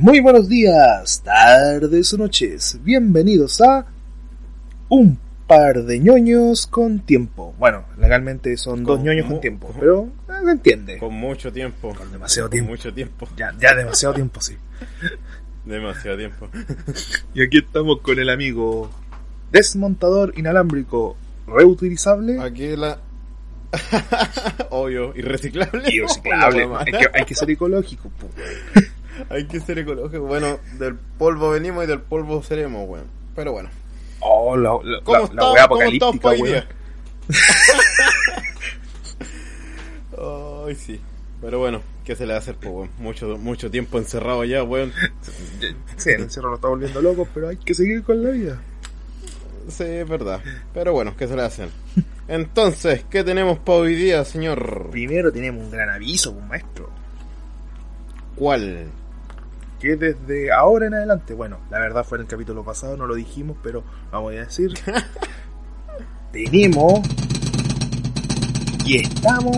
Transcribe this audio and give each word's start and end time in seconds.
Muy 0.00 0.20
buenos 0.20 0.48
días, 0.48 1.20
tardes 1.22 2.14
o 2.14 2.16
noches. 2.16 2.78
Bienvenidos 2.82 3.60
a 3.60 3.84
Un 4.88 5.18
par 5.46 5.82
de 5.84 5.98
ñoños 6.00 6.66
con 6.66 7.00
tiempo. 7.00 7.54
Bueno, 7.58 7.84
legalmente 7.98 8.56
son 8.56 8.82
dos 8.82 8.96
Con 8.96 9.04
ñoños 9.04 9.26
mu- 9.26 9.32
con 9.32 9.40
tiempo, 9.42 9.74
pero 9.78 10.04
eh, 10.28 10.32
se 10.44 10.50
entiende. 10.52 10.96
Con 10.98 11.12
mucho 11.12 11.52
tiempo. 11.52 11.94
Con 11.94 12.10
demasiado 12.12 12.48
Con 12.48 12.52
tiempo. 12.52 12.70
mucho 12.70 12.94
tiempo. 12.94 13.28
Ya, 13.36 13.54
ya 13.60 13.74
demasiado 13.74 14.14
tiempo, 14.14 14.40
sí. 14.40 14.56
Demasiado 15.66 16.16
tiempo. 16.16 16.48
Y 17.34 17.42
aquí 17.44 17.58
estamos 17.58 18.00
con 18.00 18.18
el 18.18 18.30
amigo 18.30 18.90
desmontador 19.52 20.32
inalámbrico 20.36 21.16
reutilizable 21.46 22.40
Aquí 22.40 22.74
la. 22.74 22.98
Obvio, 24.70 25.12
irreciclable. 25.14 25.82
y 25.92 26.00
reciclable. 26.00 26.62
Hay, 26.62 26.66
hueá 26.68 26.84
que, 26.84 27.08
hay 27.18 27.24
que 27.26 27.34
ser 27.34 27.50
ecológico, 27.50 28.08
po. 28.08 28.28
Hay 29.30 29.46
que 29.46 29.60
ser 29.60 29.78
ecológico. 29.78 30.24
Bueno, 30.24 30.58
del 30.78 30.96
polvo 30.96 31.50
venimos 31.50 31.84
y 31.84 31.86
del 31.86 32.00
polvo 32.00 32.42
seremos, 32.42 32.88
weón. 32.88 33.06
Pero 33.34 33.52
bueno. 33.52 33.70
Oh, 34.20 34.56
la, 34.56 34.70
la, 34.82 35.00
¿Cómo 35.02 35.30
la- 35.32 35.52
la 35.54 35.64
apocalíptica, 35.64 36.28
weón. 36.30 36.64
Ay, 40.66 40.74
sí. 40.74 41.00
Pero 41.40 41.58
bueno, 41.58 41.80
¿qué 42.04 42.14
se 42.14 42.26
le 42.26 42.32
va 42.32 42.36
a 42.36 42.40
hacer, 42.40 42.56
pues, 42.56 42.72
weón? 42.74 42.90
Mucho, 42.98 43.38
mucho 43.38 43.70
tiempo 43.70 43.98
encerrado 43.98 44.44
ya, 44.44 44.62
weón. 44.62 44.92
Sí, 45.96 46.10
el 46.10 46.22
encierro 46.22 46.48
nos 46.50 46.58
está 46.58 46.68
volviendo 46.68 47.00
locos, 47.02 47.28
pero 47.34 47.48
hay 47.48 47.56
que 47.58 47.74
seguir 47.74 48.02
con 48.02 48.22
la 48.22 48.30
vida. 48.30 48.58
Sí, 49.68 49.84
es 49.84 50.08
verdad. 50.08 50.40
Pero 50.74 50.92
bueno, 50.94 51.14
¿qué 51.16 51.28
se 51.28 51.36
le 51.36 51.42
hacen? 51.42 51.68
Entonces, 52.26 53.04
¿qué 53.10 53.22
tenemos 53.22 53.58
para 53.58 53.78
hoy 53.80 53.94
día, 53.94 54.24
señor? 54.24 54.88
Primero 54.90 55.30
tenemos 55.30 55.62
un 55.64 55.70
gran 55.70 55.90
aviso, 55.90 56.32
pues, 56.34 56.46
maestro. 56.46 56.88
¿Cuál? 58.34 58.86
Que 59.80 59.96
desde 59.96 60.52
ahora 60.52 60.86
en 60.86 60.94
adelante, 60.94 61.32
bueno, 61.34 61.58
la 61.70 61.78
verdad 61.78 62.04
fue 62.04 62.18
en 62.18 62.22
el 62.22 62.28
capítulo 62.28 62.62
pasado, 62.62 62.96
no 62.98 63.06
lo 63.06 63.14
dijimos, 63.14 63.56
pero 63.62 63.82
vamos 64.12 64.32
a 64.32 64.36
decir. 64.36 64.74
tenemos. 66.32 67.00
Y 68.84 68.98
estamos 69.00 69.56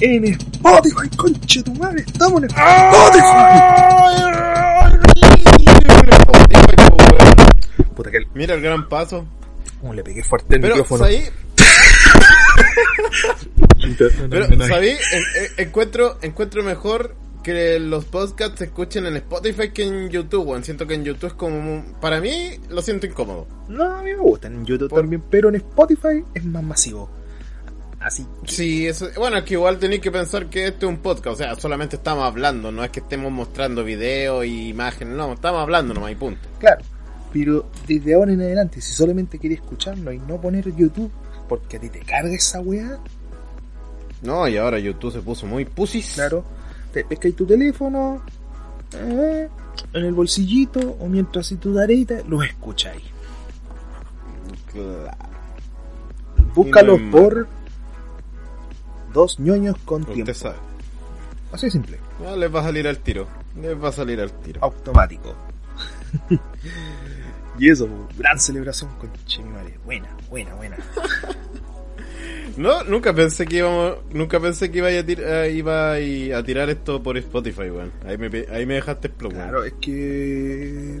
en 0.00 0.24
Spotify, 0.24 1.08
conche 1.16 1.62
tu 1.62 1.72
madre, 1.74 2.02
estamos 2.06 2.42
en 2.42 2.50
Spotify. 2.50 3.26
Puta 7.94 8.10
que 8.10 8.16
el- 8.18 8.26
Mira 8.34 8.54
el 8.54 8.60
gran 8.62 8.88
paso. 8.88 9.26
como 9.80 9.94
le 9.94 10.02
pegué 10.02 10.22
fuerte 10.24 10.54
el 10.56 10.60
Pero, 10.60 10.74
micrófono. 10.74 11.04
¿sabí? 11.04 11.22
Pero, 13.96 14.10
Pero, 14.30 14.66
¿sabí? 14.66 14.88
En- 14.88 14.96
en- 15.58 15.66
encuentro, 15.68 16.18
encuentro 16.22 16.62
mejor 16.62 17.14
que 17.46 17.78
los 17.80 18.04
podcasts 18.04 18.58
se 18.58 18.64
escuchen 18.66 19.06
en 19.06 19.16
Spotify 19.16 19.70
que 19.70 19.84
en 19.84 20.10
YouTube, 20.10 20.46
weón. 20.48 20.64
Siento 20.64 20.86
que 20.86 20.94
en 20.94 21.04
YouTube 21.04 21.28
es 21.28 21.32
como... 21.34 21.84
Para 22.00 22.20
mí, 22.20 22.58
lo 22.68 22.82
siento 22.82 23.06
incómodo. 23.06 23.46
No, 23.68 23.84
a 23.84 24.02
mí 24.02 24.10
me 24.10 24.16
gustan 24.18 24.54
en 24.56 24.66
YouTube 24.66 24.88
Por- 24.90 25.00
también, 25.00 25.22
pero 25.30 25.48
en 25.48 25.54
Spotify 25.56 26.24
es 26.34 26.44
más 26.44 26.62
masivo. 26.62 27.08
Así 28.00 28.26
Sí, 28.46 28.86
eso, 28.86 29.08
bueno, 29.16 29.38
es 29.38 29.44
que 29.44 29.54
igual 29.54 29.78
tenéis 29.78 30.00
que 30.02 30.10
pensar 30.12 30.46
que 30.50 30.66
este 30.66 30.86
es 30.86 30.90
un 30.90 30.98
podcast, 30.98 31.26
o 31.28 31.36
sea, 31.36 31.54
solamente 31.56 31.96
estamos 31.96 32.24
hablando, 32.24 32.70
no 32.70 32.84
es 32.84 32.90
que 32.90 33.00
estemos 33.00 33.32
mostrando 33.32 33.82
videos 33.84 34.44
y 34.44 34.68
imágenes, 34.68 35.16
no, 35.16 35.32
estamos 35.32 35.60
hablando 35.62 35.94
nomás 35.94 36.12
y 36.12 36.14
punto. 36.14 36.40
Claro, 36.60 36.82
pero 37.32 37.66
desde 37.88 38.14
ahora 38.14 38.32
en 38.32 38.42
adelante, 38.42 38.80
si 38.80 38.92
solamente 38.92 39.38
quería 39.38 39.56
escucharlo 39.56 40.12
y 40.12 40.18
no 40.18 40.40
poner 40.40 40.72
YouTube, 40.76 41.10
porque 41.48 41.78
a 41.78 41.80
ti 41.80 41.88
te 41.88 42.00
carga 42.00 42.34
esa 42.34 42.60
weá, 42.60 42.98
No, 44.22 44.46
y 44.46 44.56
ahora 44.56 44.78
YouTube 44.78 45.12
se 45.12 45.20
puso 45.20 45.46
muy 45.46 45.64
pusis. 45.64 46.12
claro, 46.14 46.44
te 46.96 47.04
pescáis 47.04 47.36
tu 47.36 47.44
teléfono, 47.46 48.22
eh, 48.94 49.48
en 49.92 50.04
el 50.04 50.14
bolsillito, 50.14 50.80
o 50.98 51.08
mientras 51.08 51.46
si 51.46 51.56
tu 51.56 51.74
tareita, 51.74 52.14
los 52.26 52.42
escucháis. 52.44 53.02
Claro. 54.72 55.10
Búscalos 56.54 56.98
Y 57.00 57.02
no 57.04 57.10
por 57.10 57.48
dos 59.12 59.38
ñoños 59.38 59.76
con 59.84 60.02
Usted 60.02 60.14
tiempo. 60.14 60.32
sabe. 60.34 60.56
Así 61.52 61.66
de 61.66 61.70
simple, 61.72 62.00
Ya 62.22 62.34
les 62.34 62.54
va 62.54 62.60
a 62.60 62.64
salir 62.64 62.88
al 62.88 62.98
tiro, 62.98 63.26
les 63.60 63.82
va 63.82 63.88
a 63.90 63.92
salir 63.92 64.20
al 64.20 64.32
tiro. 64.40 64.60
automático. 64.64 65.34
y 67.58 67.68
eso, 67.70 67.86
gran 68.16 68.38
celebración 68.38 68.90
con 68.98 69.10
Chimimare. 69.26 69.78
Buena, 69.84 70.08
buena, 70.30 70.54
buena. 70.54 70.76
No, 72.56 72.82
nunca 72.84 73.12
pensé 73.14 73.44
que 73.46 73.56
íbamos, 73.58 73.96
nunca 74.12 74.40
pensé 74.40 74.70
que 74.70 74.78
iba 74.78 74.88
a, 74.88 74.92
tir- 75.04 75.22
eh, 75.22 75.52
iba 75.54 75.92
a 75.92 76.00
ir 76.00 76.34
a 76.34 76.42
tirar 76.42 76.70
esto 76.70 77.02
por 77.02 77.18
Spotify, 77.18 77.68
weón. 77.70 77.92
Ahí 78.06 78.16
me, 78.16 78.30
pe- 78.30 78.46
ahí 78.50 78.64
me 78.64 78.74
dejaste 78.74 79.08
explotar. 79.08 79.42
Claro, 79.42 79.64
es 79.64 79.74
que. 79.74 81.00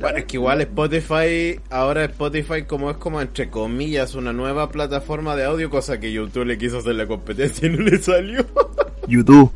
Bueno, 0.00 0.18
es 0.18 0.24
que 0.24 0.36
igual 0.38 0.60
Spotify, 0.62 1.60
ahora 1.70 2.04
Spotify 2.06 2.62
como 2.66 2.90
es 2.90 2.96
como 2.96 3.20
entre 3.20 3.50
comillas 3.50 4.14
una 4.16 4.32
nueva 4.32 4.70
plataforma 4.72 5.36
de 5.36 5.44
audio, 5.44 5.70
cosa 5.70 6.00
que 6.00 6.10
YouTube 6.10 6.44
le 6.46 6.58
quiso 6.58 6.78
hacer 6.78 6.94
la 6.96 7.06
competencia 7.06 7.68
y 7.68 7.70
no 7.76 7.82
le 7.84 7.98
salió. 7.98 8.44
YouTube, 9.06 9.50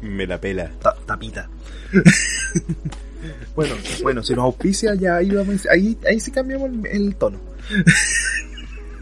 Me 0.00 0.26
la 0.26 0.40
pela. 0.40 0.70
ta- 0.82 0.96
tapita. 1.06 1.48
bueno, 3.54 3.74
bueno, 4.02 4.22
si 4.24 4.34
nos 4.34 4.44
auspicia 4.44 4.94
ya 4.96 5.16
ahí 5.16 5.30
vamos, 5.30 5.66
ahí, 5.70 5.96
ahí 6.08 6.18
sí 6.18 6.30
cambiamos 6.32 6.70
el, 6.70 6.86
el 6.86 7.14
tono. 7.16 7.38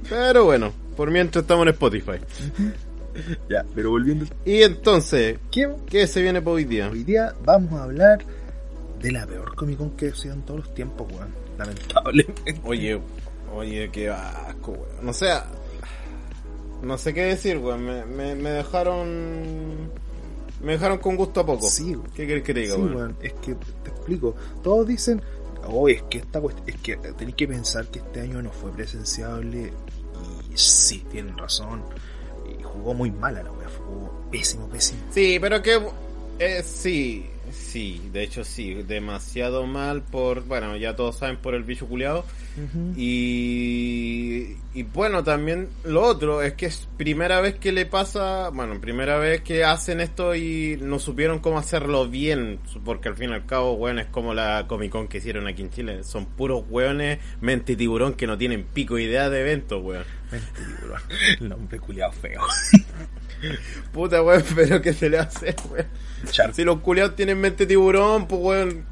Pero 0.08 0.44
bueno, 0.44 0.72
por 0.96 1.10
mientras 1.10 1.42
estamos 1.42 1.66
en 1.66 1.72
Spotify. 1.72 2.12
Ya, 3.48 3.64
pero 3.76 3.90
volviendo 3.90 4.26
Y 4.44 4.62
entonces, 4.62 5.38
tema, 5.52 5.76
¿qué 5.86 6.06
se 6.08 6.20
viene 6.20 6.42
para 6.42 6.54
hoy 6.56 6.64
día? 6.64 6.90
hoy 6.90 7.04
día 7.04 7.32
vamos 7.44 7.72
a 7.74 7.84
hablar 7.84 8.24
de 9.00 9.12
la 9.12 9.24
peor 9.24 9.54
Comic 9.54 9.78
Con 9.78 9.90
que 9.90 10.08
ha 10.08 10.14
sido 10.16 10.34
en 10.34 10.42
todos 10.42 10.60
los 10.66 10.74
tiempos, 10.74 11.06
weón. 11.12 11.28
Lamentablemente. 11.56 12.60
Oye, 12.64 13.00
oye, 13.54 13.88
qué 13.92 14.10
asco, 14.10 14.72
weón. 14.72 15.06
No 15.06 15.12
sé, 15.12 15.28
no 16.82 16.98
sé 16.98 17.14
qué 17.14 17.26
decir, 17.26 17.58
weón. 17.58 17.84
Me, 17.84 18.04
me, 18.04 18.34
me 18.34 18.50
dejaron, 18.50 19.90
me 20.60 20.72
dejaron 20.72 20.98
con 20.98 21.14
gusto 21.14 21.38
a 21.38 21.46
poco. 21.46 21.68
Sí. 21.68 21.96
¿Qué 22.16 22.26
querés 22.26 22.42
que 22.42 22.52
te 22.54 22.60
diga, 22.60 22.74
Sí, 22.74 22.80
weón, 22.80 23.16
es 23.22 23.32
que 23.34 23.54
te 23.54 23.90
explico. 23.90 24.34
Todos 24.64 24.88
dicen, 24.88 25.22
oh, 25.66 25.88
es 25.88 26.02
que 26.04 26.18
esta 26.18 26.40
es 26.66 26.76
que 26.76 26.96
tenéis 26.96 27.36
que 27.36 27.48
pensar 27.48 27.86
que 27.88 27.98
este 27.98 28.20
año 28.20 28.42
no 28.42 28.50
fue 28.50 28.72
presenciable. 28.72 29.72
Y 30.52 30.56
sí, 30.56 31.04
tienen 31.10 31.36
razón. 31.36 31.84
Y 32.58 32.62
jugó 32.62 32.94
muy 32.94 33.10
mal 33.10 33.36
a 33.36 33.42
la 33.42 33.52
wea, 33.52 33.68
jugó 33.68 34.28
pésimo, 34.30 34.68
pésimo. 34.68 35.00
Sí, 35.10 35.38
pero 35.40 35.62
que 35.62 35.80
eh, 36.38 36.62
sí, 36.62 37.26
sí, 37.74 38.00
de 38.12 38.22
hecho 38.22 38.44
sí, 38.44 38.72
demasiado 38.72 39.66
mal 39.66 40.02
por, 40.02 40.44
bueno, 40.44 40.76
ya 40.76 40.94
todos 40.94 41.18
saben 41.18 41.38
por 41.38 41.56
el 41.56 41.64
bicho 41.64 41.88
culiado. 41.88 42.24
Y, 42.96 44.54
y 44.74 44.82
bueno, 44.84 45.24
también 45.24 45.70
lo 45.82 46.02
otro 46.02 46.40
es 46.40 46.52
que 46.52 46.66
es 46.66 46.86
primera 46.96 47.40
vez 47.40 47.56
que 47.56 47.72
le 47.72 47.84
pasa, 47.84 48.50
bueno, 48.50 48.80
primera 48.80 49.18
vez 49.18 49.40
que 49.40 49.64
hacen 49.64 50.00
esto 50.00 50.36
y 50.36 50.78
no 50.80 51.00
supieron 51.00 51.40
cómo 51.40 51.58
hacerlo 51.58 52.08
bien, 52.08 52.60
porque 52.84 53.08
al 53.08 53.16
fin 53.16 53.30
y 53.30 53.32
al 53.32 53.44
cabo, 53.44 53.72
weón, 53.72 53.98
es 53.98 54.06
como 54.06 54.34
la 54.34 54.66
Comic 54.68 54.92
Con 54.92 55.08
que 55.08 55.18
hicieron 55.18 55.48
aquí 55.48 55.62
en 55.62 55.70
Chile. 55.70 56.04
Son 56.04 56.26
puros 56.26 56.62
weones, 56.70 57.18
mente 57.40 57.74
tiburón 57.74 58.14
que 58.14 58.28
no 58.28 58.38
tienen 58.38 58.62
pico 58.72 59.00
idea 59.00 59.28
de 59.30 59.40
eventos, 59.40 59.82
weón. 59.82 60.04
Mente 60.30 60.46
tiburón. 60.54 61.00
El 61.40 61.48
nombre 61.48 61.80
culiado 61.80 62.12
feo. 62.12 62.40
Puta, 63.92 64.22
weón, 64.22 64.42
pero 64.54 64.80
¿qué 64.82 64.92
se 64.92 65.08
le 65.08 65.18
hace, 65.18 65.54
weón? 65.70 65.86
Si 66.54 66.64
los 66.64 66.80
culiados 66.80 67.16
tienen 67.16 67.40
mente 67.40 67.66
tiburón, 67.66 68.26
pues 68.26 68.40
weón, 68.42 68.84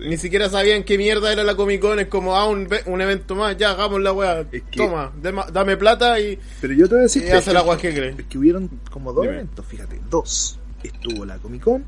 ni 0.00 0.16
siquiera 0.16 0.48
sabían 0.50 0.82
qué 0.82 0.98
mierda 0.98 1.32
era 1.32 1.44
la 1.44 1.54
Comic 1.54 1.80
Con, 1.80 2.00
es 2.00 2.08
como, 2.08 2.36
ah, 2.36 2.46
un, 2.48 2.68
un 2.86 3.00
evento 3.00 3.34
más, 3.36 3.56
ya, 3.56 3.70
hagamos 3.70 4.00
la 4.00 4.12
weá, 4.12 4.40
Es 4.52 4.62
que- 4.64 4.76
toma, 4.78 5.12
dema- 5.22 5.48
dame 5.50 5.76
plata 5.76 6.18
y, 6.20 6.38
Pero 6.60 6.74
yo 6.74 6.86
te 6.88 6.94
voy 6.94 7.00
a 7.00 7.02
decir 7.04 7.22
y 7.22 7.26
que, 7.26 7.32
hace 7.34 7.52
la 7.52 7.62
weá 7.62 7.78
que 7.78 7.94
cree. 7.94 8.14
es 8.18 8.26
que 8.26 8.36
hubieron 8.38 8.68
como 8.90 9.12
dos 9.12 9.22
Dime. 9.22 9.34
eventos, 9.36 9.64
fíjate, 9.66 10.00
dos. 10.10 10.58
Estuvo 10.82 11.24
la 11.24 11.38
Comic 11.38 11.62
Con, 11.62 11.84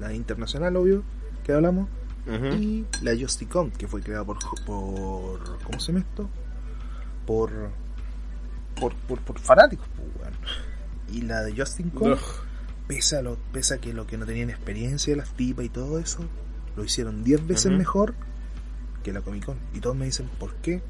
la 0.00 0.12
internacional, 0.12 0.76
obvio, 0.76 1.02
que 1.44 1.52
hablamos, 1.52 1.88
y 2.60 2.84
la 3.00 3.16
Justicon, 3.18 3.70
que 3.70 3.86
fue 3.88 4.02
creada 4.02 4.24
por, 4.24 4.38
por 4.66 5.58
¿cómo 5.62 5.80
se 5.80 5.92
llama 5.92 6.04
esto? 6.08 6.28
Por, 7.26 7.50
por, 8.78 8.94
por, 8.94 9.18
por 9.20 9.38
fanáticos, 9.38 9.86
pues, 9.96 10.08
weón. 10.20 10.34
Y 11.12 11.22
la 11.22 11.42
de 11.42 11.54
Justin 11.56 11.92
Ugh. 11.94 12.18
pese 12.86 13.16
a, 13.16 13.22
lo, 13.22 13.36
pese 13.52 13.74
a 13.74 13.78
que 13.78 13.92
lo 13.92 14.06
que 14.06 14.18
no 14.18 14.26
tenían 14.26 14.50
experiencia 14.50 15.12
de 15.12 15.16
las 15.16 15.30
tipas 15.30 15.64
y 15.64 15.68
todo 15.68 15.98
eso, 15.98 16.20
lo 16.76 16.84
hicieron 16.84 17.24
10 17.24 17.46
veces 17.46 17.72
mejor 17.72 18.14
que 19.02 19.12
la 19.12 19.20
Comic 19.20 19.44
Con. 19.44 19.56
Y 19.74 19.80
todos 19.80 19.96
me 19.96 20.04
dicen, 20.06 20.28
¿por 20.38 20.54
qué? 20.56 20.82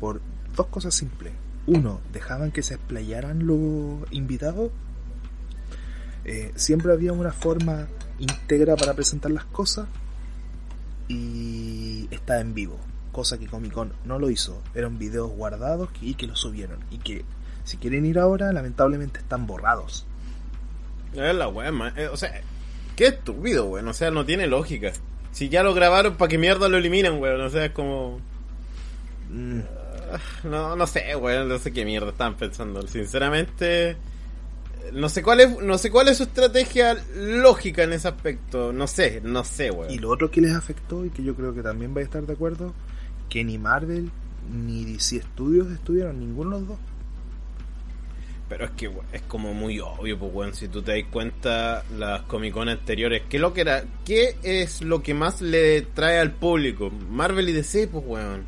Por 0.00 0.20
dos 0.56 0.66
cosas 0.66 0.94
simples. 0.94 1.32
Uno, 1.66 2.00
dejaban 2.12 2.50
que 2.50 2.62
se 2.62 2.74
explayaran 2.74 3.46
los 3.46 4.10
invitados. 4.10 4.70
Eh, 6.24 6.52
siempre 6.56 6.92
había 6.92 7.12
una 7.12 7.32
forma 7.32 7.86
íntegra 8.18 8.76
para 8.76 8.94
presentar 8.94 9.30
las 9.30 9.44
cosas. 9.44 9.86
Y 11.08 12.08
estaba 12.10 12.40
en 12.40 12.54
vivo. 12.54 12.78
Cosa 13.12 13.38
que 13.38 13.46
Comic 13.46 13.72
Con 13.72 13.92
no 14.04 14.18
lo 14.18 14.30
hizo. 14.30 14.60
Eran 14.74 14.98
videos 14.98 15.30
guardados 15.30 15.90
y 16.00 16.14
que 16.14 16.26
los 16.26 16.40
subieron. 16.40 16.78
Y 16.90 16.98
que 16.98 17.24
si 17.64 17.76
quieren 17.76 18.06
ir 18.06 18.18
ahora, 18.18 18.52
lamentablemente 18.52 19.20
están 19.20 19.46
borrados. 19.46 20.06
Es 21.14 21.34
la 21.34 21.48
weá, 21.48 21.70
eh, 21.96 22.08
o 22.08 22.16
sea, 22.16 22.42
Qué 22.96 23.06
estúpido, 23.06 23.66
weón. 23.66 23.88
O 23.88 23.92
sea, 23.94 24.10
no 24.10 24.24
tiene 24.24 24.46
lógica. 24.46 24.92
Si 25.30 25.48
ya 25.48 25.62
lo 25.62 25.74
grabaron, 25.74 26.16
¿para 26.16 26.28
qué 26.28 26.38
mierda 26.38 26.68
lo 26.68 26.76
eliminan, 26.76 27.20
weón? 27.20 27.40
O 27.40 27.48
sea, 27.48 27.64
es 27.66 27.72
como... 27.72 28.20
Mm, 29.30 29.60
No, 30.44 30.76
no 30.76 30.86
sé, 30.86 31.16
weón. 31.16 31.48
No 31.48 31.58
sé 31.58 31.72
qué 31.72 31.84
mierda 31.84 32.10
estaban 32.10 32.36
pensando. 32.36 32.86
Sinceramente... 32.86 33.96
No 34.92 35.08
sé 35.08 35.22
cuál 35.22 35.38
es, 35.38 35.60
no 35.60 35.78
sé 35.78 35.92
cuál 35.92 36.08
es 36.08 36.16
su 36.16 36.24
estrategia 36.24 36.96
lógica 37.14 37.84
en 37.84 37.92
ese 37.92 38.08
aspecto. 38.08 38.72
No 38.72 38.88
sé, 38.88 39.20
no 39.22 39.44
sé, 39.44 39.70
weón. 39.70 39.92
Y 39.92 39.98
lo 39.98 40.10
otro 40.10 40.30
que 40.30 40.40
les 40.40 40.54
afectó 40.54 41.04
y 41.04 41.10
que 41.10 41.22
yo 41.22 41.36
creo 41.36 41.54
que 41.54 41.62
también 41.62 41.94
vais 41.94 42.06
a 42.06 42.08
estar 42.08 42.26
de 42.26 42.32
acuerdo, 42.32 42.74
que 43.28 43.44
ni 43.44 43.58
Marvel 43.58 44.10
ni 44.50 44.84
DC 44.84 45.22
Studios 45.22 45.70
estuvieron, 45.70 46.18
ninguno 46.18 46.56
de 46.56 46.60
los 46.60 46.68
dos. 46.70 46.78
Pero 48.52 48.66
es 48.66 48.70
que 48.72 48.90
es 49.14 49.22
como 49.22 49.54
muy 49.54 49.80
obvio, 49.80 50.18
pues, 50.18 50.30
weón. 50.34 50.54
Si 50.54 50.68
tú 50.68 50.82
te 50.82 50.92
das 50.92 51.10
cuenta, 51.10 51.84
las 51.96 52.20
Comic 52.24 52.52
Con 52.52 52.68
anteriores, 52.68 53.22
¿qué, 53.26 53.38
lo 53.38 53.54
que 53.54 53.62
era, 53.62 53.82
¿qué 54.04 54.36
es 54.42 54.82
lo 54.82 55.02
que 55.02 55.14
más 55.14 55.40
le 55.40 55.80
trae 55.80 56.18
al 56.18 56.32
público? 56.32 56.90
Marvel 56.90 57.48
y 57.48 57.52
DC, 57.52 57.88
pues, 57.88 58.04
weón. 58.06 58.44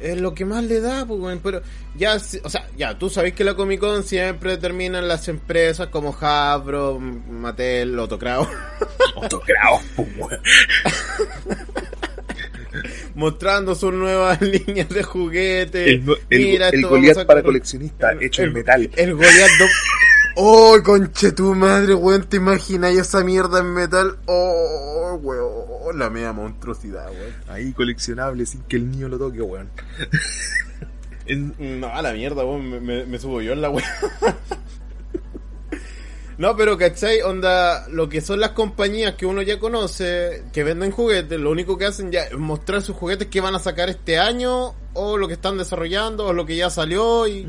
Es 0.00 0.18
lo 0.18 0.34
que 0.34 0.46
más 0.46 0.64
le 0.64 0.80
da, 0.80 1.04
pues, 1.04 1.20
weón. 1.20 1.40
Pero 1.42 1.60
ya, 1.94 2.14
o 2.14 2.48
sea, 2.48 2.70
ya, 2.78 2.98
tú 2.98 3.10
sabes 3.10 3.34
que 3.34 3.44
la 3.44 3.52
Comic 3.52 3.80
Con 3.80 4.02
siempre 4.02 4.52
determinan 4.52 5.06
las 5.06 5.28
empresas 5.28 5.88
como 5.88 6.16
Hasbro, 6.18 6.98
Mattel, 6.98 7.98
Autocrao, 7.98 8.48
Autocrao, 9.16 9.78
pues, 9.94 10.08
weón. 10.16 10.40
mostrando 13.16 13.74
sus 13.74 13.92
nuevas 13.92 14.40
líneas 14.42 14.88
de 14.88 15.02
juguetes. 15.02 15.88
El, 15.88 16.04
el, 16.30 16.40
Mira, 16.40 16.68
el 16.68 16.86
Goliath 16.86 17.26
para 17.26 17.42
coleccionista, 17.42 18.12
hecho 18.20 18.42
en 18.42 18.48
el- 18.48 18.54
metal. 18.54 18.90
El 18.96 19.14
Goliath 19.14 19.50
do- 19.58 19.64
¡Oh, 20.38 20.78
conche 20.84 21.32
tu 21.32 21.54
madre, 21.54 21.94
weón! 21.94 22.24
¿Te 22.28 22.36
imaginas 22.36 22.92
esa 22.94 23.24
mierda 23.24 23.60
en 23.60 23.72
metal? 23.72 24.18
¡Oh, 24.26 25.18
weón! 25.22 25.98
La 25.98 26.10
media 26.10 26.32
monstruosidad, 26.34 27.10
weón. 27.10 27.32
Ahí 27.48 27.72
coleccionable 27.72 28.44
sin 28.44 28.60
que 28.64 28.76
el 28.76 28.90
niño 28.90 29.08
lo 29.08 29.18
toque, 29.18 29.40
weón. 29.40 29.70
En- 31.28 31.80
No, 31.80 31.88
a 31.88 32.02
la 32.02 32.12
mierda, 32.12 32.44
weón. 32.44 32.68
Me, 32.70 32.80
me- 32.80 33.04
me 33.06 33.18
subo 33.18 33.40
yo 33.40 33.52
en 33.54 33.60
la 33.62 33.70
weón. 33.70 33.88
No, 36.38 36.54
pero 36.56 36.76
¿cachai? 36.76 37.22
Onda, 37.22 37.88
lo 37.88 38.08
que 38.10 38.20
son 38.20 38.40
las 38.40 38.50
compañías 38.50 39.14
que 39.14 39.24
uno 39.24 39.40
ya 39.42 39.58
conoce, 39.58 40.44
que 40.52 40.64
venden 40.64 40.90
juguetes, 40.90 41.40
lo 41.40 41.50
único 41.50 41.78
que 41.78 41.86
hacen 41.86 42.12
ya 42.12 42.24
es 42.24 42.36
mostrar 42.36 42.82
sus 42.82 42.94
juguetes 42.96 43.28
que 43.28 43.40
van 43.40 43.54
a 43.54 43.58
sacar 43.58 43.88
este 43.88 44.18
año, 44.18 44.74
o 44.92 45.16
lo 45.16 45.28
que 45.28 45.34
están 45.34 45.56
desarrollando, 45.56 46.26
o 46.26 46.32
lo 46.34 46.44
que 46.44 46.56
ya 46.56 46.68
salió, 46.68 47.26
y, 47.26 47.46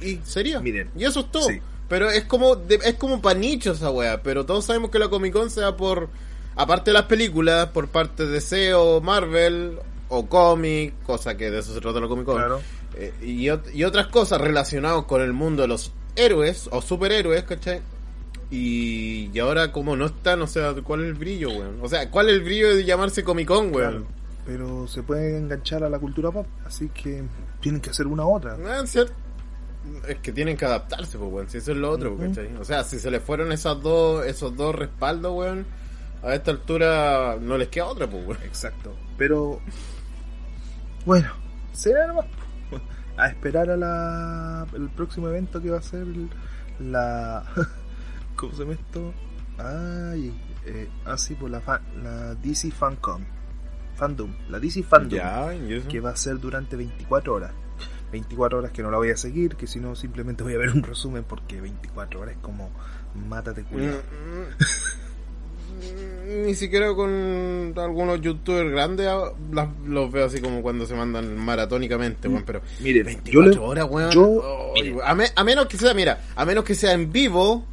y 0.00 0.20
sería. 0.24 0.60
Miren, 0.60 0.90
y 0.96 1.04
eso 1.04 1.20
es 1.20 1.30
todo. 1.32 1.48
sí. 1.48 1.60
Pero 1.88 2.08
es 2.08 2.24
como 2.24 2.54
de- 2.54 2.78
es 2.84 2.94
como 2.94 3.20
para 3.20 3.36
nicho 3.36 3.72
esa 3.72 3.90
wea. 3.90 4.22
Pero 4.22 4.46
todos 4.46 4.64
sabemos 4.64 4.90
que 4.92 5.00
la 5.00 5.08
Comic 5.08 5.32
Con 5.32 5.50
sea 5.50 5.76
por, 5.76 6.08
aparte 6.54 6.90
de 6.90 6.94
las 6.94 7.06
películas, 7.06 7.66
por 7.70 7.88
parte 7.88 8.26
de 8.26 8.32
DC 8.34 8.74
o 8.74 9.00
Marvel, 9.00 9.76
o 10.08 10.26
cómic, 10.26 10.94
cosa 11.04 11.36
que 11.36 11.50
de 11.50 11.58
eso 11.58 11.74
se 11.74 11.80
trata 11.80 11.98
la 11.98 12.06
Comic 12.06 12.26
Con. 12.26 12.36
Claro. 12.36 12.60
Eh, 12.94 13.12
y, 13.22 13.48
y 13.76 13.84
otras 13.84 14.06
cosas 14.06 14.40
relacionadas 14.40 15.02
con 15.06 15.20
el 15.20 15.32
mundo 15.32 15.62
de 15.62 15.68
los 15.68 15.90
héroes 16.14 16.68
o 16.70 16.80
superhéroes, 16.80 17.42
¿cachai? 17.42 17.80
Y, 18.50 19.30
y 19.32 19.38
ahora 19.38 19.70
como 19.70 19.96
no 19.96 20.06
están, 20.06 20.42
o 20.42 20.46
sea, 20.46 20.74
¿cuál 20.74 21.02
es 21.02 21.06
el 21.06 21.14
brillo, 21.14 21.50
weón? 21.50 21.78
O 21.82 21.88
sea, 21.88 22.10
¿cuál 22.10 22.28
es 22.28 22.34
el 22.34 22.42
brillo 22.42 22.74
de 22.74 22.84
llamarse 22.84 23.22
Comic 23.22 23.46
Con, 23.46 23.74
weón? 23.74 23.90
Claro. 23.90 24.06
Pero 24.44 24.88
se 24.88 25.02
puede 25.02 25.38
enganchar 25.38 25.84
a 25.84 25.88
la 25.88 25.98
cultura 25.98 26.30
pop, 26.30 26.46
así 26.64 26.88
que 26.88 27.22
tienen 27.60 27.80
que 27.80 27.90
hacer 27.90 28.06
una 28.06 28.26
u 28.26 28.34
otra. 28.34 28.56
Ah, 28.66 28.84
cierto. 28.86 29.12
Es 30.08 30.18
que 30.18 30.32
tienen 30.32 30.56
que 30.56 30.64
adaptarse, 30.64 31.16
pues, 31.16 31.32
weón. 31.32 31.48
Si 31.48 31.58
eso 31.58 31.72
es 31.72 31.78
lo 31.78 31.90
otro. 31.90 32.16
¿cachai? 32.16 32.54
O 32.56 32.64
sea, 32.64 32.82
si 32.82 32.98
se 32.98 33.10
les 33.10 33.22
fueron 33.22 33.52
esas 33.52 33.80
dos, 33.80 34.26
esos 34.26 34.56
dos 34.56 34.74
respaldos, 34.74 35.32
weón, 35.32 35.66
a 36.22 36.34
esta 36.34 36.50
altura 36.50 37.38
no 37.40 37.56
les 37.56 37.68
queda 37.68 37.86
otra, 37.86 38.08
pues, 38.08 38.26
weón. 38.26 38.42
Exacto. 38.42 38.94
Pero 39.16 39.60
bueno, 41.04 41.28
será 41.72 42.06
nomás. 42.06 42.26
A 43.16 43.28
esperar 43.28 43.68
a 43.70 43.76
la 43.76 44.66
el 44.74 44.88
próximo 44.88 45.28
evento 45.28 45.60
que 45.60 45.70
va 45.70 45.78
a 45.78 45.82
ser 45.82 46.06
la 46.78 47.44
¿cómo 48.40 48.52
se 48.54 48.60
llama 48.62 48.72
esto? 48.74 49.12
Ay, 49.58 50.32
eh, 50.66 50.88
ah 51.04 51.18
sí, 51.18 51.34
pues 51.38 51.52
la, 51.52 51.82
la 52.02 52.34
DC 52.36 52.70
FanCon. 52.70 53.26
Fandom, 53.96 54.30
la 54.48 54.58
DC 54.58 54.82
Fandom 54.82 55.18
Ya, 55.18 55.54
y 55.54 55.74
eso. 55.74 55.88
que 55.88 56.00
va 56.00 56.10
a 56.10 56.16
ser 56.16 56.38
durante 56.40 56.76
24 56.76 57.34
horas. 57.34 57.52
24 58.12 58.58
horas 58.58 58.72
que 58.72 58.82
no 58.82 58.90
la 58.90 58.96
voy 58.96 59.10
a 59.10 59.16
seguir, 59.16 59.56
que 59.56 59.66
si 59.66 59.78
no 59.78 59.94
simplemente 59.94 60.42
voy 60.42 60.54
a 60.54 60.58
ver 60.58 60.70
un 60.70 60.82
resumen 60.82 61.24
porque 61.24 61.60
24 61.60 62.20
horas 62.20 62.34
es 62.36 62.40
como 62.40 62.70
mátate 63.28 63.62
culiao. 63.64 63.98
Mm, 63.98 64.80
mm, 66.42 66.46
Ni 66.46 66.54
siquiera 66.54 66.92
con 66.94 67.72
algunos 67.76 68.20
youtubers 68.20 68.70
grandes 68.70 69.06
ah, 69.06 69.32
los 69.86 70.10
veo 70.10 70.26
así 70.26 70.40
como 70.40 70.62
cuando 70.62 70.86
se 70.86 70.94
mandan 70.94 71.36
maratónicamente, 71.38 72.28
weón, 72.28 72.44
pero 72.44 72.60
Miren, 72.80 73.04
24 73.06 73.52
yo 73.52 73.60
le, 73.60 73.66
horas, 73.66 73.86
weón. 73.88 74.10
me- 75.16 75.30
a 75.36 75.44
menos 75.44 75.66
que 75.66 75.78
sea, 75.78 75.94
mira, 75.94 76.20
a 76.36 76.44
menos 76.44 76.64
que 76.64 76.74
sea 76.74 76.92
en 76.92 77.12
vivo 77.12 77.64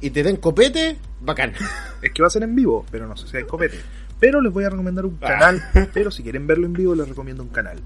y 0.00 0.10
te 0.10 0.22
den 0.22 0.36
copete, 0.36 0.96
bacán. 1.20 1.52
Es 2.02 2.12
que 2.12 2.22
va 2.22 2.28
a 2.28 2.30
ser 2.30 2.42
en 2.42 2.54
vivo, 2.54 2.84
pero 2.90 3.06
no 3.06 3.16
sé 3.16 3.26
si 3.28 3.36
hay 3.36 3.44
copete. 3.44 3.78
Pero 4.20 4.40
les 4.40 4.52
voy 4.52 4.64
a 4.64 4.70
recomendar 4.70 5.04
un 5.06 5.18
Ah. 5.20 5.26
canal. 5.28 5.62
Pero 5.92 6.10
si 6.10 6.22
quieren 6.22 6.46
verlo 6.46 6.66
en 6.66 6.72
vivo, 6.72 6.94
les 6.94 7.08
recomiendo 7.08 7.42
un 7.42 7.48
canal. 7.50 7.78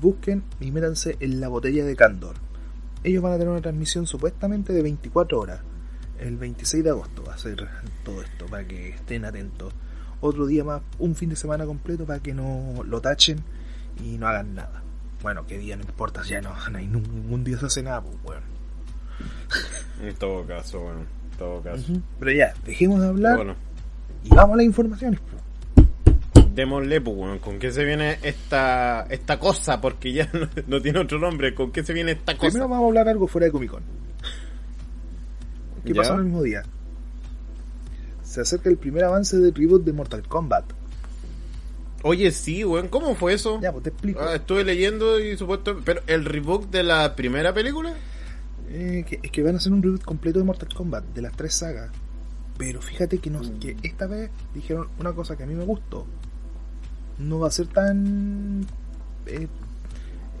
Busquen 0.00 0.42
y 0.60 0.70
métanse 0.70 1.16
en 1.20 1.40
la 1.40 1.48
botella 1.48 1.84
de 1.84 1.96
Candor. 1.96 2.36
Ellos 3.04 3.22
van 3.22 3.32
a 3.32 3.36
tener 3.36 3.50
una 3.50 3.60
transmisión 3.60 4.06
supuestamente 4.06 4.72
de 4.72 4.82
24 4.82 5.38
horas. 5.38 5.60
El 6.18 6.36
26 6.36 6.82
de 6.84 6.90
agosto 6.90 7.22
va 7.24 7.34
a 7.34 7.38
ser 7.38 7.68
todo 8.04 8.22
esto, 8.22 8.46
para 8.46 8.66
que 8.66 8.90
estén 8.90 9.24
atentos. 9.24 9.72
Otro 10.20 10.46
día 10.46 10.64
más, 10.64 10.82
un 10.98 11.14
fin 11.14 11.28
de 11.30 11.36
semana 11.36 11.64
completo 11.64 12.04
para 12.06 12.18
que 12.20 12.34
no 12.34 12.82
lo 12.84 13.00
tachen 13.00 13.38
y 14.04 14.18
no 14.18 14.26
hagan 14.26 14.54
nada. 14.54 14.82
Bueno, 15.22 15.46
qué 15.46 15.58
día 15.58 15.76
no 15.76 15.82
importa, 15.82 16.22
ya 16.24 16.40
no, 16.40 16.52
no 16.70 16.78
hay 16.78 16.86
ningún, 16.88 17.44
día 17.44 17.58
se 17.58 17.66
hace 17.66 17.82
nada, 17.82 18.00
pues, 18.02 18.16
weón. 18.24 18.42
En 20.02 20.14
todo 20.16 20.44
caso, 20.46 20.80
weón. 20.80 21.06
En 21.38 21.46
todo 21.46 21.62
caso. 21.62 21.92
Pero 22.18 22.32
ya, 22.32 22.52
dejemos 22.66 23.00
de 23.00 23.06
hablar 23.06 23.36
Bueno, 23.36 23.54
y 24.24 24.28
vamos 24.30 24.54
a 24.54 24.56
las 24.56 24.66
informaciones. 24.66 25.20
démosle, 26.52 27.00
pues. 27.00 27.40
¿Con 27.40 27.60
qué 27.60 27.70
se 27.70 27.84
viene 27.84 28.18
esta, 28.22 29.06
esta 29.08 29.38
cosa? 29.38 29.80
Porque 29.80 30.12
ya 30.12 30.28
no, 30.32 30.48
no 30.66 30.82
tiene 30.82 30.98
otro 30.98 31.20
nombre. 31.20 31.54
¿Con 31.54 31.70
qué 31.70 31.84
se 31.84 31.92
viene 31.92 32.12
esta 32.12 32.34
cosa? 32.34 32.48
Primero 32.50 32.68
vamos 32.68 32.84
a 32.84 32.88
hablar 32.88 33.08
algo 33.08 33.28
fuera 33.28 33.46
de 33.46 33.52
Comic 33.52 33.70
Con. 33.70 33.82
¿Qué 35.84 35.94
pasó 35.94 36.14
en 36.14 36.18
el 36.18 36.24
mismo 36.24 36.42
día? 36.42 36.64
Se 38.24 38.40
acerca 38.40 38.68
el 38.68 38.76
primer 38.76 39.04
avance 39.04 39.38
del 39.38 39.54
reboot 39.54 39.84
de 39.84 39.92
Mortal 39.92 40.26
Kombat. 40.26 40.64
Oye, 42.02 42.30
sí, 42.32 42.64
weón. 42.64 42.88
¿Cómo 42.88 43.14
fue 43.14 43.34
eso? 43.34 43.60
Ya, 43.60 43.70
pues 43.70 43.84
te 43.84 43.90
explico. 43.90 44.20
Ah, 44.20 44.34
estuve 44.34 44.64
leyendo 44.64 45.18
y 45.18 45.36
supuesto... 45.36 45.80
Pero 45.84 46.02
el 46.06 46.24
reboot 46.24 46.70
de 46.70 46.82
la 46.82 47.14
primera 47.16 47.54
película... 47.54 47.94
Eh, 48.70 49.04
que, 49.08 49.20
es 49.22 49.30
que 49.30 49.42
van 49.42 49.54
a 49.54 49.58
hacer 49.58 49.72
un 49.72 49.82
reboot 49.82 50.02
completo 50.04 50.38
de 50.38 50.44
Mortal 50.44 50.68
Kombat, 50.74 51.04
de 51.14 51.22
las 51.22 51.32
tres 51.32 51.54
sagas. 51.54 51.90
Pero 52.58 52.82
fíjate 52.82 53.18
que, 53.18 53.30
no, 53.30 53.40
que 53.60 53.76
esta 53.82 54.06
vez 54.06 54.30
dijeron 54.54 54.88
una 54.98 55.12
cosa 55.12 55.36
que 55.36 55.44
a 55.44 55.46
mí 55.46 55.54
me 55.54 55.64
gustó. 55.64 56.06
No 57.18 57.38
va 57.38 57.48
a 57.48 57.50
ser 57.50 57.66
tan 57.68 58.66
eh, 59.26 59.46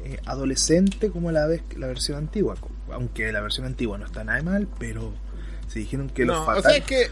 eh, 0.04 0.20
adolescente 0.26 1.10
como 1.10 1.30
la, 1.32 1.46
vez, 1.46 1.62
la 1.76 1.86
versión 1.86 2.18
antigua. 2.18 2.56
Aunque 2.92 3.30
la 3.32 3.40
versión 3.40 3.66
antigua 3.66 3.98
no 3.98 4.06
está 4.06 4.24
nada 4.24 4.38
de 4.38 4.44
mal, 4.44 4.68
pero 4.78 5.12
si 5.68 5.80
dijeron 5.80 6.08
que 6.10 6.24
los 6.24 6.36
no, 6.36 6.42
o 6.42 6.46
sea, 6.46 6.54
fatal- 6.56 6.76
es 6.76 6.84
que... 6.84 7.06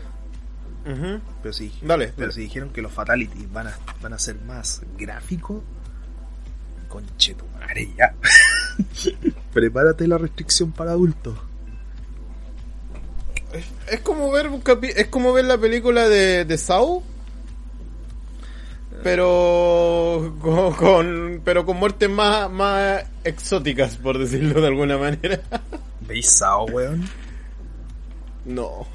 Pero 1.43 1.53
si, 1.53 1.73
Dale, 1.83 2.13
pero 2.15 2.29
dale. 2.29 2.33
si 2.33 2.41
dijeron 2.43 2.71
que 2.71 2.81
los 2.81 2.93
fatalities 2.93 3.53
van 3.53 3.67
a, 3.67 3.77
van 4.01 4.13
a 4.13 4.19
ser 4.21 4.41
más 4.43 4.83
gráficos, 4.97 5.63
conchetumare 6.89 7.89
ya. 7.97 8.15
Prepárate 9.57 10.07
la 10.07 10.19
restricción 10.19 10.71
para 10.71 10.91
adultos. 10.91 11.35
Es 13.91 14.01
como 14.01 14.31
ver 14.31 14.49
un 14.49 14.63
capi- 14.63 14.93
es 14.95 15.07
como 15.07 15.33
ver 15.33 15.47
la 15.47 15.57
película 15.57 16.11
de, 16.11 16.45
de 16.45 16.59
Saw 16.59 17.03
pero 19.03 20.35
con, 20.43 20.73
con- 20.75 21.41
pero 21.43 21.65
con 21.65 21.79
muertes 21.79 22.11
más 22.11 22.51
más 22.51 23.05
exóticas 23.25 23.97
por 23.97 24.19
decirlo 24.19 24.61
de 24.61 24.67
alguna 24.67 24.99
manera 24.99 25.41
¿Veis 26.07 26.29
Sao, 26.29 26.65
weón? 26.67 27.09
No 28.47 28.87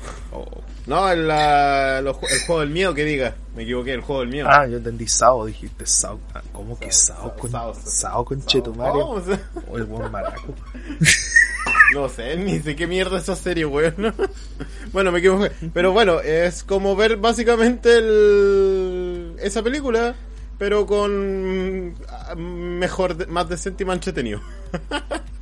no 0.88 1.10
el, 1.10 1.28
la- 1.28 2.00
el 2.00 2.14
juego 2.14 2.62
del 2.62 2.70
miedo 2.70 2.94
que 2.94 3.04
diga 3.06 3.36
me 3.56 3.64
equivoqué 3.64 3.94
el 3.94 4.02
juego 4.02 4.22
del 4.22 4.30
miedo 4.30 4.48
Ah, 4.50 4.66
yo 4.66 4.78
entendí 4.78 5.08
Sao, 5.08 5.46
dijiste 5.46 5.86
Sao. 5.86 6.20
Ah, 6.34 6.42
¿Cómo 6.54 6.80
que 6.80 6.92
Sao? 6.92 7.36
Con, 7.38 7.52
Sao, 7.52 7.74
Sao, 7.76 7.92
Sao, 7.92 8.26
con. 8.26 8.44
No, 8.78 9.10
o 9.10 9.22
sea, 9.22 9.40
O 9.70 9.78
el 9.78 9.84
buen 9.84 10.10
maraco. 10.10 10.56
no 11.94 12.08
sé 12.10 12.38
ni 12.38 12.60
sé 12.60 12.76
qué 12.76 12.88
mierda 12.88 13.18
es 13.18 13.24
esa 13.24 13.36
serie 13.36 13.66
weón 13.66 14.16
bueno 14.94 15.12
me 15.12 15.20
equivoqué 15.20 15.52
pero 15.74 15.92
bueno 15.92 16.22
es 16.22 16.64
como 16.64 16.96
ver 16.96 17.18
básicamente 17.18 17.98
el, 17.98 19.36
esa 19.42 19.62
película 19.62 20.16
pero 20.58 20.86
con 20.86 21.96
ah, 22.08 22.36
mejor, 22.36 23.28
más 23.28 23.50
decente 23.50 23.82
y 23.84 23.86
más 23.88 23.96
entretenido. 23.96 24.40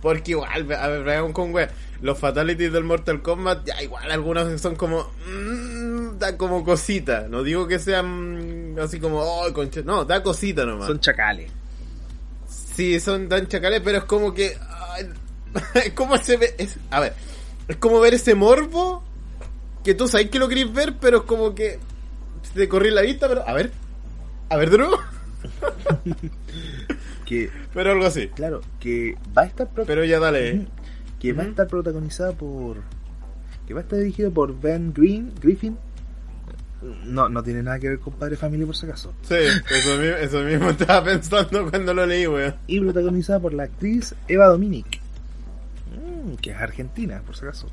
Porque 0.00 0.32
igual, 0.32 0.72
a 0.72 0.88
ver, 0.88 1.32
con 1.32 1.54
wea, 1.54 1.70
los 2.00 2.18
fatalities 2.18 2.72
del 2.72 2.84
Mortal 2.84 3.22
Kombat, 3.22 3.66
ya 3.66 3.82
igual 3.82 4.10
algunos 4.10 4.60
son 4.60 4.76
como... 4.76 5.10
mm, 5.26 6.18
da 6.18 6.36
como 6.36 6.64
cosita. 6.64 7.26
No 7.28 7.42
digo 7.42 7.66
que 7.66 7.78
sean 7.78 8.76
así 8.80 9.00
como, 9.00 9.20
oh, 9.20 9.52
concha. 9.52 9.82
No, 9.82 10.04
da 10.04 10.22
cosita 10.22 10.64
nomás. 10.64 10.88
Son 10.88 11.00
chacales. 11.00 11.50
Sí, 12.48 13.00
son 13.00 13.28
dan 13.28 13.48
chacales, 13.48 13.80
pero 13.84 13.98
es 13.98 14.04
como 14.04 14.34
que. 14.34 14.56
es 15.74 15.92
como 15.94 16.14
ese. 16.14 16.54
Es, 16.58 16.76
a 16.90 17.00
ver, 17.00 17.14
es 17.66 17.76
como 17.76 18.00
ver 18.00 18.14
ese 18.14 18.34
morbo 18.34 19.02
que 19.84 19.94
tú 19.94 20.08
sabes 20.08 20.30
que 20.30 20.38
lo 20.38 20.48
querés 20.48 20.72
ver, 20.72 20.96
pero 21.00 21.18
es 21.18 21.24
como 21.24 21.54
que. 21.54 21.78
Te 22.54 22.68
corrí 22.68 22.90
la 22.90 23.02
vista, 23.02 23.28
pero. 23.28 23.46
A 23.46 23.52
ver. 23.52 23.72
A 24.50 24.56
ver, 24.56 24.78
nuevo. 24.78 24.98
Que, 27.28 27.50
Pero 27.74 27.92
algo 27.92 28.06
así. 28.06 28.28
claro, 28.28 28.62
que 28.80 29.14
va 29.36 29.42
a 29.42 29.46
estar 29.46 29.68
Pero 29.86 30.02
ya 30.04 30.18
dale. 30.18 30.66
que 31.20 31.32
va 31.34 31.42
a 31.42 31.46
estar 31.46 31.66
protagonizada 31.66 32.32
por 32.32 32.78
que 33.66 33.74
va 33.74 33.80
a 33.80 33.82
estar 33.82 33.98
dirigido 33.98 34.30
por 34.32 34.58
Ben 34.58 34.94
Green 34.94 35.32
Griffin 35.42 35.76
no 37.04 37.28
no 37.28 37.42
tiene 37.42 37.62
nada 37.62 37.78
que 37.80 37.88
ver 37.88 37.98
con 37.98 38.14
Padre 38.14 38.36
Familia 38.36 38.64
por 38.64 38.76
si 38.76 38.86
acaso 38.86 39.12
Sí, 39.22 39.34
eso 39.34 39.98
mismo, 39.98 40.16
eso 40.16 40.40
mismo 40.42 40.70
estaba 40.70 41.04
pensando 41.04 41.68
cuando 41.68 41.92
lo 41.92 42.06
leí, 42.06 42.26
weón. 42.26 42.54
y 42.66 42.80
protagonizada 42.80 43.40
por 43.40 43.52
la 43.52 43.64
actriz 43.64 44.14
Eva 44.28 44.46
Dominic 44.46 45.00
Mm, 45.90 46.34
que 46.36 46.50
es 46.50 46.56
argentina 46.56 47.20
por 47.26 47.36
si 47.36 47.44
acaso 47.44 47.68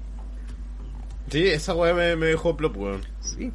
Sí, 1.29 1.47
esa 1.47 1.73
weá 1.75 1.93
me, 1.93 2.15
me 2.15 2.25
dejó 2.27 2.57
plop, 2.57 2.75
weón. 2.77 3.01
sí 3.21 3.51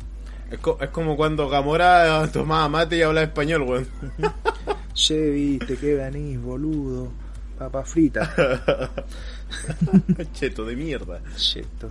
Es, 0.51 0.59
co- 0.59 0.79
es 0.81 0.89
como 0.91 1.17
cuando 1.17 1.49
Gamora 1.49 2.29
tomaba 2.33 2.69
mate 2.69 2.97
y 2.97 3.03
hablaba 3.03 3.27
español, 3.27 3.63
weón. 3.63 3.87
che 4.95 5.31
viste 5.31 5.77
que 5.77 5.95
venís 5.95 6.41
boludo 6.41 7.11
papa 7.57 7.85
frita 7.85 8.29
Cheto 10.33 10.65
de 10.65 10.77
mierda. 10.77 11.21
Cheto. 11.37 11.91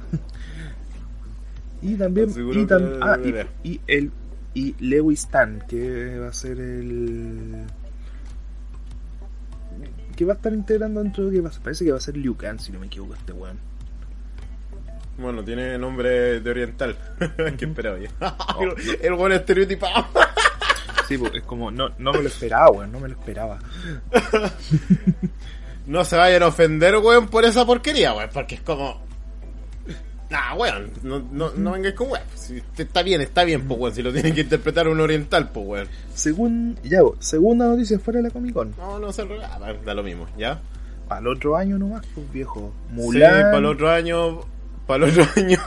y 1.81 1.95
también 1.95 2.29
y, 2.29 2.65
tam- 2.65 3.23
que- 3.23 3.39
ah, 3.41 3.47
y- 3.63 3.69
y 3.71 3.81
el 3.87 4.11
y 4.53 4.75
Lewis 4.79 5.27
Tan 5.27 5.63
que 5.67 6.17
va 6.19 6.27
a 6.27 6.33
ser 6.33 6.59
el 6.59 7.65
que 10.15 10.25
va 10.25 10.33
a 10.33 10.35
estar 10.35 10.51
integrando 10.53 11.01
dentro 11.01 11.25
de 11.27 11.31
que 11.35 11.41
va 11.41 11.49
a- 11.49 11.63
parece 11.63 11.85
que 11.85 11.91
va 11.91 11.97
a 11.97 12.01
ser 12.01 12.17
Liu 12.17 12.35
Kang 12.35 12.59
si 12.59 12.71
no 12.73 12.79
me 12.79 12.87
equivoco 12.87 13.13
este 13.13 13.31
weón 13.31 13.57
Bueno, 15.19 15.43
tiene 15.43 15.77
nombre 15.77 16.39
de 16.39 16.49
oriental. 16.49 16.95
¿Qué 17.57 17.65
esperaba 17.65 17.97
yo? 17.99 18.07
el, 18.61 18.99
el 19.01 19.13
weón 19.13 19.33
estereotipado. 19.33 20.07
sí 21.07 21.17
pues, 21.17 21.35
es 21.35 21.43
como 21.43 21.69
no, 21.71 21.89
no 21.97 22.13
me 22.13 22.21
lo 22.21 22.27
esperaba 22.27 22.69
weón 22.71 22.91
no 22.91 22.99
me 22.99 23.09
lo 23.09 23.15
esperaba 23.15 23.59
No 25.85 26.05
se 26.05 26.15
vayan 26.15 26.43
a 26.43 26.47
ofender, 26.47 26.97
weón, 26.97 27.29
por 27.29 27.45
esa 27.45 27.65
porquería, 27.65 28.13
weón, 28.13 28.29
porque 28.31 28.55
es 28.55 28.61
como. 28.61 29.01
Nah, 30.29 30.53
weón, 30.53 30.91
no, 31.01 31.19
no, 31.31 31.49
no 31.55 31.71
vengáis 31.71 31.95
con 31.95 32.11
weón. 32.11 32.25
Si 32.35 32.61
está 32.77 33.01
bien, 33.01 33.21
está 33.21 33.43
bien, 33.43 33.67
pues, 33.67 33.79
weón, 33.79 33.95
si 33.95 34.03
lo 34.03 34.13
tienen 34.13 34.35
que 34.35 34.41
interpretar 34.41 34.87
un 34.87 34.99
oriental, 34.99 35.49
pues, 35.49 35.65
weón. 35.65 35.87
según 36.13 36.77
ya 36.83 37.01
vos, 37.01 37.15
segunda 37.19 37.65
noticia 37.65 37.97
fuera 37.97 38.19
de 38.19 38.27
la 38.27 38.29
Comic 38.29 38.53
Con 38.53 38.75
No, 38.77 38.99
no 38.99 39.11
se 39.11 39.25
regala, 39.25 39.73
da 39.83 39.93
lo 39.95 40.03
mismo, 40.03 40.27
¿ya? 40.37 40.61
para 41.09 41.21
el 41.21 41.27
otro 41.27 41.57
año 41.57 41.77
nomás 41.79 42.05
pues 42.13 42.31
viejo 42.31 42.71
Sí, 42.89 42.93
Mulan 42.93 43.41
para 43.45 43.57
el 43.57 43.65
otro 43.65 43.89
año, 43.89 44.41
para 44.89 45.05
el 45.05 45.11
otro 45.19 45.25
año. 45.35 45.59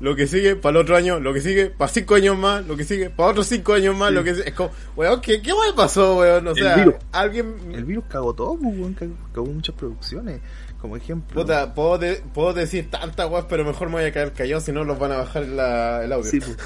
lo 0.00 0.16
que 0.16 0.26
sigue, 0.26 0.56
para 0.56 0.78
el 0.78 0.84
otro 0.84 0.96
año, 0.96 1.20
lo 1.20 1.34
que 1.34 1.40
sigue, 1.40 1.66
para 1.70 1.90
cinco 1.90 2.14
años 2.14 2.38
más, 2.38 2.64
lo 2.66 2.76
que 2.76 2.84
sigue, 2.84 3.10
para 3.10 3.30
otros 3.30 3.46
cinco 3.46 3.74
años 3.74 3.94
más, 3.96 4.08
Sí. 4.08 4.14
lo 4.14 4.24
que 4.24 4.34
sigue. 4.34 4.48
Es 4.48 4.54
como, 4.54 4.70
weón, 4.96 5.20
¿qué, 5.20 5.42
qué 5.42 5.52
pasó, 5.76 6.16
weón? 6.18 6.46
O 6.46 6.50
El 6.52 6.56
sea, 6.56 6.76
virus. 6.76 6.94
alguien. 7.12 7.54
el 7.74 7.84
virus 7.84 8.04
cagó 8.08 8.32
todo 8.32 8.56
pues, 8.56 8.74
weón, 8.78 8.94
cagó, 8.94 9.12
cagó 9.34 9.46
muchas 9.46 9.74
producciones 9.74 10.40
como 10.80 10.96
ejemplo 10.96 11.42
Puta, 11.42 11.74
puedo, 11.74 11.98
de- 11.98 12.22
puedo 12.32 12.54
decir 12.54 12.88
tanta 12.88 13.26
weón, 13.26 13.46
pero 13.48 13.64
mejor 13.64 13.88
me 13.88 13.94
voy 13.94 14.04
a 14.04 14.12
caer 14.12 14.32
callado, 14.32 14.60
si 14.60 14.70
no 14.70 14.84
los 14.84 14.96
van 14.98 15.10
a 15.10 15.16
bajar 15.16 15.44
la- 15.48 16.04
el 16.04 16.12
audio. 16.12 16.30
Sí, 16.30 16.38
pues. 16.40 16.56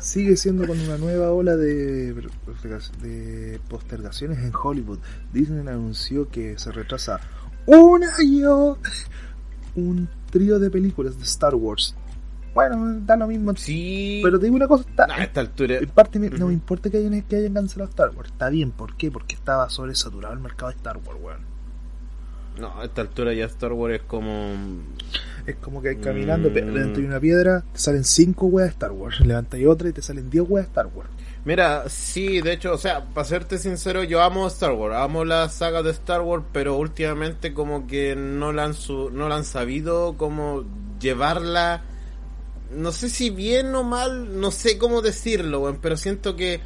Sigue 0.04 0.36
siendo 0.36 0.66
con 0.66 0.78
una 0.78 0.98
nueva 0.98 1.32
ola 1.32 1.56
de, 1.56 2.12
de 2.12 3.60
postergaciones 3.68 4.38
en 4.40 4.52
Hollywood. 4.54 4.98
Disney 5.32 5.66
anunció 5.66 6.28
que 6.28 6.58
se 6.58 6.70
retrasa 6.70 7.18
un 7.66 8.04
año 8.04 8.76
un 9.76 10.08
trío 10.30 10.58
de 10.58 10.70
películas 10.70 11.16
de 11.18 11.24
Star 11.24 11.54
Wars. 11.54 11.94
Bueno, 12.54 13.00
da 13.04 13.16
lo 13.16 13.26
mismo. 13.26 13.52
Sí. 13.56 14.20
Pero 14.22 14.38
te 14.38 14.44
digo 14.46 14.54
una 14.56 14.68
cosa, 14.68 14.88
está, 14.88 15.06
Nah, 15.08 15.14
a 15.16 15.24
esta 15.24 15.40
altura. 15.40 15.78
en 15.78 15.88
parte 15.88 16.18
me- 16.20 16.30
no 16.30 16.46
me 16.46 16.52
importa 16.52 16.88
que 16.88 16.98
hayan, 16.98 17.20
que 17.22 17.36
hayan 17.36 17.52
cancelado 17.54 17.90
Star 17.90 18.10
Wars. 18.16 18.30
Está 18.30 18.48
bien, 18.48 18.70
¿por 18.70 18.96
qué? 18.96 19.10
Porque 19.10 19.34
estaba 19.34 19.68
sobresaturado 19.70 20.34
el 20.34 20.40
mercado 20.40 20.70
de 20.70 20.76
Star 20.76 20.98
Wars, 20.98 21.18
weón. 21.20 21.40
No, 22.60 22.80
a 22.80 22.84
esta 22.84 23.00
altura 23.00 23.34
ya 23.34 23.46
Star 23.46 23.72
Wars 23.72 23.96
es 23.96 24.02
como. 24.02 24.52
Es 25.46 25.56
como 25.56 25.82
que 25.82 25.98
caminando, 25.98 26.48
Mm. 26.48 26.52
pe- 26.54 26.62
levantas 26.64 26.98
una 27.04 27.18
piedra, 27.20 27.64
te 27.72 27.78
salen 27.80 28.04
5 28.04 28.46
weas 28.46 28.68
de 28.68 28.72
Star 28.72 28.92
Wars. 28.92 29.20
Levantas 29.20 29.60
otra 29.66 29.88
y 29.88 29.92
te 29.92 30.00
salen 30.02 30.30
10 30.30 30.44
weas 30.48 30.66
de 30.66 30.70
Star 30.70 30.86
Wars. 30.94 31.10
Mira, 31.44 31.88
sí, 31.90 32.40
de 32.40 32.54
hecho, 32.54 32.72
o 32.72 32.78
sea, 32.78 33.04
para 33.04 33.26
serte 33.26 33.58
sincero, 33.58 34.02
yo 34.02 34.22
amo 34.22 34.46
Star 34.46 34.72
Wars, 34.72 34.96
amo 34.96 35.26
la 35.26 35.48
saga 35.50 35.82
de 35.82 35.90
Star 35.90 36.22
Wars, 36.22 36.42
pero 36.52 36.76
últimamente 36.76 37.52
como 37.52 37.86
que 37.86 38.16
no 38.16 38.50
la 38.52 38.64
han, 38.64 38.72
su- 38.74 39.10
no 39.10 39.28
la 39.28 39.36
han 39.36 39.44
sabido 39.44 40.14
como 40.16 40.64
llevarla, 41.00 41.82
no 42.74 42.92
sé 42.92 43.10
si 43.10 43.28
bien 43.28 43.74
o 43.74 43.84
mal, 43.84 44.40
no 44.40 44.50
sé 44.50 44.78
cómo 44.78 45.02
decirlo, 45.02 45.60
weón, 45.60 45.80
pero 45.82 45.98
siento 45.98 46.34
que, 46.34 46.60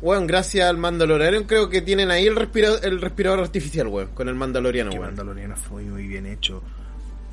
weón, 0.00 0.26
gracias 0.26 0.66
al 0.70 0.78
Mandaloriano 0.78 1.46
creo 1.46 1.68
que 1.68 1.82
tienen 1.82 2.10
ahí 2.10 2.26
el, 2.26 2.36
respira- 2.36 2.80
el 2.82 3.02
respirador 3.02 3.40
artificial, 3.40 3.86
weón, 3.88 4.08
con 4.14 4.28
el 4.28 4.34
Mandaloriano, 4.34 4.92
weón. 4.92 5.04
Mandaloriano 5.08 5.56
fue 5.56 5.82
muy 5.82 6.06
bien 6.06 6.24
hecho. 6.24 6.62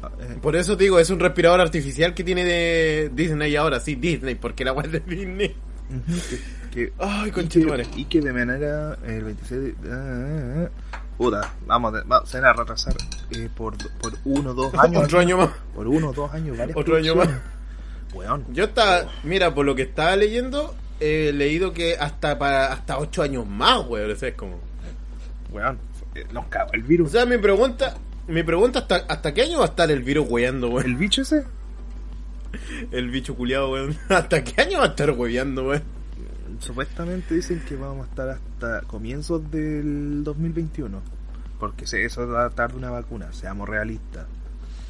Ah, 0.03 0.11
eh, 0.19 0.35
Por 0.41 0.57
eso 0.57 0.75
digo, 0.75 0.99
es 0.99 1.09
un 1.11 1.19
respirador 1.21 1.61
artificial 1.61 2.13
que 2.13 2.25
tiene 2.25 2.43
de 2.43 3.09
Disney 3.13 3.55
ahora, 3.55 3.79
sí, 3.79 3.95
Disney, 3.95 4.35
porque 4.35 4.65
la 4.65 4.73
es 4.83 4.91
de 4.91 4.99
Disney. 4.99 5.55
que, 6.77 6.93
Ay, 6.99 7.29
y, 7.29 7.31
que, 7.31 7.87
y 7.95 8.05
que 8.05 8.21
de 8.21 8.33
manera 8.33 8.97
el 9.05 9.23
26 9.23 9.61
de, 9.61 9.75
ah, 9.91 10.65
ah, 10.65 10.69
ah, 10.93 11.01
puta, 11.17 11.53
vamos, 11.65 11.93
de- 11.93 12.01
va- 12.03 12.25
se 12.25 12.39
van 12.39 12.49
a 12.49 12.53
retrasar 12.53 12.95
eh, 13.31 13.49
por, 13.55 13.75
por 13.99 14.13
uno 14.25 14.51
o 14.51 14.53
dos 14.53 14.73
años. 14.77 15.03
Otro 15.05 15.19
año 15.19 15.37
más. 15.37 15.49
Por 15.73 15.87
uno 15.87 16.09
o 16.09 16.13
dos 16.13 16.31
años, 16.33 16.57
varias 16.57 16.77
Otro 16.77 16.97
año 16.97 17.15
más. 17.15 17.29
Weón. 18.13 18.45
Yo 18.53 18.65
estaba, 18.65 19.09
mira, 19.23 19.53
por 19.53 19.65
lo 19.65 19.75
que 19.75 19.81
estaba 19.83 20.15
leyendo, 20.15 20.73
he 20.99 21.31
leído 21.33 21.73
que 21.73 21.95
hasta 21.97 22.37
para 22.39 22.71
hasta 22.71 22.97
ocho 22.99 23.21
años 23.21 23.45
más, 23.47 23.85
weón. 23.87 24.11
Es 24.11 24.33
como. 24.35 24.59
Weón. 25.51 25.77
eh, 26.15 26.25
Nos 26.31 26.45
cagó 26.47 26.71
el 26.73 26.83
virus. 26.83 27.09
O 27.09 27.11
sea, 27.11 27.25
mi 27.25 27.37
pregunta, 27.37 27.95
mi 28.27 28.43
pregunta 28.43 28.79
hasta, 28.79 28.95
hasta 29.07 29.33
qué 29.33 29.41
año 29.43 29.59
va 29.59 29.65
a 29.65 29.69
estar 29.69 29.89
el 29.91 30.03
virus 30.03 30.25
weando, 30.29 30.69
weón. 30.69 30.85
el 30.85 30.95
bicho 30.95 31.21
ese, 31.23 31.43
El 32.91 33.09
bicho 33.09 33.35
culiado, 33.35 33.71
weón. 33.71 33.97
¿Hasta 34.09 34.43
qué 34.43 34.61
año 34.61 34.79
va 34.79 34.85
a 34.85 34.87
estar 34.89 35.11
weando, 35.11 35.67
weón? 35.69 35.96
Supuestamente 36.59 37.35
dicen 37.35 37.61
que 37.67 37.75
vamos 37.75 38.07
a 38.07 38.09
estar 38.09 38.29
hasta 38.29 38.81
comienzos 38.81 39.49
del 39.51 40.23
2021. 40.23 41.01
Porque 41.59 41.85
eso 41.85 42.27
va 42.27 42.45
a 42.45 42.49
tardar 42.49 42.77
una 42.77 42.91
vacuna, 42.91 43.33
seamos 43.33 43.67
realistas. 43.67 44.27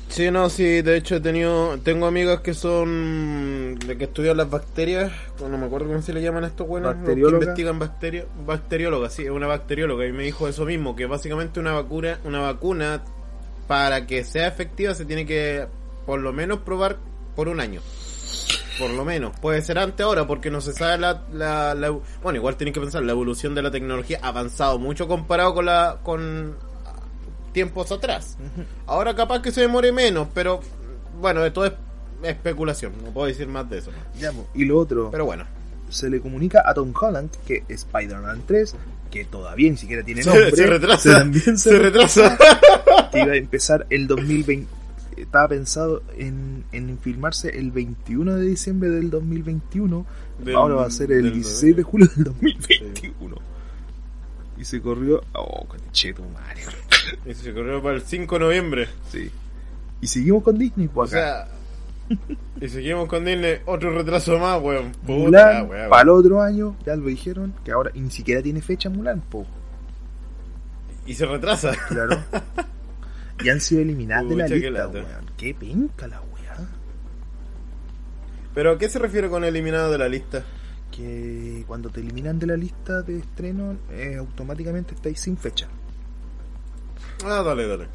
Sí, 0.09 0.31
no, 0.31 0.49
sí, 0.49 0.81
de 0.81 0.97
hecho 0.97 1.17
he 1.17 1.19
tenido, 1.19 1.77
tengo 1.79 2.07
amigas 2.07 2.39
que 2.39 2.53
son, 2.53 3.77
de 3.85 3.97
que 3.97 4.05
estudian 4.05 4.37
las 4.37 4.49
bacterias, 4.49 5.11
no 5.39 5.57
me 5.57 5.65
acuerdo 5.65 5.87
cómo 5.87 6.01
se 6.01 6.13
le 6.13 6.21
llaman 6.21 6.45
a 6.45 6.47
estos 6.47 6.65
buenos, 6.65 6.95
que 7.05 7.11
investigan 7.11 7.77
bacterias, 7.77 8.25
bacterióloga, 8.45 9.09
sí, 9.09 9.23
es 9.23 9.31
una 9.31 9.47
bacterióloga 9.47 10.07
y 10.07 10.13
me 10.13 10.23
dijo 10.23 10.47
eso 10.47 10.65
mismo, 10.65 10.95
que 10.95 11.05
básicamente 11.07 11.59
una 11.59 11.73
vacuna, 11.73 12.19
una 12.23 12.39
vacuna 12.39 13.03
para 13.67 14.07
que 14.07 14.23
sea 14.23 14.47
efectiva 14.47 14.95
se 14.95 15.03
tiene 15.05 15.25
que 15.25 15.67
por 16.05 16.21
lo 16.21 16.31
menos 16.31 16.59
probar 16.59 16.97
por 17.35 17.49
un 17.49 17.59
año. 17.59 17.81
Por 18.79 18.89
lo 18.91 19.03
menos. 19.05 19.37
Puede 19.39 19.61
ser 19.61 19.79
antes 19.79 20.03
ahora 20.05 20.27
porque 20.27 20.51
no 20.51 20.61
se 20.61 20.73
sabe 20.73 20.97
la, 20.99 21.23
la, 21.33 21.73
la- 21.73 21.89
bueno, 22.21 22.37
igual 22.37 22.55
tienen 22.57 22.73
que 22.73 22.79
pensar, 22.79 23.01
la 23.03 23.11
evolución 23.11 23.55
de 23.55 23.61
la 23.63 23.71
tecnología 23.71 24.19
ha 24.21 24.27
avanzado 24.29 24.77
mucho 24.79 25.07
comparado 25.07 25.53
con 25.53 25.65
la 25.65 25.97
con 26.03 26.55
tiempos 27.53 27.91
atrás. 27.91 28.37
Ahora 28.85 29.15
capaz 29.15 29.41
que 29.41 29.51
se 29.51 29.61
demore 29.61 29.91
menos, 29.91 30.27
pero 30.33 30.59
bueno, 31.19 31.43
esto 31.45 31.65
es 31.65 31.73
especulación, 32.23 32.93
no 33.03 33.11
puedo 33.11 33.27
decir 33.27 33.47
más 33.47 33.69
de 33.69 33.79
eso. 33.79 33.91
Ya, 34.19 34.31
po. 34.31 34.47
y 34.53 34.65
lo 34.65 34.77
otro, 34.79 35.09
Pero 35.11 35.25
bueno. 35.25 35.45
se 35.89 36.09
le 36.09 36.19
comunica 36.21 36.61
a 36.65 36.73
Tom 36.73 36.93
Holland 36.99 37.29
que 37.47 37.63
Spider-Man 37.67 38.43
3, 38.45 38.75
que 39.09 39.25
todavía 39.25 39.71
ni 39.71 39.77
siquiera 39.77 40.03
tiene 40.03 40.21
nombre, 40.23 40.51
se 40.51 40.67
retrasa. 40.67 41.25
se, 41.33 41.57
se 41.57 41.79
retrasa. 41.79 42.37
que 43.11 43.19
iba 43.19 43.31
a 43.33 43.37
empezar 43.37 43.87
el 43.89 44.05
2020. 44.07 44.67
Estaba 45.17 45.47
pensado 45.49 46.03
en, 46.17 46.63
en 46.71 46.97
filmarse 46.99 47.49
el 47.57 47.71
21 47.71 48.35
de 48.35 48.45
diciembre 48.45 48.89
del 48.89 49.09
2021. 49.09 50.05
Del- 50.43 50.55
ahora 50.55 50.75
va 50.75 50.85
a 50.85 50.91
ser 50.91 51.11
el 51.11 51.23
del- 51.23 51.33
16 51.33 51.75
de 51.75 51.83
julio 51.83 52.07
del 52.15 52.23
2021. 52.25 53.35
Y 54.57 54.65
se 54.65 54.81
corrió. 54.81 55.21
Oh, 55.33 55.65
concheto, 55.65 56.23
madre. 56.33 56.61
Y 57.25 57.33
se 57.33 57.53
corrió 57.53 57.81
para 57.81 57.95
el 57.95 58.01
5 58.01 58.35
de 58.35 58.39
noviembre. 58.39 58.87
Sí. 59.11 59.29
Y 60.01 60.07
seguimos 60.07 60.43
con 60.43 60.57
Disney, 60.57 60.87
O 60.87 60.91
pues 60.91 61.13
acá. 61.13 61.47
sea, 62.09 62.17
y 62.61 62.69
seguimos 62.69 63.07
con 63.09 63.25
Disney, 63.25 63.57
otro 63.65 63.91
retraso 63.91 64.37
más, 64.39 64.61
weón. 64.61 64.91
Puta, 65.05 65.13
Mulan, 65.13 65.69
weón. 65.69 65.89
para 65.89 66.01
el 66.03 66.09
otro 66.09 66.41
año, 66.41 66.75
ya 66.85 66.95
lo 66.95 67.05
dijeron, 67.07 67.53
que 67.65 67.71
ahora 67.71 67.91
ni 67.95 68.09
siquiera 68.11 68.41
tiene 68.41 68.61
fecha 68.61 68.89
Mulan, 68.89 69.21
po. 69.21 69.45
Y 71.05 71.13
se 71.13 71.25
retrasa. 71.25 71.71
Claro. 71.89 72.17
y 73.43 73.49
han 73.49 73.59
sido 73.61 73.81
eliminadas 73.81 74.27
de 74.29 74.35
la 74.35 74.47
lista, 74.47 74.87
weón. 74.87 75.31
Qué 75.37 75.53
penca 75.53 76.07
la 76.07 76.21
weá. 76.21 76.67
¿Pero 78.53 78.71
a 78.71 78.77
qué 78.77 78.89
se 78.89 78.99
refiere 78.99 79.29
con 79.29 79.43
eliminado 79.43 79.91
de 79.91 79.97
la 79.97 80.07
lista? 80.09 80.43
Que 80.91 81.63
cuando 81.67 81.89
te 81.89 81.99
eliminan 81.99 82.39
de 82.39 82.47
la 82.47 82.57
lista 82.57 83.01
de 83.03 83.19
estreno, 83.19 83.77
eh, 83.91 84.15
automáticamente 84.17 84.95
estáis 84.95 85.19
sin 85.19 85.37
fecha. 85.37 85.67
Ah, 87.25 87.43
dale, 87.43 87.67
dale. 87.67 87.85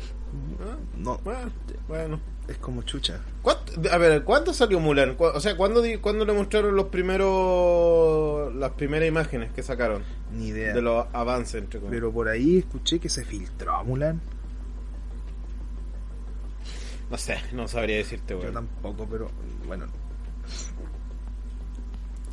Ah, 0.61 0.77
No, 0.97 1.21
bueno, 1.89 2.21
es 2.49 2.57
como 2.59 2.83
chucha. 2.83 3.21
¿Cuánto- 3.43 3.73
a 3.91 3.99
ver, 3.99 4.23
¿cuándo 4.25 4.53
salió 4.55 4.79
Mulan? 4.79 5.15
¿Cu- 5.15 5.25
O 5.27 5.41
sea, 5.41 5.57
¿cuándo, 5.57 5.83
¿cuándo 6.01 6.25
le 6.25 6.33
mostraron 6.33 6.77
los 6.77 6.87
primeros 6.87 8.55
las 8.55 8.71
primeras 8.73 9.09
imágenes 9.09 9.51
que 9.53 9.63
sacaron 9.63 10.03
Ni 10.33 10.49
idea. 10.49 10.73
de 10.75 10.83
los 10.83 11.07
avances 11.13 11.57
entre 11.63 11.81
comillas? 11.81 11.97
Pero 12.01 12.13
por 12.13 12.29
ahí 12.29 12.59
escuché 12.59 12.99
que 13.01 13.09
se 13.09 13.25
filtró 13.25 13.75
a 13.75 13.83
Mulan. 13.83 14.21
No 17.13 17.19
sé, 17.19 17.37
no 17.53 17.69
sabría 17.69 17.99
decirte, 17.99 18.33
Yo 18.33 18.41
weón. 18.41 18.55
tampoco, 18.55 19.07
pero 19.09 19.31
bueno. 19.67 19.85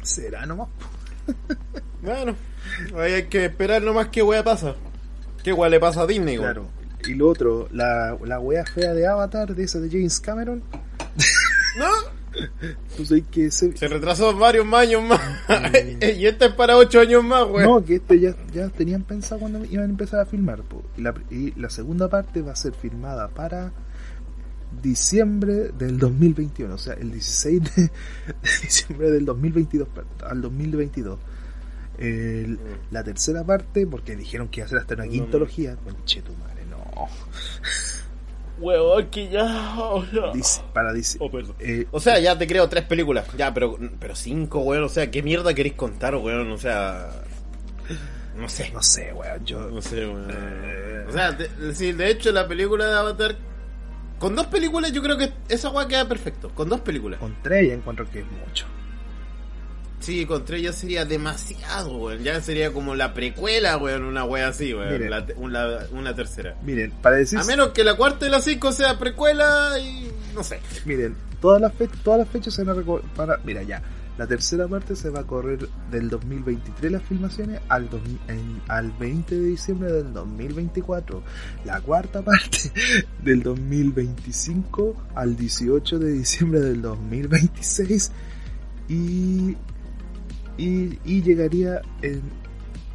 Será 0.03 0.45
nomás. 0.45 0.69
Bueno, 2.01 2.33
hay 2.97 3.23
que 3.23 3.43
esperar 3.43 3.81
nomás 3.81 4.07
qué 4.07 4.23
wea 4.23 4.41
pasa. 4.41 4.73
¿Qué 5.43 5.51
wea 5.51 5.69
le 5.69 5.81
pasa 5.81 6.03
a 6.03 6.07
Disney, 6.07 6.37
weón? 6.37 6.53
Claro. 6.53 6.69
Y 7.05 7.13
lo 7.15 7.27
otro, 7.27 7.67
la, 7.73 8.17
la 8.23 8.39
wea 8.39 8.63
fea 8.65 8.93
de 8.93 9.05
Avatar, 9.05 9.53
de 9.53 9.63
esa 9.65 9.81
de 9.81 9.89
James 9.89 10.17
Cameron. 10.21 10.63
No, 11.77 11.89
Pues 12.95 13.11
hay 13.11 13.23
que 13.23 13.51
se... 13.51 13.75
se 13.75 13.87
retrasó 13.89 14.33
varios 14.37 14.65
más 14.65 14.83
años 14.83 15.03
más. 15.03 15.19
y 16.17 16.25
este 16.25 16.45
es 16.45 16.53
para 16.53 16.77
ocho 16.77 17.01
años 17.01 17.21
más, 17.21 17.43
weón. 17.49 17.63
No, 17.65 17.83
que 17.83 17.95
este 17.95 18.17
ya, 18.17 18.33
ya 18.53 18.69
tenían 18.69 19.03
pensado 19.03 19.41
cuando 19.41 19.65
iban 19.65 19.87
a 19.87 19.89
empezar 19.89 20.21
a 20.21 20.25
filmar. 20.25 20.61
po. 20.61 20.81
Y, 20.95 21.01
la, 21.01 21.13
y 21.29 21.51
la 21.59 21.69
segunda 21.69 22.07
parte 22.07 22.41
va 22.41 22.53
a 22.53 22.55
ser 22.55 22.73
filmada 22.73 23.27
para 23.27 23.73
diciembre 24.81 25.69
del 25.77 25.97
2021. 25.97 26.73
O 26.73 26.77
sea, 26.77 26.93
el 26.93 27.11
16 27.11 27.63
de, 27.75 27.81
de 27.83 27.91
diciembre 28.61 29.11
del 29.11 29.25
2022 29.25 29.87
per- 29.89 30.05
al 30.25 30.41
2022. 30.41 31.19
El- 31.97 32.59
la 32.91 33.03
tercera 33.03 33.43
parte, 33.43 33.85
porque 33.85 34.15
dijeron 34.15 34.47
que 34.47 34.59
iba 34.61 34.65
a 34.65 34.69
ser 34.69 34.77
hasta 34.79 34.93
una 34.95 35.05
No, 35.05 35.11
quintología. 35.11 35.75
Conche 35.77 36.21
tu 36.21 36.33
madre, 36.35 36.63
no. 36.69 36.79
Weón, 38.59 39.09
que 39.09 39.29
ya. 39.29 39.75
oh. 39.79 40.03
Dice- 40.33 40.61
para 40.73 40.91
dice, 40.93 41.17
Oh, 41.21 41.31
perdón. 41.31 41.55
eh, 41.59 41.87
O 41.91 41.99
sea, 41.99 42.19
ya 42.19 42.37
te 42.37 42.45
creo 42.45 42.67
tres 42.67 42.83
películas. 42.85 43.25
Ya, 43.37 43.53
pero, 43.53 43.77
pero 43.99 44.15
cinco, 44.15 44.59
weón. 44.59 44.83
O 44.83 44.89
sea, 44.89 45.09
¿qué 45.09 45.23
mierda 45.23 45.53
queréis 45.53 45.75
contar, 45.75 46.15
weón? 46.15 46.51
O 46.51 46.57
sea. 46.57 47.09
No 48.37 48.47
sé. 48.49 48.69
no 48.71 48.81
sé, 48.83 49.13
weón. 49.13 49.45
Yo, 49.45 49.69
No 49.69 49.81
sé, 49.81 50.05
weón. 50.07 50.27
Eh. 50.29 51.05
O 51.07 51.11
sea, 51.11 51.31
de, 51.31 51.73
sí, 51.73 51.91
de 51.93 52.09
hecho, 52.11 52.31
la 52.33 52.47
película 52.47 52.85
de 52.85 52.95
Avatar. 52.97 53.35
Con 54.19 54.35
dos 54.35 54.47
películas, 54.47 54.91
yo 54.91 55.01
creo 55.01 55.17
que 55.17 55.31
esa 55.47 55.69
weá 55.69 55.87
queda 55.87 56.07
perfecto. 56.07 56.49
Con 56.49 56.67
dos 56.69 56.81
películas. 56.81 57.19
con 57.19 57.35
tres 57.41 57.67
ya 57.69 57.73
encuentro 57.73 58.09
que 58.09 58.19
es 58.19 58.25
mucho. 58.25 58.65
Sí, 59.99 60.25
con 60.25 60.45
tres 60.45 60.61
ya 60.61 60.71
sería 60.73 61.03
demasiado, 61.05 61.97
weón. 61.97 62.23
Ya 62.23 62.39
sería 62.41 62.71
como 62.71 62.95
la 62.95 63.13
precuela, 63.13 63.77
weón. 63.77 64.03
Una 64.03 64.23
weá 64.23 64.47
así, 64.47 64.73
weón. 64.73 65.09
La 65.09 65.25
una, 65.35 65.67
una 65.91 66.15
tercera. 66.15 66.55
Miren, 66.63 66.91
para 67.01 67.17
decir. 67.17 67.37
A 67.39 67.43
menos 67.43 67.69
que 67.69 67.83
la 67.83 67.95
cuarta 67.95 68.25
y 68.25 68.29
la 68.29 68.39
cinco 68.41 68.71
sea 68.71 68.97
precuela 68.97 69.77
y. 69.79 70.09
No 70.33 70.43
sé. 70.43 70.59
Miren, 70.85 71.15
todas 71.41 71.59
las, 71.61 71.73
fe- 71.73 71.89
todas 72.03 72.19
las 72.21 72.29
fechas 72.29 72.53
se 72.53 72.63
van 72.63 72.77
a 72.77 72.81
recor- 72.81 73.01
para 73.15 73.37
Mira, 73.43 73.61
ya. 73.63 73.81
La 74.19 74.27
tercera 74.27 74.67
parte 74.67 74.97
se 74.97 75.09
va 75.09 75.21
a 75.21 75.23
correr 75.23 75.69
del 75.89 76.09
2023 76.09 76.91
las 76.91 77.03
filmaciones 77.03 77.61
al, 77.69 77.89
dos- 77.89 78.01
en- 78.27 78.61
al 78.67 78.91
20 78.91 79.33
de 79.39 79.45
diciembre 79.47 79.91
del 79.93 80.11
2024. 80.11 81.23
La 81.63 81.79
cuarta 81.79 82.21
parte 82.21 82.59
del 83.23 83.41
2025 83.41 84.95
al 85.15 85.37
18 85.37 85.99
de 85.99 86.11
diciembre 86.11 86.59
del 86.59 86.81
2026. 86.81 88.11
Y, 88.89 89.55
y, 90.57 90.99
y 91.05 91.21
llegaría 91.21 91.81
en 92.01 92.21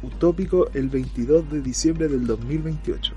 utópico 0.03 0.69
el 0.75 0.89
22 0.89 1.49
de 1.49 1.61
diciembre 1.61 2.07
del 2.07 2.27
2028. 2.27 3.13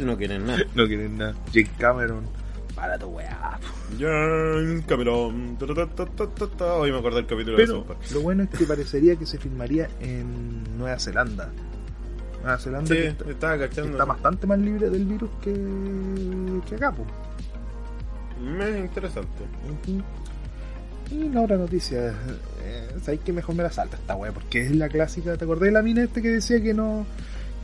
No 0.00 0.16
quieren 0.16 0.44
nada. 0.46 0.58
No 0.74 0.86
quieren 0.88 1.18
nada. 1.18 1.34
Jake 1.52 1.70
Cameron, 1.78 2.24
para 2.84 2.98
tu 2.98 3.06
weá. 3.06 3.58
James 3.98 4.84
Cameron. 4.86 5.56
Hoy 5.58 6.92
me 6.92 6.98
acuerdo 6.98 7.16
del 7.16 7.26
capítulo 7.26 7.56
de 7.56 7.64
Pero 7.64 7.76
South 7.78 7.86
Park. 7.86 8.00
lo 8.12 8.20
bueno 8.20 8.42
es 8.42 8.50
que 8.50 8.66
parecería 8.66 9.16
que 9.16 9.24
se 9.24 9.38
filmaría 9.38 9.88
en 10.00 10.76
Nueva 10.76 10.98
Zelanda. 10.98 11.50
Nueva 12.42 12.58
Zelanda 12.58 12.88
Sí, 12.88 12.94
que 13.00 13.06
está, 13.08 13.30
estaba 13.30 13.54
que 13.58 13.68
cachando. 13.68 13.92
está 13.92 14.04
bastante 14.04 14.46
más 14.46 14.58
libre 14.58 14.90
del 14.90 15.06
virus 15.06 15.30
que, 15.40 15.54
que 16.68 16.74
acá. 16.74 16.94
Me 18.42 18.80
interesante. 18.80 19.44
Y 21.10 21.28
la 21.30 21.40
otra 21.40 21.56
noticia, 21.56 22.08
eh, 22.62 22.88
¿sabes 23.02 23.20
que 23.20 23.32
mejor 23.32 23.54
me 23.54 23.62
la 23.62 23.70
salta 23.72 23.96
esta 23.96 24.14
wea? 24.14 24.32
Porque 24.32 24.60
es 24.66 24.76
la 24.76 24.90
clásica, 24.90 25.38
¿te 25.38 25.44
acordás 25.44 25.64
de 25.64 25.72
la 25.72 25.80
mina 25.82 26.02
este 26.02 26.20
que 26.20 26.28
decía 26.28 26.62
que 26.62 26.74
no 26.74 27.06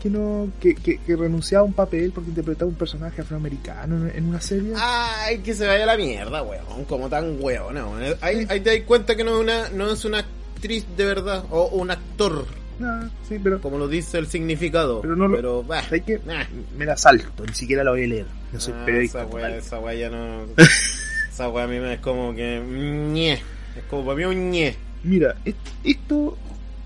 que 0.00 0.10
no 0.10 0.48
que, 0.60 0.74
que, 0.74 0.98
que 0.98 1.14
renunciaba 1.16 1.62
a 1.62 1.66
un 1.66 1.72
papel 1.72 2.10
porque 2.12 2.30
interpretaba 2.30 2.68
un 2.68 2.74
personaje 2.76 3.20
afroamericano 3.22 4.08
en, 4.08 4.26
una 4.26 4.40
serie? 4.40 4.72
Ay, 4.76 5.38
que 5.38 5.54
se 5.54 5.66
vaya 5.66 5.84
a 5.84 5.86
la 5.86 5.96
mierda, 5.96 6.42
weón. 6.42 6.84
Como 6.86 7.08
tan 7.08 7.36
weón, 7.40 7.76
weón. 7.76 8.16
Ahí, 8.20 8.46
ahí 8.48 8.60
te 8.60 8.76
das 8.78 8.86
cuenta 8.86 9.14
que 9.14 9.22
no 9.24 9.36
es 9.36 9.40
una, 9.42 9.68
no 9.70 9.92
es 9.92 10.04
una 10.04 10.18
actriz 10.20 10.84
de 10.96 11.04
verdad. 11.04 11.44
O 11.50 11.68
un 11.68 11.90
actor, 11.90 12.44
Ah, 12.82 13.10
sí, 13.28 13.38
pero 13.38 13.60
como 13.60 13.76
lo 13.76 13.88
dice 13.88 14.16
el 14.16 14.26
significado. 14.26 15.02
Pero 15.02 15.14
no 15.14 15.28
lo- 15.28 15.36
Pero, 15.36 15.62
bah, 15.62 15.82
¿sabes 15.82 16.02
que 16.02 16.18
nah. 16.24 16.44
Me 16.78 16.86
la 16.86 16.96
salto, 16.96 17.44
ni 17.46 17.52
siquiera 17.52 17.84
la 17.84 17.90
voy 17.90 18.04
a 18.04 18.06
leer. 18.06 18.26
Yo 18.54 18.58
soy 18.58 18.72
Ah, 18.74 18.84
periodista. 18.86 19.22
Esa 19.22 19.28
weá, 19.30 19.56
esa 19.56 19.78
weá 19.80 19.94
ya 19.94 20.08
no. 20.08 20.46
esa 21.30 21.48
weá 21.50 21.64
a 21.64 21.68
mí 21.68 21.78
me 21.78 21.92
es 21.94 22.00
como 22.00 22.34
que. 22.34 22.58
ñe. 22.58 23.34
Es 23.34 23.84
como 23.90 24.06
para 24.06 24.16
mí 24.16 24.24
un 24.24 24.50
ñe. 24.50 24.74
Mira, 25.02 25.36
est- 25.44 25.56
esto, 25.84 26.38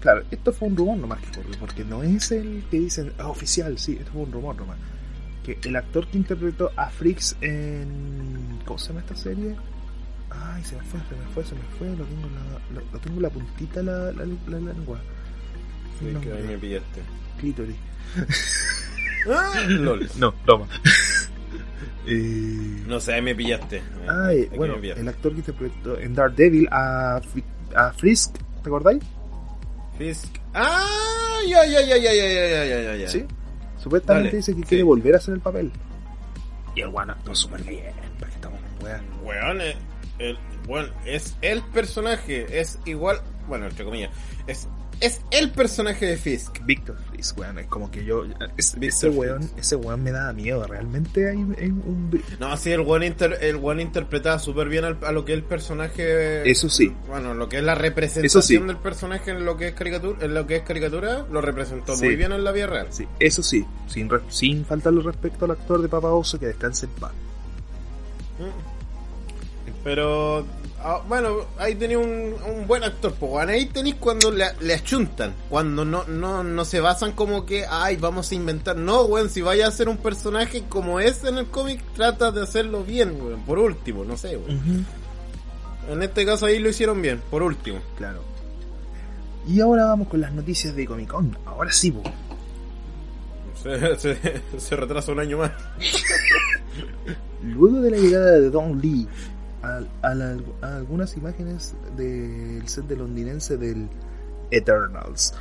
claro, 0.05 0.23
esto 0.31 0.53
fue 0.53 0.69
un 0.69 0.77
rumor 0.77 0.99
nomás 0.99 1.19
que 1.21 1.31
corrió, 1.39 1.59
porque 1.59 1.83
no 1.85 2.03
es 2.05 2.31
el 2.31 2.63
que 2.71 2.79
dicen 2.79 3.13
ah, 3.19 3.29
oficial, 3.29 3.77
sí, 3.79 3.97
esto 3.99 4.13
fue 4.13 4.21
un 4.23 4.31
rumor 4.33 4.55
nomás. 4.55 4.77
Que 5.43 5.59
el 5.65 5.75
actor 5.77 6.07
que 6.09 6.19
interpretó 6.19 6.71
a 6.77 6.89
Frix 6.91 7.35
en. 7.41 8.59
¿Cómo 8.67 8.79
se 8.79 8.89
llama 8.89 9.01
esta 9.01 9.17
serie? 9.17 9.57
Ay, 10.31 10.63
se 10.65 10.77
me 10.77 10.83
fue, 10.85 11.01
se 11.09 11.15
me 11.17 11.27
fue, 11.35 11.45
se 11.45 11.55
me 11.55 11.61
fue, 11.79 11.89
lo 11.97 12.05
tengo 12.05 12.27
en 12.27 12.35
la, 12.35 12.41
lo, 12.75 12.93
lo 12.93 12.99
tengo 12.99 13.17
en 13.17 13.23
la 13.23 13.31
puntita 13.31 13.83
la, 13.83 14.13
la, 14.13 14.25
la- 14.47 14.59
lengua. 14.61 15.01
Sí, 15.99 16.07
No, 16.13 16.21
que 16.21 16.33
ahí 16.33 16.43
me 16.45 16.59
pillaste. 16.59 17.01
clítoris. 17.41 17.77
Lol. 19.69 20.09
No, 20.19 20.35
broma. 20.45 20.67
eh, 22.07 22.83
No 22.87 23.01
sé, 23.01 23.15
ahí 23.15 23.23
me 23.23 23.35
pillaste. 23.35 23.83
Ay, 24.09 24.49
bueno, 24.57 24.77
pillaste. 24.81 25.01
el 25.03 25.09
actor 25.09 25.33
que 25.33 25.39
interpretó 25.39 25.99
en 25.99 26.15
Daredevil 26.15 26.69
a, 26.71 27.21
a 27.77 27.93
Frisk, 27.93 28.35
¿te 28.63 28.69
acordáis? 28.69 29.03
Fisk. 29.99 30.37
¡Ah! 30.55 30.85
Ya, 31.49 31.65
ya, 31.67 31.81
ya, 31.83 31.97
ya, 31.97 32.13
ya, 32.13 32.65
ya, 32.65 32.83
ya, 32.83 32.97
ya. 32.97 33.09
Sí. 33.09 33.25
Supuestamente 33.83 34.37
dice 34.37 34.55
que 34.55 34.63
quiere 34.63 34.83
volver 34.83 35.15
a 35.15 35.19
hacer 35.19 35.35
el 35.35 35.41
papel. 35.41 35.71
Y 36.75 36.81
el 36.81 36.91
guano 36.91 37.13
actuó 37.13 37.35
súper 37.35 37.63
bien. 37.63 37.93
Para 38.19 38.33
estamos 38.33 38.59
en 38.81 39.25
Weón, 39.27 39.61
eh, 39.61 39.77
el, 40.19 40.39
bueno, 40.67 40.93
es 41.05 41.37
el 41.43 41.63
personaje. 41.63 42.61
Es 42.61 42.79
igual. 42.85 43.21
Bueno, 43.47 43.67
entre 43.67 43.85
comillas. 43.85 44.11
Es 44.47 44.69
es 45.01 45.21
el 45.31 45.51
personaje 45.51 46.07
de 46.07 46.17
Fisk. 46.17 46.65
Víctor 46.65 46.97
Frisk, 47.11 47.39
weón. 47.39 47.59
Es 47.59 47.67
como 47.67 47.91
que 47.91 48.05
yo. 48.05 48.25
es- 48.57 48.73
Victor 48.79 48.85
ese 48.85 49.09
weón, 49.11 49.51
ese 49.57 49.77
weón 49.77 50.03
me 50.03 50.11
daba 50.13 50.33
miedo. 50.33 50.65
Realmente 50.67 51.29
hay, 51.29 51.37
hay 51.37 51.69
un. 51.71 52.23
No, 52.41 52.57
sí, 52.57 52.71
el 52.73 52.81
weón, 52.81 53.03
inter, 53.03 53.39
el 53.41 53.57
weón 53.57 53.81
interpretaba 53.81 54.39
súper 54.39 54.69
bien 54.69 54.85
al- 54.85 54.99
a 55.05 55.13
lo 55.13 55.25
que 55.25 55.33
es 55.33 55.39
el 55.39 55.45
personaje. 55.45 56.49
Eso 56.51 56.69
sí. 56.69 56.93
Bueno, 57.09 57.35
lo 57.35 57.49
que 57.49 57.59
es 57.59 57.63
la 57.65 57.75
representación 57.75 58.63
sí. 58.63 58.67
del 58.67 58.77
personaje 58.79 59.31
en 59.33 59.45
lo 59.45 59.57
que 59.57 59.69
es 59.69 59.75
caricatura, 59.75 60.25
en 60.25 60.35
lo 60.35 60.47
que 60.47 60.57
es 60.57 60.63
caricatura, 60.63 61.27
lo 61.31 61.41
representó 61.41 61.97
Sí. 61.97 62.05
muy 62.07 62.17
bien 62.17 62.33
en 62.33 62.45
la 62.45 62.53
vida 62.53 62.67
real. 62.67 62.87
Sí, 62.91 63.07
eso 63.21 63.43
sí. 63.43 63.65
Sin, 63.87 64.09
re- 64.09 64.21
sin 64.29 64.65
faltarle 64.65 65.03
respeto 65.03 65.45
al 65.45 65.53
actor 65.53 65.81
de 65.83 65.89
Papa 65.89 66.09
Oso 66.13 66.39
que 66.39 66.47
descanse 66.47 66.87
en 66.87 66.93
paz. 66.93 67.13
Mm. 68.39 69.85
Pero, 69.85 70.47
ah, 70.85 71.03
bueno, 71.09 71.47
ahí 71.59 71.75
tenía 71.75 71.99
un, 71.99 72.35
un 72.47 72.67
buen 72.67 72.85
actor, 72.85 73.15
pues, 73.19 73.33
weón. 73.33 73.49
Ahí 73.49 73.67
tenéis 73.67 73.97
cuando 73.97 74.31
le, 74.31 74.45
le 74.61 74.75
achuntan, 74.75 75.35
cuando 75.49 75.85
no, 75.85 76.05
no, 76.05 76.45
no 76.45 76.65
se 76.65 76.81
basan 76.81 77.13
como 77.13 77.47
que, 77.47 77.65
ay, 77.69 77.97
vamos 77.97 78.31
a 78.31 78.35
inventar. 78.35 78.77
No, 78.77 79.03
weón, 79.05 79.31
si 79.31 79.41
vaya 79.41 79.67
a 79.67 79.71
ser 79.71 79.89
un 79.89 79.97
personaje 79.97 80.65
como 80.69 81.01
es 81.01 81.25
en 81.25 81.39
el 81.39 81.47
cómic, 81.47 81.83
trata 81.95 82.31
de 82.31 82.43
hacerlo 82.43 82.85
bien, 82.85 83.21
weón. 83.21 83.41
Por 83.41 83.59
último, 83.59 84.05
no 84.05 84.17
sé, 84.17 84.37
weón. 84.37 84.87
En 85.89 86.03
este 86.03 86.25
caso 86.25 86.47
ahí 86.47 86.59
lo 86.59 86.69
hicieron 86.69 87.01
bien, 87.03 87.21
por 87.31 87.43
último. 87.43 87.81
Claro. 87.97 88.23
Y 89.47 89.61
ahora 89.61 89.87
vamos 89.87 90.09
con 90.09 90.21
las 90.21 90.33
noticias 90.33 90.75
de 90.75 90.87
Comic 90.87 91.09
Con. 91.09 91.37
Ahora 91.45 91.71
sí, 91.73 91.91
po. 91.91 92.03
Se, 93.63 93.97
se, 93.99 94.43
se 94.59 94.77
retrasa 94.77 95.13
un 95.13 95.21
año 95.21 95.39
más. 95.39 95.53
Luego 97.43 97.81
de 97.81 97.91
la 97.91 97.97
llegada 97.99 98.31
de 98.33 98.51
Don 98.51 98.81
Lee 98.81 99.07
a, 99.65 99.81
a 100.03 100.15
la- 100.15 100.37
a 100.63 100.77
algunas 100.77 101.17
imágenes 101.17 101.75
del 101.97 102.67
set 102.69 102.87
de 102.87 102.97
londinense 102.97 103.57
del 103.57 103.89
Eternals. 104.51 105.35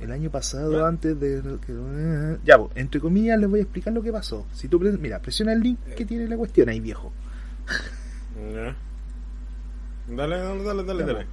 El 0.00 0.10
año 0.10 0.30
pasado, 0.30 0.80
¿Ya? 0.80 0.88
antes 0.88 1.18
de... 1.20 1.42
que- 1.64 2.38
Ya, 2.44 2.58
pues, 2.58 2.70
entre 2.74 3.00
comillas 3.00 3.38
les 3.38 3.48
voy 3.48 3.60
a 3.60 3.62
explicar 3.62 3.92
lo 3.92 4.02
que 4.02 4.10
pasó. 4.12 4.46
Si 4.52 4.66
tú, 4.68 4.78
pre- 4.80 4.92
mira, 4.98 5.20
presiona 5.20 5.52
el 5.52 5.60
link 5.60 5.78
que 5.96 6.04
tiene 6.04 6.26
la 6.28 6.36
cuestión 6.36 6.68
ahí, 6.68 6.80
viejo. 6.80 7.12
Ya. 8.52 8.74
Dale, 10.08 10.38
dale, 10.38 10.62
dale, 10.64 10.84
dale, 10.84 11.04
dale. 11.04 11.26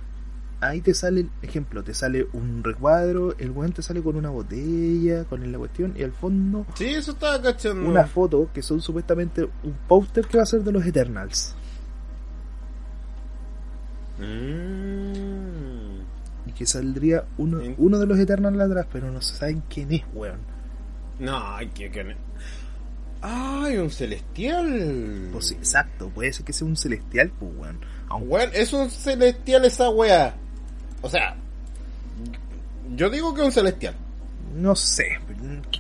Ahí 0.62 0.82
te 0.82 0.94
sale, 0.94 1.26
ejemplo, 1.42 1.84
te 1.84 1.94
sale 1.94 2.28
un 2.34 2.62
recuadro, 2.64 3.34
el 3.38 3.50
weón 3.52 3.72
te 3.72 3.82
sale 3.82 4.02
con 4.04 4.18
una 4.18 4.30
botella, 4.30 5.24
con 5.24 5.50
la 5.50 5.58
cuestión, 5.58 5.94
y 5.98 6.04
al 6.04 6.12
fondo 6.12 6.66
Sí, 6.76 6.86
eso 6.88 7.12
estaba 7.12 7.42
cachando. 7.42 7.90
una 7.90 8.06
foto 8.06 8.50
que 8.54 8.62
son 8.62 8.82
supuestamente 8.82 9.44
un 9.64 9.74
póster 9.88 10.28
que 10.28 10.36
va 10.38 10.44
a 10.44 10.46
ser 10.46 10.62
de 10.64 10.74
los 10.74 10.86
Eternals. 10.86 11.56
Mm. 14.20 16.00
Y 16.48 16.52
que 16.54 16.66
saldría 16.66 17.26
uno, 17.38 17.62
uno 17.78 18.00
de 18.00 18.06
los 18.06 18.18
Eternals 18.20 18.60
atrás, 18.60 18.88
pero 18.92 19.12
no 19.12 19.22
se 19.22 19.36
saben 19.36 19.64
quién 19.70 19.92
es, 19.94 20.02
weón. 20.14 20.40
No, 21.20 21.42
que... 21.74 21.92
que... 21.92 22.16
¡Ay, 23.22 23.78
un 23.78 23.90
celestial! 23.90 25.30
Pues 25.34 25.52
exacto, 25.52 26.10
puede 26.10 26.32
ser 26.32 26.46
que 26.46 26.54
sea 26.54 26.66
un 26.68 26.78
celestial, 26.78 27.32
pues 27.38 27.52
weón. 27.58 27.80
Aunque 28.08 28.28
Weón, 28.30 28.50
es 28.54 28.74
un 28.74 28.90
celestial 28.90 29.66
esa 29.66 29.90
wea. 29.90 30.36
O 31.02 31.10
sea, 31.10 31.36
yo 32.96 33.10
digo 33.10 33.34
que 33.34 33.42
es 33.42 33.48
un 33.48 33.52
celestial. 33.54 33.94
no 34.56 34.76
sé, 34.76 35.20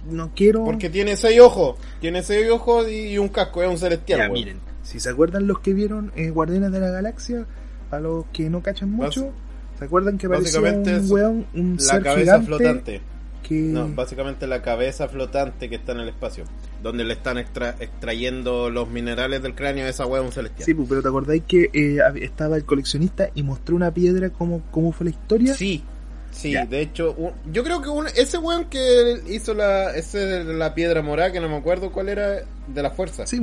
no 0.10 0.32
quiero... 0.36 0.64
Porque 0.66 0.90
tiene 0.90 1.16
seis 1.18 1.40
ojos. 1.40 1.78
Tiene 2.02 2.22
seis 2.24 2.50
ojos 2.52 2.88
y 2.92 3.18
un 3.18 3.30
casco. 3.30 3.64
Es 3.64 3.70
un 3.70 3.78
celestial, 3.78 4.20
Ya, 4.20 4.26
weón. 4.26 4.34
miren, 4.34 4.60
si 4.84 5.00
se 5.00 5.10
acuerdan 5.10 5.48
los 5.48 5.60
que 5.60 5.74
vieron 5.74 6.12
eh, 6.16 6.30
Guardianes 6.30 6.72
de 6.72 6.80
la 6.82 6.90
Galaxia, 6.90 7.46
a 7.92 8.00
los 8.00 8.26
que 8.34 8.50
no 8.50 8.62
cachan 8.62 8.92
mucho, 8.92 9.32
¿se 9.78 9.86
acuerdan 9.86 10.18
que 10.18 10.28
básicamente 10.28 10.92
un 10.96 11.04
es 11.06 11.10
weón, 11.12 11.46
un 11.54 11.76
La 11.78 11.84
ser 11.84 12.04
cabeza 12.04 12.22
gigante 12.40 12.46
flotante. 12.48 13.02
que... 13.48 13.56
No, 13.56 13.88
básicamente 13.90 14.46
la 14.48 14.62
cabeza 14.62 15.08
flotante 15.08 15.70
que 15.70 15.76
está 15.76 15.94
en 15.94 16.02
el 16.02 16.10
espacio. 16.10 16.44
Donde 16.84 17.04
le 17.04 17.14
están 17.14 17.38
extra- 17.38 17.76
extrayendo 17.80 18.70
los 18.70 18.90
minerales 18.90 19.42
del 19.44 19.54
cráneo 19.56 19.86
a 19.86 19.90
esa 19.90 20.04
es 20.06 20.10
un 20.22 20.32
celestial. 20.32 20.66
Sí, 20.66 20.74
pues, 20.74 20.88
pero 20.88 21.02
¿te 21.02 21.08
acordáis 21.10 21.44
que 21.48 21.70
eh, 21.74 21.98
estaba 22.22 22.56
el 22.58 22.64
coleccionista 22.66 23.30
y 23.36 23.44
mostró 23.44 23.76
una 23.76 23.92
piedra 23.94 24.30
cómo, 24.30 24.62
cómo 24.72 24.92
fue 24.94 25.06
la 25.06 25.10
historia? 25.10 25.54
Sí, 25.56 25.84
sí, 26.32 26.52
Ya. 26.52 26.66
de 26.66 26.80
hecho, 26.82 27.14
un- 27.18 27.34
yo 27.52 27.64
creo 27.66 27.82
que 27.82 27.90
un- 27.90 28.08
ese 28.16 28.38
weón 28.38 28.66
que 28.70 29.20
hizo 29.30 29.54
la, 29.54 29.94
ese, 29.96 30.44
la 30.46 30.74
piedra 30.74 31.02
morada, 31.02 31.32
que 31.34 31.40
no 31.42 31.50
me 31.50 31.58
acuerdo 31.58 31.92
cuál 31.92 32.08
era, 32.10 32.44
de 32.68 32.82
la 32.84 32.92
fuerza. 32.92 33.28
Sí. 33.28 33.42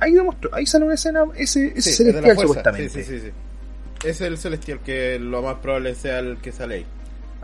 Ahí 0.00 0.12
demostró, 0.14 0.48
ahí 0.54 0.64
sale 0.64 0.84
una 0.86 0.94
escena, 0.94 1.24
ese, 1.36 1.72
ese 1.76 1.82
Sí, 1.82 1.90
es 1.90 1.98
de 1.98 2.04
la 2.04 2.12
celestial 2.20 2.36
fuerza. 2.36 2.48
supuestamente. 2.72 2.88
Sí, 2.90 3.02
sí, 3.02 3.18
sí, 3.18 3.26
sí. 3.26 3.32
Es 4.04 4.20
el 4.20 4.38
celestial 4.38 4.80
que 4.80 5.18
lo 5.18 5.42
más 5.42 5.56
probable 5.56 5.94
sea 5.94 6.20
el 6.20 6.38
que 6.38 6.52
sale 6.52 6.74
ahí. 6.76 6.86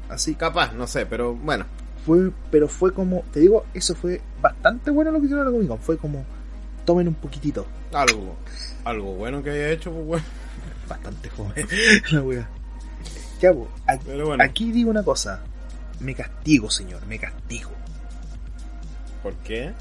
Así 0.09 0.35
Capaz, 0.35 0.73
no 0.73 0.87
sé, 0.87 1.07
pero 1.07 1.35
bueno. 1.35 1.67
fue, 2.05 2.31
pero 2.51 2.69
fue 2.69 2.93
como, 2.93 3.25
te 3.33 3.41
digo, 3.41 3.65
eso 3.75 3.95
fue 3.95 4.21
bastante 4.41 4.91
bueno 4.91 5.11
lo 5.11 5.19
que 5.19 5.27
hicieron 5.27 5.47
en 5.47 5.53
la 5.53 5.57
Comic 5.57 5.69
Con. 5.69 5.79
Fue 5.81 5.99
como, 5.99 6.25
tomen 6.85 7.09
un 7.09 7.15
poquitito. 7.15 7.67
Algo, 7.93 8.37
algo 8.85 9.15
bueno 9.15 9.43
que 9.43 9.51
haya 9.51 9.71
hecho, 9.71 9.91
pues 9.93 10.07
bueno. 10.07 10.25
Bastante 10.89 11.31
joven, 11.31 11.67
la 12.11 12.23
wea. 12.23 12.49
Ya, 13.41 13.53
pues, 13.53 13.69
aquí, 13.87 14.11
bueno, 14.23 14.45
aquí 14.45 14.73
digo 14.73 14.91
una 14.91 15.03
cosa. 15.03 15.41
Me 16.01 16.15
castigo, 16.15 16.71
señor, 16.71 17.07
me 17.07 17.19
castigo. 17.19 17.71
¿por 19.25 19.35
qué? 19.37 19.73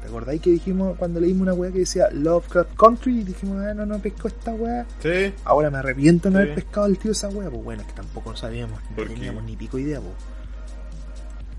¿Te 0.00 0.06
acordáis 0.08 0.40
que 0.40 0.50
dijimos 0.50 0.96
cuando 0.98 1.20
leímos 1.20 1.42
una 1.42 1.52
weá 1.54 1.70
que 1.70 1.80
decía 1.80 2.08
Lovecraft 2.12 2.74
Country? 2.76 3.20
Y 3.20 3.24
dijimos, 3.24 3.62
ah, 3.64 3.74
no, 3.74 3.84
no 3.86 3.98
pescó 3.98 4.28
esta 4.28 4.52
weá. 4.52 4.86
Sí, 5.02 5.32
Ahora 5.44 5.70
me 5.70 5.78
arrepiento 5.78 6.28
de 6.28 6.32
no 6.34 6.38
Sí. 6.40 6.42
haber 6.44 6.54
pescado 6.54 6.86
al 6.86 6.98
tío 6.98 7.12
esa 7.12 7.28
weá. 7.28 7.50
Pues 7.50 7.62
bueno, 7.62 7.82
es 7.82 7.88
que 7.88 7.94
tampoco 7.94 8.34
sabíamos, 8.36 8.80
no 8.96 9.04
teníamos 9.04 9.44
ni 9.44 9.56
pico 9.56 9.78
idea, 9.78 10.00
pues. 10.00 10.14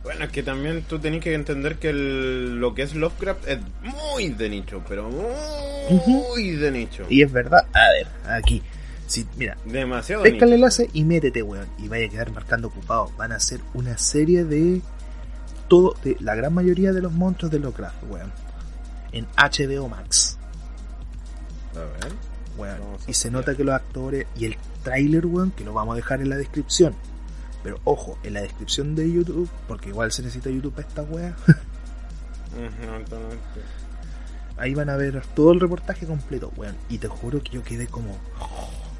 bueno, 0.03 0.25
es 0.25 0.31
que 0.31 0.41
también 0.41 0.81
tú 0.81 0.97
tenés 0.97 1.21
que 1.23 1.33
entender 1.35 1.77
que 1.77 1.89
el- 1.89 2.55
lo 2.59 2.73
que 2.73 2.81
es 2.81 2.95
Lovecraft 2.95 3.47
es 3.47 3.59
muy 3.83 4.29
de 4.29 4.49
nicho, 4.49 4.81
pero 4.89 5.07
muy 5.09 6.51
de 6.55 6.71
nicho. 6.71 7.05
Y 7.09 7.21
es 7.21 7.31
verdad, 7.31 7.65
a 7.73 7.89
ver, 7.91 8.07
aquí. 8.27 8.63
Si, 9.05 9.27
mira, 9.37 9.57
Demasiado 9.65 10.23
de 10.23 10.31
pesca 10.31 10.45
el 10.45 10.53
enlace 10.53 10.89
y 10.93 11.03
métete, 11.03 11.43
weón. 11.43 11.67
Y 11.77 11.87
vaya 11.89 12.05
a 12.07 12.09
quedar 12.09 12.31
marcando 12.31 12.69
ocupado. 12.69 13.11
Van 13.17 13.31
a 13.33 13.35
hacer 13.35 13.59
una 13.73 13.97
serie 13.97 14.45
de 14.45 14.81
todo, 15.71 15.95
de 16.03 16.17
la 16.19 16.35
gran 16.35 16.53
mayoría 16.53 16.91
de 16.91 17.01
los 17.01 17.13
monstruos 17.13 17.49
de 17.49 17.59
Lovecraft, 17.59 18.03
weón. 18.09 18.29
En 19.13 19.25
HBO 19.37 19.87
Max, 19.87 20.37
A 21.73 21.79
ver. 21.79 22.13
weón. 22.57 22.97
Y 23.07 23.13
se 23.13 23.31
nota 23.31 23.55
que 23.55 23.63
los 23.63 23.73
actores 23.73 24.27
y 24.35 24.47
el 24.47 24.57
tráiler, 24.83 25.25
weón, 25.25 25.51
que 25.51 25.63
lo 25.63 25.71
vamos 25.71 25.93
a 25.93 25.95
dejar 25.95 26.19
en 26.19 26.27
la 26.27 26.35
descripción. 26.35 26.93
Pero 27.63 27.79
ojo, 27.85 28.17
en 28.23 28.33
la 28.33 28.41
descripción 28.41 28.95
de 28.95 29.09
YouTube, 29.13 29.49
porque 29.69 29.87
igual 29.89 30.11
se 30.11 30.23
necesita 30.23 30.49
YouTube 30.49 30.73
para 30.73 30.87
esta 30.89 31.03
weá. 31.03 31.33
Ahí 34.57 34.73
van 34.73 34.89
a 34.89 34.97
ver 34.97 35.23
todo 35.33 35.53
el 35.53 35.61
reportaje 35.61 36.05
completo, 36.05 36.51
weón. 36.57 36.75
Y 36.89 36.97
te 36.97 37.07
juro 37.07 37.41
que 37.41 37.51
yo 37.51 37.63
quedé 37.63 37.87
como. 37.87 38.17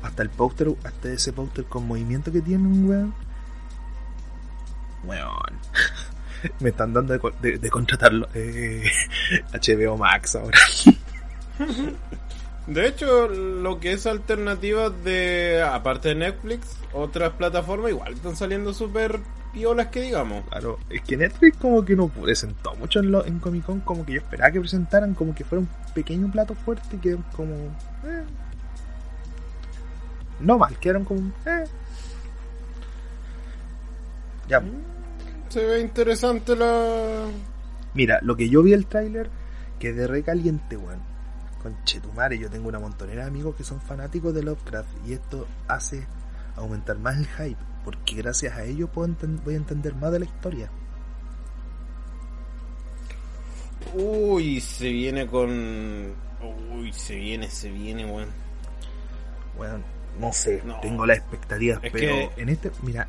Hasta 0.03 0.23
el 0.23 0.29
póster, 0.29 0.73
hasta 0.85 1.09
ese 1.09 1.33
póster 1.33 1.65
con 1.65 1.85
movimiento 1.85 2.31
que 2.31 2.39
tiene 2.39 2.65
un 2.65 2.87
weón. 2.87 3.13
Weón. 5.03 5.59
Me 6.59 6.69
están 6.69 6.93
dando 6.93 7.17
de, 7.17 7.31
de- 7.41 7.57
de 7.59 7.69
contratarlo. 7.69 8.27
Eh, 8.33 8.83
HBO 9.53 9.97
Max 9.97 10.35
ahora. 10.35 10.57
De 12.67 12.87
hecho, 12.87 13.27
lo 13.27 13.79
que 13.79 13.93
es 13.93 14.05
alternativas 14.05 14.91
de, 15.03 15.61
aparte 15.63 16.09
de 16.09 16.15
Netflix, 16.15 16.77
otras 16.93 17.31
plataformas 17.33 17.89
igual 17.91 18.13
están 18.13 18.35
saliendo 18.35 18.71
súper 18.73 19.19
piolas 19.51 19.87
que 19.87 20.01
digamos. 20.01 20.45
Claro, 20.47 20.77
es 20.89 21.01
que 21.01 21.17
Netflix 21.17 21.57
como 21.57 21.83
que 21.83 21.95
no 21.95 22.07
presentó 22.07 22.75
mucho 22.75 22.99
en, 22.99 23.11
lo- 23.11 23.25
en 23.25 23.39
Comic 23.39 23.65
Con, 23.65 23.79
como 23.81 24.05
que 24.05 24.13
yo 24.13 24.19
esperaba 24.19 24.51
que 24.51 24.59
presentaran 24.59 25.15
como 25.15 25.33
que 25.33 25.43
fuera 25.43 25.61
un 25.61 25.69
pequeño 25.93 26.31
plato 26.31 26.53
fuerte 26.53 26.97
que 26.99 27.17
como... 27.35 27.53
eh. 27.55 28.23
No 30.39 30.57
mal, 30.59 30.77
quedaron 30.77 31.03
como... 31.03 31.31
eh. 31.47 31.65
Ya, 34.47 34.61
Se 35.51 35.65
ve 35.65 35.81
interesante 35.81 36.55
la... 36.55 37.25
Mira, 37.93 38.19
lo 38.21 38.35
que 38.37 38.47
yo 38.49 38.63
vi 38.63 38.73
el 38.73 38.85
tráiler, 38.85 39.29
que 39.79 39.91
de 39.91 40.07
re 40.07 40.23
caliente, 40.23 40.77
weón. 40.77 40.99
Conchetumare, 41.61 42.39
yo 42.39 42.49
tengo 42.49 42.69
una 42.69 42.79
montonera 42.79 43.23
de 43.23 43.27
amigos 43.27 43.55
que 43.55 43.63
son 43.63 43.81
fanáticos 43.81 44.33
de 44.33 44.43
Lovecraft 44.43 44.89
y 45.05 45.13
esto 45.13 45.47
hace 45.67 46.07
aumentar 46.55 46.97
más 46.97 47.17
el 47.17 47.27
hype, 47.27 47.61
porque 47.83 48.15
gracias 48.15 48.57
a 48.57 48.63
ello 48.63 48.87
puedo 48.87 49.07
enten- 49.09 49.43
voy 49.43 49.53
a 49.53 49.57
entender 49.57 49.93
más 49.93 50.11
de 50.11 50.19
la 50.19 50.25
historia. 50.25 50.71
Uy, 53.93 54.61
se 54.61 54.89
viene 54.89 55.27
con... 55.27 55.49
Uy, 56.73 56.93
se 56.93 57.15
viene, 57.15 57.49
se 57.49 57.69
viene, 57.69 58.05
weón. 58.05 58.29
Weón, 59.57 59.83
no 60.19 60.31
sé, 60.33 60.61
No. 60.65 60.79
tengo 60.79 61.05
las 61.05 61.17
expectativas, 61.17 61.79
Es 61.83 61.91
pero 61.91 62.29
que- 62.35 62.41
en 62.41 62.49
este, 62.49 62.71
mira, 62.83 63.07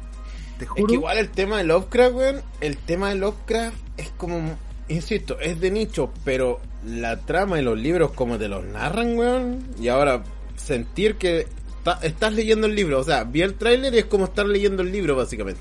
te 0.66 0.80
Es 0.80 0.86
que 0.86 0.94
igual 0.94 1.18
el 1.18 1.28
tema 1.30 1.58
de 1.58 1.64
Lovecraft, 1.64 2.14
weón, 2.14 2.42
el 2.60 2.76
tema 2.76 3.08
de 3.10 3.14
Lovecraft 3.16 3.76
es 3.96 4.10
como, 4.16 4.56
insisto, 4.88 5.38
es 5.40 5.60
de 5.60 5.70
nicho, 5.70 6.12
pero 6.24 6.60
la 6.84 7.18
trama 7.20 7.60
y 7.60 7.62
los 7.62 7.78
libros 7.78 8.12
como 8.12 8.38
te 8.38 8.48
los 8.48 8.64
narran, 8.64 9.16
weón, 9.16 9.66
y 9.80 9.88
ahora 9.88 10.22
sentir 10.56 11.16
que 11.16 11.46
ta- 11.84 11.98
estás 12.02 12.32
leyendo 12.34 12.66
el 12.66 12.74
libro, 12.74 12.98
o 13.00 13.04
sea, 13.04 13.24
vi 13.24 13.42
el 13.42 13.54
tráiler 13.54 13.94
y 13.94 13.98
es 13.98 14.04
como 14.06 14.24
estar 14.24 14.46
leyendo 14.46 14.82
el 14.82 14.90
libro, 14.92 15.16
básicamente. 15.16 15.60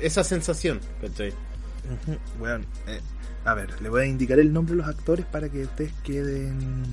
Esa 0.00 0.24
sensación, 0.24 0.80
¿cachai? 1.00 1.32
Weón, 2.40 2.66
eh, 2.86 3.00
a 3.44 3.54
ver, 3.54 3.80
le 3.80 3.88
voy 3.88 4.02
a 4.02 4.06
indicar 4.06 4.38
el 4.38 4.52
nombre 4.52 4.74
de 4.74 4.78
los 4.82 4.88
actores 4.88 5.24
para 5.26 5.48
que 5.48 5.62
ustedes 5.62 5.92
queden... 6.02 6.84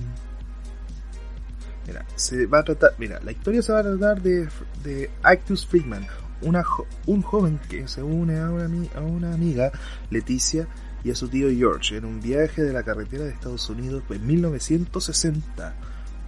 Mira, 1.86 2.06
se 2.16 2.46
va 2.46 2.60
a 2.60 2.64
tratar, 2.64 2.92
mira, 2.98 3.20
la 3.22 3.32
historia 3.32 3.60
se 3.60 3.70
va 3.72 3.80
a 3.80 3.82
tratar 3.82 4.22
de, 4.22 4.48
de 4.82 5.10
Actus 5.22 5.66
Friedman, 5.66 6.06
una 6.42 6.62
jo- 6.64 6.86
un 7.06 7.22
joven 7.22 7.58
que 7.68 7.86
se 7.88 8.02
une 8.02 8.38
a 8.38 8.50
una, 8.50 8.68
a 8.94 9.00
una 9.00 9.32
amiga, 9.34 9.72
Leticia, 10.10 10.66
y 11.02 11.10
a 11.10 11.14
su 11.14 11.28
tío 11.28 11.48
George 11.50 11.96
en 11.98 12.04
un 12.06 12.20
viaje 12.20 12.62
de 12.62 12.72
la 12.72 12.82
carretera 12.82 13.24
de 13.24 13.30
Estados 13.30 13.68
Unidos 13.68 14.02
en 14.10 14.26
1960. 14.26 15.74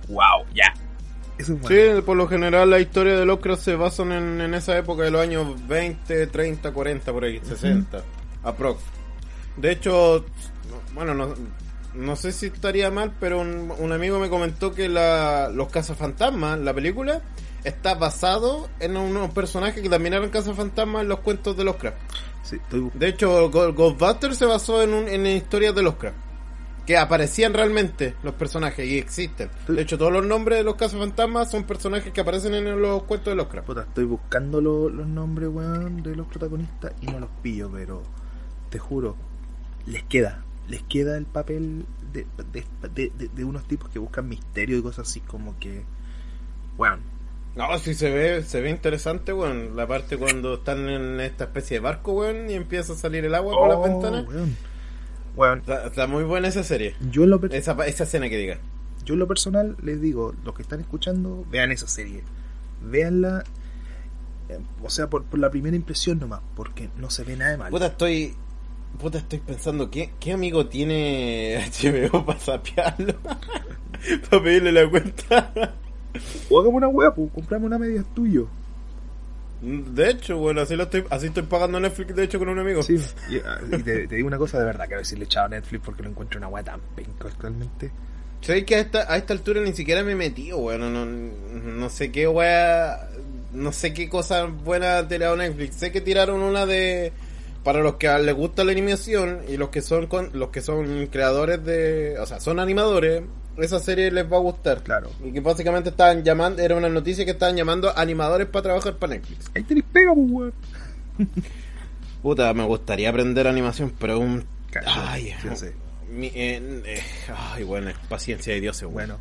¡Wow! 0.09 0.45
Ya. 0.55 0.73
Eso 1.39 1.55
es 1.55 1.61
bueno. 1.61 1.97
Sí, 1.97 2.03
por 2.03 2.17
lo 2.17 2.27
general 2.29 2.71
la 2.71 2.79
historia 2.81 3.19
de 3.19 3.27
Lovecraft 3.27 3.63
se 3.63 3.75
basan 3.77 4.13
en, 4.13 4.41
en 4.41 4.55
esa 4.55 4.77
época 4.79 5.03
de 5.03 5.11
los 5.11 5.21
años 5.21 5.47
20, 5.69 6.27
30, 6.29 6.73
40, 6.73 7.13
por 7.13 7.25
ahí, 7.25 7.41
60, 7.45 8.03
aprox. 8.43 8.81
De 9.57 9.73
hecho, 9.73 10.25
no- 10.71 10.95
bueno, 10.95 11.15
no, 11.15 11.35
no 11.95 12.17
sé 12.17 12.33
si 12.33 12.47
estaría 12.47 12.91
mal, 12.91 13.13
pero 13.21 13.41
un, 13.41 13.73
un 13.79 13.93
amigo 13.93 14.19
me 14.19 14.29
comentó 14.31 14.73
que 14.75 14.89
la, 14.89 15.49
los 15.51 15.69
cazafantasmas, 15.69 16.59
la 16.59 16.73
película, 16.75 17.21
está 17.67 17.95
basado 17.95 18.69
en 18.81 18.97
unos 18.97 19.31
personajes 19.31 19.83
que 19.83 19.89
también 19.89 20.15
eran 20.15 20.31
cazafantasmas 20.31 21.03
en 21.03 21.09
los 21.09 21.21
cuentos 21.21 21.57
de 21.57 21.65
Lovecraft. 21.65 21.97
Sí, 22.43 22.57
estoy 22.57 22.91
De 22.95 23.09
hecho, 23.09 23.51
Ghostbusters 23.51 24.39
se 24.39 24.45
basó 24.47 24.83
en, 24.83 24.95
un, 24.95 25.09
en 25.09 25.27
historias 25.27 25.75
de 25.75 25.83
Lovecraft. 25.83 26.17
Que 26.87 26.97
aparecían 26.97 27.53
realmente 27.53 28.15
los 28.23 28.35
personajes 28.35 28.87
y 28.89 28.97
existen. 28.97 29.51
De 29.67 29.83
hecho, 29.83 29.99
todos 29.99 30.13
los 30.13 30.25
nombres 30.25 30.59
de 30.59 30.65
los 30.65 30.77
cazafantasmas 30.77 31.51
son 31.51 31.65
personajes 31.65 32.13
que 32.13 32.21
aparecen 32.21 32.55
en 32.55 32.81
los 32.81 33.03
cuentos 33.03 33.33
de 33.33 33.35
Lovecraft. 33.35 33.67
Puta, 33.67 33.81
estoy 33.83 34.05
buscando 34.05 34.61
lo- 34.61 34.89
los 34.89 35.07
nombres, 35.09 35.49
weón, 35.49 36.05
de 36.05 36.15
los 36.15 36.29
protagonistas 36.29 36.93
y 37.01 37.07
no 37.07 37.19
los 37.19 37.31
pillo, 37.43 37.69
pero 37.73 38.03
te 38.71 38.79
juro, 38.79 39.17
les 39.87 40.05
queda. 40.05 40.43
les 40.69 40.83
queda 40.85 41.17
el 41.17 41.27
papel 41.27 41.87
de, 42.13 42.25
de, 42.53 42.65
de, 42.95 43.13
de- 43.17 43.29
de 43.29 43.45
unos 43.45 43.65
tipos 43.69 43.89
que 43.89 43.99
buscan 43.99 44.29
misterio 44.29 44.79
y 44.79 44.83
cosas 44.83 45.09
así 45.09 45.21
como 45.21 45.57
que, 45.61 45.85
bueno, 46.77 46.99
No, 47.57 47.79
sí 47.79 47.95
se 47.95 48.11
ve, 48.11 48.43
se 48.43 48.61
ve 48.61 48.69
interesante, 48.69 49.33
weón. 49.33 49.77
La 49.77 49.87
parte 49.87 50.19
cuando 50.19 50.55
están 50.55 50.89
en 50.91 51.21
esta 51.21 51.45
especie 51.45 51.79
de 51.79 51.81
barco, 51.81 52.13
weón, 52.13 52.51
y 52.51 52.55
empieza 52.55 52.93
a 52.93 52.97
salir 52.97 53.25
el 53.25 53.35
agua 53.35 53.55
por 53.55 53.69
las 53.69 53.79
oh, 53.79 53.83
ventanas. 53.83 54.27
weón. 54.29 54.57
Weón, 55.37 55.59
Está, 55.61 55.87
está 55.87 56.07
muy 56.07 56.25
buena 56.25 56.49
esa 56.49 56.63
serie. 56.63 56.95
yo 57.11 57.25
en 57.25 57.31
lo 57.31 57.43
Esa, 57.47 57.73
esa 57.87 58.05
escena 58.05 58.29
que 58.29 58.37
diga. 58.37 58.59
Yo 59.05 59.15
en 59.15 59.21
lo 59.21 59.27
personal 59.27 59.77
les 59.83 60.01
digo, 60.01 60.35
los 60.45 60.55
que 60.55 60.63
están 60.63 60.81
escuchando, 60.81 61.47
vean 61.51 61.73
esa 61.73 61.89
serie. 61.89 62.23
Véanla, 62.83 63.45
eh, 64.49 64.59
o 64.83 64.91
sea, 64.91 65.09
por, 65.09 65.25
por 65.25 65.39
la 65.39 65.51
primera 65.51 65.77
impresión 65.77 66.19
nomás, 66.19 66.41
porque 66.55 66.91
no 66.97 67.09
se 67.09 67.25
ve 67.25 67.37
nada 67.37 67.53
de 67.53 67.57
mal. 67.57 67.71
Puta, 67.71 67.87
estoy. 67.87 68.35
Puta, 69.01 69.19
estoy 69.19 69.39
pensando, 69.41 69.91
¿qué, 69.91 70.13
qué 70.21 70.33
amigo 70.33 70.67
tiene 70.67 71.59
HBO 71.83 72.25
para 72.25 72.39
sapearlo? 72.39 73.15
para 74.31 74.43
pedirle 74.43 74.73
la 74.73 74.91
cuenta. 74.91 75.75
O 76.51 76.61
hagamos 76.61 76.77
una 76.77 76.89
wea, 76.89 77.15
pues, 77.15 77.31
comprame 77.33 77.67
una 77.67 77.79
media 77.79 78.05
tuyo. 78.15 78.49
De 79.63 80.11
hecho, 80.11 80.37
bueno, 80.37 80.61
así, 80.61 80.77
lo 80.77 80.85
estoy, 80.85 81.05
así 81.09 81.27
estoy 81.27 81.45
pagando 81.45 81.81
Netflix, 81.81 82.15
de 82.15 82.25
hecho, 82.25 82.39
con 82.39 82.49
un 82.49 82.59
amigo. 82.59 82.83
Sí, 82.83 82.97
y, 83.31 83.37
ah, 83.39 83.59
y 83.67 83.83
te, 83.83 84.07
te 84.07 84.17
digo 84.17 84.29
una 84.29 84.39
cosa 84.39 84.59
de 84.59 84.67
verdad, 84.67 84.87
que 84.87 84.95
a 84.95 84.97
ver 84.99 85.07
si 85.07 85.17
le 85.17 85.23
he 85.23 85.25
echado 85.25 85.47
a 85.47 85.49
Netflix 85.49 85.83
porque 85.85 86.03
lo 86.03 86.11
encuentro 86.11 86.39
una 86.39 86.49
wea 86.49 86.63
tan 86.63 86.81
penca 86.95 87.29
actualmente. 87.29 87.91
Sabes 88.47 88.65
que 88.65 88.77
a 88.77 88.81
esta, 88.81 89.13
a 89.13 89.17
esta 89.17 89.33
altura 89.33 89.61
ni 89.61 89.73
siquiera 89.73 90.05
me 90.05 90.13
he 90.13 90.15
metido, 90.15 90.59
weón. 90.59 90.93
No, 90.93 91.05
no 91.05 91.91
sé 91.91 92.13
qué 92.13 92.29
wea. 92.29 93.09
No 93.53 93.73
sé 93.73 93.95
qué 93.95 94.09
cosa 94.09 94.45
buena 94.45 94.99
ha 94.99 95.09
tirado 95.09 95.37
Netflix. 95.37 95.77
Sé 95.77 95.91
que 95.91 96.01
tiraron 96.01 96.43
una 96.43 96.67
de. 96.67 97.13
Para 97.65 97.81
los 97.81 97.97
que 97.97 98.09
les 98.21 98.35
gusta 98.35 98.63
la 98.63 98.71
animación 98.71 99.41
y 99.49 99.57
los 99.57 99.71
que 99.71 99.83
son 99.83 100.07
con, 100.07 100.31
los 100.35 100.51
que 100.51 100.61
son 100.61 101.09
creadores 101.09 101.65
de. 101.65 102.17
O 102.21 102.27
sea, 102.27 102.39
son 102.39 102.61
animadores. 102.61 103.23
Esa 103.59 103.81
serie 103.81 104.11
les 104.11 104.31
va 104.31 104.37
a 104.37 104.41
gustar. 104.41 104.83
Claro. 104.83 105.11
Y 105.25 105.33
que 105.33 105.41
básicamente 105.41 105.89
estaban 105.91 106.23
llamando. 106.23 106.61
Era 106.63 106.77
una 106.77 106.89
noticia 106.89 107.25
que 107.25 107.31
estaban 107.33 107.57
llamando 107.57 107.97
animadores 107.97 108.47
para 108.49 108.65
trabajar 108.65 108.97
para 108.97 109.15
Netflix. 109.15 109.51
Ahí 109.55 109.63
tenéis 109.65 109.87
pega, 109.93 110.13
pues, 110.15 110.27
weón. 110.31 110.53
Puta, 112.23 112.53
me 112.55 112.65
gustaría 112.65 113.09
aprender 113.11 113.47
animación, 113.47 113.93
pero 113.99 114.19
un. 114.19 114.45
Cacho, 114.71 114.89
Ay, 114.95 115.33
sí, 115.43 115.49
sí. 115.55 115.67
mi- 116.11 116.27
eh, 116.35 116.83
eh, 116.85 117.01
ay, 117.55 117.63
bueno, 117.65 117.91
paciencia 118.09 118.53
de 118.53 118.61
Dios, 118.61 118.81
weón. 118.83 118.93
Bueno, 118.95 119.19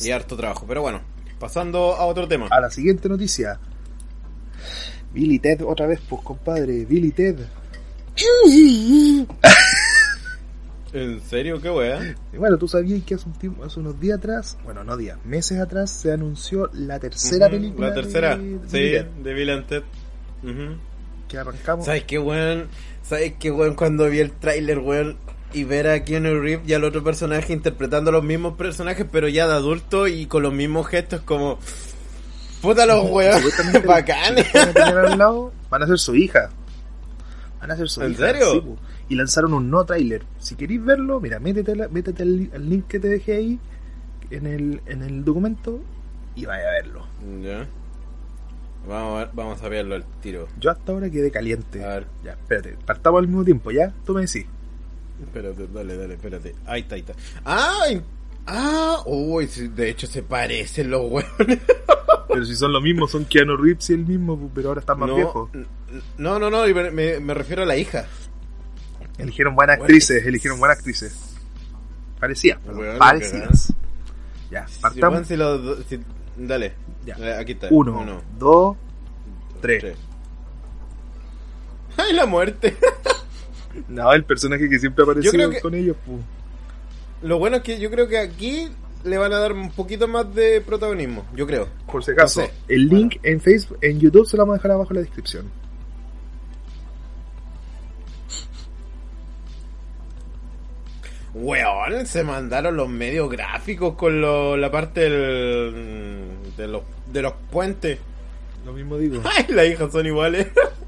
Y 0.00 0.10
harto 0.10 0.36
trabajo. 0.36 0.66
Pero 0.68 0.82
bueno, 0.82 1.00
pasando 1.38 1.94
a 1.94 2.04
otro 2.06 2.26
tema. 2.28 2.48
a 2.50 2.60
la 2.60 2.70
siguiente 2.70 3.08
noticia. 3.08 3.58
Billy 5.14 5.38
Ted 5.38 5.62
otra 5.64 5.86
vez, 5.86 6.00
pues, 6.08 6.20
compadre. 6.22 6.84
Billy 6.84 7.10
Ted. 7.12 7.36
¿En 10.98 11.20
serio? 11.20 11.60
¿Qué 11.60 11.68
wea? 11.70 12.14
Y 12.32 12.36
bueno, 12.38 12.56
tú 12.56 12.66
sabías 12.68 13.02
que 13.04 13.14
hace, 13.16 13.26
un 13.26 13.34
tiempo, 13.34 13.64
hace 13.64 13.80
unos 13.80 14.00
días 14.00 14.18
atrás, 14.18 14.56
bueno, 14.64 14.82
no 14.82 14.96
días, 14.96 15.18
meses 15.24 15.58
atrás, 15.60 15.90
se 15.90 16.10
anunció 16.12 16.70
la 16.72 16.98
tercera 16.98 17.48
película. 17.50 17.88
La 17.88 17.94
tercera, 17.94 18.36
de- 18.36 18.58
de 18.58 18.68
sí, 18.68 19.06
de 19.22 19.34
Bill 19.34 19.50
and 19.50 19.66
Ted. 19.66 19.82
Ujú. 20.42 20.76
Que 21.28 21.38
arrancamos. 21.38 21.84
¿Sabes 21.84 22.04
qué, 22.04 22.18
weón? 22.18 22.68
¿Sabes 23.02 23.34
qué, 23.38 23.50
weón? 23.50 23.74
Cuando 23.74 24.08
vi 24.08 24.20
el 24.20 24.32
tráiler, 24.32 24.78
weón, 24.78 25.16
y 25.52 25.64
ver 25.64 25.86
a 25.88 26.02
Keanu 26.04 26.40
Reeves 26.40 26.68
y 26.68 26.72
al 26.74 26.84
otro 26.84 27.04
personaje 27.04 27.52
interpretando 27.52 28.10
los 28.12 28.24
mismos 28.24 28.56
personajes, 28.56 29.06
pero 29.10 29.28
ya 29.28 29.46
de 29.46 29.52
adulto 29.54 30.06
y 30.08 30.26
con 30.26 30.42
los 30.42 30.52
mismos 30.54 30.86
gestos, 30.86 31.20
como... 31.20 31.58
Puta 32.62 32.86
los 32.86 33.10
weón, 33.10 33.42
bacanes. 33.86 34.46
van 35.70 35.82
a 35.82 35.86
ser 35.86 35.98
su 35.98 36.14
hija. 36.14 36.50
Van 37.66 37.70
a 37.72 37.76
ser 37.76 37.88
su 37.88 38.02
¿En 38.02 38.12
hija. 38.12 38.26
serio? 38.26 38.52
sí, 38.52 38.62
y 39.08 39.14
lanzaron 39.16 39.52
un 39.54 39.70
no 39.70 39.84
trailer. 39.84 40.24
Si 40.38 40.54
queréis 40.54 40.84
verlo, 40.84 41.20
mira, 41.20 41.40
métete, 41.40 41.74
la- 41.74 41.88
métete 41.88 42.22
al 42.22 42.68
link 42.68 42.86
que 42.86 43.00
te 43.00 43.08
dejé 43.08 43.34
ahí 43.36 43.58
en 44.30 44.46
el, 44.46 44.80
en 44.86 45.02
el 45.02 45.24
documento 45.24 45.80
y 46.36 46.44
vaya 46.46 46.68
a 46.68 46.72
verlo. 46.72 47.06
Ya. 47.42 47.66
Vamos 48.88 49.14
a, 49.14 49.18
ver, 49.24 49.30
vamos 49.34 49.62
a 49.62 49.68
verlo 49.68 49.94
al 49.96 50.04
tiro. 50.20 50.46
Yo 50.60 50.70
hasta 50.70 50.92
ahora 50.92 51.10
quedé 51.10 51.30
caliente. 51.32 51.84
A 51.84 51.88
ver. 51.88 52.06
Ya, 52.24 52.32
espérate, 52.32 52.76
partamos 52.86 53.20
al 53.20 53.26
mismo 53.26 53.44
tiempo, 53.44 53.70
¿ya? 53.72 53.92
Tú 54.04 54.14
me 54.14 54.20
decís. 54.20 54.46
Espérate, 55.20 55.66
dale, 55.66 55.96
dale, 55.96 56.14
espérate. 56.14 56.54
Ahí 56.66 56.82
está, 56.82 56.94
ahí 56.94 57.00
está. 57.00 57.14
¡Ah! 57.44 57.84
¡Ah! 58.46 59.02
Uy, 59.06 59.46
de 59.46 59.90
hecho 59.90 60.06
se 60.06 60.22
parecen 60.22 60.90
los 60.90 61.10
weones. 61.10 61.58
Pero 62.28 62.44
si 62.44 62.54
son 62.54 62.72
lo 62.72 62.80
mismo, 62.80 63.08
son 63.08 63.24
Keanu 63.24 63.56
Reeves 63.56 63.88
y 63.90 63.94
el 63.94 64.04
mismo, 64.06 64.50
pero 64.54 64.68
ahora 64.68 64.80
están 64.80 64.98
más 64.98 65.08
no, 65.08 65.14
viejos. 65.16 65.48
no, 66.18 66.38
no, 66.38 66.50
no, 66.50 66.66
me, 66.92 67.34
refiero 67.34 67.62
a 67.62 67.66
la 67.66 67.76
hija. 67.76 68.06
Eligieron 69.16 69.54
buenas 69.54 69.78
Bueno, 69.78 69.84
actrices, 69.84 70.26
eligieron 70.26 70.58
buenas 70.58 70.76
actrices. 70.78 71.34
Weón, 72.66 72.94
la 72.94 72.98
parecidas. 72.98 73.72
Ya, 74.50 74.66
partamos. 74.82 75.26
si 75.26 75.36
si- 75.88 76.00
dale. 76.36 76.74
Ya. 77.06 77.14
Eh, 77.14 77.36
Aquí 77.38 77.52
está. 77.52 77.68
Uno, 77.70 78.20
dos, 78.38 78.76
tres. 79.62 79.80
tres. 79.80 79.96
¡Ay, 81.96 82.12
la 82.12 82.26
muerte! 82.26 82.76
No, 83.88 84.10
el 84.14 84.24
personaje 84.24 84.70
que 84.70 84.78
siempre 84.78 85.04
que- 85.56 85.60
con 85.60 85.74
ellos, 85.74 85.96
pu. 86.04 86.18
Lo 87.26 87.38
bueno 87.38 87.56
es 87.56 87.62
que 87.62 87.78
yo 87.80 87.90
creo 87.90 88.06
que 88.08 88.18
aquí 88.18 88.68
le 89.04 89.18
van 89.18 89.32
a 89.32 89.38
dar 89.40 89.52
un 89.52 89.70
poquito 89.70 90.06
más 90.06 90.32
de 90.34 90.60
protagonismo. 90.60 91.24
Yo 91.34 91.46
creo. 91.46 91.68
Por 91.90 92.04
si 92.04 92.12
acaso, 92.12 92.40
No 92.42 92.46
sé. 92.46 92.52
el 92.68 92.88
link 92.88 93.16
en 93.22 93.40
Facebook, 93.40 93.78
en 93.80 93.98
YouTube 93.98 94.26
se 94.26 94.36
lo 94.36 94.42
vamos 94.44 94.54
a 94.54 94.58
dejar 94.58 94.70
abajo 94.72 94.90
en 94.90 94.94
la 94.96 95.00
descripción. 95.02 95.50
Weón, 101.34 102.06
se 102.06 102.24
mandaron 102.24 102.76
los 102.76 102.88
medios 102.88 103.30
gráficos 103.30 103.94
con 103.94 104.20
lo- 104.20 104.56
la 104.56 104.70
parte 104.70 105.00
del, 105.10 106.28
de, 106.56 106.66
los, 106.66 106.82
de 107.12 107.22
los 107.22 107.34
puentes. 107.50 107.98
Lo 108.64 108.72
mismo 108.72 108.96
digo. 108.96 109.20
¡Ay, 109.36 109.44
las 109.50 109.66
hijas 109.66 109.92
son 109.92 110.06
iguales! 110.06 110.46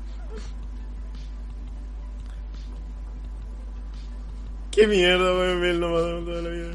¡Qué 4.71 4.87
mierda, 4.87 5.33
weón! 5.35 5.81
No 5.81 5.89
mató 5.91 6.25
toda 6.25 6.43
la 6.43 6.49
vida. 6.51 6.71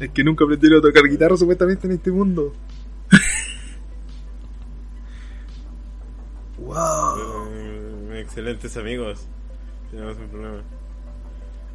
Es 0.00 0.10
que 0.10 0.24
nunca 0.24 0.44
aprendieron 0.44 0.78
a 0.78 0.82
tocar 0.82 1.04
guitarra 1.04 1.36
supuestamente 1.36 1.86
en 1.86 1.94
este 1.94 2.10
mundo. 2.10 2.52
wow. 6.58 8.12
Excelentes 8.12 8.76
amigos. 8.76 9.26
Tenemos 9.90 10.16
un 10.18 10.28
problema. 10.28 10.62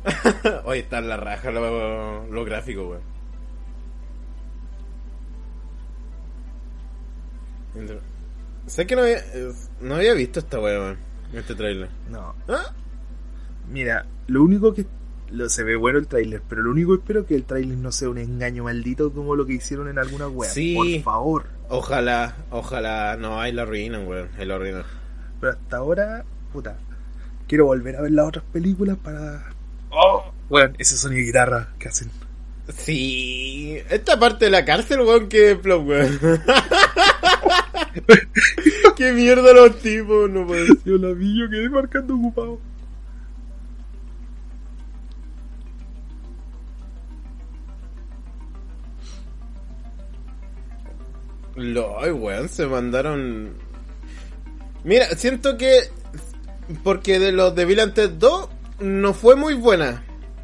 Hoy 0.65 0.79
está 0.79 0.99
en 0.99 1.09
la 1.09 1.17
raja 1.17 1.51
lo, 1.51 2.25
lo 2.27 2.45
gráfico, 2.45 2.87
weón. 2.87 3.11
Sé 8.67 8.85
que 8.85 8.95
no 8.95 9.01
había, 9.03 9.21
no 9.79 9.95
había 9.95 10.13
visto 10.13 10.39
esta 10.39 10.59
weón, 10.59 10.97
este 11.33 11.55
trailer. 11.55 11.89
No. 12.09 12.35
¿Ah? 12.47 12.73
Mira, 13.71 14.05
lo 14.27 14.43
único 14.43 14.73
que 14.73 14.85
lo, 15.31 15.49
se 15.49 15.63
ve 15.63 15.75
bueno 15.77 15.97
el 15.97 16.07
tráiler, 16.07 16.41
pero 16.47 16.61
lo 16.61 16.71
único 16.71 16.91
que 16.91 16.99
espero 16.99 17.21
es 17.21 17.27
que 17.27 17.35
el 17.35 17.45
tráiler 17.45 17.77
no 17.77 17.91
sea 17.91 18.09
un 18.09 18.17
engaño 18.17 18.65
maldito 18.65 19.13
como 19.13 19.35
lo 19.35 19.45
que 19.45 19.53
hicieron 19.53 19.87
en 19.87 19.97
alguna 19.97 20.27
web. 20.27 20.49
Sí. 20.49 20.75
Por 20.75 21.13
favor. 21.13 21.45
Ojalá, 21.69 22.35
ojalá, 22.49 23.15
no, 23.17 23.39
ahí 23.39 23.53
la 23.53 23.61
arruinan, 23.61 24.05
weón, 24.07 24.27
ahí 24.37 24.45
la 24.45 24.55
arruinan. 24.55 24.83
Pero 25.39 25.53
hasta 25.53 25.77
ahora, 25.77 26.25
puta, 26.51 26.77
quiero 27.47 27.65
volver 27.65 27.95
a 27.95 28.01
ver 28.01 28.11
las 28.11 28.27
otras 28.27 28.43
películas 28.51 28.97
para... 28.97 29.45
Oh, 29.89 30.33
bueno, 30.49 30.73
ese 30.77 30.97
sonido 30.97 31.19
de 31.19 31.25
guitarra 31.25 31.69
que 31.79 31.87
hacen. 31.87 32.11
Sí, 32.75 33.77
esta 33.89 34.19
parte 34.19 34.45
de 34.45 34.51
la 34.51 34.65
cárcel, 34.65 35.01
weón, 35.01 35.29
que 35.29 35.55
plop, 35.55 35.87
weón. 35.87 36.19
Qué 38.95 39.13
mierda 39.13 39.53
los 39.53 39.79
tipos, 39.79 40.29
no 40.29 40.45
puede 40.45 40.67
ser. 40.67 40.77
Yo 40.85 40.97
la 40.97 41.13
vi, 41.13 41.39
yo 41.39 41.49
quedé 41.49 41.69
marcando 41.69 42.15
ocupado. 42.15 42.59
Lo, 51.61 51.99
ay, 52.01 52.11
weón, 52.11 52.49
se 52.49 52.65
mandaron. 52.67 53.53
Mira, 54.83 55.07
siento 55.15 55.57
que. 55.57 55.89
Porque 56.83 57.19
de 57.19 57.31
los 57.31 57.53
de 57.55 57.87
Ted 57.87 58.11
2 58.11 58.49
no 58.79 59.13
fue 59.13 59.35
muy 59.35 59.53
buena. 59.53 60.03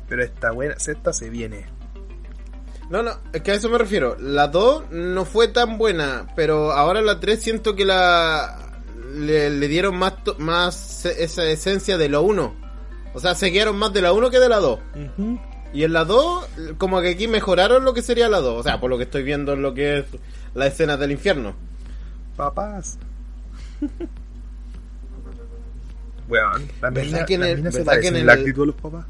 Pero 0.09 0.23
esta 0.23 0.51
buena, 0.51 0.75
esta 0.75 1.13
se 1.13 1.29
viene. 1.29 1.65
No, 2.89 3.03
no, 3.03 3.11
es 3.33 3.41
que 3.41 3.51
a 3.51 3.55
eso 3.55 3.69
me 3.69 3.77
refiero. 3.77 4.15
La 4.19 4.47
2 4.47 4.91
no 4.91 5.25
fue 5.25 5.49
tan 5.49 5.77
buena, 5.77 6.27
pero 6.35 6.71
ahora 6.71 7.01
la 7.01 7.19
3 7.19 7.41
siento 7.41 7.75
que 7.75 7.85
la. 7.85 8.63
Le, 9.13 9.49
le 9.49 9.67
dieron 9.67 9.95
más, 9.97 10.23
to- 10.23 10.35
más 10.37 11.05
esa 11.05 11.43
esencia 11.45 11.97
de 11.97 12.09
la 12.09 12.19
1. 12.19 12.55
O 13.13 13.19
sea, 13.19 13.35
se 13.35 13.51
quedaron 13.51 13.77
más 13.77 13.93
de 13.93 14.01
la 14.01 14.11
1 14.13 14.29
que 14.29 14.39
de 14.39 14.49
la 14.49 14.57
2. 14.57 14.79
Y 15.73 15.83
en 15.83 15.93
la 15.93 16.05
2, 16.05 16.47
como 16.77 17.01
que 17.01 17.09
aquí 17.09 17.27
mejoraron 17.27 17.83
lo 17.83 17.93
que 17.93 18.01
sería 18.01 18.29
la 18.29 18.39
2. 18.39 18.59
O 18.59 18.63
sea, 18.63 18.79
por 18.79 18.89
lo 18.89 18.97
que 18.97 19.03
estoy 19.05 19.23
viendo 19.23 19.53
en 19.53 19.61
lo 19.61 19.73
que 19.73 19.99
es 19.99 20.05
la 20.57 20.67
escena 20.67 20.97
del 20.97 21.11
infierno. 21.11 21.55
Papás. 22.35 22.97
Weón, 26.27 26.67
las 26.81 26.93
¿Verdad 26.93 27.05
minas 27.05 27.25
que 27.25 27.33
en 27.35 27.39
las 27.41 27.49
el- 27.51 27.71
se 27.71 28.07
en 28.07 28.25
la 28.25 28.33
el- 28.33 28.39
actitud 28.39 28.61
de 28.63 28.67
los 28.67 28.75
papás. 28.75 29.05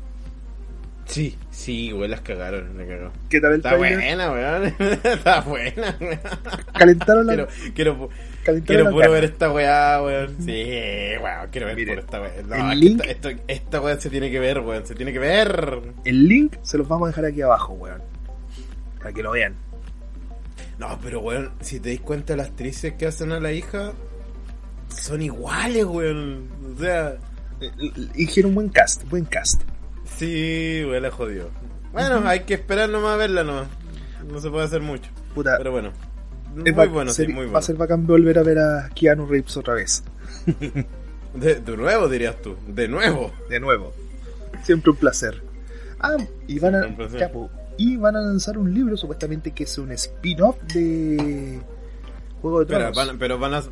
Sí, 1.06 1.38
sí, 1.52 1.92
güey, 1.92 2.10
las 2.10 2.20
cagaron, 2.20 2.78
la 2.78 2.86
cagó. 2.86 3.12
¿Qué 3.30 3.40
tal 3.40 3.52
el 3.54 3.58
Está 3.58 3.78
trailer? 3.78 3.98
buena, 3.98 4.32
weón. 4.32 4.76
Está 5.04 5.40
buena, 5.42 5.98
weón. 6.02 6.20
Calentaron 6.78 7.26
la... 7.28 7.34
Quiero, 7.34 7.48
quiero, 7.74 8.10
calentaron 8.44 8.66
quiero 8.66 8.84
la 8.84 8.90
puro 8.92 9.02
cara. 9.04 9.14
ver 9.14 9.24
esta 9.24 9.52
weá, 9.54 10.04
weón. 10.04 10.36
Sí, 10.42 10.52
weón, 11.24 11.48
quiero 11.50 11.68
ver 11.68 11.76
Mire, 11.78 11.92
puro 11.94 12.02
esta 12.02 12.22
weá. 12.22 12.32
No, 12.46 12.72
el 12.74 12.80
link- 12.82 13.02
esta, 13.06 13.30
esto- 13.30 13.44
esta 13.48 13.82
weá 13.82 14.00
se 14.02 14.10
tiene 14.10 14.30
que 14.30 14.40
ver, 14.42 14.60
weón. 14.60 14.86
Se 14.86 14.96
tiene 14.96 15.14
que 15.14 15.20
ver. 15.20 15.80
El 16.04 16.28
link 16.28 16.58
se 16.62 16.78
los 16.78 16.88
vamos 16.90 17.06
a 17.08 17.10
dejar 17.12 17.24
aquí 17.26 17.42
abajo, 17.42 17.74
weón. 17.74 18.02
Para 19.00 19.14
que 19.14 19.24
lo 19.24 19.32
vean. 19.32 19.56
No, 20.78 21.00
pero 21.02 21.20
weón, 21.22 21.52
si 21.62 21.80
te 21.80 21.92
das 21.92 22.02
cuenta, 22.02 22.36
las 22.36 22.48
actrices 22.50 22.94
que 22.94 23.08
hacen 23.08 23.32
a 23.32 23.40
la 23.40 23.52
hija 23.52 23.94
son 24.90 25.22
iguales, 25.22 25.86
weón. 25.86 26.50
O 26.76 26.80
sea, 26.80 27.18
Eh, 27.60 27.72
Hicieron 28.16 28.54
buen 28.54 28.70
cast, 28.70 29.04
buen 29.10 29.26
cast. 29.26 29.62
sí, 30.18 30.84
weón, 30.88 31.02
la 31.04 31.12
jodió. 31.12 31.50
Bueno, 31.92 32.22
hay 32.28 32.42
que 32.42 32.54
esperar 32.54 32.90
nomás 32.90 33.14
a 33.16 33.18
verla, 33.18 33.44
no. 33.44 33.66
No 34.32 34.40
se 34.40 34.50
puede 34.52 34.66
hacer 34.66 34.82
mucho. 34.82 35.10
Puta, 35.34 35.56
Pero 35.58 35.72
bueno. 35.72 35.92
es 36.66 36.76
Muy 36.76 36.88
bueno, 36.88 37.12
sí, 37.12 37.24
seri- 37.24 37.34
muy 37.34 37.46
Va 37.46 37.50
a 37.50 37.52
bueno. 37.54 37.62
ser 37.64 37.76
bacán 37.78 38.06
volver 38.06 38.38
a 38.38 38.44
ver 38.44 38.60
a 38.60 38.90
Keanu 38.94 39.26
Reeves 39.26 39.58
otra 39.58 39.74
vez. 39.74 40.04
De, 41.34 41.56
de 41.56 41.78
nuevo, 41.78 42.08
dirías 42.10 42.42
tú. 42.42 42.56
De 42.68 42.88
nuevo. 42.88 43.32
De 43.50 43.60
nuevo. 43.60 43.94
Siempre 44.64 44.92
un 44.92 44.98
placer. 44.98 45.42
Ah, 46.00 46.18
y 46.48 46.58
van 46.60 46.76
a, 46.76 46.88
Y 47.78 47.96
van 47.98 48.16
a 48.16 48.22
lanzar 48.22 48.58
un 48.58 48.74
libro 48.74 48.98
supuestamente 48.98 49.52
que 49.52 49.64
es 49.66 49.78
un 49.78 49.92
spin-off 49.92 50.58
de 50.74 51.60
Juego 52.42 52.60
de 52.62 52.66
Pero 52.66 52.80
Tronos. 52.80 52.96
van, 52.96 53.18
pero 53.20 53.38
van 53.40 53.54
a. 53.56 53.64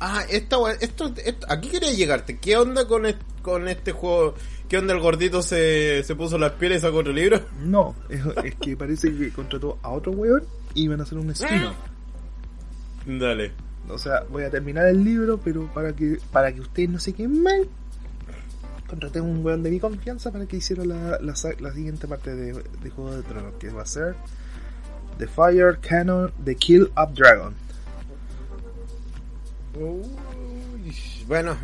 Ah, 0.00 0.22
esta 0.30 0.56
esto, 0.80 1.12
esto- 1.16 1.46
aquí 1.48 1.68
quería 1.68 1.92
llegarte. 1.92 2.38
¿Qué 2.38 2.56
onda 2.56 2.86
con, 2.88 3.04
est- 3.06 3.20
con 3.42 3.68
este 3.68 3.92
juego? 3.92 4.34
¿Qué 4.68 4.78
onda 4.78 4.94
el 4.94 5.00
gordito 5.00 5.42
se, 5.42 6.02
se 6.04 6.14
puso 6.14 6.38
las 6.38 6.52
pieles 6.52 6.78
y 6.78 6.80
sacó 6.82 6.98
otro 6.98 7.12
libro? 7.12 7.40
No, 7.64 7.94
es, 8.08 8.20
es 8.44 8.54
que 8.54 8.76
parece 8.76 9.14
que 9.14 9.30
contrató 9.30 9.78
a 9.82 9.90
otro 9.90 10.12
weón 10.12 10.42
y 10.74 10.88
van 10.88 11.00
a 11.00 11.02
hacer 11.02 11.18
un 11.18 11.30
spin-off. 11.30 11.74
Dale. 13.06 13.52
O 13.88 13.98
sea, 13.98 14.22
voy 14.30 14.44
a 14.44 14.50
terminar 14.50 14.86
el 14.86 15.02
libro, 15.02 15.38
pero 15.42 15.66
para 15.74 15.94
que 15.94 16.18
para 16.32 16.52
que 16.54 16.60
ustedes 16.60 16.88
no 16.90 16.98
se 16.98 17.12
queden 17.12 17.42
mal, 17.42 17.66
contraté 18.90 19.20
a 19.20 19.22
un 19.22 19.44
weón 19.44 19.62
de 19.62 19.70
mi 19.70 19.78
confianza 19.80 20.32
para 20.32 20.44
que 20.46 20.56
hiciera 20.56 20.84
la, 20.84 21.18
la, 21.20 21.72
siguiente 21.72 22.08
parte 22.08 22.34
de, 22.34 22.52
de 22.52 22.90
Juego 22.90 23.16
de 23.16 23.22
Tronos, 23.22 23.54
que 23.58 23.70
va 23.70 23.82
a 23.82 23.86
ser 23.86 24.16
The 25.18 25.28
Fire 25.28 25.78
Canon 25.80 26.32
The 26.44 26.56
Kill 26.56 26.90
Up 26.96 27.14
Dragon. 27.14 27.54
Uy, 29.78 30.94
bueno, 31.26 31.56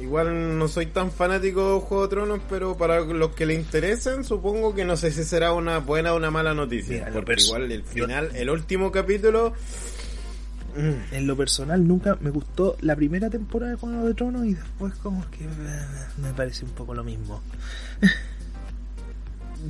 igual 0.00 0.58
no 0.58 0.66
soy 0.66 0.86
tan 0.86 1.12
fanático 1.12 1.74
de 1.74 1.80
Juego 1.80 2.02
de 2.02 2.10
Tronos, 2.10 2.40
pero 2.50 2.76
para 2.76 3.00
los 3.00 3.30
que 3.30 3.46
le 3.46 3.54
interesen, 3.54 4.24
supongo 4.24 4.74
que 4.74 4.84
no 4.84 4.96
sé 4.96 5.12
si 5.12 5.22
será 5.24 5.52
una 5.52 5.78
buena 5.78 6.12
o 6.12 6.16
una 6.16 6.30
mala 6.30 6.52
noticia. 6.54 7.06
Mira, 7.06 7.12
porque 7.12 7.34
igual 7.42 7.70
el 7.70 7.82
yo- 7.84 7.88
final, 7.88 8.30
el 8.34 8.50
último 8.50 8.90
capítulo. 8.90 9.54
Mm, 10.76 11.14
En 11.14 11.26
lo 11.26 11.36
personal 11.36 11.86
nunca 11.86 12.16
me 12.20 12.30
gustó 12.30 12.76
la 12.80 12.94
primera 12.96 13.28
temporada 13.30 13.72
de 13.72 13.78
Juego 13.78 14.06
de 14.06 14.14
Tronos 14.14 14.44
y 14.46 14.54
después 14.54 14.94
como 14.96 15.28
que 15.30 15.44
eh, 15.44 15.48
me 16.22 16.32
parece 16.32 16.64
un 16.64 16.70
poco 16.72 16.94
lo 16.94 17.04
mismo. 17.04 17.40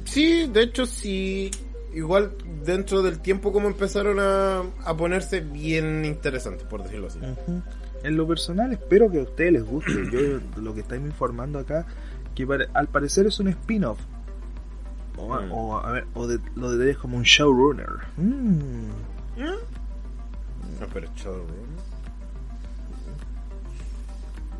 Sí, 0.04 0.48
de 0.52 0.62
hecho 0.62 0.86
sí. 0.86 1.50
Igual 1.92 2.32
dentro 2.64 3.02
del 3.02 3.18
tiempo 3.18 3.52
como 3.52 3.66
empezaron 3.66 4.20
a, 4.20 4.62
a 4.84 4.96
ponerse 4.96 5.40
bien 5.40 6.04
interesantes, 6.04 6.64
por 6.64 6.84
decirlo 6.84 7.08
así. 7.08 7.18
En 8.04 8.16
lo 8.16 8.28
personal 8.28 8.72
espero 8.72 9.10
que 9.10 9.18
a 9.18 9.22
ustedes 9.24 9.52
les 9.54 9.64
guste. 9.64 9.92
Yo 10.12 10.60
lo 10.62 10.72
que 10.72 10.82
estáis 10.82 11.02
informando 11.02 11.58
acá, 11.58 11.86
que 12.36 12.46
al 12.74 12.86
parecer 12.86 13.26
es 13.26 13.40
un 13.40 13.48
spin-off. 13.48 13.98
O, 15.16 15.34
Mm. 15.40 15.52
o, 15.52 15.78
a 15.78 15.90
ver, 15.90 16.06
o 16.14 16.26
de, 16.28 16.38
lo 16.54 16.70
de 16.70 16.94
como 16.94 17.16
un 17.16 17.24
showrunner. 17.24 17.88
Mm. 18.16 18.88
No, 19.36 19.52
pero 20.92 21.08
chorro. 21.14 21.46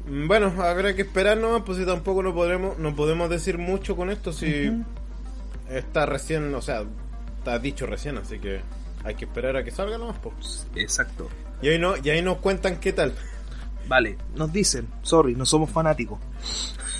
Mm, 0.07 0.27
Bueno, 0.27 0.53
habrá 0.63 0.95
que 0.95 1.03
esperar 1.03 1.37
nomás, 1.37 1.63
pues 1.65 1.79
si 1.79 1.87
tampoco 1.87 2.23
no 2.23 2.35
podremos, 2.35 2.79
no 2.79 2.95
podemos 2.97 3.31
decir 3.31 3.59
mucho 3.59 3.97
con 3.97 4.11
esto, 4.11 4.33
si 4.33 4.71
está 5.69 6.07
recién, 6.07 6.55
o 6.55 6.63
sea, 6.63 6.85
está 7.39 7.59
dicho 7.59 7.87
recién, 7.87 8.19
así 8.19 8.39
que 8.39 8.61
hay 9.05 9.15
que 9.15 9.25
esperar 9.27 9.57
a 9.57 9.65
que 9.65 9.71
salga 9.71 9.99
nomás, 9.99 10.19
pues. 10.19 10.67
Exacto. 10.75 11.29
Y 11.63 11.69
ahí, 11.69 11.79
no, 11.79 11.95
y 12.03 12.11
ahí 12.11 12.23
nos 12.23 12.39
cuentan 12.39 12.81
qué 12.81 12.93
tal. 12.93 13.15
Vale, 13.89 14.17
nos 14.35 14.53
dicen, 14.53 14.89
sorry, 15.03 15.35
no 15.35 15.45
somos 15.45 15.71
fanáticos. 15.71 16.19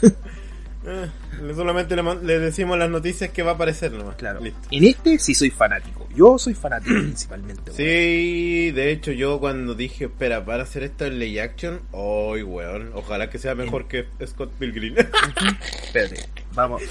Eh, 0.03 1.11
solamente 1.55 1.97
le, 1.97 2.39
decimos 2.39 2.79
las 2.79 2.91
noticias 2.91 3.31
que 3.31 3.43
va 3.43 3.53
a 3.53 3.55
aparecer 3.55 3.93
nomás. 3.93 4.17
Claro. 4.17 4.41
Listo. 4.41 4.69
En 4.71 4.85
este 4.85 5.19
sí 5.19 5.35
soy 5.35 5.51
fanático. 5.51 6.09
Yo 6.15 6.39
soy 6.39 6.55
fanático 6.55 6.95
principalmente. 7.01 7.71
weón. 7.71 7.77
Sí, 7.77 8.71
de 8.73 8.93
hecho 8.93 9.13
yo 9.13 9.41
cuando 9.41 9.75
dije, 9.75 10.07
espera, 10.07 10.45
para 10.45 10.63
hacer 10.65 10.83
esto 10.83 11.07
en 11.07 11.19
Lay 11.19 11.39
Action, 11.39 11.81
¡ay, 11.93 12.43
weón! 12.43 12.91
Ojalá 12.95 13.31
que 13.31 13.39
sea 13.39 13.55
mejor 13.55 13.87
que 13.89 14.07
Scott 14.27 14.51
Pilgrim. 14.59 14.95
Espérate, 15.83 16.29
vamos. 16.55 16.83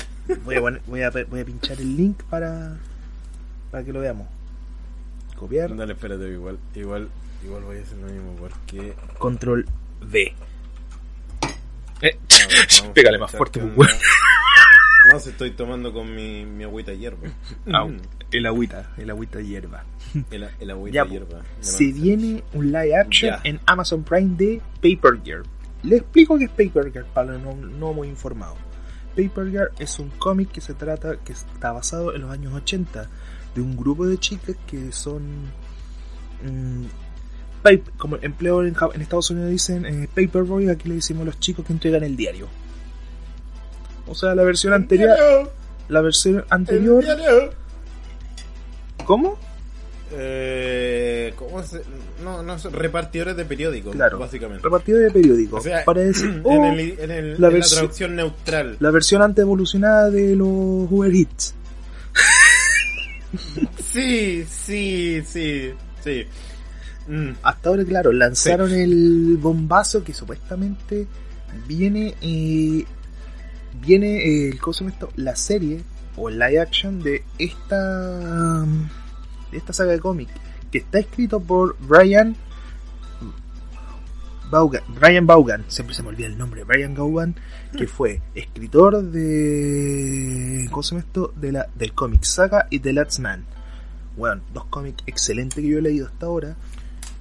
Voy 0.43 0.55
a, 0.55 0.59
voy 0.59 1.01
a, 1.01 1.09
voy 1.09 1.39
a 1.39 1.45
pinchar 1.45 1.79
el 1.79 1.97
link 1.97 2.23
para, 2.23 2.77
para 3.71 3.83
que 3.83 3.93
lo 3.93 3.99
veamos. 3.99 4.27
Copiar. 5.35 5.75
Dale, 5.75 5.93
espérate, 5.93 6.29
igual, 6.29 6.59
igual, 6.75 7.09
igual 7.43 7.63
voy 7.63 7.77
a 7.77 7.81
hacer 7.81 7.97
lo 7.97 8.07
mismo 8.07 8.35
porque... 8.39 8.93
Control 9.17 9.65
V. 10.01 10.33
Eh, 12.01 12.17
ver, 12.83 12.93
Pégale 12.93 13.17
más 13.17 13.31
fuerte, 13.31 13.59
pues, 13.59 13.89
onda. 13.91 14.03
No, 15.11 15.19
si 15.19 15.29
estoy 15.29 15.51
tomando 15.51 15.91
con 15.93 16.13
mi, 16.13 16.45
mi 16.45 16.63
agüita 16.63 16.93
hierba. 16.93 17.27
Au, 17.73 17.91
el 18.31 18.45
agüita, 18.45 18.91
el 18.97 19.09
agüita 19.09 19.41
hierba. 19.41 19.83
El, 20.29 20.47
el 20.59 20.69
agüita 20.71 21.03
Ya, 21.03 21.09
hierba. 21.09 21.41
Se 21.61 21.85
viene 21.91 22.43
un 22.53 22.67
live 22.67 22.95
action 22.95 23.31
Ya. 23.31 23.41
en 23.43 23.59
Amazon 23.65 24.03
Prime 24.03 24.35
de 24.35 24.61
Paper 24.75 25.19
Girl. 25.23 25.43
Le 25.83 25.97
explico 25.97 26.37
qué 26.37 26.43
es 26.45 26.49
Paper 26.51 26.91
Girl 26.91 27.05
para 27.13 27.33
los 27.33 27.41
no, 27.41 27.55
no 27.55 27.93
muy 27.93 28.07
informados. 28.07 28.57
Paper 29.15 29.49
Girl 29.49 29.69
es 29.79 29.97
un 29.99 30.09
cómic 30.11 30.51
que 30.51 30.61
se 30.61 30.73
trata, 30.73 31.17
que 31.17 31.31
está 31.33 31.71
basado 31.71 32.13
en 32.13 32.21
los 32.21 32.31
años 32.31 32.53
80, 32.53 33.09
de 33.55 33.61
un 33.61 33.75
grupo 33.75 34.05
de 34.05 34.17
chicas 34.17 34.55
que 34.67 34.91
son. 34.91 35.45
mm, 36.43 36.85
pap- 37.63 37.83
como 37.97 38.17
empleo 38.21 38.63
en, 38.65 38.75
Estados 39.01 39.29
Unidos 39.31 39.49
dicen 39.51 39.85
eh, 39.85 40.07
Paperboy, 40.13 40.69
aquí 40.69 40.89
le 40.89 40.95
decimos 40.95 41.25
los 41.25 41.39
chicos 41.39 41.65
que 41.65 41.73
entregan 41.73 42.03
el 42.03 42.15
diario. 42.15 42.47
O 44.07 44.15
sea, 44.15 44.33
la 44.35 44.43
versión 44.43 44.73
anterior. 44.73 45.51
La 45.87 46.01
versión 46.01 46.43
anterior. 46.49 47.03
¿Cómo? 49.05 49.37
Eh, 50.11 51.33
¿Cómo 51.35 51.61
se...? 51.63 51.81
No, 52.23 52.41
no, 52.41 52.57
repartidores 52.71 53.35
de 53.37 53.45
periódicos, 53.45 53.93
Claro. 53.95 54.17
básicamente. 54.19 54.63
Repartido 54.63 54.97
de 54.99 55.11
periódicos. 55.11 55.59
O 55.59 55.63
sea, 55.63 55.85
para 55.85 56.01
decir, 56.01 56.41
en, 56.45 56.63
el, 56.63 56.99
en, 56.99 57.11
el- 57.11 57.41
la 57.41 57.47
en 57.49 57.59
la 57.59 57.65
traducción 57.65 58.15
neutral. 58.15 58.77
la 58.79 58.91
versión 58.91 59.21
antes 59.21 59.43
evolucionada 59.43 60.09
de 60.09 60.35
los 60.35 60.47
Uber 60.47 61.13
Eats. 61.13 61.53
Sí, 63.91 64.43
sí, 64.49 65.21
sí, 65.25 65.71
sí. 66.03 66.25
Mm. 67.09 67.31
Hasta 67.41 67.69
ahora, 67.69 67.83
claro, 67.83 68.11
lanzaron 68.11 68.71
el 68.71 69.37
bombazo 69.37 70.03
que 70.03 70.13
supuestamente 70.13 71.07
viene, 71.67 72.13
eh, 72.21 72.85
viene, 73.81 74.49
eh, 74.49 74.57
¿cómo 74.61 74.73
se 74.73 74.83
llama 74.83 74.93
esto? 74.93 75.09
La 75.15 75.35
serie 75.35 75.81
o 76.15 76.29
el 76.29 76.37
live 76.37 76.59
action 76.59 77.01
de 77.01 77.23
esta, 77.39 78.61
de 78.61 79.57
esta 79.57 79.73
saga 79.73 79.91
de 79.93 79.99
cómic 79.99 80.29
que 80.71 80.77
está 80.77 80.99
escrito 80.99 81.39
por 81.39 81.75
Brian 81.79 82.35
Vaughan, 84.51 84.83
Brian 84.99 85.27
Vaughan, 85.27 85.65
siempre 85.67 85.95
se 85.95 86.01
me 86.01 86.09
olvida 86.09 86.27
el 86.27 86.37
nombre, 86.37 86.63
Brian 86.63 86.95
Vaughan, 86.95 87.35
que 87.75 87.87
fue 87.87 88.21
escritor 88.33 89.03
de, 89.03 90.67
¿cómo 90.71 90.81
se 90.83 90.91
llama 90.91 91.05
esto? 91.05 91.33
De 91.35 91.51
la, 91.51 91.67
del 91.75 91.93
cómic 91.93 92.23
Saga 92.23 92.67
y 92.69 92.79
The 92.79 92.93
Last 92.93 93.19
Man. 93.19 93.45
Bueno, 94.17 94.41
dos 94.53 94.65
cómics 94.65 95.03
excelentes 95.05 95.59
que 95.59 95.67
yo 95.67 95.77
he 95.77 95.81
leído 95.81 96.07
hasta 96.07 96.25
ahora. 96.25 96.55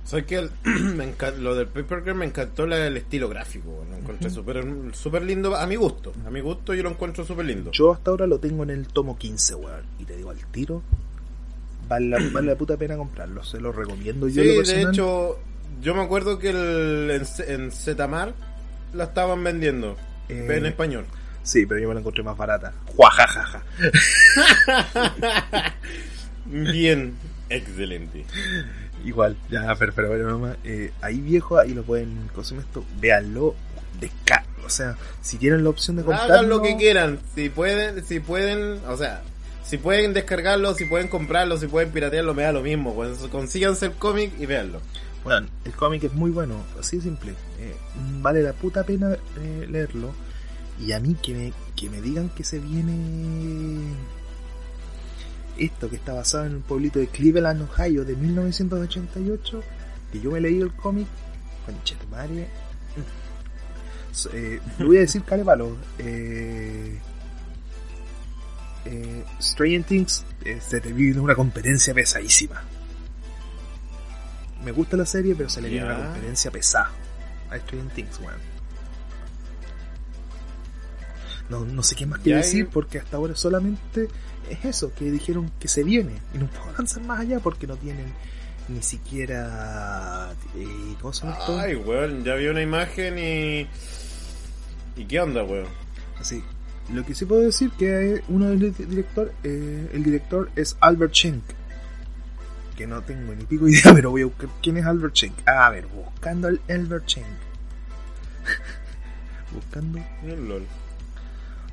Soy 0.08 0.22
que 0.22 0.48
lo 1.38 1.54
del 1.54 1.66
Paper 1.66 2.02
Girl 2.02 2.14
me 2.14 2.24
encantó 2.24 2.66
la- 2.66 2.86
el 2.86 2.96
estilo 2.96 3.28
gráfico, 3.28 3.84
lo 3.90 3.94
encontré 3.96 4.30
súper 4.30 4.64
súper 4.94 5.22
lindo, 5.22 5.54
a 5.54 5.66
mi 5.66 5.76
gusto, 5.76 6.14
a 6.26 6.30
mi 6.30 6.40
gusto 6.40 6.72
yo 6.72 6.82
lo 6.82 6.88
encuentro 6.90 7.26
súper 7.26 7.44
lindo. 7.44 7.70
Yo 7.72 7.92
hasta 7.92 8.10
ahora 8.10 8.26
lo 8.26 8.38
tengo 8.38 8.62
en 8.62 8.70
el 8.70 8.86
tomo 8.88 9.18
15, 9.18 9.54
weón. 9.56 9.82
Y 9.98 10.04
te 10.06 10.16
digo 10.16 10.30
al 10.30 10.38
tiro, 10.50 10.82
vale 11.88 12.06
la, 12.08 12.18
vale 12.32 12.46
la 12.46 12.56
puta 12.56 12.78
pena 12.78 12.96
comprarlo. 12.96 13.44
Se 13.44 13.60
lo 13.60 13.70
recomiendo 13.70 14.28
yo. 14.28 14.42
Sí, 14.42 14.56
lo 14.56 14.62
de 14.62 14.82
hecho, 14.82 15.38
yo 15.82 15.94
me 15.94 16.00
acuerdo 16.02 16.38
que 16.38 16.50
el, 16.50 17.10
en, 17.10 17.22
en 17.46 17.70
Zetamar 17.70 18.32
la 18.94 19.04
estaban 19.04 19.44
vendiendo 19.44 19.94
Eh, 20.30 20.46
en 20.48 20.64
español. 20.64 21.04
Sí, 21.42 21.66
pero 21.66 21.80
yo 21.80 21.88
me 21.88 21.92
la 21.94 22.00
encontré 22.00 22.22
más 22.22 22.36
barata. 22.36 22.72
Juajajaja. 22.96 23.62
Bien, 26.46 27.14
excelente. 27.50 28.24
Igual, 29.04 29.36
ya, 29.50 29.74
pero, 29.78 29.92
pero 29.94 30.08
bueno, 30.08 30.28
nomás, 30.28 30.56
eh, 30.64 30.92
ahí 31.00 31.20
viejo, 31.20 31.58
ahí 31.58 31.72
lo 31.72 31.82
pueden, 31.82 32.28
¿cómo 32.32 32.44
se 32.44 32.54
llama 32.54 32.66
esto? 32.66 32.84
Véanlo, 33.00 33.54
desca 34.00 34.44
O 34.64 34.70
sea, 34.70 34.96
si 35.22 35.38
tienen 35.38 35.64
la 35.64 35.70
opción 35.70 35.96
de 35.96 36.04
comprarlo... 36.04 36.34
Hagan 36.34 36.48
lo 36.48 36.62
que 36.62 36.76
quieran, 36.76 37.18
si 37.34 37.48
pueden, 37.48 38.04
si 38.04 38.20
pueden, 38.20 38.80
o 38.88 38.96
sea, 38.96 39.22
si 39.64 39.76
pueden 39.78 40.14
descargarlo, 40.14 40.74
si 40.74 40.86
pueden 40.86 41.08
comprarlo, 41.08 41.56
si 41.58 41.66
pueden 41.66 41.90
piratearlo, 41.90 42.34
me 42.34 42.42
da 42.42 42.52
lo 42.52 42.62
mismo, 42.62 42.94
pues 42.94 43.18
consíganse 43.30 43.86
el 43.86 43.92
cómic 43.92 44.32
y 44.38 44.46
véanlo. 44.46 44.80
Bueno, 45.24 45.46
el 45.64 45.72
cómic 45.72 46.04
es 46.04 46.14
muy 46.14 46.30
bueno, 46.30 46.54
así 46.80 46.96
de 46.96 47.02
simple. 47.02 47.32
Eh, 47.58 47.76
vale 48.22 48.42
la 48.42 48.52
puta 48.52 48.84
pena 48.84 49.16
eh, 49.38 49.66
leerlo. 49.68 50.12
Y 50.80 50.92
a 50.92 51.00
mí 51.00 51.16
que 51.20 51.34
me, 51.34 51.52
que 51.76 51.90
me 51.90 52.00
digan 52.00 52.30
que 52.30 52.44
se 52.44 52.60
viene 52.60 53.94
esto 55.58 55.90
que 55.90 55.96
está 55.96 56.12
basado 56.12 56.46
en 56.46 56.56
un 56.56 56.62
pueblito 56.62 56.98
de 56.98 57.08
Cleveland, 57.08 57.62
Ohio, 57.62 58.04
de 58.04 58.16
1988, 58.16 59.62
que 60.12 60.20
yo 60.20 60.30
me 60.30 60.40
leí 60.40 60.60
el 60.60 60.72
cómic, 60.72 61.06
concha 61.66 61.96
tu 61.96 62.06
madre. 62.08 62.48
Eh, 64.32 64.60
le 64.78 64.84
voy 64.84 64.96
a 64.96 65.00
decir 65.00 65.22
carepalo. 65.22 65.76
Eh, 65.98 66.98
eh, 68.84 69.24
Stranger 69.40 69.84
Things 69.84 70.24
eh, 70.44 70.60
se 70.66 70.80
te 70.80 70.92
viene 70.92 71.20
una 71.20 71.34
competencia 71.34 71.92
pesadísima. 71.92 72.62
Me 74.64 74.72
gusta 74.72 74.96
la 74.96 75.06
serie, 75.06 75.34
pero 75.34 75.48
se 75.48 75.60
le 75.60 75.68
viene 75.68 75.86
una 75.86 75.96
competencia 75.96 76.50
pesada 76.50 76.90
a 77.50 77.58
Stranger 77.58 77.94
Things, 77.94 78.18
weón. 78.20 78.58
No, 81.48 81.64
no 81.64 81.82
sé 81.82 81.94
qué 81.96 82.06
más 82.06 82.20
que 82.20 82.34
decir 82.34 82.68
porque 82.68 82.98
hasta 82.98 83.16
ahora 83.16 83.34
solamente 83.34 84.08
es 84.50 84.64
eso, 84.64 84.92
que 84.94 85.10
dijeron 85.10 85.50
que 85.58 85.68
se 85.68 85.82
viene 85.82 86.12
y 86.34 86.38
no 86.38 86.46
puedo 86.46 86.70
avanzar 86.70 87.02
más 87.04 87.20
allá 87.20 87.40
porque 87.40 87.66
no 87.66 87.76
tienen 87.76 88.12
ni 88.68 88.82
siquiera... 88.82 90.32
Eh, 90.56 90.94
¿Cómo 91.00 91.12
se 91.12 91.26
llama 91.26 91.38
esto? 91.38 91.58
Ay, 91.58 91.74
weón, 91.76 92.24
ya 92.24 92.34
vi 92.34 92.46
una 92.48 92.62
imagen 92.62 93.18
y... 93.18 93.66
¿Y 95.00 95.04
qué 95.06 95.20
onda, 95.20 95.42
weón? 95.42 95.66
Así. 96.18 96.42
Lo 96.92 97.04
que 97.04 97.14
sí 97.14 97.24
puedo 97.24 97.42
decir 97.42 97.70
que 97.72 98.22
uno 98.28 98.48
del 98.48 98.74
director, 98.74 99.32
eh, 99.42 99.90
el 99.92 100.02
director 100.02 100.50
es 100.56 100.76
Albert 100.80 101.14
Schenk. 101.14 101.42
Que 102.76 102.86
no 102.86 103.02
tengo 103.02 103.34
ni 103.34 103.44
pico 103.44 103.68
idea, 103.68 103.82
pero 103.94 104.10
voy 104.10 104.22
a 104.22 104.26
buscar 104.26 104.48
quién 104.62 104.78
es 104.78 104.86
Albert 104.86 105.14
Schenk. 105.14 105.48
A 105.48 105.70
ver, 105.70 105.86
buscando 105.86 106.48
al 106.48 106.60
Albert 106.68 107.06
Schenk. 107.06 107.26
buscando 109.52 109.98
El 110.22 110.48
LOL. 110.48 110.66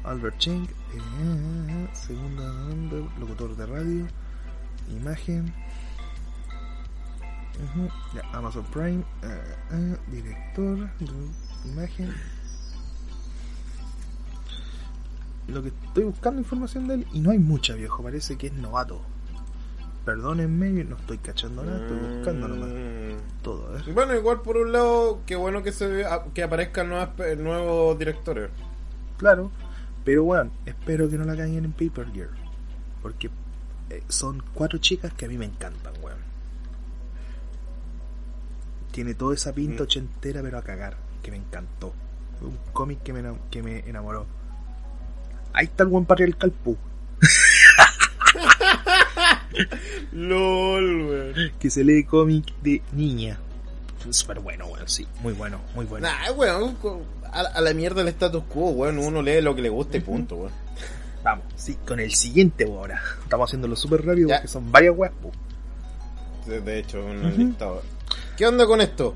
Albert 0.05 0.39
Schenk, 0.39 0.69
eh, 0.69 1.87
segunda 1.93 2.43
nombre, 2.43 3.05
locutor 3.19 3.55
de 3.55 3.65
radio, 3.65 4.05
imagen, 4.91 5.51
ya, 8.13 8.21
Amazon 8.33 8.63
Prime, 8.65 9.03
eh, 9.23 9.55
eh, 9.71 9.97
director, 10.11 10.89
imagen. 11.65 12.13
Lo 15.47 15.61
que 15.63 15.69
estoy 15.69 16.03
buscando 16.05 16.41
información 16.41 16.87
de 16.87 16.95
él 16.95 17.07
y 17.13 17.19
no 17.19 17.31
hay 17.31 17.39
mucha 17.39 17.73
viejo, 17.75 18.03
parece 18.03 18.37
que 18.37 18.47
es 18.47 18.53
novato. 18.53 19.01
Perdónenme, 20.05 20.83
no 20.83 20.97
estoy 20.97 21.17
cachando 21.17 21.63
nada, 21.63 21.79
estoy 21.79 21.97
buscando 21.97 22.47
nomás 22.47 22.69
Mm. 22.69 23.41
todo, 23.43 23.71
ver. 23.71 23.91
Bueno, 23.93 24.13
igual 24.15 24.41
por 24.41 24.57
un 24.57 24.71
lado, 24.71 25.21
qué 25.25 25.35
bueno 25.35 25.63
que 25.63 25.71
se 25.71 25.87
vea- 25.87 26.25
que 26.33 26.43
aparezcan 26.43 26.89
nuevas, 26.89 27.09
nuevos 27.39 27.97
directores. 27.97 28.51
Claro, 29.17 29.49
pero 30.05 30.23
bueno, 30.23 30.51
espero 30.65 31.09
que 31.09 31.17
no 31.17 31.25
la 31.25 31.35
caigan 31.35 31.65
en 31.65 31.73
Paper 31.73 32.11
Gear. 32.13 32.29
Porque 33.01 33.29
eh, 33.89 34.01
son 34.07 34.41
cuatro 34.53 34.79
chicas 34.79 35.13
que 35.13 35.25
a 35.25 35.27
mí 35.27 35.37
me 35.37 35.45
encantan, 35.45 35.93
weón. 36.01 36.17
Tiene 38.91 39.13
toda 39.13 39.35
esa 39.35 39.53
pinta 39.53 39.81
Mm. 39.83 39.83
ochentera, 39.83 40.41
pero 40.41 40.57
a 40.57 40.61
cagar, 40.63 40.95
que 41.21 41.31
me 41.31 41.37
encantó. 41.37 41.93
Un 42.41 42.57
cómic 42.71 43.01
que 43.03 43.11
me, 43.13 43.23
que 43.51 43.61
me 43.63 43.79
enamoró. 43.89 44.25
Ahí 45.53 45.65
está 45.65 45.83
el 45.83 45.89
buen 45.89 46.05
patriarcal 46.05 46.51
Pu, 46.51 46.77
LOL, 50.11 51.01
weón. 51.07 51.33
que 51.59 51.69
se 51.69 51.83
lee 51.83 52.03
cómic 52.03 52.53
de 52.61 52.81
niña. 52.93 53.39
Súper 54.11 54.39
bueno, 54.39 54.67
weón, 54.67 54.87
sí, 54.87 55.05
muy 55.21 55.33
bueno, 55.33 55.59
muy 55.73 55.85
bueno. 55.85 56.07
Nah, 56.07 56.31
weón, 56.31 56.77
a, 57.31 57.39
a 57.41 57.61
la 57.61 57.73
mierda 57.73 58.01
el 58.01 58.07
status 58.09 58.43
quo, 58.49 58.69
weón. 58.69 58.97
Uno 58.99 59.21
lee 59.21 59.41
lo 59.41 59.55
que 59.55 59.61
le 59.61 59.69
guste 59.69 59.97
y 59.97 60.01
punto, 60.01 60.35
weón. 60.35 60.51
Vamos, 61.23 61.45
sí, 61.55 61.75
con 61.87 61.99
el 61.99 62.13
siguiente 62.13 62.65
weón, 62.65 62.77
ahora. 62.91 63.01
Estamos 63.23 63.49
haciéndolo 63.49 63.75
súper 63.75 64.05
rápido 64.05 64.29
Ya. 64.29 64.35
porque 64.37 64.47
son 64.47 64.71
varias 64.71 64.93
weas, 64.95 65.13
Pu. 65.21 65.31
De, 66.49 66.61
de 66.61 66.79
hecho, 66.79 67.03
un 67.03 67.35
dictador. 67.37 67.81
¿Qué 68.37 68.45
onda 68.45 68.65
con 68.67 68.79
esto? 68.81 69.15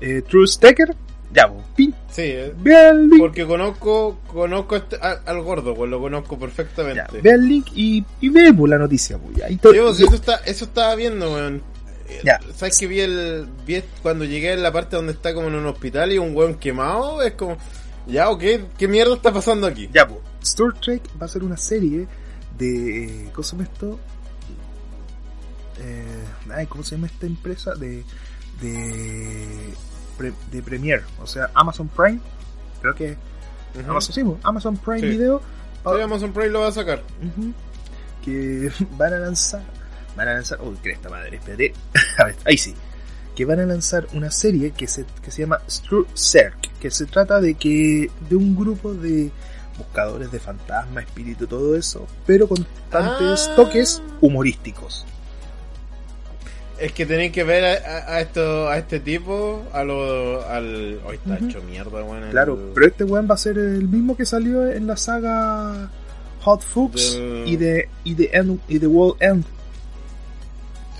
Eh, 0.00 0.22
True 0.28 0.46
Stacker, 0.46 0.94
ya, 1.32 1.50
pin, 1.74 1.92
Sí, 2.10 2.22
eh, 2.22 2.52
Ve 2.58 2.88
el 2.90 3.08
link. 3.08 3.20
porque 3.20 3.46
conozco 3.46 4.18
conozco 4.32 4.76
este- 4.76 4.96
al 5.00 5.42
gordo, 5.42 5.74
pues 5.74 5.90
lo 5.90 6.00
conozco 6.00 6.34
Ya, 6.36 6.40
perfectamente. 6.40 7.20
ve 7.22 7.30
el 7.30 7.48
link 7.48 7.66
y, 7.74 8.04
y 8.20 8.28
ve 8.28 8.52
pues, 8.52 8.70
la 8.70 8.78
noticia. 8.78 9.18
Pues, 9.18 9.42
ahí 9.42 9.56
to- 9.56 9.72
Sí, 9.72 9.78
pues, 9.80 10.00
eso, 10.00 10.14
está, 10.14 10.36
eso 10.44 10.64
estaba 10.66 10.94
viendo, 10.94 11.32
weón. 11.32 11.62
Eh, 12.10 12.20
Ya. 12.24 12.40
¿Sabes 12.54 12.78
que 12.78 12.86
vi 12.86 13.00
el. 13.00 13.48
Vi 13.66 13.82
cuando 14.02 14.24
llegué 14.24 14.52
en 14.52 14.62
la 14.62 14.72
parte 14.72 14.96
donde 14.96 15.12
está 15.12 15.32
como 15.34 15.48
en 15.48 15.54
un 15.54 15.66
hospital 15.66 16.12
y 16.12 16.18
un 16.18 16.34
weón 16.34 16.54
quemado? 16.54 17.22
Es 17.22 17.32
como. 17.34 17.56
Ya, 18.06 18.30
ok, 18.30 18.42
¿qué 18.78 18.88
mierda 18.88 19.14
está 19.14 19.32
pasando 19.32 19.66
aquí? 19.66 19.88
Ya, 19.92 20.08
pues, 20.08 20.20
Star 20.42 20.72
Trek 20.80 21.02
va 21.20 21.26
a 21.26 21.28
ser 21.28 21.44
una 21.44 21.56
serie 21.56 22.06
de. 22.58 23.28
¿Cómo 23.32 23.42
se 23.44 23.52
llama 23.52 23.64
esto? 23.64 23.98
Eh, 25.78 26.24
ay, 26.54 26.66
¿Cómo 26.66 26.82
se 26.84 26.94
llama 26.96 27.06
esta 27.06 27.26
empresa? 27.26 27.74
De. 27.74 28.04
De. 28.60 29.74
pre- 30.18 30.32
de 30.50 30.62
Premiere, 30.62 31.02
o 31.22 31.26
sea, 31.26 31.50
Amazon 31.54 31.88
Prime. 31.88 32.20
Creo 32.82 32.94
que. 32.94 33.16
Ujú. 33.78 33.90
Amazon, 33.90 34.14
sí, 34.14 34.22
Amazon 34.42 34.76
Prime 34.76 35.00
Sí. 35.00 35.06
Video. 35.06 35.40
Sí, 35.84 36.00
Amazon 36.02 36.32
Prime 36.32 36.50
lo 36.50 36.60
va 36.60 36.68
a 36.68 36.72
sacar. 36.72 37.02
Que 38.24 38.70
van 38.98 39.14
a 39.14 39.18
lanzar 39.18 39.62
van 40.20 40.28
a 40.28 40.34
lanzar 40.34 40.58
uy 40.62 40.76
cresta 40.82 41.08
madre 41.08 41.36
espérate 41.36 41.72
A 42.18 42.24
ver, 42.24 42.36
ahí 42.44 42.56
sí 42.58 42.74
que 43.34 43.44
van 43.46 43.60
a 43.60 43.64
lanzar 43.66 44.06
una 44.12 44.30
serie 44.30 44.72
que 44.72 44.86
se, 44.86 45.04
que 45.22 45.30
se 45.30 45.42
llama 45.42 45.60
True 45.88 46.04
Cirque 46.14 46.68
que 46.80 46.90
se 46.90 47.06
trata 47.06 47.40
de 47.40 47.54
que 47.54 48.10
de 48.28 48.36
un 48.36 48.54
grupo 48.56 48.92
de 48.92 49.30
buscadores 49.78 50.30
de 50.30 50.38
fantasma 50.40 51.00
espíritu 51.00 51.46
todo 51.46 51.74
eso 51.76 52.06
pero 52.26 52.46
con 52.48 52.58
constantes 52.58 53.48
Ah. 53.50 53.56
toques 53.56 54.02
humorísticos 54.20 55.06
Es 56.78 56.92
que 56.92 57.04
tenéis 57.04 57.32
que 57.32 57.44
ver 57.44 57.62
a, 57.84 58.20
esto, 58.22 58.66
a 58.68 58.78
este 58.78 59.00
tipo, 59.00 59.62
a 59.72 59.84
lo, 59.84 60.42
al... 60.48 60.98
Hoy 61.04 61.16
está 61.16 61.36
hecho 61.36 61.60
mierda, 61.62 62.02
weón. 62.02 62.24
el- 62.24 62.30
claro 62.30 62.58
pero 62.74 62.86
este 62.86 63.04
weón 63.04 63.28
va 63.30 63.34
a 63.34 63.38
ser 63.38 63.58
el 63.58 63.86
mismo 63.86 64.16
que 64.16 64.24
salió 64.24 64.66
en 64.70 64.86
la 64.86 64.96
saga 64.96 65.90
Hot 66.42 66.62
Del- 66.94 67.44
y 67.46 67.56
de 67.56 67.88
y 68.02 68.14
de 68.14 68.30
End- 68.32 68.60
y 68.66 68.78
de 68.78 68.86
World 68.86 69.22
End 69.22 69.44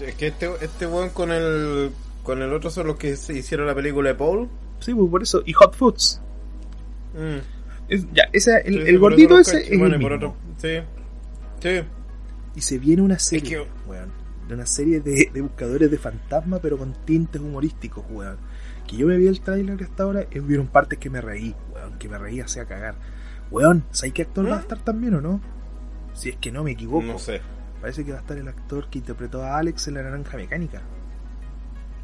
Es 0.01 0.15
que 0.15 0.29
este, 0.29 0.51
este 0.63 0.87
weón 0.87 1.11
con 1.11 1.31
el... 1.33 1.91
Con 2.23 2.43
el 2.43 2.53
otro 2.53 2.71
son 2.71 2.87
los 2.87 2.97
que 2.97 3.17
se 3.17 3.33
hicieron 3.33 3.67
la 3.67 3.75
película 3.75 4.11
de 4.11 4.15
Paul. 4.15 4.49
sí 4.79 4.95
pues 4.95 5.11
por 5.11 5.23
eso 5.23 5.43
y 5.47 5.53
Hot 5.55 5.75
Foods 5.75 6.21
Mm. 7.15 7.39
Es- 7.89 8.07
ya 8.13 8.23
ese 8.33 8.59
el, 8.65 8.75
Sí, 8.85 8.87
sí, 8.87 8.97
gordito 8.97 9.39
ese 9.39 9.59
es 9.63 9.71
el 9.73 9.81
mismo. 9.99 10.07
otro... 10.15 10.37
Sí. 10.59 10.79
Sí. 11.61 11.81
Y 12.55 12.61
se 12.61 12.79
viene 12.79 13.03
una 13.03 13.19
serie, 13.19 13.49
que- 13.51 13.67
weón, 13.89 14.13
de 14.47 14.55
una 14.55 14.67
serie 14.67 15.01
de, 15.01 15.29
de 15.33 15.41
buscadores 15.41 15.91
de 15.91 15.99
fantasma, 15.99 16.59
pero 16.61 16.79
con 16.79 16.93
tintes 17.05 17.41
humorísticos, 17.41 18.05
weón. 18.11 18.37
Que 18.87 18.97
yo 18.97 19.07
me 19.09 19.17
vi 19.17 19.27
el 19.27 19.41
tráiler 19.41 19.83
hasta 19.83 20.05
ahora 20.05 20.27
y 20.31 20.39
hubieron 20.39 20.69
partes 20.69 20.99
que 21.01 21.11
me 21.11 21.21
reí, 21.21 21.55
weón, 21.75 21.99
que 21.99 22.09
me 22.09 22.17
reí 22.19 22.39
hacia 22.41 22.65
cagar. 22.67 22.95
Weón, 23.51 23.85
¿sabes 23.91 24.13
qué 24.13 24.23
actor 24.23 24.47
va 24.49 24.55
a 24.55 24.59
¿Eh? 24.59 24.63
estar 24.63 24.79
también 24.85 25.15
o 25.17 25.21
no? 25.21 25.41
Si 26.15 26.29
es 26.29 26.37
que 26.37 26.53
no 26.53 26.63
me 26.63 26.71
equivoco. 26.73 27.05
No 27.07 27.19
sé. 27.19 27.41
Parece 27.81 28.05
que 28.05 28.13
va 28.13 28.19
a 28.19 28.21
estar 28.21 28.37
el 28.37 28.49
actor 28.49 28.89
que 28.91 28.99
interpretó 28.99 29.43
a 29.43 29.57
Alex 29.59 29.89
en 29.89 29.95
la 29.95 30.03
naranja 30.03 30.37
mecánica. 30.37 30.83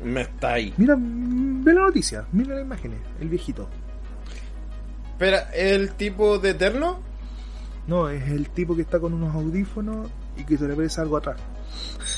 Me 0.02 0.22
está 0.22 0.54
ahí. 0.54 0.72
Mira, 0.76 0.94
ve 0.98 1.72
la 1.74 1.82
noticia, 1.82 2.26
mira 2.32 2.54
las 2.54 2.64
imágenes, 2.64 3.00
el 3.20 3.28
viejito. 3.28 3.68
Espera, 5.12 5.50
¿el 5.54 5.92
tipo 5.92 6.38
de 6.38 6.50
Eterno? 6.50 7.00
No, 7.86 8.08
es 8.08 8.28
el 8.28 8.50
tipo 8.50 8.74
que 8.74 8.82
está 8.82 8.98
con 9.00 9.14
unos 9.14 9.34
audífonos 9.34 10.10
y 10.36 10.44
que 10.44 10.58
se 10.58 10.66
le 10.68 10.74
parece 10.74 11.00
algo 11.00 11.16
atrás. 11.16 11.36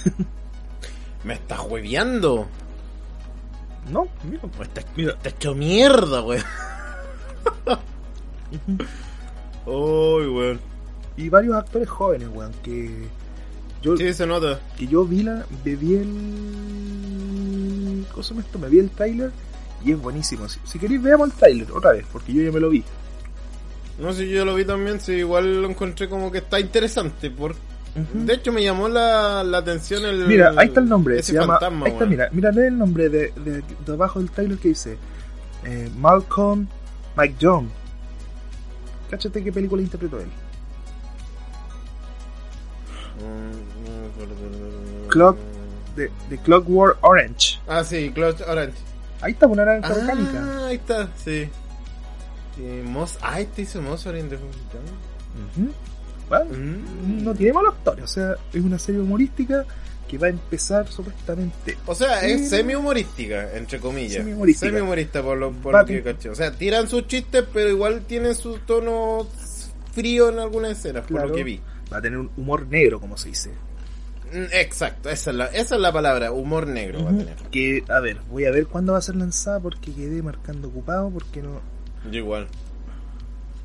Me 1.24 1.34
está 1.34 1.60
hueveando. 1.62 2.48
No, 3.90 4.06
mira, 4.24 4.42
Me 4.58 4.64
está, 4.64 4.82
Mira. 4.96 5.12
está 5.12 5.28
hecho 5.28 5.54
mierda, 5.54 6.22
weón. 6.22 6.42
Uy, 9.66 10.26
weón. 10.26 10.60
Y 11.16 11.28
varios 11.28 11.56
actores 11.56 11.88
jóvenes, 11.88 12.28
weón, 12.32 12.52
que 12.62 13.08
yo 13.82 13.96
Sí, 13.96 14.12
se 14.12 14.26
nota. 14.26 14.60
que 14.76 14.86
yo 14.86 15.04
vi 15.04 15.22
la 15.22 15.44
vi 15.64 15.94
el 15.94 16.06
¿cómo 18.10 18.22
se 18.22 18.30
llama 18.30 18.40
esto? 18.44 18.58
me 18.58 18.68
vi 18.68 18.78
el 18.80 18.90
trailer 18.90 19.30
y 19.84 19.92
es 19.92 20.00
buenísimo 20.00 20.48
si, 20.48 20.58
si 20.64 20.78
queréis 20.78 21.00
veamos 21.02 21.28
el 21.30 21.34
trailer 21.34 21.70
otra 21.72 21.92
vez 21.92 22.04
porque 22.12 22.32
yo 22.32 22.42
ya 22.42 22.50
me 22.52 22.58
lo 22.60 22.68
vi 22.70 22.82
No 23.98 24.12
sé, 24.12 24.28
yo 24.28 24.44
lo 24.44 24.54
vi 24.54 24.64
también, 24.64 25.00
sí, 25.00 25.12
igual 25.12 25.62
lo 25.62 25.68
encontré 25.70 26.08
como 26.08 26.30
que 26.30 26.38
está 26.38 26.60
interesante. 26.60 27.30
Por... 27.30 27.54
De 28.14 28.34
hecho, 28.34 28.52
me 28.52 28.62
llamó 28.62 28.88
la, 28.88 29.42
la 29.42 29.58
atención 29.58 30.04
el. 30.04 30.26
mira 30.26 30.52
ahí 30.56 30.68
está 30.68 30.78
el 30.80 30.88
nombre 30.88 31.18
ese 31.18 31.32
se 31.32 31.38
llama 31.40 31.58
fantasma, 31.58 31.86
ahí 31.86 31.92
está 31.92 32.06
mira 32.06 32.28
mira 32.32 32.50
lee 32.52 32.66
el 32.68 32.78
nombre 32.78 33.08
de, 33.08 33.32
de, 33.44 33.62
de 33.86 33.92
abajo 33.92 34.20
del 34.20 34.30
trailer 34.30 34.56
que 34.58 34.68
dice 34.68 34.96
eh, 35.64 35.90
Malcolm 35.98 36.66
McJohn 37.16 37.68
Cáchate 39.10 39.42
qué 39.42 39.50
película 39.52 39.80
interpretó 39.82 40.20
él. 40.20 40.28
Clock 45.08 45.36
de, 45.96 46.10
de 46.28 46.38
Clockwork 46.38 46.98
Orange. 47.02 47.58
Ah, 47.66 47.82
sí, 47.84 48.10
Clock 48.14 48.40
Orange. 48.46 48.76
Ahí 49.20 49.32
está 49.32 49.46
una 49.46 49.64
naranja 49.64 49.94
Ah, 49.96 50.66
ahí 50.68 50.76
está, 50.76 51.08
sí. 51.16 51.48
Moss, 52.84 53.18
ah, 53.22 53.40
este 53.40 53.62
hizo. 53.62 53.78
Ujú. 53.80 53.96
Bueno, 56.28 56.44
Mm. 56.52 57.24
no 57.24 57.34
tiene 57.34 57.52
mala 57.52 57.70
historia, 57.76 58.04
o 58.04 58.08
sea, 58.08 58.34
es 58.52 58.62
una 58.62 58.78
serie 58.78 59.00
humorística 59.00 59.64
que 60.06 60.18
va 60.18 60.26
a 60.26 60.30
empezar 60.30 60.86
supuestamente. 60.88 61.76
O 61.86 61.94
sea, 61.94 62.20
es 62.26 62.48
semi-humorística, 62.50 63.52
entre 63.54 63.78
comillas. 63.78 64.14
Semi-humorística. 64.24 64.66
Semi-humorista 64.70 65.22
por 65.22 65.36
lo, 65.38 65.52
por 65.52 65.74
lo 65.78 65.84
que 65.86 66.02
caché. 66.02 66.30
O 66.30 66.34
sea, 66.34 66.50
tiran 66.52 66.88
sus 66.88 67.06
chistes, 67.06 67.44
pero 67.52 67.68
igual 67.70 68.02
tienen 68.06 68.34
su 68.34 68.58
tono 68.58 69.26
frío 69.92 70.28
en 70.30 70.38
algunas 70.38 70.72
escenas, 70.72 71.04
por 71.06 71.26
lo 71.28 71.34
que 71.34 71.44
vi. 71.44 71.60
Va 71.92 71.98
a 71.98 72.02
tener 72.02 72.18
un 72.18 72.30
humor 72.36 72.66
negro, 72.66 73.00
como 73.00 73.16
se 73.16 73.28
dice. 73.30 73.50
Mm, 74.32 74.44
Exacto, 74.52 75.08
esa 75.08 75.30
es 75.30 75.36
la, 75.36 75.46
esa 75.46 75.74
es 75.76 75.80
la 75.80 75.92
palabra, 75.92 76.32
humor 76.32 76.66
negro 76.66 77.02
va 77.04 77.10
a 77.10 77.16
tener. 77.16 77.36
Que, 77.50 77.82
a 77.88 78.00
ver, 78.00 78.18
voy 78.30 78.44
a 78.44 78.50
ver 78.50 78.66
cuándo 78.66 78.92
va 78.92 78.98
a 78.98 79.02
ser 79.02 79.16
lanzada 79.16 79.58
porque 79.60 79.92
quedé 79.94 80.22
marcando 80.22 80.68
ocupado, 80.68 81.10
porque 81.10 81.40
no. 81.42 81.60
Yo 82.10 82.18
igual. 82.18 82.46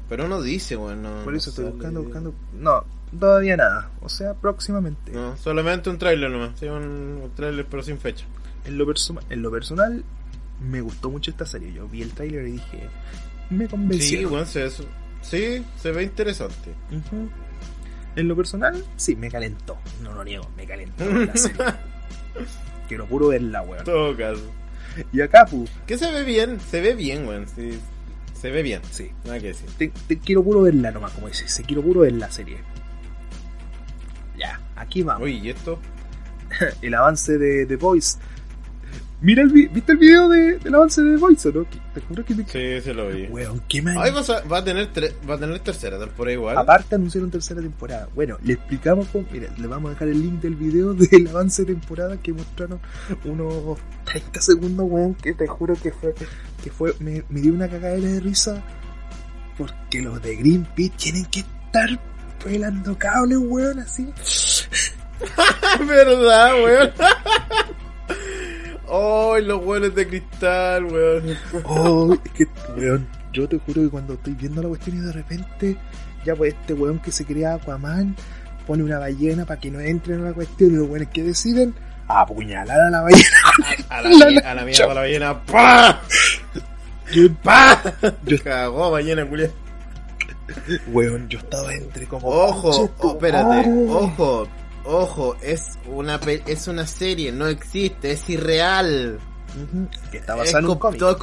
Pero 0.09 0.27
no 0.27 0.41
dice, 0.41 0.75
bueno. 0.75 1.21
Por 1.23 1.33
no 1.33 1.37
eso 1.37 1.49
estoy 1.49 1.65
buscando, 1.65 2.03
buscando. 2.03 2.33
No, 2.53 2.83
todavía 3.19 3.57
nada. 3.57 3.89
O 4.01 4.09
sea, 4.09 4.33
próximamente. 4.33 5.11
No, 5.11 5.35
solamente 5.37 5.89
un 5.89 5.97
tráiler 5.97 6.29
nomás. 6.29 6.51
Sí, 6.59 6.65
un, 6.67 6.83
un 7.23 7.31
tráiler 7.35 7.65
pero 7.65 7.83
sin 7.83 7.97
fecha. 7.97 8.25
En, 8.65 8.77
lo 8.77 8.85
en 9.29 9.41
lo 9.41 9.51
personal, 9.51 10.03
me 10.61 10.81
gustó 10.81 11.09
mucho 11.09 11.31
esta 11.31 11.45
serie. 11.45 11.73
Yo 11.73 11.87
vi 11.87 12.01
el 12.01 12.11
tráiler 12.11 12.47
y 12.47 12.51
dije, 12.53 12.87
me 13.49 13.65
Sí, 13.65 13.71
convenció. 13.71 14.29
bueno, 14.29 14.45
se, 14.45 14.69
sí, 15.21 15.65
se 15.81 15.91
ve 15.91 16.03
interesante. 16.03 16.71
Ujú. 16.91 17.29
En 18.15 18.27
lo 18.27 18.35
personal, 18.35 18.83
sí, 18.95 19.15
me 19.15 19.29
calentó. 19.31 19.77
No 20.01 20.13
lo 20.13 20.23
niego, 20.23 20.49
me 20.55 20.65
calentó 20.65 21.05
la 21.05 21.35
serie. 21.35 21.57
Quiero 22.87 23.05
puro 23.07 23.29
verla, 23.29 23.61
weón. 23.63 23.83
todo 23.83 24.15
caso. 24.15 24.41
Y 25.11 25.21
acá, 25.21 25.45
pu, 25.45 25.65
Que 25.87 25.97
se 25.97 26.11
ve 26.11 26.23
bien, 26.23 26.59
se 26.59 26.81
ve 26.81 26.93
bien, 26.93 27.27
weón. 27.27 27.47
Sí, 27.47 27.79
se 28.39 28.51
ve 28.51 28.61
bien. 28.61 28.81
sí. 28.91 29.11
Nada 29.25 29.39
que 29.39 29.47
decir. 29.47 29.69
Te, 29.77 29.91
te 30.07 30.19
quiero 30.19 30.43
puro 30.43 30.61
verla 30.61 30.91
nomás, 30.91 31.11
como 31.13 31.27
dices. 31.27 31.51
Se 31.51 31.63
quiero 31.63 31.81
puro 31.81 32.01
ver 32.01 32.13
la 32.13 32.29
serie. 32.31 32.57
Ya, 34.37 34.59
aquí 34.75 35.01
vamos. 35.03 35.23
Uy, 35.23 35.39
¿y 35.39 35.49
esto? 35.49 35.79
El 36.81 36.93
avance 36.93 37.37
de 37.37 37.65
The 37.65 37.75
Voice. 37.77 38.17
Mira 39.23 39.41
el 39.41 39.49
vi- 39.49 39.67
¿viste 39.67 39.93
el 39.93 39.97
video 39.99 40.27
de, 40.27 40.59
del 40.59 40.75
avance 40.75 41.01
de 41.01 41.15
Voice, 41.15 41.47
o 41.47 41.51
no? 41.53 41.65
Te 41.93 42.01
juro 42.01 42.25
que 42.25 42.35
me... 42.35 42.43
Sí, 42.43 42.81
se 42.81 42.93
lo 42.93 43.07
vi. 43.07 43.23
Weón, 43.27 43.61
qué 43.69 43.81
mal. 43.81 43.97
Ahí 43.97 44.11
va 44.11 44.19
a, 44.19 44.47
va 44.47 44.57
a 44.57 44.63
tener 44.65 44.91
tre- 44.91 45.13
va 45.29 45.35
a 45.35 45.39
tener 45.39 45.59
tercera 45.59 45.97
temporada 45.97 46.33
igual. 46.33 46.57
Aparte 46.57 46.95
anunciaron 46.95 47.31
tercera 47.31 47.61
temporada. 47.61 48.09
Bueno, 48.13 48.37
le 48.43 48.53
explicamos 48.53 49.07
cómo... 49.13 49.25
Mira, 49.31 49.47
le 49.57 49.65
vamos 49.67 49.89
a 49.89 49.93
dejar 49.93 50.09
el 50.09 50.21
link 50.21 50.41
del 50.41 50.55
video 50.55 50.93
del 50.93 51.25
avance 51.29 51.63
de 51.63 51.73
temporada 51.73 52.17
que 52.17 52.33
mostraron 52.33 52.81
unos 53.23 53.77
30 54.03 54.41
segundos, 54.41 54.85
weón, 54.89 55.15
que 55.15 55.33
te 55.33 55.47
juro 55.47 55.73
que 55.81 55.91
fue... 55.93 56.13
Que 56.61 56.69
fue 56.69 56.93
me, 56.99 57.23
me 57.29 57.39
dio 57.39 57.53
una 57.53 57.69
cagadera 57.69 58.05
de 58.07 58.19
risa 58.19 58.61
porque 59.57 60.01
los 60.01 60.21
de 60.21 60.35
Greenpeace 60.35 60.93
tienen 60.97 61.25
que 61.27 61.39
estar 61.41 61.87
pelando 62.43 62.97
cables, 62.97 63.37
weón, 63.39 63.79
así. 63.79 64.05
¿Verdad, 65.87 66.53
weón? 66.61 66.91
Ay, 68.89 69.45
los 69.45 69.63
weones 69.65 69.95
de 69.95 70.07
cristal, 70.07 70.85
weón. 70.85 71.37
Oh, 71.63 72.13
es 72.23 72.31
que, 72.31 72.45
weón, 72.77 73.07
yo 73.31 73.47
te 73.47 73.57
juro 73.59 73.81
que 73.83 73.89
cuando 73.89 74.13
estoy 74.13 74.33
viendo 74.33 74.61
la 74.61 74.67
cuestión 74.69 74.97
y 74.97 74.99
de 74.99 75.11
repente, 75.13 75.77
ya 76.25 76.35
pues 76.35 76.53
este 76.53 76.73
weón 76.73 76.99
que 76.99 77.11
se 77.11 77.25
crea 77.25 77.55
Aquaman 77.55 78.15
pone 78.67 78.83
una 78.83 78.99
ballena 78.99 79.45
para 79.45 79.59
que 79.59 79.71
no 79.71 79.79
entren 79.79 80.21
a 80.21 80.29
la 80.29 80.33
cuestión 80.33 80.71
y 80.71 80.75
los 80.75 80.87
weones 80.89 81.09
que 81.09 81.23
deciden 81.23 81.73
apuñalar 82.07 82.79
a 82.79 82.89
la 82.89 83.01
ballena. 83.01 83.27
A 83.89 84.01
la, 84.01 84.09
La 84.09 84.51
a 84.51 84.55
la 84.55 84.65
mierda 84.65 84.93
la 84.93 85.01
ballena. 85.01 85.43
¡Pah! 85.45 86.01
¡Pah! 87.43 87.81
Yo- 88.25 88.43
Cagó 88.43 88.91
ballena, 88.91 89.27
culia. 89.27 89.49
Weón, 90.87 91.27
yo 91.29 91.39
estaba 91.39 91.73
entre 91.73 92.05
como... 92.05 92.27
Ojo, 92.27 92.69
"Conche 92.71 92.93
tu 93.01 93.07
oh, 93.07 93.11
espérate, 93.13 93.45
madre". 93.47 93.69
ojo, 93.89 94.47
ojo, 94.85 95.35
es 95.41 95.77
una 95.87 96.19
es 96.45 96.67
una 96.67 96.85
serie, 96.87 97.31
no 97.31 97.47
existe, 97.47 98.11
es 98.11 98.29
irreal. 98.29 99.19
Que 100.11 100.17
está 100.17 100.33
Es 100.33 100.39
basado 100.39 100.59
en 100.59 100.65
un 100.69 100.77
cómic. 100.79 100.99
todo 100.99 101.17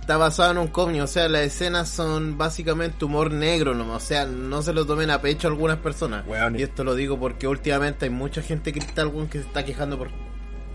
está 0.00 0.16
basado 0.18 0.50
en 0.52 0.58
un 0.58 0.66
cómic, 0.68 1.02
o 1.02 1.06
sea, 1.06 1.28
las 1.28 1.42
escenas 1.42 1.88
son 1.88 2.36
básicamente 2.36 3.04
humor 3.06 3.30
negro, 3.30 3.74
¿no? 3.74 3.94
o 3.94 4.00
sea, 4.00 4.26
no 4.26 4.60
se 4.60 4.72
lo 4.74 4.84
tomen 4.84 5.10
a 5.10 5.22
pecho 5.22 5.48
algunas 5.48 5.78
personas. 5.78 6.24
Y 6.58 6.62
esto 6.62 6.84
lo 6.84 6.94
digo 6.94 7.18
porque 7.18 7.46
últimamente 7.48 8.04
hay 8.04 8.10
mucha 8.10 8.42
gente 8.42 8.70
cristal 8.72 9.10
que 9.30 9.38
se 9.38 9.46
está 9.46 9.64
quejando 9.64 9.96
por, 9.96 10.08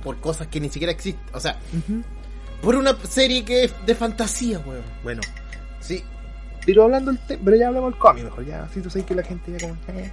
por 0.04 0.18
cosas 0.20 0.48
que 0.48 0.60
ni 0.60 0.70
siquiera 0.70 0.92
existen. 0.92 1.24
O 1.34 1.40
sea, 1.40 1.60
por 2.62 2.76
una 2.76 2.96
serie 3.08 3.46
que 3.46 3.66
es 3.66 3.74
de 3.86 3.94
fantasía, 3.94 4.60
weón. 4.66 4.84
Bueno, 5.04 5.22
Sí. 5.80 6.04
pero 6.66 6.86
hablando 6.86 7.12
del 7.12 7.20
tema, 7.26 7.42
pero 7.46 7.58
ya 7.58 7.68
hablamos 7.68 7.92
del 7.92 8.00
cómic 8.00 8.24
mejor, 8.24 8.46
ya, 8.46 8.64
así 8.64 8.82
tú 8.82 8.90
sabes 8.90 9.06
que 9.06 9.16
la 9.16 9.24
gente 9.24 9.52
ya 9.52 9.60
como... 9.60 9.78
eh. 9.90 10.12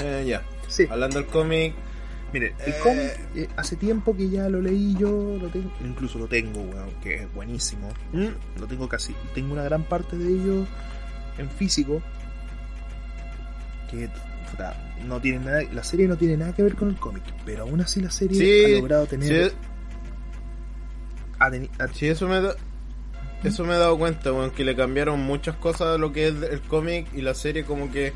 Eh, 0.00 0.24
ya. 0.26 0.42
Sí, 0.72 0.86
Hablando 0.90 1.18
del 1.18 1.26
cómic, 1.28 1.74
Mire, 2.32 2.54
el 2.64 2.72
Eh. 2.72 2.76
cómic 2.82 3.20
eh, 3.36 3.48
hace 3.56 3.76
tiempo 3.76 4.16
que 4.16 4.30
ya 4.30 4.48
lo 4.48 4.62
leí 4.62 4.96
yo, 4.98 5.36
lo 5.38 5.48
tengo, 5.48 5.70
incluso 5.84 6.18
lo 6.18 6.26
tengo, 6.28 6.62
weón, 6.62 6.90
que 7.02 7.16
es 7.24 7.34
buenísimo. 7.34 7.92
Lo 8.58 8.66
tengo 8.66 8.88
casi, 8.88 9.14
tengo 9.34 9.52
una 9.52 9.64
gran 9.64 9.84
parte 9.84 10.16
de 10.16 10.28
ello 10.32 10.66
en 11.36 11.50
físico. 11.50 12.00
Que 13.90 14.08
puta, 14.50 14.74
no 15.04 15.20
tiene 15.20 15.40
nada, 15.44 15.62
la 15.74 15.84
serie 15.84 16.08
no 16.08 16.16
tiene 16.16 16.38
nada 16.38 16.54
que 16.54 16.62
ver 16.62 16.74
con 16.74 16.88
el 16.88 16.96
cómic, 16.96 17.22
pero 17.44 17.64
aún 17.64 17.82
así 17.82 18.00
la 18.00 18.10
serie 18.10 18.38
Sí, 18.38 18.64
ha 18.72 18.78
logrado 18.78 19.04
tener, 19.06 19.50
sí, 19.50 19.56
ha 21.38 21.50
teni- 21.50 21.70
ha- 21.78 21.88
sí, 21.88 22.06
eso 22.08 22.26
me 22.28 22.40
da- 22.40 22.56
eso 23.44 23.64
me 23.64 23.74
he 23.74 23.78
dado 23.78 23.98
cuenta, 23.98 24.32
weón, 24.32 24.50
que 24.52 24.64
le 24.64 24.74
cambiaron 24.74 25.20
muchas 25.20 25.56
cosas 25.56 25.96
a 25.96 25.98
lo 25.98 26.12
que 26.12 26.28
es 26.28 26.34
el 26.50 26.62
cómic 26.62 27.08
y 27.12 27.20
la 27.20 27.34
serie 27.34 27.64
como 27.64 27.90
que 27.90 28.14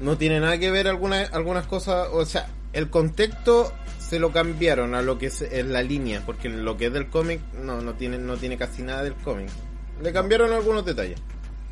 no 0.00 0.16
tiene 0.16 0.40
nada 0.40 0.58
que 0.58 0.70
ver 0.70 0.88
algunas 0.88 1.32
algunas 1.32 1.66
cosas, 1.66 2.08
o 2.12 2.24
sea, 2.24 2.48
el 2.72 2.90
contexto 2.90 3.72
se 3.98 4.18
lo 4.18 4.32
cambiaron 4.32 4.94
a 4.94 5.02
lo 5.02 5.18
que 5.18 5.26
es, 5.26 5.42
es 5.42 5.66
la 5.66 5.82
línea, 5.82 6.22
porque 6.24 6.48
lo 6.48 6.76
que 6.76 6.86
es 6.86 6.92
del 6.92 7.08
cómic 7.08 7.40
no 7.54 7.80
no 7.80 7.94
tiene 7.94 8.18
no 8.18 8.36
tiene 8.36 8.56
casi 8.56 8.82
nada 8.82 9.02
del 9.02 9.14
cómic. 9.14 9.48
Le 10.02 10.12
cambiaron 10.12 10.52
algunos 10.52 10.84
detalles. 10.84 11.20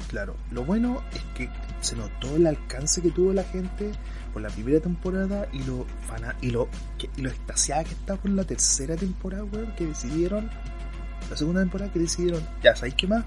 claro, 0.08 0.36
lo 0.50 0.64
bueno 0.64 1.02
es 1.12 1.22
que 1.34 1.48
se 1.80 1.96
notó 1.96 2.36
el 2.36 2.46
alcance 2.46 3.00
que 3.02 3.10
tuvo 3.10 3.32
la 3.32 3.44
gente 3.44 3.92
por 4.32 4.42
la 4.42 4.48
primera 4.48 4.80
temporada 4.80 5.48
y 5.52 5.62
lo 5.64 5.86
fana, 6.06 6.36
y 6.40 6.50
lo 6.50 6.68
que, 6.98 7.10
y 7.16 7.22
lo 7.22 7.30
extasiada 7.30 7.84
que 7.84 7.92
está 7.92 8.16
por 8.16 8.30
la 8.30 8.44
tercera 8.44 8.96
temporada, 8.96 9.44
weón, 9.44 9.74
que 9.74 9.86
decidieron 9.86 10.50
la 11.30 11.36
segunda 11.36 11.60
temporada 11.60 11.92
que 11.92 12.00
decidieron, 12.00 12.46
ya 12.62 12.74
sabéis 12.74 12.96
qué 12.96 13.06
más, 13.06 13.24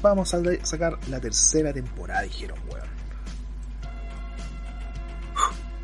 vamos 0.00 0.32
a 0.32 0.40
sacar 0.62 0.98
la 1.08 1.20
tercera 1.20 1.72
temporada, 1.72 2.22
dijeron, 2.22 2.58
weón. 2.70 2.91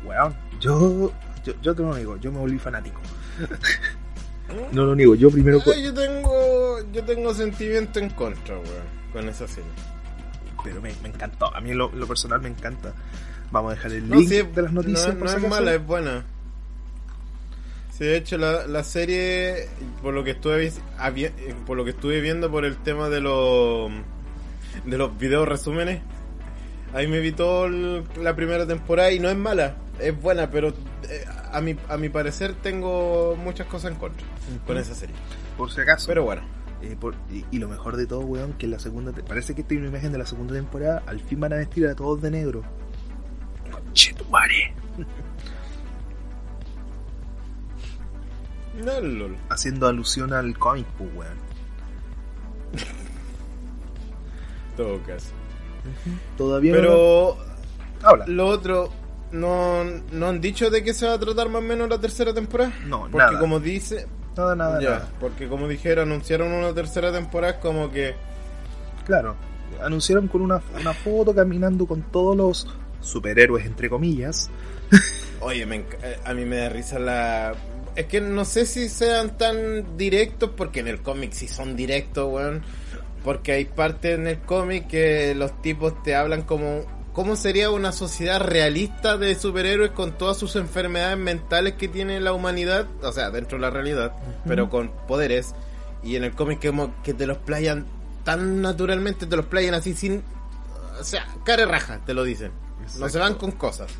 Weón, 0.03 0.33
yo, 0.59 1.11
yo, 1.43 1.53
yo 1.61 1.75
te 1.75 1.81
lo 1.81 1.95
niego, 1.95 2.17
yo 2.17 2.31
me 2.31 2.39
volví 2.39 2.59
fanático. 2.59 3.01
No 4.71 4.83
lo 4.83 4.95
niego, 4.95 5.13
yo 5.13 5.29
primero... 5.29 5.61
Ay, 5.71 5.83
yo 5.83 5.93
tengo 5.93 6.79
yo 6.91 7.03
tengo 7.03 7.33
sentimiento 7.35 7.99
en 7.99 8.09
contra, 8.09 8.55
weón, 8.55 8.83
con 9.13 9.29
esa 9.29 9.47
serie. 9.47 9.69
Pero 10.63 10.81
me, 10.81 10.91
me 11.03 11.09
encantó, 11.09 11.55
a 11.55 11.61
mí 11.61 11.71
lo, 11.73 11.91
lo 11.91 12.07
personal 12.07 12.41
me 12.41 12.49
encanta. 12.49 12.93
Vamos 13.51 13.71
a 13.71 13.75
dejar 13.75 13.91
el 13.93 14.09
No, 14.09 14.15
link 14.15 14.27
sí, 14.29 14.41
de 14.41 14.61
las 14.63 14.73
noticias. 14.73 15.07
No, 15.09 15.19
por 15.19 15.21
no 15.21 15.27
si 15.29 15.35
es 15.37 15.43
acaso. 15.43 15.49
mala, 15.55 15.73
es 15.75 15.85
buena. 15.85 16.23
Sí, 17.95 18.05
de 18.05 18.17
hecho 18.17 18.37
la, 18.37 18.65
la 18.65 18.83
serie, 18.83 19.67
por 20.01 20.13
lo 20.15 20.23
que 20.23 20.31
estuve 20.31 20.67
eh, 20.67 21.31
por 21.67 21.77
lo 21.77 21.83
que 21.83 21.91
estuve 21.91 22.19
viendo 22.21 22.49
por 22.49 22.65
el 22.65 22.77
tema 22.77 23.09
de 23.09 23.21
los 23.21 23.91
de 24.85 24.97
los 24.97 25.17
videos 25.17 25.47
resúmenes, 25.47 26.01
ahí 26.93 27.07
me 27.07 27.19
vi 27.19 27.33
toda 27.33 27.69
la 27.69 28.35
primera 28.35 28.65
temporada 28.65 29.11
y 29.11 29.19
no 29.19 29.29
es 29.29 29.35
mala, 29.37 29.75
es 29.99 30.19
buena, 30.21 30.49
pero 30.49 30.69
eh, 30.69 31.25
a 31.51 31.59
mi 31.61 31.75
a 31.89 31.97
mi 31.97 32.09
parecer 32.09 32.53
tengo 32.61 33.35
muchas 33.35 33.67
cosas 33.67 33.91
en 33.91 33.97
contra 33.97 34.25
con 34.65 34.77
esa 34.77 34.95
serie. 34.95 35.15
Por 35.57 35.71
si 35.71 35.81
acaso. 35.81 36.07
Pero 36.07 36.23
bueno, 36.23 36.41
Eh, 36.81 36.95
por- 36.99 37.15
y, 37.31 37.43
y 37.51 37.59
lo 37.59 37.67
mejor 37.67 37.97
de 37.97 38.07
todo, 38.07 38.21
weón, 38.21 38.53
que 38.53 38.65
en 38.65 38.71
la 38.71 38.79
segunda... 38.79 39.11
te- 39.11 39.21
Parece 39.23 39.53
que 39.53 39.63
tiene 39.63 39.81
una 39.83 39.89
imagen 39.91 40.13
de 40.13 40.17
la 40.17 40.25
segunda 40.25 40.53
temporada. 40.53 41.03
Al 41.07 41.19
fin 41.19 41.39
van 41.41 41.51
a 41.51 41.57
vestir 41.57 41.85
a 41.87 41.95
todos 41.95 42.21
de 42.21 42.31
negro. 42.31 42.63
Conchetumare. 43.69 44.73
no 48.83 49.01
lol. 49.01 49.37
Haciendo 49.49 49.87
alusión 49.87 50.33
al 50.33 50.57
cómic, 50.57 50.85
pues, 50.97 51.09
weón. 51.15 51.37
Todo 54.77 55.01
caso. 55.03 55.29
Todavía 56.37 56.73
no- 56.73 56.77
Pero 56.79 57.37
Habla. 58.03 58.25
Lo 58.27 58.47
otro, 58.47 58.89
no, 59.31 59.83
no 60.11 60.27
han 60.27 60.41
dicho 60.41 60.69
de 60.69 60.83
qué 60.83 60.93
se 60.93 61.05
va 61.07 61.13
a 61.13 61.19
tratar 61.19 61.49
más 61.49 61.61
o 61.61 61.65
menos 61.65 61.89
la 61.89 61.99
tercera 61.99 62.33
temporada. 62.33 62.73
No, 62.85 63.01
Porque 63.03 63.17
nada. 63.17 63.39
como 63.39 63.59
dice, 63.59 64.07
Nada, 64.35 64.55
nada, 64.55 64.81
ya, 64.81 64.89
nada. 64.89 65.09
porque 65.19 65.47
como 65.47 65.67
dijeron, 65.67 66.11
anunciaron 66.11 66.51
una 66.51 66.73
tercera 66.73 67.11
temporada, 67.11 67.53
es 67.53 67.59
como 67.59 67.91
que 67.91 68.13
Claro. 69.05 69.35
anunciaron 69.81 70.27
con 70.27 70.41
una, 70.41 70.61
una 70.79 70.93
foto 70.93 71.33
caminando 71.33 71.85
con 71.85 72.01
todos 72.03 72.35
los 72.37 72.67
superhéroes, 73.01 73.65
entre 73.65 73.89
comillas. 73.89 74.49
Oye, 75.41 75.65
me 75.65 75.77
enc- 75.85 75.97
eh, 76.03 76.19
a 76.25 76.33
mí 76.33 76.45
me 76.45 76.57
da 76.57 76.69
risa 76.69 76.99
la... 76.99 77.53
Es 77.95 78.05
que 78.05 78.21
no 78.21 78.45
sé 78.45 78.65
si 78.65 78.87
sean 78.87 79.37
tan 79.37 79.97
directos, 79.97 80.51
porque 80.55 80.79
en 80.81 80.87
el 80.87 81.01
cómic 81.01 81.31
sí 81.33 81.47
son 81.47 81.75
directos, 81.75 82.31
weón. 82.31 82.61
Porque 83.23 83.51
hay 83.53 83.65
partes 83.65 84.17
en 84.17 84.27
el 84.27 84.39
cómic 84.39 84.87
que 84.87 85.33
los 85.35 85.61
tipos 85.61 86.01
te 86.03 86.15
hablan 86.15 86.43
como... 86.43 86.81
¿Cómo 87.13 87.35
sería 87.35 87.71
una 87.71 87.91
sociedad 87.91 88.39
realista 88.39 89.17
de 89.17 89.35
superhéroes 89.35 89.91
con 89.91 90.17
todas 90.17 90.37
sus 90.37 90.55
enfermedades 90.55 91.17
mentales 91.17 91.73
que 91.73 91.87
tiene 91.87 92.19
la 92.19 92.33
humanidad? 92.33 92.87
O 93.01 93.11
sea, 93.11 93.31
dentro 93.31 93.57
de 93.57 93.63
la 93.63 93.69
realidad, 93.69 94.13
pero 94.47 94.69
con 94.69 94.91
poderes. 95.07 95.53
Y 96.03 96.15
en 96.15 96.23
el 96.23 96.33
cómic 96.33 96.65
como 96.65 96.93
que 97.03 97.13
te 97.13 97.27
los 97.27 97.37
playan 97.37 97.85
tan 98.23 98.61
naturalmente, 98.61 99.25
te 99.25 99.35
los 99.35 99.45
playan 99.45 99.73
así 99.73 99.93
sin... 99.93 100.23
O 100.99 101.03
sea, 101.03 101.27
cara 101.43 101.65
raja, 101.65 101.99
te 102.05 102.13
lo 102.13 102.23
dicen. 102.23 102.51
No 102.99 103.09
se 103.09 103.19
van 103.19 103.35
con 103.35 103.51
cosas. 103.51 103.91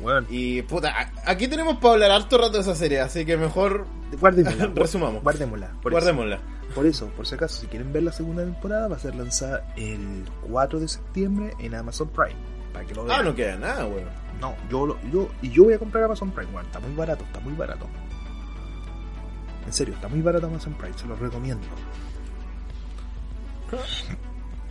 Bueno, 0.00 0.26
Y 0.30 0.62
puta, 0.62 0.92
aquí 1.24 1.48
tenemos 1.48 1.78
para 1.78 1.94
hablar 1.94 2.10
harto 2.10 2.36
rato 2.36 2.52
de 2.52 2.60
esa 2.60 2.74
serie, 2.74 3.00
así 3.00 3.24
que 3.24 3.36
mejor 3.36 3.86
guardémosla. 4.20 4.66
Resumamos. 4.74 5.22
Guardémosla. 5.22 5.68
Por 5.82 5.92
eso. 5.92 6.00
guardémosla. 6.00 6.38
Por 6.74 6.84
eso, 6.86 7.06
por 7.16 7.26
si 7.26 7.34
acaso, 7.36 7.60
si 7.60 7.66
quieren 7.68 7.92
ver 7.92 8.02
la 8.02 8.12
segunda 8.12 8.42
temporada, 8.44 8.88
va 8.88 8.96
a 8.96 8.98
ser 8.98 9.14
lanzada 9.14 9.72
el 9.76 10.24
4 10.50 10.80
de 10.80 10.88
septiembre 10.88 11.54
en 11.58 11.74
Amazon 11.74 12.08
Prime. 12.08 12.34
Para 12.72 12.84
que 12.84 12.94
lo 12.94 13.04
vean. 13.04 13.20
Ah, 13.20 13.22
no 13.22 13.34
queda 13.34 13.56
nada, 13.56 13.86
weón. 13.86 14.08
No, 14.40 14.54
yo, 14.68 14.84
lo- 14.86 14.98
yo, 15.10 15.28
y 15.40 15.48
yo 15.50 15.64
voy 15.64 15.72
a 15.74 15.78
comprar 15.78 16.04
Amazon 16.04 16.30
Prime, 16.32 16.52
weón. 16.52 16.66
Está 16.66 16.78
muy 16.80 16.92
barato, 16.94 17.24
está 17.24 17.40
muy 17.40 17.54
barato. 17.54 17.86
En 19.64 19.72
serio, 19.72 19.94
está 19.94 20.08
muy 20.08 20.20
barato 20.20 20.46
Amazon 20.46 20.74
Prime, 20.74 20.96
se 20.98 21.06
lo 21.06 21.16
recomiendo. 21.16 21.66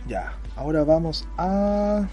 Ya, 0.06 0.34
ahora 0.54 0.84
vamos 0.84 1.26
a 1.36 2.06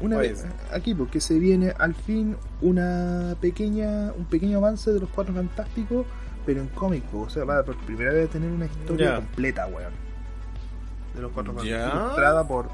una 0.00 0.16
Oye. 0.18 0.28
vez 0.28 0.46
aquí 0.72 0.94
porque 0.94 1.20
se 1.20 1.38
viene 1.38 1.72
al 1.78 1.94
fin 1.94 2.36
una 2.60 3.34
pequeña 3.40 4.12
un 4.16 4.24
pequeño 4.26 4.58
avance 4.58 4.92
de 4.92 5.00
los 5.00 5.08
Cuatro 5.10 5.34
Fantásticos, 5.34 6.06
pero 6.46 6.60
en 6.60 6.68
cómic, 6.68 7.04
o 7.14 7.28
sea, 7.28 7.44
va 7.44 7.62
por 7.62 7.76
primera 7.84 8.12
vez 8.12 8.28
a 8.28 8.32
tener 8.32 8.50
una 8.50 8.66
historia 8.66 9.10
Ya. 9.10 9.16
completa, 9.16 9.66
weón. 9.66 9.92
De 11.14 11.22
los 11.22 11.32
Cuatro 11.32 11.52
Ya. 11.64 11.78
Fantásticos, 11.80 12.02
ilustrada 12.04 12.46
por 12.48 12.68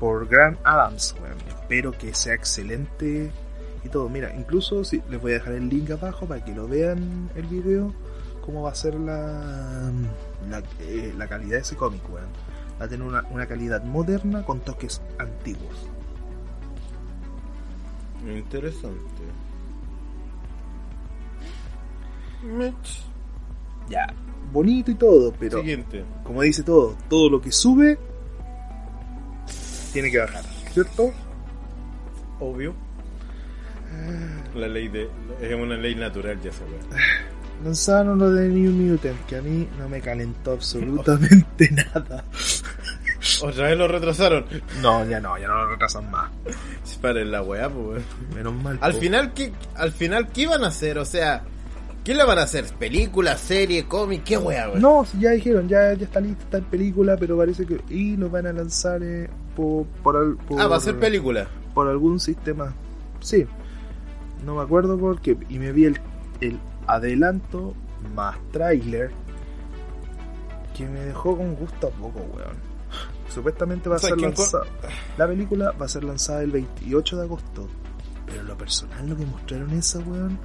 por 0.00 0.26
Grant 0.28 0.58
Adams, 0.64 1.14
weón. 1.22 1.38
Espero 1.48 1.92
que 1.92 2.12
sea 2.14 2.34
excelente 2.34 3.30
y 3.84 3.88
todo. 3.88 4.08
Mira, 4.08 4.34
incluso 4.36 4.82
si 4.84 5.00
les 5.08 5.20
voy 5.20 5.32
a 5.32 5.34
dejar 5.34 5.52
el 5.54 5.68
link 5.68 5.90
abajo 5.90 6.26
para 6.26 6.44
que 6.44 6.52
lo 6.54 6.66
vean 6.68 7.30
el 7.36 7.46
video 7.46 7.92
cómo 8.40 8.62
va 8.62 8.72
a 8.72 8.74
ser 8.74 8.94
la 8.94 9.92
la, 10.50 10.60
eh, 10.80 11.14
la 11.16 11.28
calidad 11.28 11.56
de 11.56 11.62
ese 11.62 11.76
cómic, 11.76 12.02
weón. 12.12 12.26
Va 12.80 12.86
a 12.86 12.88
tener 12.88 13.06
una, 13.06 13.22
una 13.30 13.46
calidad 13.46 13.84
moderna 13.84 14.42
con 14.44 14.58
toques 14.58 15.00
antiguos. 15.18 15.88
Interesante. 18.26 19.22
Mitch. 22.42 23.02
Ya, 23.88 24.06
bonito 24.52 24.90
y 24.90 24.94
todo, 24.94 25.32
pero 25.38 25.58
Siguiente. 25.58 26.04
como 26.24 26.42
dice 26.42 26.62
todo, 26.62 26.96
todo 27.08 27.28
lo 27.30 27.40
que 27.40 27.52
sube 27.52 27.98
tiene 29.92 30.10
que 30.10 30.18
bajar, 30.18 30.44
¿cierto? 30.72 31.12
Obvio. 32.40 32.74
La 34.54 34.66
ley 34.68 34.88
de. 34.88 35.08
Es 35.40 35.54
una 35.54 35.76
ley 35.76 35.94
natural, 35.94 36.40
ya 36.40 36.50
se 36.52 36.64
ve. 36.64 36.78
Lanzaron 37.64 38.18
lo 38.18 38.30
de 38.32 38.48
New 38.48 38.72
Mutant, 38.72 39.24
que 39.26 39.36
a 39.36 39.42
mí 39.42 39.68
no 39.78 39.88
me 39.88 40.00
calentó 40.00 40.52
absolutamente 40.52 41.70
nada. 41.94 42.24
Otra 43.42 43.68
vez 43.68 43.78
lo 43.78 43.88
retrasaron. 43.88 44.44
No, 44.80 45.04
ya 45.06 45.20
no, 45.20 45.38
ya 45.38 45.46
no 45.48 45.54
lo 45.64 45.70
retrasan 45.70 46.10
más. 46.10 46.30
Paren 47.00 47.30
la 47.30 47.42
weá, 47.42 47.68
pues. 47.68 48.02
Menos 48.34 48.54
mal. 48.54 48.78
Al 48.80 48.92
po. 48.92 48.98
final, 49.00 49.32
¿qué, 49.34 49.52
al 49.74 49.92
final, 49.92 50.28
¿qué 50.28 50.42
iban 50.42 50.64
a 50.64 50.68
hacer? 50.68 50.98
O 50.98 51.04
sea, 51.04 51.42
¿qué 52.04 52.14
le 52.14 52.24
van 52.24 52.38
a 52.38 52.42
hacer? 52.42 52.64
¿Película, 52.78 53.36
serie, 53.36 53.84
cómic? 53.86 54.24
¿Qué 54.24 54.36
weá, 54.38 54.68
weón? 54.68 54.80
No, 54.80 55.04
si 55.04 55.20
ya 55.20 55.30
dijeron, 55.30 55.68
ya, 55.68 55.92
ya 55.94 56.04
está 56.04 56.20
lista, 56.20 56.42
está 56.44 56.58
en 56.58 56.64
película, 56.64 57.16
pero 57.16 57.36
parece 57.36 57.66
que. 57.66 57.80
Y 57.88 58.16
lo 58.16 58.28
van 58.30 58.46
a 58.46 58.52
lanzar 58.52 59.02
eh, 59.02 59.28
por, 59.56 59.86
por, 60.02 60.36
Ah, 60.58 60.66
va 60.66 60.76
a 60.76 60.80
ser 60.80 60.98
película. 60.98 61.46
por 61.74 61.88
algún 61.88 62.18
sistema. 62.20 62.74
Sí, 63.20 63.46
no 64.44 64.56
me 64.56 64.62
acuerdo 64.62 64.98
por 64.98 65.20
qué. 65.20 65.36
Y 65.48 65.58
me 65.58 65.70
vi 65.72 65.84
el, 65.86 66.00
el 66.40 66.58
adelanto 66.86 67.74
más 68.14 68.36
trailer 68.52 69.10
que 70.76 70.86
me 70.88 71.00
dejó 71.00 71.36
con 71.36 71.54
gusto 71.54 71.88
a 71.88 71.90
poco, 71.90 72.20
weón. 72.34 72.71
Supuestamente 73.34 73.88
va 73.88 73.96
a 73.96 73.98
O 73.98 74.00
sea, 74.00 74.08
ser 74.10 74.18
¿quién 74.18 74.32
con- 74.32 74.44
lanzada. 74.44 74.64
La 75.16 75.26
película 75.26 75.72
va 75.72 75.86
a 75.86 75.88
ser 75.88 76.04
lanzada 76.04 76.42
el 76.42 76.50
28 76.50 77.16
de 77.16 77.22
agosto. 77.22 77.68
Pero 78.26 78.42
lo 78.44 78.56
personal, 78.56 79.08
lo 79.08 79.16
que 79.16 79.26
mostraron 79.26 79.70
esa, 79.72 79.98
weón, 80.00 80.38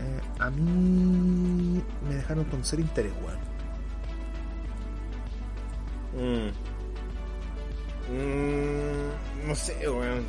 eh, 0.00 0.20
a 0.38 0.50
mí 0.50 1.82
me 2.08 2.14
dejaron 2.14 2.44
con 2.44 2.64
ser 2.64 2.80
interés, 2.80 3.12
weón. 3.24 3.38
Mm. 6.14 6.50
Mm, 8.12 9.48
no 9.48 9.54
sé, 9.54 9.88
weón. 9.88 10.24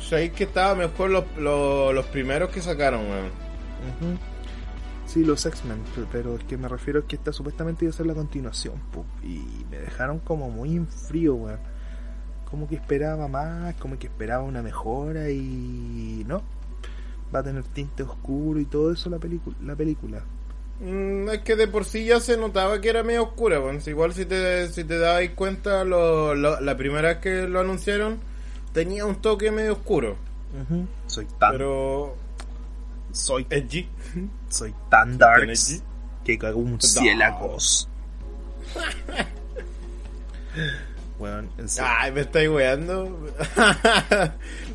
Sabéis 0.00 0.32
que 0.32 0.44
estaba 0.44 0.74
mejor 0.74 1.10
los, 1.10 1.24
los, 1.36 1.94
los 1.94 2.06
primeros 2.06 2.50
que 2.50 2.60
sacaron, 2.62 3.02
weón. 3.02 3.26
Ujú. 3.26 4.18
Sí, 5.12 5.24
los 5.24 5.44
X-Men, 5.44 5.78
pe- 5.94 6.06
pero 6.10 6.36
es 6.36 6.44
que 6.44 6.56
me 6.56 6.68
refiero 6.68 7.00
a 7.00 7.06
que 7.06 7.16
esta 7.16 7.32
supuestamente 7.32 7.84
iba 7.84 7.92
a 7.92 7.96
ser 7.96 8.06
la 8.06 8.14
continuación, 8.14 8.74
y 9.22 9.42
me 9.70 9.78
dejaron 9.78 10.20
como 10.20 10.48
muy 10.48 10.74
en 10.76 10.88
frío, 10.88 11.34
weón. 11.34 11.58
Como 12.50 12.66
que 12.68 12.76
esperaba 12.76 13.28
más, 13.28 13.74
como 13.76 13.98
que 13.98 14.06
esperaba 14.06 14.42
una 14.42 14.62
mejora 14.62 15.28
y 15.30 16.24
no. 16.26 16.42
Va 17.34 17.40
a 17.40 17.42
tener 17.42 17.62
tinte 17.64 18.02
oscuro 18.02 18.58
y 18.60 18.64
todo 18.66 18.90
eso 18.92 19.10
la 19.10 19.18
película, 19.18 19.56
la 19.62 19.76
película. 19.76 20.22
Mm, 20.80 21.28
es 21.28 21.38
que 21.40 21.56
de 21.56 21.68
por 21.68 21.84
sí 21.84 22.04
ya 22.06 22.18
se 22.20 22.36
notaba 22.38 22.80
que 22.80 22.88
era 22.88 23.02
medio 23.02 23.22
oscura, 23.24 23.60
weón. 23.60 23.80
Si 23.82 23.90
Igual 23.90 24.14
si 24.14 24.24
te, 24.24 24.68
si 24.68 24.84
te 24.84 24.98
dabais 24.98 25.32
cuenta, 25.32 25.84
lo, 25.84 26.34
lo- 26.34 26.60
la 26.60 26.76
primera 26.76 27.08
vez 27.08 27.18
que 27.18 27.48
lo 27.48 27.60
anunciaron, 27.60 28.18
tenía 28.72 29.04
un 29.04 29.16
toque 29.16 29.50
medio 29.50 29.72
oscuro. 29.74 30.16
Soy 31.06 31.26
tan, 31.38 31.52
Pero... 31.52 32.16
soy, 33.12 33.46
Edgy. 33.50 33.88
soy 34.48 34.74
tan 34.88 35.18
que 36.24 36.38
cago 36.38 36.60
un. 36.60 36.78
Weón, 41.18 41.50
serio. 41.66 41.90
Ay, 41.98 42.12
me 42.12 42.20
estáis 42.22 42.48
weando. 42.48 43.28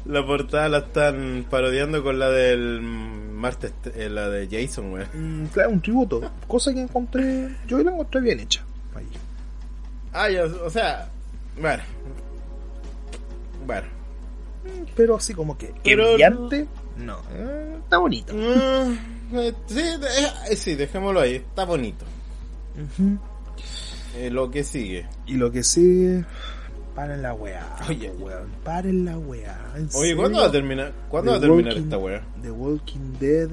la 0.06 0.26
portada 0.26 0.70
la 0.70 0.78
están 0.80 1.46
parodiando 1.50 2.04
con 2.04 2.20
la 2.20 2.30
del 2.30 2.82
martes, 2.82 3.74
eh, 3.96 4.10
la 4.10 4.30
de 4.30 4.48
Jason, 4.50 4.94
weón. 4.94 5.08
Mm, 5.14 5.46
claro, 5.48 5.72
un 5.72 5.82
tributo, 5.82 6.32
cosa 6.48 6.74
que 6.74 6.82
encontré, 6.82 7.50
yo 7.68 7.80
la 7.80 7.92
encontré 7.92 8.22
bien 8.22 8.40
hecha. 8.40 8.64
Ahí. 8.96 9.08
Ah, 10.14 10.28
o 10.64 10.70
sea, 10.70 11.10
bueno. 11.60 11.84
Bueno. 13.66 13.88
pero 14.96 15.18
así 15.18 15.34
como 15.34 15.58
que, 15.58 15.74
que 15.84 15.96
brillante, 15.96 16.62
no, 16.62 16.87
eh, 17.32 17.78
está 17.84 17.98
bonito. 17.98 18.34
Mm, 18.34 19.36
eh, 19.38 19.54
sí, 19.68 19.76
de- 19.76 20.52
eh, 20.52 20.56
sí, 20.56 20.76
dejémoslo 20.76 21.20
ahí, 21.22 21.36
está 21.36 21.66
bonito. 21.66 22.06
Eh, 24.16 24.30
lo 24.30 24.50
que 24.50 24.64
sigue. 24.64 25.06
Y 25.26 25.34
lo 25.36 25.52
que 25.52 25.64
sigue, 25.64 26.24
paren 26.96 27.22
la 27.22 27.34
weá, 27.34 27.66
Oye. 27.90 28.12
weón, 28.20 28.50
paren 28.64 29.06
la 29.06 29.18
weá. 29.18 29.60
¿en 29.76 29.84
Oye, 29.84 29.90
serio? 29.92 30.18
¿cuándo 30.18 30.40
va 30.40 30.46
a 30.48 30.52
terminar? 30.52 30.94
¿Cuándo 31.10 31.32
va 31.32 31.38
a 31.38 31.42
terminar 31.42 31.74
Walking- 31.74 31.84
esta 31.84 31.98
weá? 31.98 32.24
The 32.42 32.52
Walking 32.52 33.14
Dead, 33.20 33.50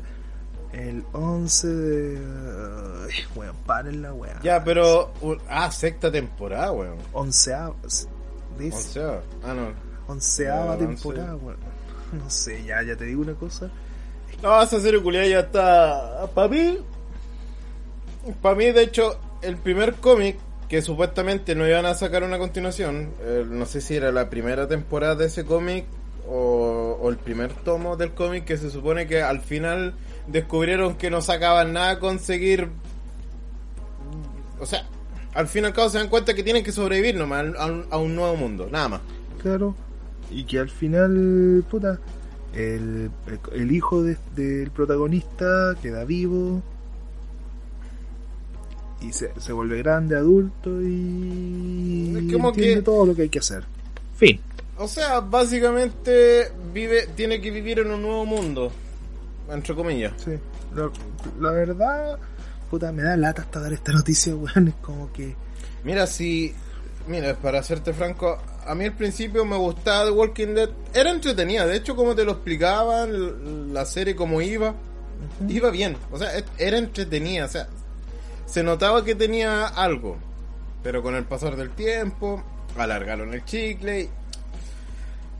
el 0.73 1.05
11 1.13 1.69
de... 1.69 2.17
Ay, 3.05 3.13
weón, 3.37 3.57
paren 3.67 4.03
la 4.03 4.13
weá. 4.15 4.41
Ya, 4.43 4.65
pero. 4.65 5.13
uh, 5.21 5.35
ah, 5.49 5.71
sexta 5.71 6.11
temporada, 6.11 6.73
weón. 6.73 6.97
Onceava, 7.13 7.71
O 7.71 8.59
dice, 8.59 8.83
sea, 8.83 9.21
ah, 9.45 9.53
no. 9.55 9.69
onceava 10.13 10.77
temporada, 10.79 11.37
weón. 11.37 11.57
No 12.19 12.31
sé, 12.31 12.65
ya, 12.65 12.83
ya 12.83 12.97
te 12.97 13.05
digo 13.05 13.23
una 13.23 13.35
cosa. 13.35 13.71
No, 14.43 14.63
esa 14.63 14.81
serie 14.81 15.03
culiada 15.03 15.27
ya 15.27 15.41
está. 15.41 16.27
Para 16.35 16.49
mí. 16.49 16.79
Para 18.43 18.55
mí, 18.55 18.67
de 18.73 18.83
hecho, 18.83 19.19
el 19.43 19.57
primer 19.57 19.95
cómic 19.97 20.37
que 20.69 20.81
supuestamente 20.83 21.55
no 21.55 21.67
iban 21.69 21.87
a 21.87 21.95
sacar 21.95 22.23
una 22.23 22.39
continuación. 22.39 23.11
eh, 23.21 23.45
no 23.49 23.67
sé 23.67 23.81
si 23.81 23.97
era 23.97 24.11
la 24.13 24.31
primera 24.31 24.67
temporada 24.67 25.15
de 25.15 25.27
ese 25.27 25.45
cómic 25.45 25.85
o, 26.27 26.99
o 27.01 27.11
el 27.11 27.17
primer 27.19 27.53
tomo 27.53 27.97
del 27.97 28.13
cómic 28.13 28.45
que 28.47 28.57
se 28.57 28.71
supone 28.71 29.07
que 29.07 29.23
al 29.23 29.41
final 29.41 29.95
descubrieron 30.27 30.97
que 30.97 31.11
no 31.11 31.21
sacaban 31.21 31.73
nada 31.75 31.91
a 31.91 31.99
conseguir. 31.99 32.71
O 34.59 34.67
sea, 34.67 34.87
al 35.35 35.49
fin 35.49 35.65
y 35.65 35.67
al 35.67 35.73
cabo 35.75 35.89
se 35.91 35.99
dan 35.99 36.09
cuenta 36.09 36.33
que 36.35 36.43
tienen 36.43 36.65
que 36.65 36.73
sobrevivir 36.73 37.15
nomás 37.17 37.45
a 37.59 37.67
un- 37.67 37.87
a 37.91 37.99
un 37.99 38.15
nuevo 38.17 38.37
mundo, 38.37 38.69
nada 38.71 38.89
más. 38.89 39.01
Claro. 39.43 39.75
Y 40.31 40.45
que 40.45 40.59
al 40.59 40.69
final, 40.71 41.65
puta, 41.71 41.99
el, 42.55 43.11
el, 43.53 43.73
hijo 43.73 44.03
de- 44.03 44.17
del 44.35 44.71
protagonista 44.71 45.75
queda 45.83 46.05
vivo. 46.05 46.63
y 49.01 49.13
se, 49.13 49.31
se 49.39 49.53
vuelve 49.53 49.79
grande, 49.79 50.17
adulto 50.17 50.81
y 50.81 52.15
Es 52.27 52.33
como 52.33 52.49
entiende 52.49 52.77
que- 52.77 52.83
todo 52.83 53.05
lo 53.07 53.15
que 53.15 53.23
hay 53.23 53.29
que 53.29 53.39
hacer. 53.41 53.65
Fin. 54.17 54.41
O 54.79 54.89
sea, 54.89 55.21
básicamente 55.21 56.51
vive, 56.73 57.09
tiene 57.15 57.41
que 57.41 57.51
vivir 57.51 57.81
en 57.81 57.91
un 57.91 58.03
nuevo 58.03 58.25
mundo. 58.25 58.73
Entre 59.51 59.75
comillas. 59.75 60.13
Sí. 60.25 60.33
Lo- 60.75 60.91
la 61.41 61.51
verdad, 61.51 62.19
puta, 62.71 62.91
me 62.93 63.03
da 63.03 63.17
lata 63.17 63.43
hasta 63.43 63.61
dar 63.61 63.73
esta 63.75 63.93
noticia, 63.93 64.35
weón. 64.37 64.69
Es 64.69 64.75
como 64.77 65.13
que. 65.13 65.35
Mira, 65.85 66.07
si. 66.07 66.55
Mira, 67.07 67.37
para 67.37 67.63
serte 67.63 67.93
franco, 67.93 68.39
a 68.67 68.75
mí 68.75 68.85
al 68.85 68.93
principio 68.93 69.45
me 69.45 69.57
gustaba 69.57 70.07
The 70.07 70.11
Walking 70.11 70.55
Dead. 70.55 70.71
Era 70.93 71.11
entretenida, 71.11 71.67
de 71.67 71.77
hecho, 71.77 71.97
como 71.97 72.15
te 72.15 72.25
lo 72.25 72.33
explicaban, 72.33 73.73
la 73.73 73.85
serie 73.85 74.15
como 74.17 74.41
iba, 74.41 74.75
iba 75.49 75.71
bien. 75.71 75.97
O 76.11 76.19
sea, 76.19 76.31
era 76.59 76.79
entretenida, 76.79 77.45
o 77.45 77.49
sea, 77.49 77.69
se 78.47 78.63
notaba 78.63 79.05
que 79.05 79.15
tenía 79.15 79.67
algo. 79.67 80.17
Pero 80.83 81.03
con 81.03 81.15
el 81.15 81.25
pasar 81.25 81.57
del 81.57 81.71
tiempo, 81.71 82.43
alargaron 82.77 83.33
el 83.33 83.45
chicle 83.45 84.03
y. 84.03 84.11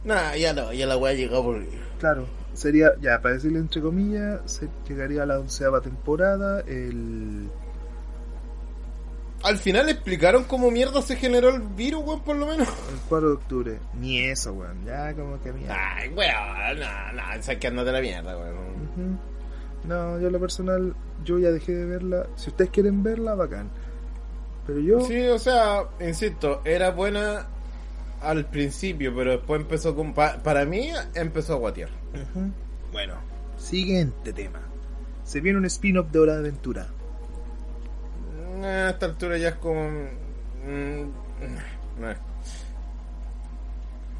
Nada, 0.05 0.37
ya 0.37 0.53
no, 0.53 0.73
ya 0.73 0.87
la 0.87 0.97
weá 0.97 1.15
llegó 1.15 1.43
por. 1.43 1.63
Claro, 1.99 2.27
sería, 2.55 2.93
ya, 3.01 3.21
para 3.21 3.35
decirle 3.35 3.59
entre 3.59 3.81
comillas, 3.81 4.41
se 4.47 4.69
llegaría 4.89 5.23
a 5.23 5.27
la 5.27 5.41
onceava 5.41 5.81
temporada. 5.81 6.61
El. 6.67 7.51
Al 9.45 9.59
final 9.59 9.89
explicaron 9.91 10.45
cómo 10.45 10.71
mierda 10.71 11.03
se 11.03 11.17
generó 11.17 11.51
el 11.51 11.61
virus, 11.61 12.03
weón, 12.05 12.21
por 12.23 12.35
lo 12.37 12.47
menos. 12.47 12.67
El 12.69 12.99
4 13.09 13.29
de 13.29 13.35
octubre. 13.35 13.79
Ni 14.01 14.19
eso, 14.21 14.53
weón. 14.55 14.85
Ya, 14.85 15.13
como 15.15 15.41
que 15.43 15.53
mierda. 15.53 15.77
Ay, 15.97 16.09
weón, 16.09 16.81
no, 16.81 17.13
no, 17.37 17.43
sacándote 17.43 17.93
la 17.93 18.01
mierda, 18.01 18.37
weón. 18.37 19.21
No, 19.85 20.19
yo 20.19 20.31
lo 20.31 20.41
personal, 20.41 20.95
yo 21.25 21.39
ya 21.39 21.51
dejé 21.51 21.73
de 21.73 21.85
verla. 21.85 22.27
Si 22.37 22.49
ustedes 22.51 22.71
quieren 22.71 23.03
verla, 23.03 23.35
bacán. 23.35 23.69
Pero 24.67 24.81
yo. 24.81 25.01
Sí, 25.03 25.21
o 25.29 25.39
sea, 25.39 25.85
insisto, 26.01 26.63
era 26.65 26.91
buena 26.91 27.47
al 28.23 28.47
principio, 28.47 29.15
pero 29.15 29.33
después 29.33 29.61
empezó 29.61 29.95
con... 29.95 30.15
pa- 30.15 30.39
para 30.43 30.65
mí 30.65 30.89
empezó 31.15 31.53
a 31.53 31.57
guatear. 31.59 31.91
Bueno, 32.93 33.15
siguiente 33.59 34.33
tema. 34.33 34.61
Se 35.25 35.41
viene 35.43 35.59
un 35.59 35.67
spin-off 35.67 36.11
de 36.11 36.19
Hora 36.19 36.33
de 36.35 36.39
Aventura. 36.39 36.87
A 38.65 38.91
esta 38.91 39.07
altura 39.07 39.37
ya 39.39 39.51
es 39.51 39.55
como... 39.57 39.85
mm, 39.85 42.01
no 42.01 42.11
es. 42.11 42.19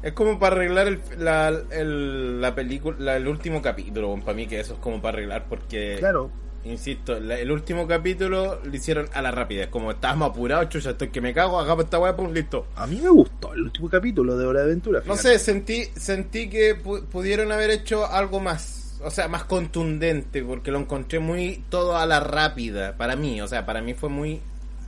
Es 0.03 0.13
como 0.13 0.37
para 0.37 0.55
arreglar 0.55 0.87
el, 0.87 0.99
la, 1.17 1.49
el, 1.71 2.39
la 2.39 2.53
película, 2.53 2.95
la- 2.99 3.17
el 3.17 3.27
último 3.27 3.61
capítulo, 3.61 4.15
para 4.23 4.35
mí 4.35 4.45
que 4.45 4.59
eso 4.59 4.73
es 4.75 4.79
como 4.79 5.01
para 5.01 5.17
arreglar 5.17 5.45
porque... 5.49 5.95
Claro, 5.99 6.29
Insisto, 6.63 7.19
la- 7.19 7.37
el 7.39 7.51
último 7.51 7.87
capítulo 7.87 8.59
lo 8.63 8.75
hicieron 8.75 9.07
a 9.13 9.21
la 9.21 9.31
rápida. 9.31 9.63
Es 9.63 9.67
como 9.69 9.91
estábamos 9.91 10.31
apurados, 10.31 10.69
chucha, 10.69 10.91
estoy 10.91 11.09
que 11.09 11.21
me 11.21 11.33
cago, 11.33 11.59
hagamos 11.59 11.85
esta 11.85 11.99
weá, 11.99 12.15
pues 12.15 12.31
listo. 12.31 12.67
a 12.75 12.85
mí 12.87 12.99
me 13.01 13.09
gustó 13.09 13.53
el 13.53 13.61
último 13.63 13.89
capítulo 13.89 14.37
de 14.37 14.45
Hora 14.45 14.59
de 14.61 14.65
Aventura. 14.65 15.01
No 15.05 15.15
sé, 15.15 15.37
sentí, 15.39 15.85
sentí 15.95 16.49
que 16.49 16.81
pu- 16.83 17.03
pudieron 17.05 17.51
haber 17.51 17.69
hecho 17.71 18.05
algo 18.07 18.39
más, 18.39 18.84
o 19.03 19.11
sea, 19.11 19.27
más 19.27 19.43
contundente, 19.45 20.43
porque 20.43 20.71
lo 20.71 20.79
encontré 20.79 21.19
muy 21.19 21.63
todo 21.69 21.97
a 21.97 22.05
la 22.05 22.19
rápida, 22.19 22.95
para 22.97 23.15
mí, 23.15 23.41
o 23.41 23.47
sea, 23.47 23.65
para 23.65 23.81
mí 23.81 23.93
fue 23.93 24.09
muy... 24.09 24.41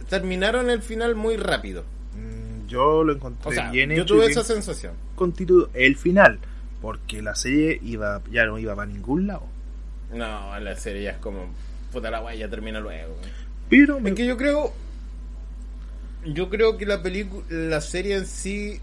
Terminaron 0.10 0.70
el 0.70 0.82
final 0.82 1.16
muy 1.16 1.36
rápido. 1.38 1.84
Mm, 2.16 2.68
Yo 2.68 3.04
lo 3.04 3.14
encontré 3.14 3.50
O 3.50 3.54
sea, 3.54 3.70
bien 3.72 3.90
yo 3.90 4.04
hecho 4.04 4.16
tuve 4.16 4.28
esa 4.28 4.44
sensación. 4.44 4.94
constitu- 5.16 5.70
el 5.74 5.96
final. 5.98 6.40
Porque 6.82 7.22
la 7.24 7.34
serie 7.36 7.80
iba 7.84 8.22
ya 8.32 8.46
no 8.46 8.60
iba 8.60 8.76
para 8.76 8.88
ningún 8.92 9.26
lado. 9.28 9.44
No, 10.14 10.58
la 10.60 10.76
serie 10.76 11.04
ya 11.04 11.12
es 11.12 11.18
como... 11.18 11.50
Puta 11.92 12.12
la 12.12 12.20
guay, 12.20 12.38
ya 12.38 12.48
termina 12.50 12.80
luego. 12.80 13.16
Pero 13.70 14.00
me, 14.00 14.10
Es 14.12 14.16
que 14.16 14.26
yo 14.28 14.38
creo. 14.38 14.72
Yo 16.26 16.50
creo 16.50 16.78
que 16.78 16.86
la 16.86 17.02
película, 17.02 17.44
la 17.50 17.82
serie 17.82 18.16
en 18.18 18.26
sí, 18.26 18.80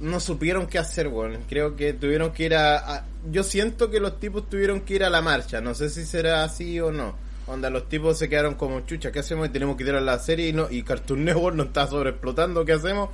no 0.00 0.20
supieron 0.20 0.66
qué 0.66 0.78
hacer, 0.78 1.08
weón. 1.08 1.38
Creo 1.48 1.76
que 1.76 1.92
tuvieron 1.92 2.32
que 2.32 2.44
ir 2.44 2.54
a, 2.54 2.76
a- 2.96 3.04
Yo 3.30 3.42
siento 3.42 3.90
que 3.90 4.00
los 4.00 4.18
tipos 4.20 4.48
tuvieron 4.48 4.80
que 4.82 4.94
ir 4.94 5.04
a 5.04 5.10
la 5.10 5.22
marcha. 5.22 5.60
No 5.60 5.74
sé 5.74 5.88
si 5.90 6.04
será 6.04 6.44
así 6.44 6.78
o 6.80 6.92
no. 6.92 7.14
Onda, 7.46 7.70
los 7.70 7.88
tipos 7.88 8.18
se 8.18 8.28
quedaron 8.28 8.54
como 8.54 8.80
chucha, 8.80 9.12
¿qué 9.12 9.20
hacemos? 9.20 9.46
Y 9.48 9.50
tenemos 9.50 9.76
que 9.76 9.84
tirar 9.84 10.02
la 10.02 10.18
serie 10.18 10.48
y 10.48 10.52
no 10.52 10.68
y 10.70 10.82
Cartoon 10.82 11.24
Network 11.24 11.54
no 11.56 11.62
está 11.62 11.86
sobreexplotando, 11.86 12.64
¿qué 12.64 12.72
hacemos? 12.72 13.10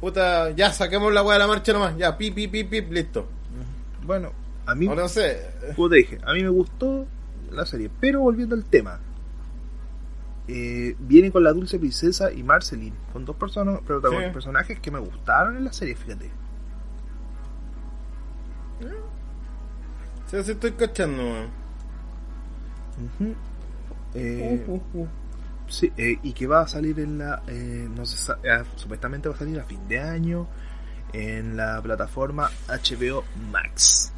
Puta, 0.00 0.50
ya 0.50 0.72
saquemos 0.72 1.12
la 1.12 1.22
weá 1.22 1.34
de 1.34 1.38
la 1.38 1.46
marcha 1.46 1.72
nomás, 1.72 1.96
ya, 1.96 2.18
pip, 2.18 2.34
pip, 2.34 2.50
pip, 2.50 2.68
pip, 2.68 2.90
listo. 2.92 3.28
bueno, 4.02 4.32
a 4.66 4.74
mí, 4.74 4.88
O 4.88 4.94
no 4.96 5.08
sé. 5.08 5.40
como 5.76 5.88
te 5.88 5.96
dije, 5.98 6.18
a 6.24 6.32
mí 6.32 6.42
me 6.42 6.48
gustó 6.48 7.06
la 7.52 7.64
serie. 7.64 7.88
Pero 8.00 8.20
volviendo 8.22 8.56
al 8.56 8.64
tema. 8.64 8.98
Eh, 10.48 10.96
viene 10.98 11.30
con 11.30 11.42
la 11.44 11.52
dulce 11.52 11.78
princesa 11.78 12.32
y 12.32 12.42
Marceline, 12.42 12.94
con 13.12 13.24
dos 13.24 13.36
personas, 13.36 13.80
Sí. 13.80 14.30
personajes 14.32 14.78
que 14.80 14.90
me 14.90 14.98
gustaron 15.00 15.56
en 15.56 15.64
la 15.64 15.72
serie, 15.72 15.94
fíjate. 15.96 16.30
Sí, 20.30 20.42
sí 20.42 20.50
estoy 20.52 20.72
cachando. 20.72 21.22
Eh, 24.14 24.64
Uh, 24.66 24.72
uh, 24.72 24.82
uh. 25.02 25.08
Sí, 25.68 25.92
eh, 25.96 26.18
y 26.22 26.32
que 26.32 26.46
va 26.46 26.60
a 26.62 26.68
salir 26.68 26.98
en 27.00 27.18
la. 27.18 27.42
eh, 27.48 27.88
no 27.94 28.04
eh, 28.04 28.62
supuestamente 28.76 29.28
va 29.28 29.34
a 29.34 29.38
salir 29.38 29.58
a 29.60 29.64
fin 29.64 29.86
de 29.88 29.98
año 30.00 30.46
en 31.12 31.56
la 31.56 31.82
plataforma 31.82 32.50
HBO 32.68 33.24
Max. 33.50 34.12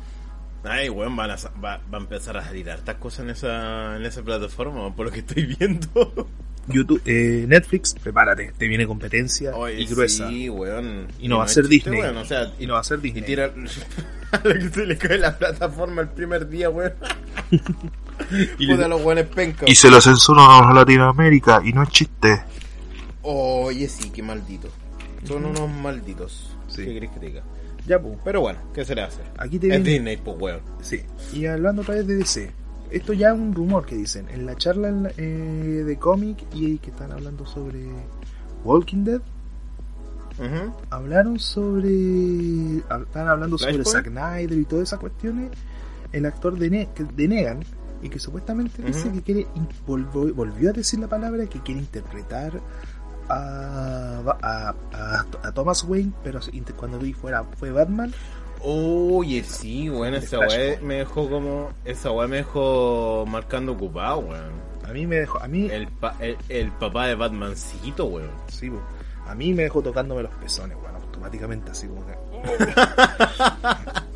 Ay, 0.65 0.89
weón, 0.89 1.15
van 1.17 1.31
a, 1.31 1.37
va, 1.65 1.81
va 1.93 1.99
a 1.99 2.01
empezar 2.01 2.37
a 2.37 2.45
salir 2.45 2.71
hartas 2.71 2.97
cosas 2.97 3.21
en 3.21 3.31
esa, 3.31 3.97
en 3.97 4.05
esa 4.05 4.23
plataforma, 4.23 4.95
por 4.95 5.07
lo 5.07 5.13
que 5.13 5.21
estoy 5.21 5.47
viendo. 5.47 6.27
YouTube, 6.71 7.01
eh, 7.07 7.47
Netflix, 7.49 7.95
prepárate, 7.95 8.53
te 8.59 8.67
viene 8.69 8.87
competencia 8.87 9.55
Oye, 9.57 9.81
y 9.81 9.87
gruesa. 9.87 10.29
Sí, 10.29 10.51
weón. 10.51 11.07
Y 11.19 11.27
no 11.29 11.39
va 11.39 11.45
a 11.45 11.49
ser 11.49 11.67
chiste, 11.67 11.91
Disney. 11.91 12.01
weón, 12.03 12.17
o 12.19 12.25
sea, 12.27 12.53
Y 12.59 12.67
no 12.67 12.75
va 12.75 12.81
a 12.81 12.85
ser 12.85 13.01
Disney. 13.01 13.23
Y 13.23 13.27
tira 13.27 13.45
a 14.33 14.37
lo 14.47 14.53
que 14.55 14.69
se 14.69 14.85
le 14.85 14.99
cae 14.99 15.17
la 15.17 15.39
plataforma 15.39 16.03
el 16.03 16.09
primer 16.09 16.49
día, 16.49 16.69
weón. 16.71 16.93
Y 18.59 18.67
Puta 18.67 18.83
le- 18.83 18.89
los 18.89 19.03
weones 19.03 19.27
pencas. 19.29 19.69
Y 19.71 19.75
se 19.77 19.91
lo 19.91 20.01
censuran 20.01 20.45
a 20.69 20.73
Latinoamérica 20.75 21.63
y 21.65 21.73
no 21.73 21.85
es 21.85 21.89
chiste. 21.91 22.43
Oye, 23.23 23.89
sí, 23.89 24.11
qué 24.11 24.23
malditos. 24.23 24.73
Son 25.25 25.45
unos 25.45 25.71
malditos. 25.71 26.51
Sí. 26.67 26.85
¿Qué 26.85 26.95
querés 26.95 27.11
que 27.13 27.21
te 27.21 27.27
diga? 27.27 27.43
Ya, 27.89 28.01
pues, 28.01 28.17
Pero 28.25 28.41
bueno, 28.43 28.59
¿qué 28.75 28.85
se 28.85 28.95
le 28.95 29.03
hace? 29.03 29.23
aquí 29.39 29.59
te 29.59 29.67
Es 29.69 29.83
viene. 29.83 29.85
Disney, 29.91 30.17
pues, 30.19 30.37
weón. 30.41 30.61
Sí. 30.83 31.01
Y 31.33 31.47
hablando 31.47 31.83
otra 31.83 31.95
vez 31.97 32.07
de 32.07 32.17
DC. 32.17 32.53
Esto 32.91 33.13
ya 33.13 33.29
es 33.29 33.35
un 33.35 33.55
rumor 33.55 33.85
que 33.85 33.97
dicen. 33.97 34.29
En 34.31 34.47
la 34.47 34.55
charla 34.57 34.89
en 34.89 35.03
la- 35.05 35.13
eh, 35.17 35.83
de 35.87 35.97
cómic 35.99 36.39
y 36.55 36.79
que 36.79 36.91
están 36.91 37.13
hablando 37.13 37.45
sobre 37.47 37.87
Walking 38.65 39.05
Dead, 39.05 39.21
hablaron 40.91 41.39
sobre. 41.39 42.79
Estaban 42.79 43.29
hablando 43.29 43.59
sobre. 43.59 43.85
Zack 43.85 44.07
Snyder 44.09 44.59
y 44.59 44.65
todas 44.65 44.89
esas 44.89 45.01
cuestiones. 45.01 45.51
El 46.13 46.27
actor 46.27 46.59
de, 46.59 46.71
Ne- 46.71 46.89
de 47.17 47.29
Negan. 47.29 47.61
Y 48.01 48.09
que 48.09 48.21
supuestamente 48.21 48.81
dice 48.83 49.11
que 49.11 49.23
quiere. 49.23 49.47
volvió, 49.87 50.33
volvió 50.33 50.71
a 50.71 50.73
decir 50.73 51.01
la 51.01 51.09
palabra 51.09 51.47
que 51.47 51.61
quiere 51.61 51.81
interpretar 51.81 52.61
a, 53.29 54.23
a, 54.43 54.75
a- 54.93 55.25
a 55.43 55.53
Thomas 55.53 55.85
Wayne. 55.85 56.13
Pero 56.25 56.41
cuando 56.77 56.99
vi 56.99 57.13
fuera 57.13 57.45
fue 57.59 57.71
Batman. 57.71 58.13
Oye, 58.61 59.45
sí, 59.45 59.89
weón, 59.89 60.15
esa 60.15 60.41
weá 60.41 60.81
me 60.83 60.97
dejó 60.97 61.29
como. 61.31 61.71
Esa 61.85 62.11
weá 62.11 62.27
me 62.27 62.39
dejó 62.39 63.25
marcando 63.29 63.73
ocupado, 63.73 64.19
weón. 64.19 64.69
A 64.89 64.93
mí 64.93 65.07
me 65.07 65.17
dejó. 65.17 65.41
A 65.43 65.47
mí. 65.49 65.69
El, 65.71 65.87
pa- 65.89 66.17
el, 66.19 66.37
el 66.49 66.73
papá 66.73 67.07
de 67.07 67.15
Batmancito, 67.15 68.07
weón. 68.07 68.31
Sí, 68.49 68.69
po. 68.71 68.81
a 69.29 69.35
mí 69.35 69.55
me 69.55 69.63
dejó 69.65 69.81
tocándome 69.83 70.23
los 70.23 70.33
pezones, 70.35 70.77
bueno, 70.81 70.99
automáticamente 70.99 71.71
así 71.71 71.87
como 71.87 72.05
que. 72.07 72.15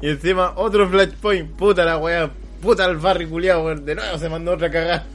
Y 0.00 0.08
encima 0.08 0.52
otro 0.56 0.88
flashpoint, 0.88 1.50
puta 1.52 1.84
la 1.84 1.98
weá, 1.98 2.30
puta 2.62 2.84
el 2.86 2.96
barrio 2.96 3.28
culiado, 3.28 3.64
weón. 3.64 3.84
De 3.84 3.94
nuevo 3.94 4.16
se 4.18 4.28
mandó 4.28 4.52
otra 4.52 4.70
cagada. 4.70 5.06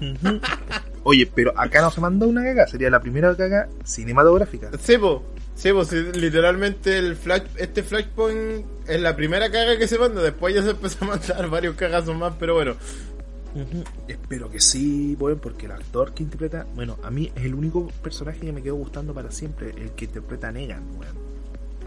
Oye, 1.10 1.26
pero 1.34 1.54
acá 1.58 1.82
no 1.82 1.90
se 1.90 2.02
mandó 2.02 2.28
una 2.28 2.44
caga, 2.44 2.68
sería 2.68 2.90
la 2.90 3.00
primera 3.00 3.34
caga 3.38 3.70
cinematográfica. 3.86 4.72
Sebo, 4.78 5.24
Sebo, 5.56 5.86
si 5.86 5.96
literalmente 6.12 6.98
el 6.98 7.16
flash, 7.16 7.44
este 7.56 7.82
flashpoint 7.82 8.66
es 8.88 9.00
la 9.02 9.16
primera 9.16 9.50
caga 9.50 9.78
que 9.78 9.88
se 9.88 9.98
manda. 9.98 10.22
Después 10.22 10.54
ya 10.54 10.64
se 10.64 10.72
empezó 10.72 11.06
a 11.06 11.08
mandar 11.08 11.50
varios 11.50 11.76
cagazos 11.78 12.14
más, 12.14 12.34
pero 12.38 12.56
bueno. 12.56 12.76
Espero 14.08 14.50
que 14.52 14.60
sí, 14.60 15.16
bueno, 15.18 15.38
porque 15.38 15.66
el 15.68 15.72
actor 15.72 16.14
que 16.14 16.24
interpreta, 16.24 16.68
bueno, 16.76 16.98
a 17.02 17.10
mí 17.10 17.32
es 17.36 17.46
el 17.46 17.56
único 17.56 17.88
personaje 18.04 18.40
que 18.42 18.52
me 18.52 18.62
quedó 18.62 18.76
gustando 18.76 19.14
para 19.14 19.32
siempre, 19.32 19.70
el 19.78 19.92
que 19.92 20.06
interpreta 20.06 20.50
a 20.50 20.52
Negan, 20.52 20.84
bueno. 20.98 21.14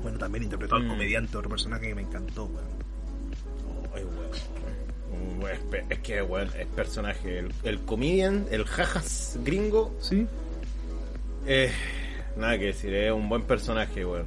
Bueno, 0.02 0.18
también 0.18 0.44
interpretó 0.44 0.76
al 0.76 0.84
Mm. 0.84 0.88
comediante, 0.88 1.36
otro 1.36 1.50
personaje 1.50 1.88
que 1.88 1.94
me 1.94 2.02
encantó, 2.02 2.46
weón. 2.46 2.64
Ay, 3.94 4.02
weón. 4.04 4.59
Es 5.88 5.98
que, 6.00 6.22
weón, 6.22 6.48
es 6.58 6.66
personaje. 6.66 7.38
El, 7.38 7.52
el 7.64 7.80
comedian, 7.80 8.46
el 8.50 8.64
jajas 8.64 9.38
gringo, 9.42 9.94
Sí, 10.00 10.26
eh, 11.46 11.70
nada 12.36 12.58
que 12.58 12.66
decir, 12.66 12.94
es 12.94 13.12
un 13.12 13.28
buen 13.28 13.42
personaje, 13.42 14.04
weón. 14.04 14.26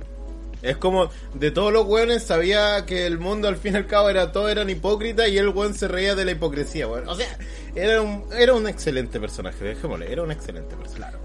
Es 0.61 0.77
como 0.77 1.09
de 1.34 1.51
todos 1.51 1.73
los 1.73 1.86
weones 1.86 2.23
sabía 2.23 2.86
que 2.86 3.05
el 3.05 3.19
mundo 3.19 3.49
al 3.49 3.57
fin 3.57 3.73
y 3.73 3.77
al 3.77 3.86
cabo 3.86 4.09
era 4.09 4.31
todo 4.31 4.47
eran 4.47 4.69
hipócritas 4.69 5.27
y 5.27 5.38
el 5.38 5.49
weón 5.49 5.73
se 5.73 5.89
reía 5.89 6.15
de 6.15 6.23
la 6.23 6.31
hipocresía, 6.31 6.88
weón. 6.88 7.07
O 7.07 7.15
sea, 7.15 7.38
era 7.75 8.01
un, 8.01 8.23
era 8.38 8.53
un 8.53 8.67
excelente 8.67 9.19
personaje, 9.19 9.63
dejémosle, 9.63 10.11
era 10.11 10.23
un 10.23 10.31
excelente 10.31 10.75
personaje. 10.75 11.17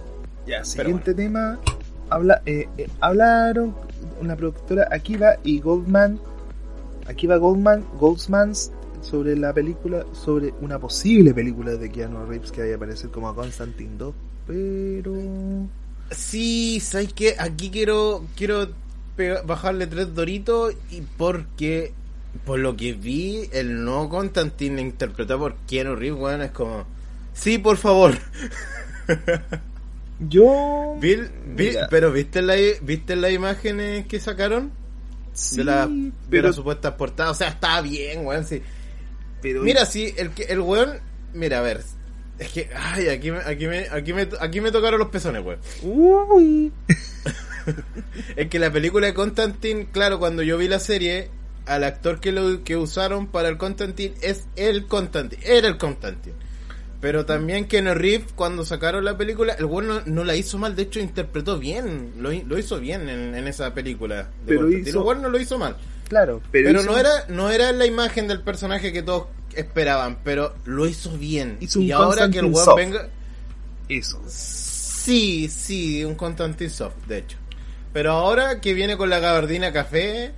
Ya, 0.46 0.64
siguiente 0.64 1.14
tema. 1.14 1.59
Habla, 2.11 2.42
eh, 2.46 2.68
eh, 2.78 2.88
hablaron 3.00 3.76
una 4.20 4.34
productora 4.34 4.88
Akiva 4.90 5.36
y 5.44 5.61
Goldman. 5.61 6.18
Akiva 7.06 7.36
Goldman, 7.36 7.84
Goldsmans 7.98 8.72
sobre 9.01 9.36
la 9.36 9.53
película, 9.53 10.05
sobre 10.12 10.53
una 10.61 10.78
posible 10.78 11.32
película 11.34 11.72
de 11.76 11.90
Keanu 11.90 12.26
Reeves 12.26 12.53
que 12.53 12.61
vaya 12.62 12.74
a 12.74 12.76
aparecer 12.76 13.11
como 13.11 13.34
Constantine 13.34 13.96
2, 13.99 14.14
pero 14.46 15.12
Sí, 16.11 16.80
¿sabes 16.80 17.12
qué? 17.12 17.36
Aquí 17.38 17.70
quiero 17.70 18.24
quiero 18.36 18.68
bajarle 19.44 19.86
tres 19.86 20.14
doritos 20.14 20.74
y 20.90 21.03
porque 21.16 21.92
por 22.46 22.59
lo 22.61 22.76
que 22.76 22.92
vi 22.94 23.49
el 23.53 23.84
nuevo 23.84 24.09
Constantine 24.09 24.80
interpretado 24.80 25.40
por 25.40 25.55
Keanu 25.66 25.96
Reeves, 25.96 26.20
weón, 26.20 26.42
es 26.42 26.51
como 26.53 26.84
sí, 27.34 27.59
por 27.59 27.76
favor. 27.76 28.14
yo 30.28 30.96
Bill, 31.01 31.28
vi- 31.57 31.68
Mira. 31.70 31.86
pero 31.90 32.12
viste 32.12 32.42
la 32.42 32.55
viste 32.82 33.16
las 33.16 33.32
imágenes 33.32 34.07
que 34.07 34.18
sacaron 34.20 34.70
sí, 35.32 35.59
de 35.59 35.64
la 35.64 35.86
de 35.86 36.12
pero, 36.30 36.49
las 36.49 36.57
supuestas 36.57 36.92
portadas, 36.94 37.32
o 37.32 37.34
sea, 37.34 37.49
está 37.49 37.80
bien, 37.80 38.26
weón, 38.26 38.44
sí. 38.44 38.62
Pero 39.43 39.62
Mira, 39.62 39.84
sí, 39.86 40.14
el 40.16 40.30
que 40.30 40.45
el 40.45 40.61
weón, 40.61 40.99
mira, 41.34 41.59
a 41.59 41.62
ver, 41.62 41.82
es 42.39 42.49
que 42.53 42.68
ay, 42.74 43.09
aquí 43.09 43.30
me 43.30 43.39
aquí 43.39 43.66
me 43.66 43.86
aquí 43.91 44.12
me 44.12 44.28
aquí 44.41 44.61
me 44.61 44.70
tocaron 44.72 44.99
los 45.01 45.09
pezones, 45.09 45.45
weón. 45.45 45.59
uy, 45.82 46.72
Es 48.36 48.49
que 48.49 48.59
la 48.59 48.72
película 48.72 49.07
de 49.07 49.14
Constantine, 49.14 49.89
claro, 49.93 50.18
cuando 50.18 50.43
yo 50.43 50.57
vi 50.57 50.68
la 50.68 50.78
serie, 50.78 51.28
al 51.66 51.84
actor 51.84 52.18
que 52.20 52.32
lo 52.32 52.64
que 52.64 52.76
usaron 52.76 53.26
para 53.26 53.49
el 53.49 53.59
Constantine 53.59 54.14
es 54.22 54.47
el 54.57 54.86
Constantine, 54.86 55.43
era 55.45 55.68
el 55.68 55.76
Constantine. 55.76 56.34
Pero 57.01 57.24
también 57.26 57.66
Keanu 57.66 57.95
Reeves, 57.95 58.32
cuando 58.34 58.64
sacaron 58.64 59.05
la 59.05 59.16
película, 59.16 59.53
el 59.53 59.66
bueno 59.66 60.01
no, 60.01 60.03
no 60.07 60.24
la 60.24 60.34
hizo 60.34 60.59
mal, 60.59 60.74
de 60.74 60.82
hecho 60.82 60.99
interpretó 60.99 61.59
bien, 61.59 62.14
lo, 62.18 62.32
hi- 62.32 62.43
lo 62.45 62.59
hizo 62.59 62.80
bien 62.80 63.09
en, 63.09 63.34
en 63.36 63.47
esa 63.47 63.72
película. 63.74 64.22
De 64.45 64.57
Pero 64.57 64.68
hizo- 64.70 64.89
El 64.99 65.05
bueno 65.05 65.22
no 65.22 65.28
lo 65.28 65.39
hizo 65.39 65.59
mal. 65.59 65.76
Claro, 66.09 66.40
pero, 66.50 66.68
Pero, 66.68 66.80
hizo- 66.80 66.90
no 66.90 66.98
era 66.98 67.11
no 67.28 67.50
era 67.50 67.72
la 67.72 67.86
imagen 67.86 68.26
del 68.28 68.40
personaje 68.42 68.92
que 68.92 69.02
todos 69.02 69.26
esperaban, 69.54 70.18
pero 70.24 70.54
lo 70.66 70.86
hizo 70.86 71.16
bien. 71.18 71.56
Hizo 71.61 71.80
y 71.80 71.90
ahora 71.92 72.30
que 72.30 72.38
el 72.38 72.46
weón 72.46 72.64
soft. 72.64 72.76
venga... 72.76 73.09
eso. 73.88 74.22
Sí, 74.28 75.48
sí, 75.48 76.04
un 76.04 76.14
Constantine 76.16 76.68
Soft, 76.70 76.96
de 77.06 77.18
hecho. 77.18 77.38
Pero 77.92 78.12
ahora 78.12 78.61
que 78.61 78.74
viene 78.74 78.96
con 78.98 79.09
la 79.09 79.18
gabardina 79.20 79.72
café, 79.72 80.32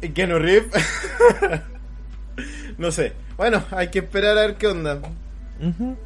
y 0.00 0.08
Keanu 0.08 0.38
Reeves, 0.38 0.72
no 2.78 2.90
sé. 2.90 3.12
Bueno, 3.36 3.64
hay 3.70 3.88
que 3.88 4.00
esperar 4.00 4.36
a 4.38 4.42
ver 4.42 4.56
qué 4.56 4.66
onda. 4.66 4.98
Ujú. 5.60 5.96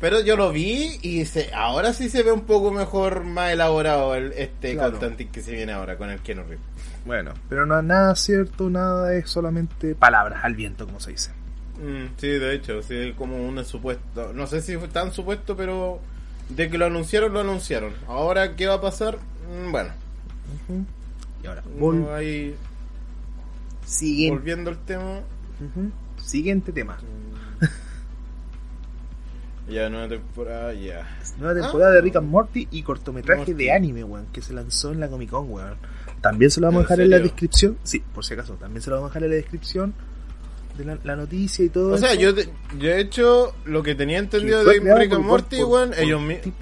Pero 0.00 0.20
yo 0.20 0.36
lo 0.36 0.52
vi 0.52 0.98
y 1.02 1.24
se, 1.24 1.52
ahora 1.52 1.92
sí 1.92 2.08
se 2.08 2.22
ve 2.22 2.30
un 2.30 2.42
poco 2.42 2.70
mejor, 2.70 3.24
más 3.24 3.50
elaborado 3.52 4.14
el, 4.14 4.32
este 4.32 4.74
Claro. 4.74 4.90
Constantine 4.92 5.30
que 5.30 5.42
se 5.42 5.52
viene 5.52 5.72
ahora 5.72 5.96
con 5.98 6.08
el 6.10 6.20
Keanu 6.20 6.42
Reeves. 6.42 6.60
Bueno, 7.04 7.32
pero 7.48 7.66
no 7.66 7.80
nada 7.82 8.14
cierto, 8.14 8.70
nada 8.70 9.14
es 9.14 9.28
solamente 9.28 9.94
palabras 9.94 10.44
al 10.44 10.54
viento, 10.54 10.86
como 10.86 11.00
se 11.00 11.10
dice. 11.12 11.30
Mm, 11.82 12.14
sí, 12.16 12.28
de 12.28 12.54
hecho, 12.54 12.82
sí, 12.82 12.94
es 12.96 13.14
como 13.16 13.36
un 13.48 13.64
supuesto. 13.64 14.32
No 14.34 14.46
sé 14.46 14.60
si 14.62 14.76
fue 14.76 14.88
tan 14.88 15.12
supuesto, 15.12 15.56
pero 15.56 16.00
de 16.48 16.68
que 16.70 16.78
lo 16.78 16.86
anunciaron, 16.86 17.32
lo 17.32 17.40
anunciaron. 17.40 17.92
Ahora, 18.06 18.54
¿qué 18.56 18.66
va 18.68 18.74
a 18.74 18.80
pasar? 18.80 19.16
Mm, 19.50 19.72
Bueno, 19.72 19.90
Ujú. 20.68 20.84
Y 21.42 21.46
ahora, 21.46 21.62
no 21.76 21.80
vol- 21.86 22.12
hay- 22.14 22.54
siguiente, 23.84 24.36
volviendo 24.38 24.70
al 24.70 24.78
tema. 24.78 25.20
Siguiente 26.22 26.72
tema. 26.72 26.98
Ya, 29.68 29.88
nueva 29.90 30.08
temporada, 30.08 30.72
ya. 30.72 31.06
Nueva 31.38 31.60
temporada 31.60 31.90
Ah. 31.90 31.94
de 31.94 32.00
Rick 32.00 32.16
and 32.16 32.28
Morty 32.28 32.68
y 32.70 32.82
cortometraje 32.82 33.38
Morty. 33.40 33.52
de 33.54 33.70
anime, 33.72 34.02
weón, 34.04 34.26
que 34.32 34.40
se 34.40 34.52
lanzó 34.54 34.92
en 34.92 35.00
la 35.00 35.08
Comic 35.08 35.30
Con, 35.30 35.50
weón. 35.50 35.74
También 36.22 36.50
se 36.50 36.60
lo 36.60 36.68
vamos 36.68 36.78
a 36.78 36.80
¿En 36.80 36.84
dejar 36.86 37.00
en 37.00 37.10
la 37.10 37.18
descripción. 37.18 37.76
Sí, 37.82 38.00
por 38.14 38.24
si 38.24 38.32
acaso, 38.34 38.54
también 38.54 38.80
se 38.82 38.88
lo 38.90 38.96
vamos 38.96 39.10
a 39.10 39.10
dejar 39.10 39.24
en 39.24 39.30
la 39.30 39.36
descripción 39.36 39.94
de 40.78 40.84
la, 40.84 40.98
la 41.04 41.16
noticia 41.16 41.64
y 41.64 41.68
todo 41.68 41.92
O 41.94 41.98
sea, 41.98 42.12
eso. 42.12 42.20
yo, 42.20 42.32
yo 42.78 42.88
he 42.90 43.00
hecho 43.00 43.54
lo 43.66 43.82
que 43.82 43.94
tenía 43.94 44.18
entendido 44.18 44.64
de 44.64 44.72
Rick 44.80 45.10
por- 45.10 45.18
and 45.18 45.26
Morty, 45.26 45.62
weón, 45.62 45.92
ellos 45.98 46.20
mismos. 46.22 46.54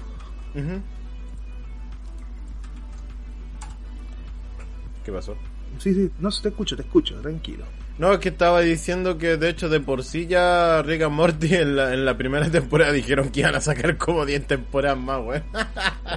¿Qué 5.05 5.11
pasó? 5.11 5.35
Sí, 5.79 5.93
sí, 5.93 6.11
no 6.19 6.31
se 6.31 6.41
te 6.41 6.49
escucho, 6.49 6.75
te 6.75 6.81
escucho, 6.81 7.15
tranquilo. 7.21 7.63
No, 7.97 8.13
es 8.13 8.19
que 8.19 8.29
estaba 8.29 8.61
diciendo 8.61 9.17
que 9.17 9.37
de 9.37 9.49
hecho 9.49 9.69
de 9.69 9.79
por 9.79 10.03
sí 10.03 10.27
ya 10.27 10.83
Rick 10.83 11.01
and 11.01 11.15
Morty 11.15 11.55
en 11.55 11.75
la, 11.75 11.93
en 11.93 12.05
la 12.05 12.15
primera 12.17 12.47
temporada 12.51 12.91
dijeron 12.91 13.29
que 13.29 13.39
iban 13.39 13.55
a 13.55 13.61
sacar 13.61 13.97
como 13.97 14.25
10 14.25 14.45
temporadas 14.47 14.97
más, 14.99 15.19
weón. 15.25 15.43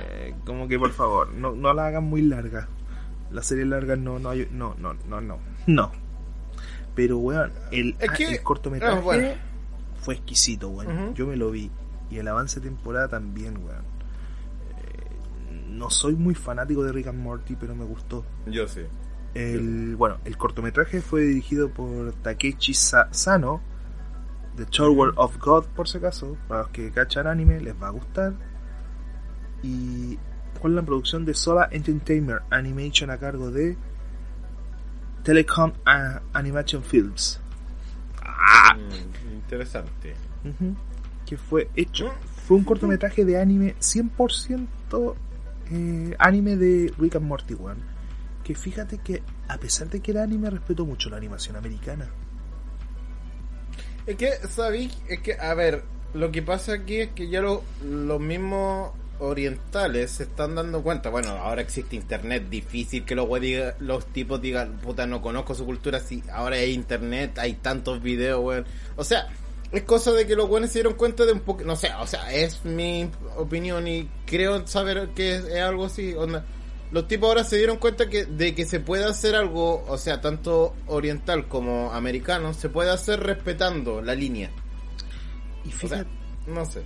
Eh, 0.02 0.34
como 0.46 0.68
que 0.68 0.78
por 0.78 0.92
favor, 0.92 1.32
no, 1.32 1.52
no 1.52 1.72
la 1.74 1.86
hagan 1.86 2.04
muy 2.04 2.22
larga. 2.22 2.68
Las 3.32 3.46
series 3.46 3.66
largas 3.66 3.98
no, 3.98 4.18
no, 4.18 4.30
hay- 4.30 4.48
no, 4.50 4.74
no, 4.78 4.94
no, 5.08 5.20
no, 5.20 5.38
no. 5.66 5.92
Pero 6.94 7.18
weón, 7.18 7.52
el, 7.72 7.96
Es 7.98 8.10
ah, 8.10 8.12
que- 8.14 8.24
el 8.28 8.42
cortometraje 8.42 8.96
ah, 8.98 9.00
bueno. 9.00 9.28
fue 10.00 10.14
exquisito, 10.14 10.68
weón. 10.68 11.04
Ujú. 11.06 11.14
Yo 11.14 11.26
me 11.26 11.36
lo 11.36 11.50
vi. 11.50 11.70
Y 12.10 12.18
el 12.18 12.28
avance 12.28 12.60
de 12.60 12.66
temporada 12.68 13.08
también, 13.08 13.56
weón. 13.64 13.84
Eh, 13.84 15.66
no 15.68 15.90
soy 15.90 16.14
muy 16.14 16.34
fanático 16.34 16.84
de 16.84 16.92
Rick 16.92 17.06
and 17.08 17.18
Morty, 17.20 17.56
pero 17.56 17.74
me 17.74 17.84
gustó. 17.84 18.24
Yo 18.46 18.68
sí. 18.68 18.82
El, 19.34 19.96
bueno, 19.96 20.18
el 20.24 20.36
cortometraje 20.36 21.00
fue 21.00 21.22
dirigido 21.22 21.70
por 21.70 22.12
Takechi 22.14 22.74
Sa- 22.74 23.08
Sano, 23.12 23.60
The 24.56 24.66
Tower 24.66 25.12
of 25.16 25.38
God, 25.38 25.66
por 25.76 25.88
si 25.88 25.98
acaso. 25.98 26.36
Para 26.48 26.62
los 26.62 26.70
que 26.70 26.90
cachan 26.90 27.26
anime, 27.26 27.60
les 27.60 27.74
va 27.80 27.88
a 27.88 27.90
gustar. 27.90 28.34
Y 29.62 30.18
con 30.60 30.74
la 30.74 30.82
producción 30.82 31.24
de 31.24 31.34
Sola 31.34 31.68
Entertainment 31.70 32.40
Animation 32.50 33.10
a 33.10 33.18
cargo 33.18 33.50
de 33.50 33.76
Telecom 35.22 35.72
ah, 35.86 36.20
Animation 36.32 36.82
Films. 36.82 37.40
Mm, 38.76 39.34
interesante. 39.34 40.14
Que 41.26 41.36
fue 41.36 41.68
hecho. 41.76 42.10
Fue 42.46 42.56
un 42.56 42.64
cortometraje 42.64 43.24
de 43.24 43.40
anime 43.40 43.76
100% 43.80 45.14
eh, 45.72 46.16
anime 46.18 46.56
de 46.56 46.92
Rick 46.98 47.16
and 47.16 47.26
Morty, 47.26 47.54
weón. 47.54 47.78
Que 48.50 48.56
fíjate 48.56 48.98
que, 48.98 49.22
a 49.46 49.58
pesar 49.58 49.88
de 49.90 50.00
que 50.00 50.10
era 50.10 50.24
anime, 50.24 50.50
respeto 50.50 50.84
mucho 50.84 51.08
la 51.08 51.16
animación 51.18 51.54
americana. 51.54 52.10
Es 54.08 54.16
que, 54.16 54.32
¿sabéis? 54.48 54.92
Es 55.08 55.20
que, 55.20 55.34
a 55.34 55.54
ver, 55.54 55.84
lo 56.14 56.32
que 56.32 56.42
pasa 56.42 56.72
aquí 56.72 56.96
es 56.96 57.10
que 57.10 57.28
ya 57.28 57.42
lo- 57.42 57.62
los 57.84 58.18
mismos 58.20 58.90
orientales 59.20 60.10
se 60.10 60.24
están 60.24 60.56
dando 60.56 60.82
cuenta. 60.82 61.10
Bueno, 61.10 61.28
ahora 61.30 61.62
existe 61.62 61.94
internet, 61.94 62.48
difícil 62.50 63.04
que 63.04 63.14
los, 63.14 63.28
diga- 63.28 63.76
los 63.78 64.04
tipos 64.06 64.42
digan, 64.42 64.78
puta, 64.78 65.06
no 65.06 65.22
conozco 65.22 65.54
su 65.54 65.64
cultura. 65.64 66.00
Si 66.00 66.20
ahora 66.32 66.56
hay 66.56 66.72
internet, 66.72 67.38
hay 67.38 67.52
tantos 67.54 68.02
videos, 68.02 68.42
weón. 68.42 68.64
O 68.96 69.04
sea, 69.04 69.28
es 69.70 69.82
cosa 69.84 70.10
de 70.10 70.26
que 70.26 70.34
los 70.34 70.48
buenos 70.48 70.70
se 70.70 70.80
dieron 70.80 70.94
cuenta 70.94 71.24
de 71.24 71.34
un 71.34 71.40
poco. 71.42 71.62
No 71.62 71.76
sé, 71.76 71.92
o 72.00 72.06
sea, 72.08 72.32
es 72.32 72.64
mi 72.64 73.08
opinión 73.36 73.86
y 73.86 74.08
creo 74.26 74.66
saber 74.66 75.10
que 75.10 75.36
es, 75.36 75.44
es 75.44 75.60
algo 75.62 75.84
así. 75.84 76.14
Onda. 76.14 76.44
Los 76.92 77.06
tipos 77.06 77.28
ahora 77.28 77.44
se 77.44 77.56
dieron 77.56 77.76
cuenta 77.78 78.08
que 78.08 78.24
de 78.24 78.54
que 78.54 78.66
se 78.66 78.80
puede 78.80 79.04
hacer 79.04 79.36
algo, 79.36 79.84
o 79.86 79.96
sea, 79.96 80.20
tanto 80.20 80.74
oriental 80.86 81.46
como 81.46 81.92
americano, 81.92 82.52
se 82.52 82.68
puede 82.68 82.90
hacer 82.90 83.20
respetando 83.20 84.02
la 84.02 84.14
línea. 84.14 84.50
Y 85.64 85.68
O 85.68 85.72
fíjate, 85.72 86.02
sea, 86.04 86.52
no 86.54 86.64
sé. 86.64 86.82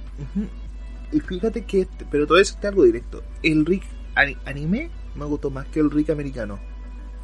y 1.10 1.20
fíjate 1.20 1.64
que, 1.64 1.82
este- 1.82 2.04
pero 2.10 2.26
todo 2.26 2.38
eso 2.38 2.54
está 2.54 2.68
algo 2.68 2.84
directo. 2.84 3.22
El 3.42 3.64
Rick 3.64 3.84
ani- 4.14 4.36
anime 4.44 4.90
me 5.14 5.24
gustó 5.24 5.48
más 5.50 5.66
que 5.68 5.80
el 5.80 5.90
Rick 5.90 6.10
americano. 6.10 6.58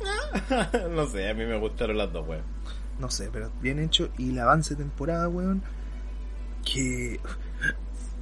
no 0.91 1.07
sé, 1.07 1.29
a 1.29 1.35
mí 1.35 1.45
me 1.45 1.59
gustaron 1.59 1.99
las 1.99 2.11
dos, 2.13 2.27
weón. 2.27 2.45
No 2.99 3.11
sé, 3.11 3.29
pero 3.33 3.51
bien 3.61 3.79
hecho. 3.79 4.09
Y 4.17 4.31
el 4.31 4.39
avance 4.39 4.75
de 4.75 4.85
temporada, 4.85 5.29
weón, 5.29 5.63
que 6.65 7.21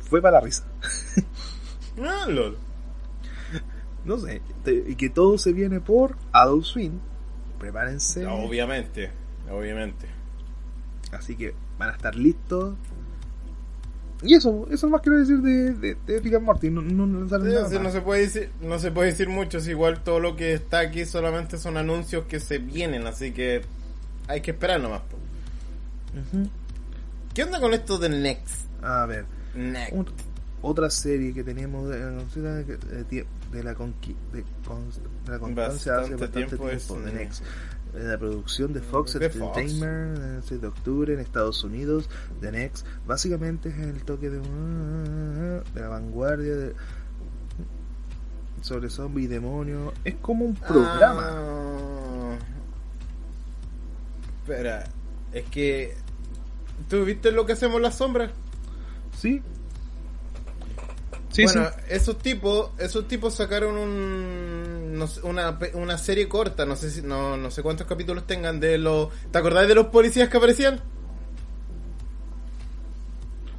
fue 0.01 0.21
para 0.23 0.39
la 0.39 0.45
risa. 0.45 0.65
Ah, 2.03 2.27
lol. 2.29 2.57
No 4.09 4.19
sé, 4.19 4.41
y 4.89 4.95
que 4.97 5.11
todo 5.11 5.37
se 5.39 5.53
viene 5.53 5.81
por 5.81 6.17
Adult 6.33 6.65
Swim. 6.65 6.93
Prepárense. 7.61 8.27
Obviamente, 8.27 9.11
obviamente. 9.51 10.07
Así 11.13 11.37
que 11.37 11.55
van 11.79 11.91
a 11.91 11.93
estar 11.93 12.17
listos. 12.17 12.75
Y 14.23 14.35
eso, 14.35 14.67
eso 14.71 14.89
más 14.89 15.01
quiero 15.03 15.19
decir 15.19 15.39
de, 15.39 15.73
de, 15.75 15.97
de 16.07 16.21
Rick 16.21 16.35
and 16.35 16.45
Morty. 16.45 16.71
No, 16.71 16.83
no, 16.83 17.07
no 17.07 17.27
Sí, 17.29 17.35
nada 17.45 17.69
sí, 17.69 17.79
no 17.79 17.91
se 17.91 18.01
puede 18.01 18.23
decir, 18.23 18.51
no 18.61 18.79
se 18.79 18.91
puede 18.91 19.11
decir 19.11 19.29
mucho, 19.29 19.59
es 19.59 19.69
igual 19.69 20.03
todo 20.03 20.19
lo 20.21 20.35
que 20.35 20.55
está 20.55 20.81
aquí 20.81 21.05
solamente 21.05 21.57
son 21.59 21.77
anuncios 21.77 22.25
que 22.25 22.41
se 22.41 22.59
vienen, 22.59 23.07
así 23.07 23.31
que 23.33 23.63
hay 24.27 24.41
que 24.41 24.51
esperar 24.53 24.81
nomás. 24.81 25.03
¿Qué 27.35 27.45
onda 27.45 27.61
con 27.61 27.75
esto 27.75 27.99
de 27.99 28.09
Next? 28.09 28.67
A 28.83 29.07
ver, 29.07 29.27
Next. 29.55 29.93
un- 29.93 30.07
otra 30.63 30.91
serie 30.91 31.33
que 31.33 31.45
teníamos 31.45 31.89
de- 31.89 33.25
eh, 33.53 33.57
de 33.57 33.63
la, 33.65 33.75
conqui- 33.77 34.17
de, 34.33 34.45
cons- 34.67 35.01
de 35.25 35.31
la 35.33 35.39
constancia 35.39 35.99
hace 35.99 36.13
Bastante 36.17 36.57
tiempo 36.57 36.67
de 37.01 37.11
eh, 37.11 37.15
Next. 37.15 37.43
Eh, 37.95 38.03
La 38.05 38.19
producción 38.19 38.73
de 38.73 38.81
Fox 38.81 39.15
de 39.19 39.31
Fox. 39.31 39.59
Entertainment 39.59 40.19
el 40.37 40.43
6 40.43 40.61
de 40.61 40.67
octubre 40.67 41.15
en 41.15 41.21
Estados 41.21 41.65
Unidos, 41.65 42.09
The 42.41 42.53
Next, 42.53 42.87
básicamente 43.07 43.71
es 43.71 43.79
el 43.79 44.03
toque 44.05 44.29
de, 44.31 44.41
de 44.41 45.81
la 45.81 45.89
vanguardia 45.89 46.55
de, 46.55 46.75
sobre 48.61 48.91
zombies 48.91 49.27
y 49.27 49.29
demonios. 49.29 49.93
Es 50.05 50.17
como 50.17 50.45
un 50.45 50.55
programa. 50.55 51.25
Ah. 51.31 52.37
Espera, 54.43 54.85
es 55.33 55.45
que. 55.47 55.95
¿Tú 56.89 57.05
viste 57.05 57.33
lo 57.33 57.45
que 57.47 57.53
hacemos 57.53 57.81
las 57.81 57.97
sombras? 57.97 58.31
¿Sí? 59.17 59.43
Sí, 61.31 61.45
bueno, 61.45 61.69
sí. 61.69 61.83
esos 61.91 62.19
tipos, 62.19 62.71
esos 62.79 63.07
tipos 63.07 63.35
sacaron 63.35 63.77
un, 63.77 64.97
no 64.99 65.07
sé, 65.07 65.21
una, 65.23 65.59
una 65.75 65.99
serie 65.99 66.29
corta, 66.29 66.65
no 66.65 66.75
sé 66.75 66.91
si, 66.91 67.03
no, 67.03 67.37
no 67.37 67.51
sé 67.51 67.63
cuántos 67.63 67.87
capítulos 67.87 68.27
tengan 68.27 68.61
de 68.61 68.79
los, 68.79 69.09
¿te 69.31 69.39
acordás 69.39 69.69
de 69.69 69.75
los 69.75 69.87
policías 69.89 70.29
que 70.29 70.37
aparecían? 70.39 70.81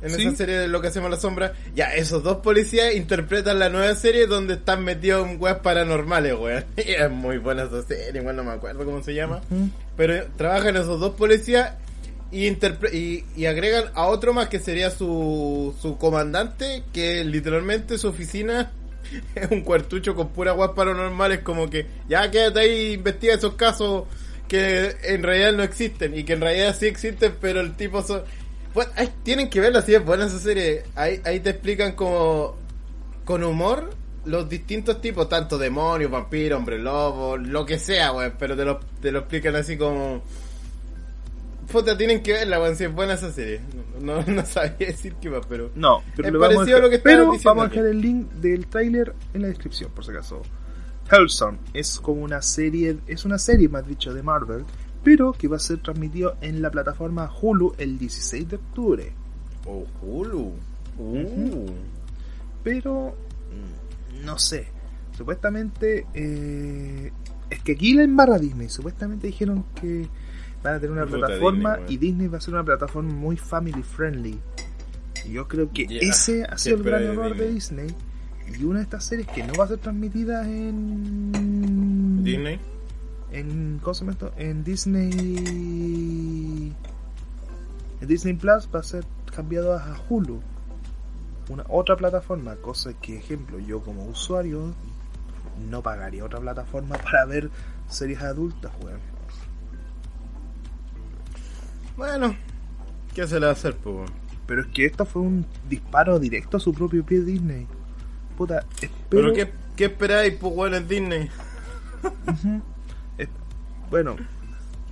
En 0.02 0.12
Sí. 0.12 0.26
esa 0.28 0.36
serie 0.38 0.58
de 0.58 0.68
lo 0.70 0.80
que 0.82 0.88
hacemos 0.88 1.12
la 1.12 1.18
sombra, 1.18 1.54
ya 1.76 1.94
esos 1.94 2.24
dos 2.24 2.38
policías 2.38 2.96
interpretan 2.96 3.60
la 3.60 3.68
nueva 3.68 3.94
serie 3.96 4.28
donde 4.28 4.54
están 4.54 4.82
metidos 4.86 5.28
en 5.28 5.42
weas 5.42 5.58
paranormales, 5.60 6.36
weón. 6.40 6.64
Es 6.78 7.12
muy 7.12 7.38
buena 7.38 7.64
esa 7.64 7.84
serie, 7.84 8.22
igual 8.22 8.38
no 8.38 8.46
me 8.46 8.52
acuerdo 8.52 8.86
cómo 8.86 9.04
se 9.04 9.14
llama. 9.14 9.42
Pero 9.98 10.26
trabajan 10.38 10.78
esos 10.78 11.02
dos 11.02 11.16
policías 11.16 11.74
y, 12.32 12.48
y, 12.48 13.26
y 13.36 13.46
agregan 13.46 13.86
a 13.96 14.08
otro 14.08 14.34
más 14.34 14.50
que 14.50 14.60
sería 14.60 14.92
su, 14.92 15.76
su 15.82 15.98
comandante, 15.98 16.84
que 16.94 17.24
literalmente 17.24 17.98
su 17.98 18.10
oficina 18.10 18.72
es 19.36 19.50
un 19.52 19.62
cuartucho 19.62 20.16
con 20.16 20.30
pura 20.30 20.52
guas 20.52 20.72
paranormales, 20.76 21.40
como 21.40 21.70
que 21.70 21.88
ya 22.08 22.30
quédate 22.30 22.60
ahí 22.60 22.94
investiga 22.94 23.34
esos 23.34 23.56
casos 23.56 24.04
que 24.48 24.96
en 25.04 25.24
realidad 25.24 25.54
no 25.54 25.64
existen 25.64 26.18
y 26.18 26.24
que 26.24 26.34
en 26.34 26.42
realidad 26.42 26.76
sí 26.78 26.88
existen, 26.88 27.36
pero 27.40 27.62
el 27.62 27.76
tipo 27.76 28.02
son... 28.02 28.24
Bueno, 28.74 28.92
ay, 28.96 29.10
tienen 29.24 29.50
que 29.50 29.60
verla, 29.60 29.82
si 29.82 29.96
es 29.96 30.04
buena 30.04 30.26
esa 30.26 30.40
serie. 30.40 30.84
Ahí, 30.96 31.22
ahí 31.24 31.40
te 31.40 31.52
explican 31.52 31.94
como 31.94 32.56
con 33.26 33.44
humor 33.44 33.92
los 34.26 34.50
distintos 34.50 35.02
tipos, 35.02 35.30
tanto 35.30 35.58
demonios, 35.58 36.12
vampiros, 36.12 36.58
hombre 36.60 36.78
lobo, 36.78 37.38
lo 37.38 37.66
que 37.66 37.80
sea, 37.80 38.12
weón, 38.12 38.34
pero 38.38 38.56
te 38.56 38.66
lo, 38.66 38.80
te 39.02 39.12
lo 39.12 39.20
explican 39.20 39.56
así 39.56 39.78
como... 39.78 40.24
Puta, 41.72 41.96
tienen 41.98 42.24
que 42.24 42.34
verla, 42.34 42.60
weón, 42.60 42.76
si 42.76 42.86
es 42.86 42.94
buena 42.94 43.14
esa 43.14 43.32
serie. 43.32 43.62
No, 44.02 44.22
no, 44.24 44.34
no 44.34 44.46
sabía 44.46 44.88
decir 44.88 45.16
qué 45.22 45.30
más, 45.30 45.46
pero... 45.48 45.72
No, 45.76 46.02
pero, 46.16 46.40
vamos 46.40 46.56
a 46.56 46.58
parecido 46.58 46.78
a 46.78 46.80
dejar- 46.80 46.82
lo 46.82 46.90
que 46.90 47.00
pero 47.00 47.24
diciendo 47.32 47.50
vamos 47.50 47.64
a 47.64 47.68
aquí. 47.68 47.76
dejar 47.78 47.92
el 47.92 48.02
link 48.02 48.32
del 48.34 48.68
tráiler 48.68 49.14
en 49.34 49.42
la 49.44 49.48
descripción, 49.50 49.92
por 49.94 50.04
si 50.04 50.12
acaso. 50.12 50.42
Hellstorm 51.12 51.58
es 51.74 52.00
como 52.00 52.22
una 52.24 52.42
serie, 52.42 52.98
es 53.08 53.26
una 53.26 53.38
serie 53.38 53.68
más 53.70 53.86
dicho 53.88 54.14
de 54.14 54.24
Marvel, 54.24 54.66
pero 55.04 55.32
que 55.34 55.48
va 55.48 55.58
a 55.58 55.60
ser 55.60 55.80
transmitido 55.82 56.38
en 56.42 56.62
la 56.62 56.70
plataforma 56.72 57.30
Hulu 57.42 57.76
el 57.78 57.98
16 57.98 58.50
de 58.50 58.56
octubre. 58.56 59.12
Oh, 59.66 59.86
Hulu. 60.02 60.54
Uh. 60.98 61.66
Pero 62.64 63.16
mm, 63.52 64.26
no 64.26 64.38
sé, 64.38 64.68
supuestamente 65.18 66.06
eh, 66.14 67.12
es 67.50 67.62
que 67.64 67.72
aquí 67.74 67.94
la 67.94 68.04
embarra 68.04 68.38
Disney, 68.38 68.70
supuestamente 68.70 69.28
dijeron 69.28 69.66
que 69.80 70.08
van 70.64 70.76
a 70.76 70.80
tener 70.80 70.91
una 70.91 71.05
plataforma 71.05 71.78
Disney, 71.78 71.93
y 71.93 71.97
Disney 71.97 72.28
va 72.28 72.38
a 72.38 72.41
ser 72.41 72.53
una 72.53 72.64
plataforma 72.64 73.14
muy 73.14 73.38
family 73.38 73.84
friendly. 73.84 74.39
Y 75.26 75.34
yo 75.34 75.47
creo 75.47 75.72
que 75.72 75.88
ese 76.01 76.43
ha 76.43 76.51
¿qué 76.51 76.57
sido 76.57 76.78
el 76.78 76.84
gran 76.84 77.03
error 77.03 77.36
de 77.36 77.51
Disney. 77.51 77.88
Y 78.60 78.64
una 78.64 78.80
de 78.80 78.84
estas 78.84 79.03
series 79.05 79.28
que 79.28 79.43
no 79.43 79.53
va 79.53 79.66
a 79.66 79.68
ser 79.68 79.78
transmitida 79.78 80.43
en 80.43 82.24
Disney. 82.24 82.60
en 83.32 83.80
¿cómo 83.82 83.93
se 83.93 83.99
llama 84.01 84.14
esto? 84.14 84.32
En 84.38 84.64
Disney 84.64 85.12
en 88.01 88.07
Disney 88.07 88.34
Plus 88.34 88.68
va 88.74 88.80
a 88.80 88.84
ser 88.84 89.05
cambiado 89.36 89.74
a 89.76 89.95
Hulu 90.10 90.41
una 91.49 91.66
otra 91.68 91.95
plataforma 91.95 92.55
cosa 92.55 92.93
que 92.93 93.18
ejemplo 93.18 93.60
yo 93.60 93.82
como 93.82 94.05
usuario 94.05 94.74
no 95.70 95.84
pagaría 95.84 96.26
otra 96.26 96.39
plataforma 96.39 96.97
para 97.03 97.26
ver 97.26 97.51
series 97.88 98.22
adultas 98.22 98.72
weón 98.82 99.19
Bueno, 102.00 102.36
¿qué 103.14 103.28
se 103.28 103.36
le 103.39 103.45
va 103.45 103.52
a 103.52 103.54
hacer, 103.54 103.76
weón? 103.84 104.06
pero 104.47 104.62
es 104.62 104.68
que 104.68 104.86
esto 104.86 105.06
fue 105.06 105.22
un 105.22 105.45
disparo 105.70 106.18
directo 106.18 106.58
a 106.58 106.60
su 106.60 106.74
propio 106.74 107.06
pie 107.06 107.20
Disney 107.22 107.68
puta 108.38 108.64
espero 108.82 109.00
¿Pero 109.10 109.34
qué, 109.34 109.52
qué 109.76 109.86
esperáis, 109.86 110.34
pues, 110.39 110.74
en 110.74 110.88
Disney? 110.88 111.30
Es- 113.18 113.28
bueno 113.91 114.16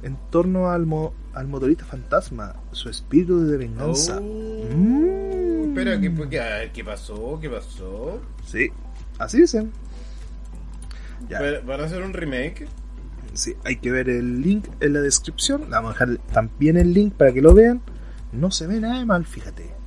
en 0.04 0.16
torno 0.30 0.70
al, 0.70 0.86
mo- 0.86 1.14
al 1.34 1.48
motorista 1.48 1.86
fantasma 1.86 2.56
su 2.72 2.90
espíritu 2.90 3.40
de 3.46 3.58
venganza 3.58 4.20
Oh. 4.22 4.66
Mm. 4.76 5.70
Espera, 5.70 6.00
¿qué, 6.02 6.14
qué, 6.30 6.72
¿qué 6.74 6.84
pasó? 6.84 7.40
¿Qué 7.42 7.50
pasó? 7.50 8.20
Sí, 8.46 8.70
así 9.20 9.42
dicen. 9.42 9.72
Ya, 11.30 11.40
¿Va- 11.42 11.60
¿Van 11.66 11.82
a 11.82 11.84
hacer 11.86 12.02
un 12.04 12.14
remake? 12.14 12.68
Sí, 13.34 13.56
hay 13.64 13.78
que 13.78 13.92
ver 13.92 14.10
el 14.10 14.42
link 14.42 14.68
en 14.80 14.94
la 14.94 15.02
descripción. 15.02 15.70
Vamos 15.70 15.92
a 15.92 16.06
dejar 16.06 16.18
también 16.32 16.78
el 16.78 16.94
link 16.94 17.14
para 17.14 17.32
que 17.34 17.42
lo 17.42 17.54
vean. 17.54 17.82
No 18.32 18.52
se 18.52 18.68
ve 18.68 18.80
nada 18.80 19.00
de 19.00 19.06
mal, 19.06 19.26
fíjate. 19.26 19.78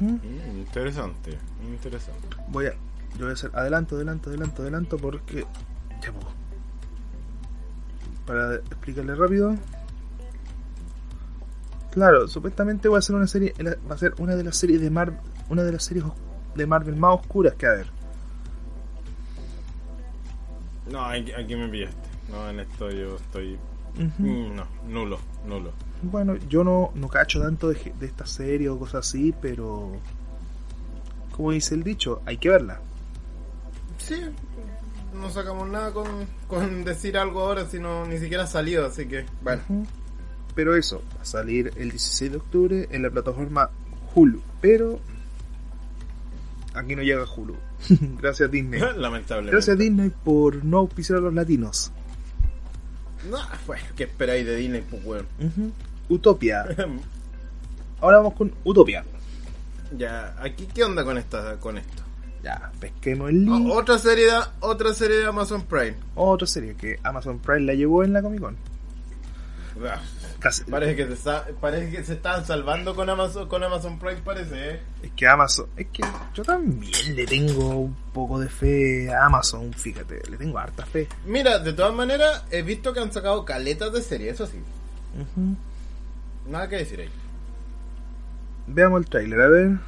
Mm, 0.00 0.58
interesante, 0.58 1.38
interesante. 1.66 2.28
Voy 2.48 2.66
a, 2.66 2.72
yo 3.16 3.20
voy 3.20 3.30
a 3.30 3.32
hacer 3.32 3.50
adelanto, 3.54 3.96
adelanto, 3.96 4.30
adelanto, 4.30 4.62
adelanto 4.62 4.96
porque 4.96 5.44
ya 6.02 6.12
puedo. 6.12 6.28
Para 8.26 8.56
explicarle 8.56 9.14
rápido. 9.14 9.56
Claro, 11.90 12.28
supuestamente 12.28 12.88
va 12.88 12.98
a 12.98 13.02
ser 13.02 13.16
una 13.16 13.26
serie, 13.26 13.54
va 13.90 13.94
a 13.94 13.98
ser 13.98 14.14
una 14.18 14.36
de 14.36 14.44
las 14.44 14.56
series 14.56 14.80
de 14.80 14.90
Marvel, 14.90 15.18
una 15.48 15.64
de 15.64 15.72
las 15.72 15.84
series 15.84 16.04
de 16.54 16.66
Marvel 16.66 16.96
más 16.96 17.14
oscuras 17.14 17.54
que 17.54 17.66
a 17.66 17.72
ver. 17.72 17.97
No, 20.90 21.04
aquí, 21.04 21.32
aquí 21.32 21.56
me 21.56 21.68
pillaste. 21.68 22.08
No, 22.30 22.48
en 22.50 22.60
esto 22.60 22.90
yo 22.90 23.16
estoy... 23.16 23.58
Mm, 24.18 24.54
No, 24.54 24.66
nulo, 24.86 25.18
nulo. 25.46 25.72
Bueno, 26.02 26.36
yo 26.48 26.62
no, 26.62 26.92
no 26.94 27.08
cacho 27.08 27.40
tanto 27.40 27.68
de, 27.70 27.92
de 27.98 28.06
esta 28.06 28.26
serie 28.26 28.68
o 28.68 28.78
cosas 28.78 29.06
así, 29.08 29.34
pero 29.40 29.92
como 31.32 31.52
dice 31.52 31.74
el 31.74 31.82
dicho, 31.82 32.20
hay 32.26 32.36
que 32.36 32.48
verla. 32.50 32.80
Sí, 33.98 34.20
no 35.14 35.30
sacamos 35.30 35.68
nada 35.68 35.92
con, 35.92 36.06
con 36.46 36.84
decir 36.84 37.16
algo 37.18 37.40
ahora, 37.40 37.64
sino 37.66 38.06
ni 38.06 38.18
siquiera 38.18 38.44
ha 38.44 38.46
salido, 38.46 38.86
así 38.86 39.06
que... 39.06 39.24
Bueno. 39.42 39.62
Pero 40.54 40.74
eso, 40.76 41.02
va 41.16 41.22
a 41.22 41.24
salir 41.24 41.72
el 41.76 41.90
16 41.90 42.32
de 42.32 42.36
octubre 42.38 42.88
en 42.90 43.02
la 43.02 43.10
plataforma 43.10 43.70
Hulu. 44.14 44.40
Pero 44.60 44.98
aquí 46.74 46.96
no 46.96 47.02
llega 47.02 47.24
Hulu. 47.24 47.56
Gracias 48.20 48.50
Disney. 48.50 48.80
Lamentablemente. 48.96 49.52
Gracias 49.52 49.78
Disney 49.78 50.10
por 50.24 50.64
no 50.64 50.78
auspiciar 50.78 51.18
a 51.18 51.22
los 51.22 51.34
latinos. 51.34 51.92
No, 53.30 53.38
bueno, 53.66 53.82
¿qué 53.96 54.04
esperáis 54.04 54.46
de 54.46 54.56
Disney, 54.56 54.82
pues, 54.88 55.04
weón? 55.04 55.26
Ujú. 55.40 55.72
Utopia. 56.08 56.64
Ahora 58.00 58.18
vamos 58.18 58.34
con 58.34 58.52
Utopia. 58.64 59.04
ya, 59.96 60.36
aquí, 60.40 60.66
¿qué 60.72 60.84
onda 60.84 61.04
con 61.04 61.18
esta, 61.18 61.56
con 61.58 61.78
esto? 61.78 62.02
Ya, 62.44 62.70
pesquemos 62.78 63.30
el 63.30 63.44
link. 63.44 63.66
O- 63.68 63.74
otra 63.74 63.98
serie 63.98 64.26
de, 64.26 64.38
otra 64.60 64.94
serie 64.94 65.16
de 65.18 65.26
Amazon 65.26 65.62
Prime. 65.62 65.96
Otra 66.14 66.46
serie 66.46 66.74
que 66.76 67.00
Amazon 67.02 67.40
Prime 67.40 67.60
la 67.62 67.74
llevó 67.74 68.04
en 68.04 68.12
la 68.12 68.22
Comic 68.22 68.40
Con. 68.40 68.56
Casi- 70.40 70.62
Parece 70.70 70.94
que 70.94 71.06
se 71.08 71.12
está, 71.14 71.46
parece 71.60 71.90
que 71.90 72.04
se 72.04 72.12
están 72.12 72.46
salvando 72.46 72.94
con 72.94 73.10
Amazon, 73.10 73.48
con 73.48 73.62
Amazon 73.64 73.98
Prime, 73.98 74.20
parece, 74.24 74.70
¿eh? 74.74 74.80
Es 75.02 75.10
que 75.16 75.26
Amazon, 75.26 75.66
es 75.76 75.88
que 75.92 76.04
yo 76.32 76.44
también 76.44 77.16
le 77.16 77.26
tengo 77.26 77.68
un 77.70 77.96
poco 78.12 78.38
de 78.38 78.48
fe 78.48 79.12
a 79.12 79.26
Amazon, 79.26 79.72
fíjate, 79.72 80.20
le 80.30 80.36
tengo 80.36 80.56
harta 80.58 80.86
fe. 80.86 81.08
Mira, 81.26 81.58
de 81.58 81.72
todas 81.72 81.92
maneras, 81.92 82.44
he 82.52 82.62
visto 82.62 82.92
que 82.92 83.00
han 83.00 83.12
sacado 83.12 83.44
caletas 83.44 83.92
de 83.92 84.00
serie, 84.00 84.30
eso 84.30 84.46
sí. 84.46 84.58
Nada 86.48 86.68
que 86.68 86.76
decir 86.76 87.00
ahí. 87.00 87.10
Veamos 88.68 89.00
el 89.00 89.08
trailer, 89.08 89.40
a 89.40 89.48
ver. 89.48 89.78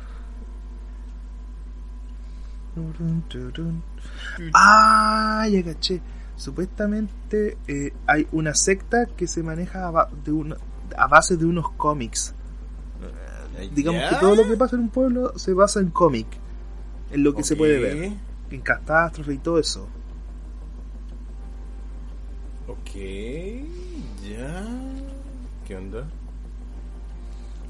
Ah, 4.55 5.47
ya 5.51 5.63
caché. 5.65 6.01
Supuestamente 6.41 7.59
eh, 7.69 7.93
hay 8.07 8.27
una 8.33 8.55
secta 8.55 9.05
que 9.05 9.27
se 9.27 9.43
maneja 9.43 9.87
a, 9.87 9.91
ba- 9.91 10.09
de 10.25 10.33
una- 10.33 10.57
a 10.97 11.07
base 11.07 11.37
de 11.37 11.45
unos 11.45 11.71
cómics. 11.73 12.35
Digamos 13.75 14.01
¿Ya? 14.01 14.09
que 14.09 14.17
todo 14.17 14.35
lo 14.37 14.49
que 14.49 14.57
pasa 14.57 14.77
en 14.77 14.83
un 14.83 14.89
pueblo 14.89 15.39
se 15.39 15.53
basa 15.53 15.81
en 15.81 15.91
cómic. 15.91 16.27
En 17.13 17.23
lo 17.25 17.35
que 17.35 17.45
se 17.45 17.57
puede 17.57 17.79
ver. 17.79 18.13
En 18.51 18.61
catástrofe 18.63 19.35
y 19.35 19.39
todo 19.39 19.59
eso. 19.59 19.87
Ok, 22.69 22.91
ya. 24.27 24.65
¿Qué 25.67 25.77
onda? 25.77 26.09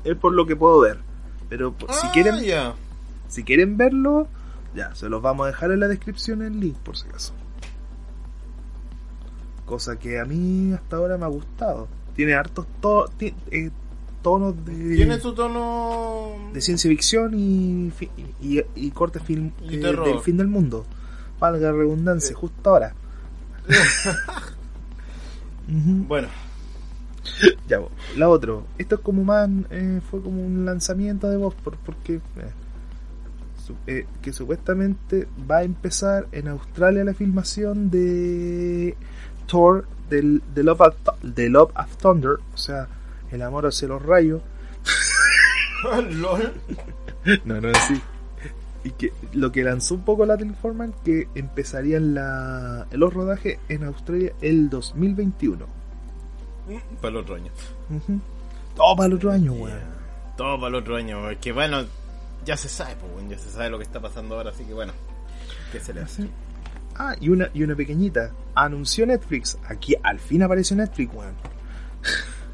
Es 0.05 0.17
por 0.17 0.33
lo 0.33 0.47
que 0.47 0.55
puedo 0.55 0.79
ver. 0.79 0.99
Pero 1.49 1.73
por- 1.73 1.93
si 1.93 2.07
Ah, 2.07 2.11
quieren. 2.13 2.35
Si 3.27 3.43
quieren 3.43 3.77
verlo, 3.77 4.29
ya, 4.77 4.95
se 4.95 5.09
los 5.09 5.21
vamos 5.23 5.45
a 5.45 5.47
dejar 5.49 5.73
en 5.73 5.81
la 5.81 5.89
descripción 5.89 6.43
el 6.43 6.61
link 6.61 6.77
por 6.79 6.97
si 6.97 7.09
acaso. 7.09 7.33
Cosa 9.71 9.97
que 9.97 10.19
a 10.19 10.25
mí 10.25 10.73
hasta 10.73 10.97
ahora 10.97 11.17
me 11.17 11.25
ha 11.27 11.29
gustado. 11.29 11.87
Tiene 12.17 12.35
hartos 12.35 12.67
to- 12.81 13.09
eh, 13.21 13.71
tonos 14.21 14.55
de, 14.67 14.97
Tiene 14.97 15.21
su 15.21 15.33
tono. 15.33 16.33
de 16.53 16.61
ciencia 16.61 16.91
ficción 16.91 17.33
y, 17.39 17.93
y, 18.43 18.61
y 18.75 18.91
corte 18.91 19.21
film 19.21 19.53
Y 19.63 19.77
eh, 19.77 19.79
del 19.79 20.19
fin 20.21 20.37
del 20.37 20.49
mundo. 20.49 20.85
Valga 21.39 21.71
la 21.71 21.79
redundancia, 21.79 22.35
justo 22.35 22.69
ahora. 22.71 22.95
Bueno, 26.09 26.27
Ya, 27.69 27.79
la 28.17 28.29
otro. 28.29 28.65
Esto 28.77 28.97
es 28.97 29.01
como 29.03 29.23
más. 29.23 29.49
eh, 29.71 30.01
fue 30.11 30.21
como 30.21 30.45
un 30.45 30.65
lanzamiento 30.65 31.29
de 31.31 31.37
voz. 31.37 31.55
Por, 31.55 31.77
porque. 31.77 32.21
eh, 33.87 34.07
que 34.21 34.33
supuestamente 34.33 35.29
va 35.49 35.59
a 35.59 35.63
empezar 35.63 36.27
en 36.33 36.49
Australia 36.49 37.05
la 37.05 37.15
filmación 37.15 37.89
de 37.89 38.97
Thor 39.51 39.87
del, 40.09 40.43
de, 40.55 40.63
Love 40.63 40.81
of, 40.81 40.95
de 41.23 41.49
Love 41.49 41.73
of 41.77 41.97
Thunder. 41.97 42.37
O 42.55 42.57
sea, 42.57 42.89
el 43.31 43.43
amor 43.43 43.67
hacia 43.67 43.89
los 43.89 44.03
rayos. 44.03 44.43
LOL. 46.11 46.53
No, 47.45 47.61
no 47.61 47.69
es 47.71 47.79
así. 47.79 48.01
Y 48.83 48.91
que 48.93 49.13
lo 49.35 49.53
que 49.53 49.63
lanzó 49.63 49.95
un 49.95 50.05
poco 50.05 50.25
la 50.25 50.41
Informan 50.41 50.95
que 51.05 51.29
empezarían 51.35 52.15
la, 52.15 52.87
los 52.93 53.13
rodajes 53.13 53.59
en 53.69 53.85
Australia 53.85 54.33
el 54.41 54.71
2021. 54.71 55.67
Para 57.01 57.09
el 57.09 57.17
otro 57.17 57.35
año. 57.35 57.51
Todo 58.75 58.97
para 58.97 59.07
el 59.09 59.15
otro 59.15 59.33
año, 59.33 59.53
weón. 59.53 59.81
Todo 60.37 60.57
para 60.57 60.69
el 60.69 60.75
otro 60.77 60.97
año. 60.97 61.19
Que 61.41 61.53
bueno, 61.53 61.85
ya 62.45 62.57
se 62.57 62.69
sabe, 62.69 62.97
pues, 62.97 63.29
ya 63.29 63.39
se 63.39 63.51
sabe 63.51 63.71
lo 63.71 63.79
que 63.79 63.85
está 63.85 64.01
pasando 64.01 64.37
ahora, 64.37 64.51
así 64.51 64.65
que 64.65 64.73
bueno. 64.73 64.93
¿Qué 65.73 65.81
se 65.81 65.93
le 65.93 66.01
hace? 66.01 66.29
Ah, 66.97 67.15
y 67.21 67.29
una, 67.31 67.49
y 67.55 67.63
una 67.63 67.75
pequeñita. 67.75 68.33
Anunció 68.55 69.07
Netflix. 69.07 69.59
Aquí 69.67 69.95
al 70.03 70.19
fin 70.21 70.43
apareció 70.43 70.77
Netflix, 70.77 71.15
weón. 71.15 71.35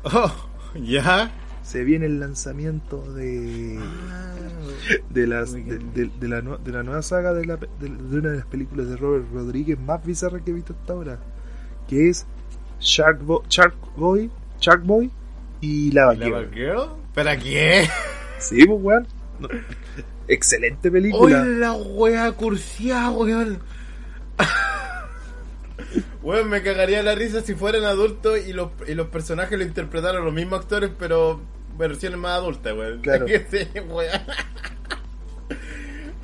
Oh, 0.04 0.32
ya. 0.74 1.32
Se 1.62 1.82
viene 1.82 2.06
el 2.06 2.20
lanzamiento 2.20 3.12
de. 3.12 3.76
De, 5.10 5.26
las, 5.26 5.52
de, 5.52 5.62
bien. 5.62 5.92
de- 5.94 6.10
de 6.20 6.28
la, 6.28 6.40
de 6.40 6.70
la 6.72 6.82
nueva 6.84 7.02
saga 7.02 7.32
de, 7.32 7.44
la, 7.44 7.56
de, 7.56 7.66
de 7.80 8.18
una 8.18 8.30
de 8.30 8.36
las 8.36 8.46
películas 8.46 8.88
de 8.88 8.96
Robert 8.96 9.24
Rodríguez 9.32 9.80
más 9.80 10.04
bizarra 10.04 10.38
que 10.44 10.52
he 10.52 10.54
visto 10.54 10.74
hasta 10.78 10.92
ahora. 10.92 11.18
Que 11.88 12.08
es 12.08 12.24
Shark, 12.78 13.20
Bo- 13.24 13.42
Shark 13.48 13.74
Boy, 13.96 14.30
Shark 14.60 14.84
Boy 14.84 15.10
y 15.60 15.90
Lava 15.90 16.14
¿La 16.14 16.24
Girl. 16.26 16.50
Girl? 16.52 16.88
¿Para 17.14 17.36
qué? 17.36 17.88
Sí, 18.38 18.64
pues, 18.64 18.80
weón. 18.80 19.08
No. 19.40 19.48
Excelente 20.28 20.88
película. 20.90 21.42
¡Uy, 21.42 21.54
la 21.56 21.72
wea 21.72 22.30
cursiá, 22.32 23.10
weón! 23.10 23.58
Weón, 26.22 26.48
me 26.50 26.62
cagaría 26.62 27.02
la 27.02 27.14
risa 27.14 27.40
si 27.42 27.54
fueran 27.54 27.84
adultos 27.84 28.38
y 28.46 28.52
los, 28.52 28.70
y 28.88 28.94
los 28.94 29.06
personajes 29.08 29.56
lo 29.56 29.64
interpretaran 29.64 30.24
los 30.24 30.34
mismos 30.34 30.60
actores, 30.60 30.90
pero 30.98 31.40
versiones 31.78 32.18
más 32.18 32.32
adultas, 32.32 32.72
weón. 32.76 33.00
Claro. 33.00 33.26
sí. 33.50 33.58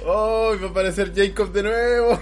¡Oh, 0.05 0.57
va 0.61 0.67
a 0.67 0.71
aparecer 0.71 1.13
Jacob 1.15 1.53
de 1.53 1.63
nuevo! 1.63 2.21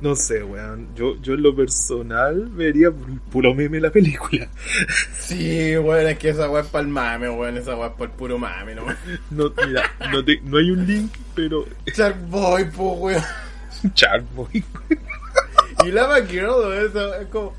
No 0.00 0.14
sé, 0.14 0.42
weón. 0.44 0.88
Yo, 0.94 1.20
yo 1.20 1.34
en 1.34 1.42
lo 1.42 1.54
personal 1.54 2.48
vería 2.52 2.90
puro 3.30 3.52
meme 3.52 3.80
la 3.80 3.90
película. 3.90 4.48
Sí, 5.18 5.76
weón, 5.76 6.06
es 6.06 6.18
que 6.18 6.30
esa 6.30 6.48
weá 6.48 6.62
es 6.62 6.68
para 6.68 6.82
el 6.82 6.88
mame, 6.88 7.28
weón. 7.28 7.56
Esa 7.58 7.74
weá 7.76 7.88
es 7.88 7.92
para 7.94 8.04
el 8.10 8.16
puro 8.16 8.38
mame, 8.38 8.74
¿no? 8.76 8.86
No, 9.30 9.52
mira, 9.66 9.82
no, 10.12 10.24
te- 10.24 10.40
no 10.44 10.56
hay 10.58 10.70
un 10.70 10.86
link, 10.86 11.12
pero. 11.34 11.66
Shark 11.94 12.16
Boy, 12.28 12.64
po, 12.70 12.92
weón. 12.92 13.22
Shark 13.94 14.24
Boy. 14.34 14.64
Y 15.84 15.90
Lava 15.90 16.20
Girl, 16.26 16.72
eso 16.72 17.14
es 17.14 17.26
como. 17.28 17.54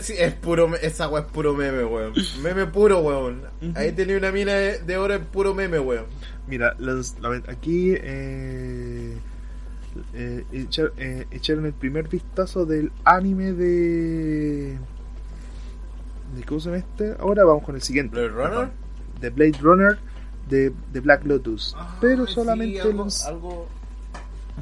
Sí, 0.00 0.14
es 0.18 0.34
puro, 0.34 0.74
esa 0.76 1.08
weá 1.08 1.22
es 1.22 1.28
puro 1.28 1.54
meme, 1.54 1.82
weón. 1.84 2.12
Meme 2.42 2.66
puro, 2.66 3.00
weón. 3.00 3.42
Ahí 3.74 3.92
tenía 3.92 4.18
una 4.18 4.30
mina 4.30 4.52
de, 4.52 4.78
de 4.80 4.96
oro 4.98 5.14
en 5.14 5.24
puro 5.24 5.54
meme, 5.54 5.78
weón. 5.78 6.04
Mira, 6.46 6.74
los- 6.78 7.18
la- 7.20 7.42
aquí 7.48 7.94
eh, 7.96 9.16
eh, 10.14 10.44
eh, 10.52 11.26
echaron 11.30 11.64
el 11.66 11.72
primer 11.72 12.08
vistazo 12.08 12.66
del 12.66 12.92
anime 13.04 13.52
de. 13.52 14.78
¿De 16.36 16.44
se 16.46 16.58
llama 16.60 16.76
este? 16.76 17.16
Ahora 17.18 17.44
vamos 17.44 17.64
con 17.64 17.74
el 17.74 17.80
siguiente. 17.82 18.14
¿Blade 18.14 18.28
Runner? 18.28 18.68
De 19.20 19.30
Blade 19.30 19.58
Runner 19.62 19.98
de, 20.48 20.72
de 20.92 21.00
Black 21.00 21.24
Lotus. 21.24 21.74
pero 22.00 22.24
Ay, 22.28 22.34
solamente 22.34 22.82
sí, 22.82 22.88
algo, 22.88 23.04
lanz- 23.04 23.26
algo, 23.26 23.68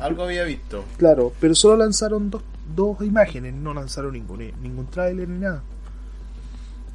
algo 0.01 0.25
había 0.25 0.45
visto. 0.45 0.85
Claro, 0.97 1.33
pero 1.41 1.55
solo 1.55 1.77
lanzaron 1.77 2.31
dos, 2.31 2.43
dos 2.75 3.01
imágenes, 3.03 3.55
no 3.55 3.73
lanzaron 3.75 4.13
ningún, 4.13 4.53
ningún 4.63 4.87
tráiler 4.87 5.29
ni 5.29 5.39
nada. 5.41 5.63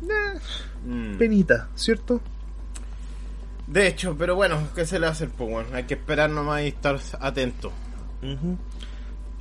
Nah, 0.01 0.39
Mm. 0.85 1.17
penita, 1.19 1.69
¿cierto? 1.75 2.19
De 3.67 3.87
hecho, 3.87 4.15
pero 4.17 4.35
bueno, 4.35 4.57
¿qué 4.75 4.85
se 4.85 4.99
le 4.99 5.05
hace, 5.07 5.27
po, 5.27 5.45
weón? 5.45 5.67
Hay 5.73 5.83
que 5.83 5.93
esperar 5.93 6.29
nomás 6.29 6.63
y 6.63 6.67
estar 6.67 6.99
atento. 7.19 7.71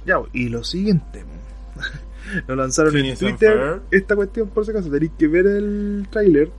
Ya, 0.05 0.17
y 0.33 0.49
lo 0.49 0.63
siguiente. 0.63 1.25
lo 2.47 2.57
lanzaron 2.57 2.97
en 2.97 3.17
Twitter. 3.17 3.81
Esta 3.91 4.15
cuestión, 4.17 4.49
por 4.51 4.65
si 4.65 4.71
acaso, 4.71 4.91
tenéis 4.91 5.13
que 5.19 5.29
ver 5.29 5.47
el 5.47 6.07
tráiler. 6.11 6.51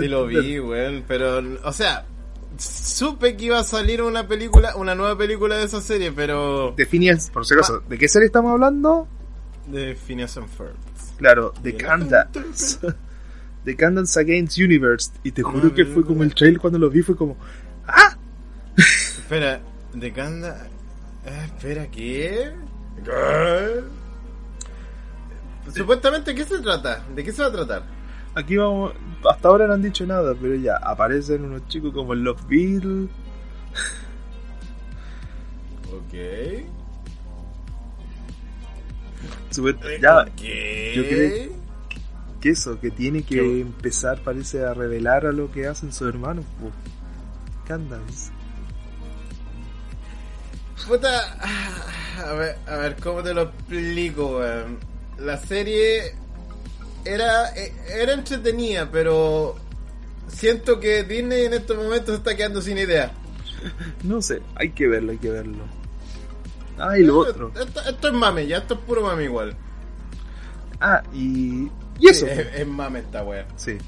Sí 0.00 0.08
lo 0.08 0.26
vi, 0.26 0.58
weón, 0.58 1.04
pero, 1.06 1.40
o 1.64 1.72
sea, 1.72 2.04
supe 2.56 3.36
que 3.36 3.46
iba 3.46 3.58
a 3.58 3.64
salir 3.64 4.02
una 4.02 4.26
película, 4.26 4.76
una 4.76 4.94
nueva 4.94 5.16
película 5.16 5.56
de 5.56 5.64
esa 5.64 5.80
serie, 5.80 6.12
pero... 6.12 6.72
De 6.76 6.86
Phineas, 6.86 7.30
por 7.30 7.44
si 7.46 7.54
acaso, 7.54 7.80
¿de 7.80 7.98
qué 7.98 8.08
serie 8.08 8.26
estamos 8.26 8.52
hablando? 8.52 9.06
De 9.66 9.94
Phineas 9.94 10.36
and 10.36 10.48
Ferb. 10.48 10.74
Claro, 11.18 11.52
de. 11.62 11.76
Candance. 11.76 12.78
de 13.64 13.76
Candance 13.76 14.18
Against 14.18 14.58
Universe. 14.58 15.10
Y 15.24 15.32
te 15.32 15.42
juro 15.42 15.66
Una 15.66 15.74
que 15.74 15.84
fue 15.84 16.04
como 16.04 16.22
el 16.22 16.34
trailer 16.34 16.60
cuando 16.60 16.78
lo 16.78 16.88
vi, 16.88 17.02
fue 17.02 17.16
como. 17.16 17.36
¡Ah! 17.86 18.16
Espera, 18.76 19.60
de 19.92 20.12
Kanda... 20.12 20.68
Ah, 21.26 21.44
espera, 21.44 21.90
¿qué? 21.90 22.52
¿Qué? 23.04 23.82
Supuestamente, 25.74 26.34
¿qué 26.34 26.44
se 26.44 26.60
trata? 26.60 27.04
¿De 27.14 27.22
qué 27.22 27.32
se 27.32 27.42
va 27.42 27.48
a 27.48 27.52
tratar? 27.52 27.97
Aquí 28.38 28.56
vamos. 28.56 28.92
Hasta 29.28 29.48
ahora 29.48 29.66
no 29.66 29.74
han 29.74 29.82
dicho 29.82 30.06
nada, 30.06 30.34
pero 30.40 30.54
ya 30.54 30.76
aparecen 30.76 31.44
unos 31.44 31.66
chicos 31.68 31.92
como 31.92 32.12
el 32.12 32.22
Love 32.22 32.46
Beetle. 32.48 33.08
Ok. 35.90 36.14
Super- 39.50 40.00
ya, 40.00 40.24
¿Qué? 40.36 40.92
yo 40.96 41.02
creo- 41.08 41.58
que 42.40 42.50
eso, 42.50 42.78
que 42.78 42.90
tiene 42.92 43.22
que 43.24 43.34
Qué- 43.36 43.60
empezar, 43.60 44.20
parece, 44.22 44.62
a 44.64 44.72
revelar 44.72 45.26
a 45.26 45.32
lo 45.32 45.50
que 45.50 45.66
hacen 45.66 45.92
sus 45.92 46.08
hermanos. 46.08 46.44
po. 46.60 46.70
Candance. 47.66 48.30
Puta, 50.86 51.36
a 52.24 52.32
ver, 52.34 52.56
a 52.68 52.76
ver, 52.76 52.96
¿cómo 53.02 53.22
te 53.22 53.34
lo 53.34 53.42
explico, 53.42 54.38
weón? 54.38 54.78
La 55.18 55.36
serie 55.36 56.14
era, 57.04 57.54
eh, 57.56 57.72
era 57.88 58.12
entretenida, 58.12 58.90
pero 58.90 59.56
siento 60.28 60.80
que 60.80 61.04
Disney 61.04 61.46
en 61.46 61.54
estos 61.54 61.76
momentos 61.76 62.10
se 62.10 62.16
está 62.16 62.36
quedando 62.36 62.60
sin 62.62 62.78
idea. 62.78 63.12
No 64.04 64.22
sé, 64.22 64.40
hay 64.54 64.70
que 64.70 64.86
verlo, 64.86 65.10
hay 65.10 65.18
que 65.18 65.30
verlo. 65.30 65.64
Ah, 66.78 66.96
y 66.96 67.02
lo 67.02 67.26
esto, 67.26 67.46
otro. 67.46 67.60
Esto, 67.60 67.80
esto 67.80 68.08
es 68.08 68.14
mame, 68.14 68.46
ya 68.46 68.58
esto 68.58 68.74
es 68.74 68.80
puro 68.80 69.02
mame 69.02 69.24
igual. 69.24 69.56
Ah, 70.80 71.02
y. 71.12 71.68
Y 71.98 72.08
eso. 72.08 72.26
Sí, 72.26 72.32
es, 72.32 72.60
es 72.60 72.66
mame 72.66 73.00
esta 73.00 73.24
wea. 73.24 73.46
Sí. 73.56 73.78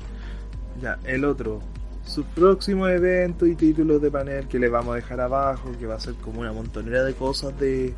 Ya, 0.83 0.99
el 1.05 1.25
otro. 1.25 1.61
Sus 2.05 2.27
próximos 2.27 2.91
eventos 2.91 3.49
y 3.49 3.55
títulos 3.55 4.03
de 4.03 4.11
panel 4.11 4.49
que 4.49 4.59
le 4.59 4.69
vamos 4.69 4.95
a 4.95 4.97
dejar 4.97 5.21
abajo, 5.21 5.71
que 5.79 5.87
va 5.87 5.95
a 5.95 6.01
ser 6.01 6.15
como 6.15 6.41
una 6.41 6.53
montonera 6.53 7.05
de 7.05 7.15
cosas 7.15 7.57
de 7.61 7.95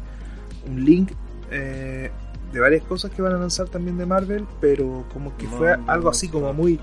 un 0.67 0.85
link 0.85 1.13
eh, 1.51 2.11
de 2.53 2.61
varias 2.61 2.83
cosas 2.85 3.11
que 3.11 3.23
van 3.23 3.33
a 3.35 3.39
lanzar 3.39 3.69
también 3.69 3.97
de 3.99 4.07
Marvel, 4.07 4.47
pero 4.61 5.05
como 5.13 5.37
que 5.37 5.47
fue 5.49 5.77
algo 5.87 6.11
así 6.11 6.29
como 6.29 6.53
muy 6.53 6.79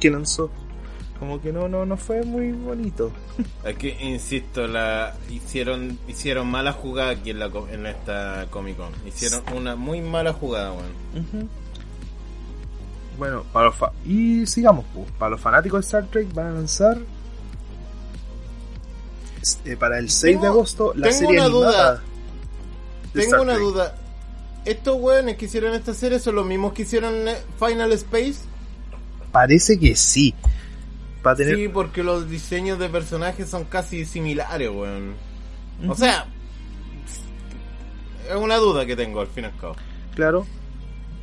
que 0.00 0.10
lanzó. 0.10 0.50
Como 1.18 1.40
que 1.40 1.52
no, 1.52 1.68
no, 1.68 1.86
no 1.86 1.96
fue 1.96 2.22
muy 2.24 2.52
bonito. 2.52 3.10
Aquí, 3.64 3.94
insisto, 4.00 4.66
la 4.66 5.14
hicieron 5.30 5.98
hicieron 6.08 6.48
mala 6.48 6.72
jugada 6.72 7.10
aquí 7.12 7.30
en, 7.30 7.38
la, 7.38 7.50
en 7.70 7.86
esta 7.86 8.46
Comic 8.50 8.76
Con. 8.76 8.90
Hicieron 9.06 9.42
una 9.56 9.76
muy 9.76 10.00
mala 10.02 10.32
jugada, 10.32 10.72
weón. 10.72 11.24
Ujú. 11.24 11.48
Bueno, 13.16 13.44
para 13.52 13.66
los 13.66 13.76
fa- 13.76 13.92
y 14.04 14.44
sigamos, 14.44 14.84
pues, 14.92 15.06
para 15.18 15.30
los 15.30 15.40
fanáticos 15.40 15.80
de 15.80 15.86
Star 15.86 16.06
Trek 16.10 16.34
van 16.34 16.48
a 16.48 16.52
lanzar 16.52 16.98
eh, 19.64 19.76
para 19.76 19.98
el 19.98 20.10
6 20.10 20.40
de 20.40 20.46
agosto 20.46 20.92
la 20.96 21.08
tengo 21.08 21.18
serie 21.20 21.36
una 21.36 21.44
animada. 21.46 21.92
duda. 21.94 22.02
Tengo 23.12 23.42
una 23.42 23.56
duda. 23.56 23.94
¿Estos 24.64 24.96
weones 24.98 25.36
que 25.36 25.44
hicieron 25.44 25.74
esta 25.74 25.92
serie 25.94 26.18
son 26.18 26.36
los 26.36 26.46
mismos 26.46 26.72
que 26.72 26.82
hicieron 26.82 27.28
eh, 27.28 27.36
Final 27.58 27.92
Space? 27.92 28.36
Parece 29.30 29.78
que 29.78 29.94
sí. 29.96 30.34
para 31.22 31.36
tener... 31.36 31.56
Sí, 31.56 31.68
porque 31.68 32.02
los 32.02 32.28
diseños 32.28 32.78
de 32.78 32.88
personajes 32.88 33.48
son 33.48 33.64
casi 33.64 34.04
similares, 34.04 34.70
weón. 34.70 35.14
O 35.88 35.94
sea, 35.94 36.26
es 38.30 38.36
una 38.36 38.56
duda 38.56 38.86
que 38.86 38.96
tengo 38.96 39.20
al 39.20 39.26
fin 39.26 39.44
y 39.44 39.46
al 39.48 39.56
cabo. 39.56 39.76
Claro. 40.14 40.46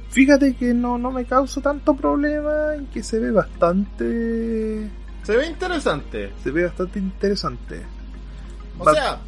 Fíjate 0.09 0.55
que 0.55 0.73
no, 0.73 0.97
no 0.97 1.09
me 1.09 1.25
causa 1.25 1.61
tanto 1.61 1.95
problema 1.95 2.75
en 2.75 2.87
que 2.87 3.01
se 3.01 3.17
ve 3.19 3.31
bastante... 3.31 4.89
Se 5.23 5.37
ve 5.37 5.47
interesante. 5.47 6.31
Se 6.43 6.51
ve 6.51 6.65
bastante 6.65 6.99
interesante. 6.99 7.81
O 8.77 8.91
sea, 8.91 9.19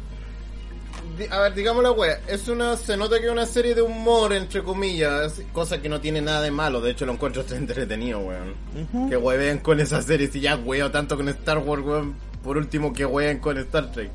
a 1.30 1.40
ver, 1.40 1.54
digamos 1.54 1.82
la 1.82 1.92
wea, 1.92 2.20
es 2.26 2.48
una, 2.48 2.76
se 2.76 2.96
nota 2.96 3.18
que 3.18 3.26
es 3.26 3.32
una 3.32 3.46
serie 3.46 3.74
de 3.74 3.82
humor, 3.82 4.32
entre 4.32 4.62
comillas, 4.62 5.40
cosa 5.52 5.80
que 5.80 5.88
no 5.88 6.00
tiene 6.00 6.20
nada 6.20 6.40
de 6.42 6.50
malo, 6.50 6.80
de 6.80 6.90
hecho 6.90 7.06
lo 7.06 7.12
encuentro 7.12 7.44
entretenido, 7.50 8.20
weón. 8.20 8.54
Ujú. 8.74 9.10
Que 9.10 9.16
hueven 9.16 9.58
con 9.58 9.80
esa 9.80 10.02
serie, 10.02 10.28
si 10.28 10.40
ya 10.40 10.56
weo 10.56 10.90
tanto 10.90 11.16
con 11.16 11.28
Star 11.28 11.58
Wars, 11.58 11.82
weón, 11.84 12.14
por 12.42 12.56
último 12.56 12.92
que 12.92 13.04
hueven 13.04 13.38
con 13.38 13.58
Star 13.58 13.90
Trek. 13.92 14.10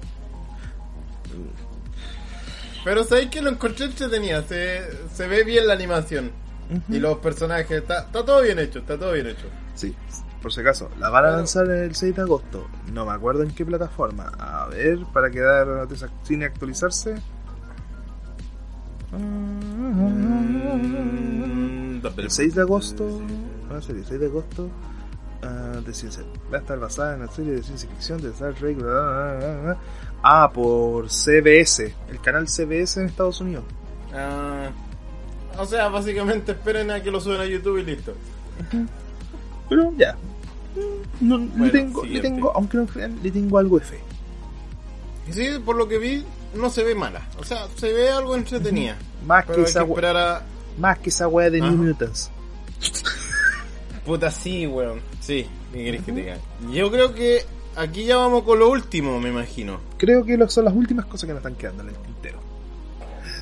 Pero 2.83 3.03
sabéis 3.03 3.29
que 3.29 3.41
lo 3.41 3.49
encontré 3.49 3.85
entretenida, 3.85 4.41
se, 4.43 4.81
se 5.13 5.27
ve 5.27 5.43
bien 5.43 5.67
la 5.67 5.73
animación. 5.73 6.31
Y 6.87 6.99
los 6.99 7.17
personajes, 7.17 7.71
está, 7.71 8.01
está 8.01 8.23
todo 8.23 8.43
bien 8.43 8.59
hecho, 8.59 8.79
está 8.79 8.97
todo 8.97 9.13
bien 9.13 9.25
hecho. 9.25 9.47
Sí, 9.73 9.95
por 10.41 10.53
si 10.53 10.61
acaso, 10.61 10.89
la 10.99 11.09
van 11.09 11.25
a 11.25 11.31
lanzar 11.31 11.69
el 11.69 11.95
6 11.95 12.15
de 12.15 12.21
agosto. 12.21 12.67
No 12.93 13.05
me 13.05 13.11
acuerdo 13.11 13.43
en 13.43 13.51
qué 13.51 13.65
plataforma. 13.65 14.31
A 14.39 14.67
ver, 14.67 14.99
para 15.13 15.29
quedar 15.29 15.87
sin 16.23 16.43
actualizarse. 16.43 17.15
El 22.17 22.29
6 22.31 22.55
de 22.55 22.61
agosto. 22.61 23.21
Una 23.69 23.81
serie, 23.81 24.03
6 24.05 24.19
de 24.19 24.25
agosto. 24.27 24.69
ah, 25.43 25.79
de 25.85 25.93
ciencia. 25.93 26.23
Va 26.51 26.57
a 26.57 26.61
estar 26.61 26.79
basada 26.79 27.15
en 27.15 27.21
la 27.21 27.27
serie 27.27 27.53
de 27.53 27.63
ciencia 27.63 27.89
ficción 27.89 28.21
de 28.21 28.29
Star 28.29 28.53
Trek. 28.53 28.77
bla, 28.77 28.87
bla, 28.91 29.37
bla, 29.37 29.61
bla. 29.61 29.77
Ah, 30.23 30.51
por 30.53 31.09
CBS, 31.09 31.93
el 32.09 32.19
canal 32.21 32.47
CBS 32.47 32.99
en 32.99 33.07
Estados 33.07 33.39
Unidos. 33.41 33.63
Ah, 34.13 34.69
o 35.57 35.65
sea, 35.65 35.87
básicamente 35.89 36.51
esperen 36.53 36.91
a 36.91 37.01
que 37.01 37.11
lo 37.11 37.19
suban 37.19 37.41
a 37.41 37.45
YouTube 37.45 37.77
y 37.79 37.83
listo. 37.83 38.13
Pero 39.69 39.93
ya. 39.97 40.15
No, 41.21 41.37
le, 41.37 41.45
Bueno, 41.45 41.71
tengo, 41.71 42.05
le 42.05 42.19
tengo, 42.19 42.51
aunque 42.55 42.77
no 42.77 42.85
crean, 42.85 43.19
le 43.21 43.31
tengo 43.31 43.57
algo 43.57 43.79
de 43.79 43.85
fe. 43.85 43.99
Sí, 45.31 45.47
por 45.63 45.75
lo 45.75 45.87
que 45.87 45.97
vi, 45.97 46.23
no 46.55 46.69
se 46.69 46.83
ve 46.83 46.95
mala. 46.95 47.27
O 47.39 47.43
sea, 47.43 47.67
se 47.75 47.93
ve 47.93 48.09
algo 48.09 48.35
entretenida. 48.35 48.97
Más 49.25 49.45
que 49.45 49.53
que 49.53 49.61
esa 49.63 49.83
esperar 49.83 50.17
a... 50.17 50.43
Más 50.77 50.97
que 50.99 51.09
esa 51.09 51.27
wea 51.27 51.49
de 51.49 51.61
Ajá. 51.61 51.69
New 51.69 51.83
Mutants. 51.83 52.31
Puta, 54.05 54.31
sí, 54.31 54.65
weón. 54.65 55.01
Sí, 55.19 55.45
¿qué 55.73 55.83
querés 55.83 56.03
que 56.03 56.11
te 56.13 56.19
diga? 56.21 56.37
Yo 56.71 56.89
creo 56.89 57.13
que 57.13 57.45
aquí 57.75 58.05
ya 58.05 58.17
vamos 58.17 58.43
con 58.43 58.59
lo 58.59 58.69
último, 58.69 59.19
me 59.19 59.29
imagino. 59.29 59.81
Creo 59.97 60.23
que 60.23 60.37
son 60.47 60.65
las 60.65 60.73
últimas 60.73 61.05
cosas 61.05 61.27
que 61.27 61.33
nos 61.33 61.39
están 61.39 61.55
quedando 61.55 61.83
en 61.83 61.89
el 61.89 61.95
tintero. 61.95 62.39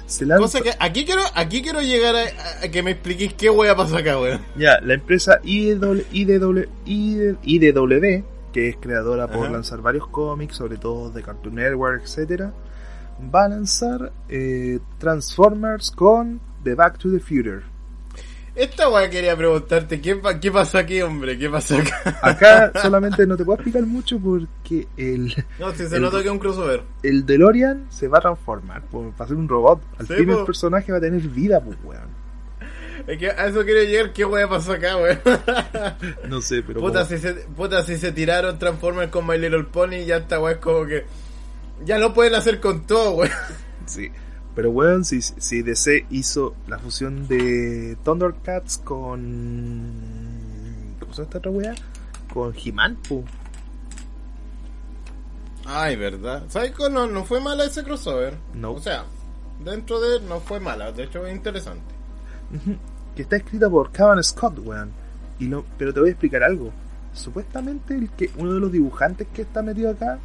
Se 0.07 0.25
lanza- 0.25 0.41
Cosa 0.41 0.61
que 0.61 0.71
aquí 0.79 1.05
quiero, 1.05 1.21
aquí 1.35 1.61
quiero 1.61 1.81
llegar 1.81 2.15
a, 2.15 2.65
a 2.65 2.71
que 2.71 2.81
me 2.81 2.91
expliquéis 2.91 3.33
qué 3.33 3.49
wea 3.51 3.75
pasa 3.75 3.99
acá, 3.99 4.19
weón. 4.19 4.39
Ya, 4.55 4.79
la 4.81 4.93
empresa 4.95 5.39
IDW, 5.43 6.01
IDW, 6.11 6.65
IDW, 7.43 8.23
que 8.53 8.69
es 8.69 8.77
creadora 8.77 9.27
por 9.27 9.51
lanzar 9.51 9.81
varios 9.81 10.07
cómics, 10.07 10.55
sobre 10.55 10.77
todo 10.77 11.11
de 11.11 11.21
Cartoon 11.21 11.55
Network, 11.55 12.03
etcétera, 12.03 12.53
va 13.33 13.45
a 13.45 13.49
lanzar 13.49 14.11
eh, 14.29 14.79
Transformers 14.97 15.91
con 15.91 16.39
The 16.63 16.73
Back 16.75 16.97
to 16.99 17.11
the 17.11 17.19
Future. 17.19 17.61
Esta 18.57 18.89
wea 18.89 19.09
quería 19.09 19.35
preguntarte, 19.37 20.01
¿qué, 20.01 20.19
qué 20.41 20.51
pasa 20.51 20.79
aquí, 20.79 21.01
hombre? 21.01 21.37
¿Qué 21.37 21.47
pasa 21.49 21.77
acá? 21.77 22.19
Acá 22.23 22.71
solamente 22.81 23.27
no 23.27 23.37
te 23.37 23.45
puedo 23.45 23.57
explicar 23.57 23.83
mucho 23.85 24.17
porque 24.19 24.87
el, 24.97 25.33
No, 25.59 25.71
si 25.73 25.87
se 25.87 25.95
El- 25.97 26.01
nota 26.01 26.17
que 26.21 26.25
es 26.25 26.31
un 26.31 26.39
crossover. 26.39 26.81
el 27.03 27.25
DeLorean 27.25 27.85
se 27.89 28.07
va 28.07 28.17
a 28.17 28.21
transformar, 28.21 28.81
pues, 28.89 29.09
va 29.19 29.25
a 29.25 29.27
ser 29.27 29.37
un 29.37 29.47
robot. 29.47 29.81
Al 29.99 30.07
Sí, 30.07 30.13
fin 30.15 30.29
el 30.31 30.43
personaje 30.43 30.91
va 30.91 30.97
a 30.97 31.01
tener 31.01 31.21
vida, 31.21 31.61
pues 31.61 31.77
weón. 31.83 32.17
Es 33.05 33.17
que 33.19 33.29
a 33.29 33.45
eso 33.45 33.63
quiero 33.63 33.83
llegar, 33.83 34.11
¿qué 34.11 34.25
wea 34.25 34.49
pasa 34.49 34.73
acá, 34.73 34.97
weón? 34.97 35.19
No 36.27 36.41
sé, 36.41 36.63
pero 36.63 36.79
Puta 36.79 37.03
como- 37.03 37.09
si, 37.09 37.17
se, 37.19 37.33
puta, 37.55 37.83
si 37.83 37.97
se 37.97 38.11
tiraron 38.11 38.57
Transformers 38.57 39.11
con 39.11 39.25
My 39.27 39.37
Little 39.37 39.65
Pony, 39.65 40.03
ya 40.05 40.17
esta 40.17 40.39
weá 40.39 40.53
es 40.53 40.59
como 40.59 40.85
que. 40.85 41.05
Ya 41.85 41.99
lo 41.99 42.11
pueden 42.13 42.33
hacer 42.33 42.59
con 42.59 42.87
todo, 42.87 43.11
weón. 43.11 43.31
Sí. 43.85 44.09
Pero 44.57 44.71
weón, 44.71 45.05
si, 45.05 45.21
si 45.21 45.61
DC 45.61 46.07
hizo 46.09 46.55
la 46.67 46.79
fusión 46.79 47.27
de 47.27 47.95
Thundercats 48.03 48.79
con. 48.79 49.93
¿Cómo 50.99 51.13
se 51.13 51.17
llama 51.17 51.25
esta 51.25 51.37
otra 51.37 51.51
weá? 51.51 51.75
Con 52.33 52.55
He-Man. 52.55 52.97
Ay, 55.63 55.95
verdad. 55.95 56.45
¿Sabes 56.47 56.71
qué? 56.71 56.89
No, 56.89 57.05
no 57.05 57.23
fue 57.23 57.39
mala 57.39 57.65
ese 57.65 57.83
crossover. 57.83 58.33
No. 58.55 58.71
O 58.71 58.81
sea, 58.81 59.05
dentro 59.63 59.99
de 59.99 60.21
no 60.21 60.39
fue 60.39 60.59
mala. 60.59 60.91
De 60.91 61.03
hecho, 61.03 61.23
es 61.27 61.35
interesante. 61.35 61.93
Que 63.15 63.21
está 63.21 63.35
escrita 63.35 63.69
por 63.69 63.91
Kevin 63.91 64.23
Scott, 64.23 64.57
weón. 64.57 64.89
Y 65.37 65.45
no, 65.45 65.65
pero 65.77 65.93
te 65.93 65.99
voy 65.99 66.09
a 66.09 66.13
explicar 66.13 66.41
algo. 66.41 66.71
Supuestamente 67.13 67.93
el 67.93 68.09
que 68.09 68.31
uno 68.37 68.55
de 68.55 68.59
los 68.59 68.71
dibujantes 68.71 69.27
que 69.31 69.43
está 69.43 69.61
metido 69.61 69.91
acá, 69.91 70.17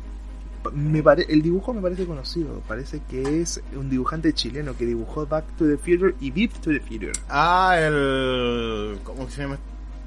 me 0.73 1.03
pare, 1.03 1.27
el 1.29 1.43
dibujo 1.43 1.73
me 1.75 1.81
parece 1.81 2.05
conocido. 2.07 2.61
Parece 2.69 3.01
que 3.11 3.41
es 3.41 3.61
un 3.75 3.91
dibujante 3.91 4.33
chileno 4.33 4.77
que 4.77 4.87
dibujó 4.87 5.27
Back 5.27 5.45
to 5.59 5.67
the 5.67 5.77
Future 5.77 6.15
y 6.21 6.31
Beat 6.31 6.53
to 6.61 6.71
the 6.71 6.81
Future. 6.81 7.13
Ah, 7.29 7.77
el. 7.79 8.99
¿Cómo 9.05 9.29
se 9.29 9.43
llama 9.43 9.59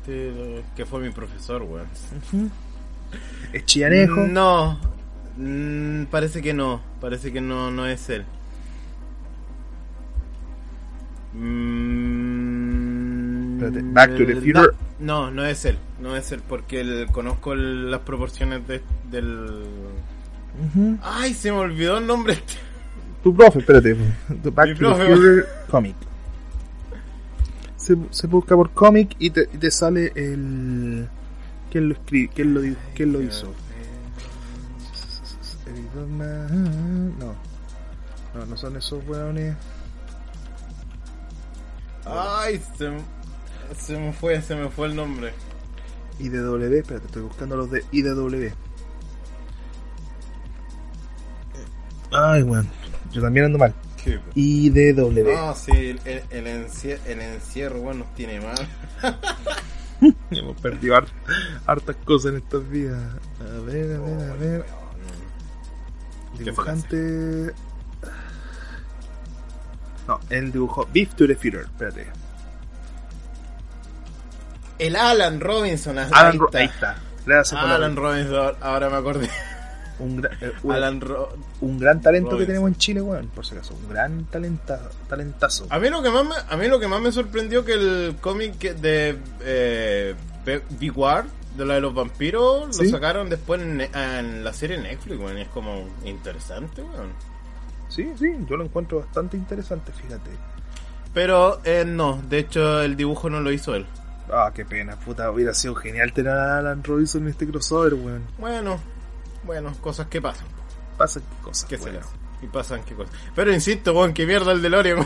este? 0.02 0.64
Que 0.76 0.86
fue 0.86 1.00
mi 1.02 1.10
profesor, 1.10 1.64
weón. 1.64 1.88
Es 3.54 3.66
chillanejo. 3.66 4.22
No. 4.28 4.80
Mm, 5.38 6.06
parece 6.06 6.42
que 6.42 6.54
no. 6.54 6.80
Parece 7.02 7.32
que 7.34 7.42
no, 7.42 7.70
no 7.72 7.86
es 7.86 8.10
él. 8.10 8.24
Mm, 11.86 13.54
Espérate, 13.64 13.82
Back 13.92 14.12
to 14.18 14.26
the 14.26 14.36
Future. 14.36 14.70
No, 15.00 15.30
no 15.32 15.46
es 15.46 15.66
él. 15.66 15.78
No 16.02 16.16
es 16.16 16.32
él 16.32 16.42
porque 16.48 16.80
el- 16.82 17.08
conozco 17.12 17.54
el- 17.54 17.92
las 17.92 18.02
proporciones 18.02 18.66
de- 18.68 18.82
del. 19.12 19.64
Ay, 21.02 21.34
se 21.34 21.52
me 21.52 21.58
olvidó 21.58 21.98
el 21.98 22.08
nombre. 22.08 22.38
Tu 23.24 23.36
profe, 23.36 23.60
espérate. 23.60 23.96
The 24.44 24.50
Back 24.50 24.68
Mi 24.70 24.74
to 24.74 24.80
profe, 24.80 25.06
the 25.06 25.16
Future 25.16 25.46
Comic. 25.70 25.96
Se, 27.78 27.96
se 28.12 28.28
busca 28.28 28.56
por 28.56 28.72
cómic 28.72 29.16
y 29.20 29.30
te, 29.32 29.50
y 29.54 29.58
te 29.58 29.70
sale 29.72 30.12
el. 30.16 31.08
¿Quién 31.72 31.90
lo 31.90 31.96
escribe? 31.96 32.32
¿Quién 32.34 32.54
lo, 32.54 32.62
quién 32.96 33.12
lo 33.14 33.22
hizo? 33.22 33.54
No. 36.08 37.36
No, 38.34 38.46
no 38.46 38.58
son 38.58 38.76
esos 38.78 39.06
weones. 39.08 39.56
Ay, 42.06 42.62
se, 42.78 42.90
me- 42.90 43.02
se 43.76 43.98
me 43.98 44.14
fue, 44.14 44.42
se 44.42 44.56
me 44.56 44.70
fue 44.70 44.88
el 44.88 44.96
nombre. 44.96 45.34
IDW, 46.20 46.56
espérate, 46.76 47.08
estoy 47.08 47.24
buscando 47.24 47.56
los 47.58 47.72
de 47.72 47.84
IDW. 47.92 48.52
Ay, 52.12 52.44
weón. 52.44 52.68
Yo 53.12 53.22
también 53.22 53.46
ando 53.48 53.58
mal. 53.58 53.74
IDW. 54.36 55.34
No, 55.34 55.56
sí, 55.56 55.72
el, 55.72 56.00
el, 56.30 56.46
encie- 56.46 57.00
el 57.08 57.22
encierro, 57.22 57.80
bueno, 57.80 58.02
nos 58.06 58.14
tiene 58.14 58.40
mal. 58.40 58.56
Hemos 60.30 60.60
perdido 60.62 60.96
hart- 60.96 61.10
hartas 61.66 61.96
cosas 62.06 62.32
en 62.34 62.38
estas 62.38 62.70
vidas. 62.70 63.02
A 63.42 63.60
ver, 63.62 63.96
a 63.96 64.00
ver, 64.00 64.32
a 64.32 64.34
ver. 64.36 64.66
Dibujante. 66.38 67.54
No, 70.08 70.20
él 70.30 70.52
dibujó 70.52 70.88
Beef 70.94 71.16
to 71.16 71.26
the 71.26 71.36
Future. 71.36 71.64
Espérate. 71.64 72.06
El 74.78 74.96
Alan 74.98 75.40
Robinson, 75.40 75.98
ahí 75.98 76.10
Alan 76.12 76.38
Ro- 76.38 76.46
está. 76.48 76.58
ahí 76.60 76.66
está. 76.66 76.96
Alan 77.58 77.96
Robinson, 77.96 78.56
ahora 78.62 78.90
me 78.90 78.98
acordé. 78.98 79.30
Un, 80.00 80.26
eh, 80.42 80.52
un- 80.64 80.72
Alan 80.74 81.00
Ro- 81.02 81.30
un 81.62 81.80
gran 81.80 82.02
talento 82.02 82.38
que 82.38 82.46
tenemos 82.46 82.68
en 82.70 82.76
Chile, 82.76 83.02
weón. 83.02 83.28
Por 83.28 83.46
si 83.46 83.56
acaso, 83.56 83.74
un 83.76 83.88
gran 83.90 84.26
talenta, 84.26 84.80
talentazo. 85.08 85.68
A 85.70 85.80
mí 85.80 85.90
lo 85.90 86.02
que 86.04 86.10
más 86.10 86.26
me, 86.26 86.36
a 86.50 86.58
mí 86.58 86.68
lo 86.68 86.80
que 86.80 86.88
más 86.88 87.02
me 87.02 87.12
sorprendió 87.12 87.64
que 87.64 87.74
el 87.74 88.16
cómic 88.22 88.58
de 88.76 89.18
eh, 89.42 90.16
Be- 90.46 90.62
Big 90.80 90.98
War, 90.98 91.26
de 91.56 91.66
la 91.66 91.76
de 91.76 91.82
los 91.82 91.94
vampiros, 91.94 92.76
¿Sí? 92.76 92.86
lo 92.86 92.90
sacaron 92.92 93.30
después 93.30 93.62
en, 93.62 93.80
en 93.82 94.44
la 94.44 94.52
serie 94.54 94.78
Netflix, 94.78 95.18
weón. 95.20 95.38
y 95.38 95.42
Es 95.42 95.48
como 95.50 95.88
interesante, 96.04 96.82
weón. 96.82 97.12
Sí, 97.88 98.12
sí, 98.20 98.34
yo 98.50 98.58
lo 98.58 98.66
encuentro 98.66 99.00
bastante 99.00 99.38
interesante, 99.38 99.92
fíjate. 99.94 100.32
Pero 101.14 101.62
eh, 101.64 101.86
no, 101.88 102.22
de 102.28 102.40
hecho 102.40 102.82
el 102.82 102.98
dibujo 102.98 103.30
no 103.30 103.40
lo 103.40 103.52
hizo 103.52 103.74
él. 103.76 103.86
Ah, 104.30 104.52
qué 104.54 104.66
pena, 104.66 104.96
puta, 104.98 105.30
hubiera 105.32 105.54
sido 105.54 105.76
genial 105.76 106.12
tener 106.12 106.34
a 106.34 106.58
Alan 106.58 106.84
Robinson 106.84 107.22
en 107.24 107.28
este 107.30 107.48
crossover, 107.48 107.94
weón. 107.94 108.24
Bueno, 108.38 108.80
bueno, 109.46 109.74
cosas 109.82 110.08
que 110.08 110.22
pasan. 110.22 110.48
Pasan 110.98 111.24
qué 111.24 111.42
cosas, 111.44 111.66
¿Qué 111.70 111.76
hace? 111.76 111.92
Y 112.42 112.48
pasan 112.48 112.84
qué 112.84 112.96
cosas. 112.96 113.14
Pero 113.36 113.54
insisto, 113.54 113.94
weón, 113.94 114.14
que 114.14 114.26
mierda 114.26 114.52
el 114.52 114.62
DeLorean. 114.62 115.06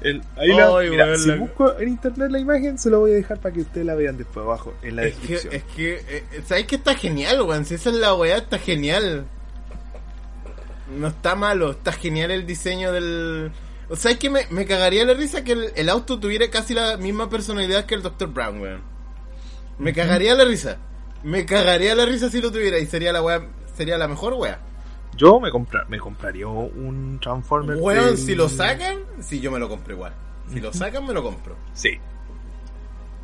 El- 0.00 0.22
ahí 0.36 0.48
la- 0.54 0.78
mira, 0.88 1.16
si 1.16 1.28
la- 1.28 1.36
busco 1.36 1.76
en 1.78 1.88
internet 1.88 2.30
la 2.30 2.38
imagen, 2.38 2.78
se 2.78 2.88
lo 2.88 3.00
voy 3.00 3.10
a 3.12 3.14
dejar 3.14 3.40
para 3.40 3.52
que 3.54 3.62
ustedes 3.62 3.84
la 3.84 3.94
vean 3.96 4.16
después 4.16 4.44
abajo, 4.44 4.74
en 4.82 4.94
la 4.96 5.04
Es 5.04 5.16
que, 5.16 5.32
descripción. 5.34 5.54
es 5.54 5.64
que, 5.74 5.94
eh, 6.08 6.42
¿sabes 6.46 6.66
que 6.66 6.76
está 6.76 6.94
genial, 6.94 7.42
weón? 7.42 7.64
Si 7.64 7.74
esa 7.74 7.90
es 7.90 7.96
la 7.96 8.14
weá, 8.14 8.36
está 8.38 8.58
genial. 8.58 9.26
No 10.96 11.08
está 11.08 11.34
malo, 11.34 11.72
está 11.72 11.92
genial 11.92 12.30
el 12.30 12.46
diseño 12.46 12.92
del... 12.92 13.50
O 13.90 13.96
sea, 13.96 14.12
es 14.12 14.18
que 14.18 14.30
me, 14.30 14.46
me 14.50 14.66
cagaría 14.66 15.04
la 15.04 15.14
risa 15.14 15.42
que 15.42 15.52
el, 15.52 15.72
el 15.74 15.88
auto 15.88 16.18
tuviera 16.20 16.48
casi 16.48 16.74
la 16.74 16.96
misma 16.96 17.28
personalidad 17.28 17.84
que 17.84 17.94
el 17.96 18.02
Dr. 18.02 18.28
Brown, 18.28 18.60
weón. 18.60 18.97
Me 19.78 19.92
cagaría 19.92 20.34
la 20.34 20.44
risa. 20.44 20.76
Me 21.22 21.44
cagaría 21.46 21.94
la 21.94 22.06
risa 22.06 22.30
si 22.30 22.40
lo 22.40 22.50
tuviera 22.50 22.78
y 22.78 22.86
sería 22.86 23.12
la 23.12 23.22
weá, 23.22 23.42
sería 23.76 23.98
la 23.98 24.08
mejor 24.08 24.34
weá. 24.34 24.58
Yo 25.16 25.40
me, 25.40 25.50
compra- 25.50 25.84
me 25.88 25.98
compraría 25.98 26.46
un 26.46 27.18
Transformer. 27.20 27.76
Weón, 27.80 28.06
del- 28.06 28.18
si 28.18 28.34
lo 28.34 28.48
sacan, 28.48 28.98
si 29.20 29.40
yo 29.40 29.50
me 29.50 29.58
lo 29.58 29.68
compro 29.68 29.94
igual. 29.94 30.12
Si 30.52 30.60
lo 30.60 30.72
sacan, 30.72 31.06
me 31.06 31.12
lo 31.12 31.22
compro. 31.22 31.56
Sí. 31.74 31.90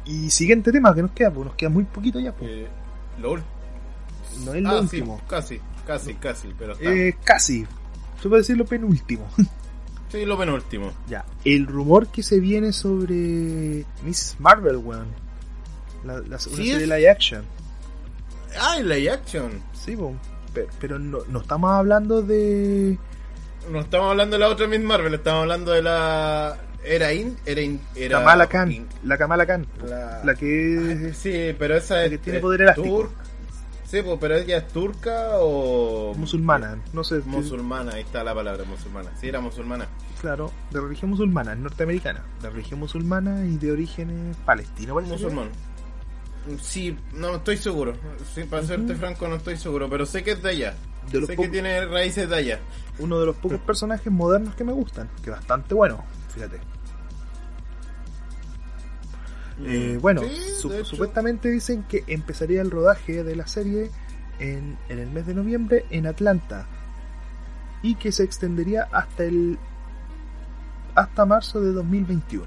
Y 0.05 0.29
siguiente 0.31 0.71
tema 0.73 0.95
que 0.95 1.03
nos 1.03 1.13
queda, 1.13 1.31
pues 1.31 1.47
nos 1.47 1.55
queda 1.55 1.71
muy 1.71 1.85
poquito 1.85 2.21
ya, 2.21 2.33
pues. 2.33 2.51
Eh, 2.51 2.67
lo 3.21 3.37
No 4.45 4.55
es 4.55 4.63
lo 4.63 4.69
ah, 4.71 4.81
último. 4.81 5.19
sí, 5.19 5.25
casi, 5.29 5.61
casi, 5.87 6.15
casi, 6.15 6.49
pero 6.59 6.73
está. 6.73 6.93
Eh, 6.93 7.17
casi. 7.25 7.65
Se 8.21 8.29
puede 8.29 8.43
decir 8.43 8.57
lo 8.57 8.65
penúltimo. 8.67 9.27
Sí, 10.11 10.25
lo 10.25 10.39
penúltimo. 10.39 10.93
ya. 11.09 11.25
El 11.45 11.67
rumor 11.67 12.07
que 12.07 12.23
se 12.23 12.39
viene 12.39 12.73
sobre 12.73 13.85
Miss 14.05 14.37
Marvel, 14.39 14.77
weón. 14.77 15.09
La, 16.05 16.15
la, 16.15 16.21
una 16.21 16.39
Sí, 16.39 16.51
serie 16.51 16.77
es- 16.77 16.83
live 16.83 17.09
action. 17.09 17.45
Ah, 18.61 18.79
live 18.81 19.11
action. 19.11 19.61
Sí, 19.73 19.97
po. 19.97 20.15
Pero, 20.53 20.69
pero 20.81 20.99
no, 20.99 21.19
no 21.29 21.41
estamos 21.41 21.71
hablando 21.73 22.23
de. 22.23 22.97
No 23.71 23.81
estamos 23.81 24.11
hablando 24.11 24.37
de 24.37 24.41
la 24.41 24.49
otra 24.49 24.67
Miss 24.67 24.81
Marvel, 24.81 25.15
estamos 25.15 25.43
hablando 25.43 25.73
de 25.73 25.83
la. 25.83 26.57
Era 26.85 27.13
In. 27.13 27.37
Era 27.47 27.61
In. 27.63 27.81
Era 27.97 28.19
Kamala 28.19 28.47
Khan. 28.47 28.71
In- 28.71 28.87
La 29.05 29.17
Kamala 29.19 29.47
Khan. 29.47 29.67
La- 29.87 30.21
La 30.25 30.35
que 30.35 31.09
es 31.09 31.17
Sí, 31.17 31.55
pero 31.59 31.77
esa 31.77 31.95
La 31.97 32.05
es. 32.05 32.11
que 32.11 32.19
tiene 32.19 32.39
poder 32.41 32.63
elástico. 32.63 32.87
turca. 32.89 33.25
Sí, 33.87 34.03
pues, 34.03 34.19
pero 34.21 34.37
ella 34.37 34.59
es 34.59 34.69
turca 34.69 35.29
o. 35.39 36.15
musulmana. 36.17 36.79
No 36.93 37.03
sé. 37.05 37.21
Musulmana, 37.25 37.93
ahí 37.95 38.03
está 38.03 38.23
la 38.23 38.35
palabra, 38.35 38.65
musulmana. 38.65 39.11
Sí, 39.21 39.29
era 39.29 39.41
musulmana. 39.41 39.87
Claro, 40.21 40.51
de 40.71 40.81
religión 40.81 41.11
musulmana, 41.11 41.55
norteamericana. 41.55 42.23
De 42.43 42.51
religión 42.51 42.81
musulmana 42.81 43.45
y 43.47 43.57
de 43.59 43.73
orígenes 43.73 44.37
que 44.37 44.83
Musulmán. 45.03 45.51
Sí, 46.61 46.97
no 47.15 47.37
estoy 47.37 47.57
seguro. 47.57 47.95
Sí, 48.35 48.45
para 48.45 48.63
serte 48.65 48.95
franco, 48.95 49.27
no 49.29 49.37
estoy 49.37 49.57
seguro, 49.57 49.89
pero 49.89 50.05
sé 50.07 50.23
que 50.23 50.33
es 50.33 50.43
de 50.43 50.51
allá. 50.51 50.75
De 51.11 51.21
los 51.21 51.27
sé 51.29 51.37
que 51.37 51.49
tiene 51.49 51.85
raíces 51.87 52.29
de 52.29 52.37
allá. 52.37 52.61
Uno 52.99 53.19
de 53.21 53.27
los 53.27 53.37
pocos 53.37 53.59
personajes 53.67 54.13
modernos 54.13 54.55
que 54.55 54.65
me 54.65 54.73
gustan, 54.73 55.09
que 55.23 55.31
bastante 55.31 55.75
bueno, 55.75 56.05
fíjate. 56.35 56.61
Eh, 59.65 59.99
bueno, 60.01 60.23
Mm. 60.23 60.25
Sí, 60.27 60.41
su- 60.61 60.69
de 60.69 60.77
hecho. 60.81 60.85
supuestamente 60.91 61.49
dicen 61.49 61.85
que 61.85 62.03
empezaría 62.09 62.61
el 62.61 62.71
rodaje 62.71 63.23
de 63.23 63.37
la 63.37 63.47
serie 63.47 63.91
en, 64.41 64.77
en 64.89 64.99
el 64.99 65.11
mes 65.11 65.27
de 65.27 65.35
noviembre 65.35 65.87
en 65.91 66.07
Atlanta 66.09 66.67
y 67.83 67.95
que 67.95 68.11
se 68.11 68.25
extendería 68.25 68.89
hasta 68.91 69.25
el 69.25 69.59
hasta 70.97 71.25
marzo 71.25 71.61
de 71.61 71.73
2021. 71.73 72.47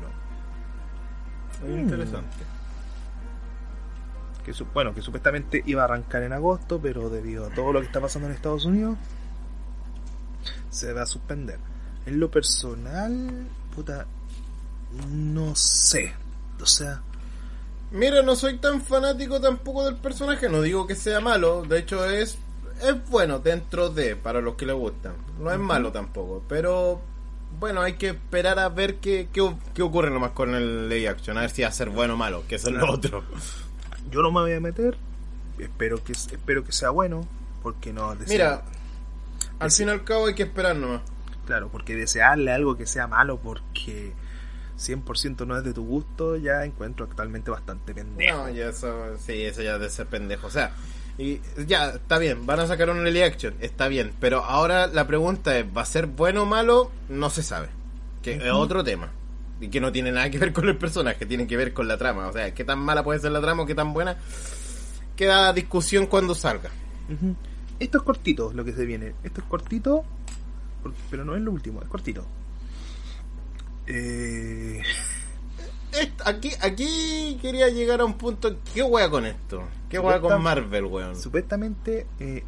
Muy 1.67 1.79
interesante. 1.79 2.35
Que 4.47 4.63
bueno, 4.73 4.95
que 4.95 5.01
supuestamente 5.01 5.61
iba 5.65 5.81
a 5.81 5.85
arrancar 5.85 6.23
en 6.23 6.31
agosto, 6.31 6.79
pero 6.81 7.09
debido 7.09 7.45
a 7.45 7.49
todo 7.49 7.73
lo 7.73 7.81
que 7.81 7.87
está 7.87 7.99
pasando 7.99 8.29
en 8.29 8.33
Estados 8.33 8.63
Unidos 8.63 8.97
se 10.69 10.93
va 10.93 11.01
a 11.01 11.05
suspender. 11.05 11.59
En 12.05 12.17
lo 12.17 12.31
personal, 12.31 13.45
puta, 13.75 14.05
no 15.11 15.53
sé. 15.53 16.13
O 16.61 16.65
sea, 16.65 17.01
Mira, 17.91 18.21
no 18.21 18.35
soy 18.35 18.57
tan 18.57 18.81
fanático 18.81 19.39
tampoco 19.39 19.85
del 19.85 19.95
personaje, 19.95 20.49
no 20.49 20.61
digo 20.61 20.87
que 20.87 20.95
sea 20.95 21.21
malo, 21.21 21.63
de 21.63 21.79
hecho 21.79 22.05
es 22.05 22.37
es 22.81 23.09
bueno 23.09 23.39
dentro 23.39 23.89
de 23.89 24.15
para 24.15 24.41
los 24.41 24.55
que 24.55 24.65
le 24.65 24.73
gustan. 24.73 25.13
No 25.39 25.51
es 25.51 25.59
malo 25.59 25.91
tampoco, 25.91 26.43
pero 26.47 27.01
bueno, 27.59 27.81
hay 27.81 27.93
que 27.93 28.09
esperar 28.09 28.59
a 28.59 28.69
ver 28.69 28.97
qué, 28.97 29.29
qué, 29.31 29.55
qué 29.73 29.81
ocurre 29.81 30.11
nomás 30.11 30.31
con 30.31 30.53
el 30.53 30.89
live 30.89 31.07
action, 31.07 31.37
a 31.37 31.41
ver 31.41 31.49
si 31.49 31.61
va 31.61 31.69
a 31.69 31.71
ser 31.71 31.89
bueno 31.89 32.15
o 32.15 32.17
malo, 32.17 32.43
que 32.47 32.55
eso 32.55 32.69
es 32.69 32.75
lo 32.75 32.91
otro. 32.91 33.23
Yo 34.11 34.21
no 34.21 34.31
me 34.31 34.41
voy 34.41 34.53
a 34.53 34.59
meter. 34.59 34.97
Espero 35.59 36.03
que 36.03 36.11
espero 36.13 36.63
que 36.63 36.71
sea 36.71 36.89
bueno, 36.91 37.27
porque 37.63 37.91
no 37.93 38.13
deseo- 38.15 38.27
Mira, 38.27 38.61
al 39.59 39.71
fin 39.71 39.87
y 39.87 39.91
al 39.91 40.03
cabo 40.03 40.27
hay 40.27 40.35
que 40.35 40.43
esperar 40.43 40.75
nomás. 40.75 41.01
claro, 41.45 41.69
porque 41.71 41.95
desearle 41.95 42.51
algo 42.51 42.75
que 42.77 42.85
sea 42.85 43.07
malo 43.07 43.37
porque 43.39 44.11
100% 44.77 45.45
no 45.47 45.57
es 45.57 45.63
de 45.63 45.73
tu 45.73 45.83
gusto, 45.85 46.35
ya 46.35 46.63
encuentro 46.65 47.05
actualmente 47.05 47.49
bastante 47.49 47.93
pendejo. 47.93 48.37
No, 48.37 48.49
ya 48.49 48.69
eso, 48.69 49.17
sí, 49.17 49.43
eso 49.43 49.61
ya 49.61 49.77
de 49.79 49.89
ser 49.89 50.05
pendejo. 50.07 50.47
O 50.47 50.51
sea, 50.51 50.71
y 51.17 51.41
ya, 51.65 51.89
está 51.91 52.19
bien, 52.19 52.45
van 52.45 52.59
a 52.59 52.67
sacar 52.67 52.89
un 52.91 53.03
live 53.03 53.23
action, 53.23 53.55
está 53.59 53.87
bien. 53.87 54.13
Pero 54.19 54.43
ahora 54.43 54.85
la 54.87 55.07
pregunta 55.07 55.57
es, 55.57 55.65
¿va 55.75 55.81
a 55.81 55.85
ser 55.85 56.05
bueno 56.05 56.43
o 56.43 56.45
malo? 56.45 56.91
No 57.09 57.29
se 57.31 57.41
sabe. 57.41 57.69
Que 58.21 58.33
es 58.35 58.51
otro 58.51 58.83
tema. 58.83 59.09
Y 59.59 59.69
que 59.69 59.81
no 59.81 59.91
tiene 59.91 60.11
nada 60.11 60.29
que 60.29 60.37
ver 60.37 60.53
con 60.53 60.67
el 60.67 60.77
personaje, 60.77 61.25
tiene 61.25 61.47
que 61.47 61.57
ver 61.57 61.73
con 61.73 61.87
la 61.87 61.97
trama. 61.97 62.27
O 62.27 62.33
sea, 62.33 62.53
qué 62.53 62.63
tan 62.63 62.79
mala 62.79 63.03
puede 63.03 63.19
ser 63.19 63.31
la 63.31 63.41
trama 63.41 63.63
o 63.63 63.65
qué 63.65 63.75
tan 63.75 63.93
buena. 63.93 64.17
Queda 65.15 65.51
discusión 65.53 66.05
cuando 66.07 66.35
salga. 66.35 66.69
Esto 67.79 67.97
es 67.97 68.03
cortito 68.03 68.51
lo 68.53 68.63
que 68.63 68.73
se 68.73 68.85
viene. 68.85 69.15
Esto 69.23 69.41
es 69.41 69.47
cortito, 69.47 70.03
pero 71.09 71.25
no 71.25 71.35
es 71.35 71.41
lo 71.41 71.51
último, 71.51 71.81
es 71.81 71.87
cortito. 71.87 72.25
Eh, 73.87 74.81
Aquí, 76.25 76.51
aquí 76.61 77.37
quería 77.41 77.69
llegar 77.69 78.01
a 78.01 78.05
un 78.05 78.15
punto. 78.15 78.57
¿Qué 78.73 78.83
wea 78.83 79.09
con 79.09 79.25
esto? 79.25 79.63
¿Qué 79.89 79.99
wea 79.99 80.19
con 80.19 80.41
Marvel, 80.41 80.85
weón? 80.85 81.15
supuestamente 81.15 82.05
eh, 82.19 82.43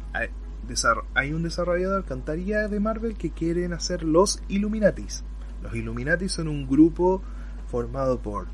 hay, 1.14 1.32
un 1.32 1.42
desarrollador 1.42 2.04
cantaría 2.04 2.68
de 2.68 2.80
Marvel 2.80 3.16
que 3.16 3.30
quieren 3.30 3.72
hacer 3.72 4.04
los 4.04 4.42
Illuminatis. 4.48 5.24
Los 5.62 5.74
Illuminatis 5.74 6.32
son 6.32 6.48
un 6.48 6.66
grupo 6.68 7.22
formado 7.70 8.18
por 8.20 8.46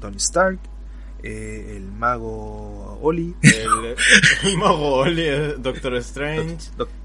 Tony 0.00 0.16
Stark, 0.16 0.58
eh, 1.22 1.74
el 1.76 1.90
mago 1.92 2.98
Oli, 3.02 3.34
El, 3.42 3.96
el 4.50 4.56
mago 4.58 4.94
Oli, 4.96 5.22
el 5.26 5.62
Doctor 5.62 5.94
Strange. 5.96 6.56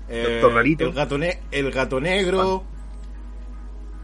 Eh, 0.10 0.40
Doctor. 0.42 0.66
El 0.68 0.92
gato, 0.94 1.18
el 1.52 1.72
gato 1.72 2.00
negro. 2.02 2.64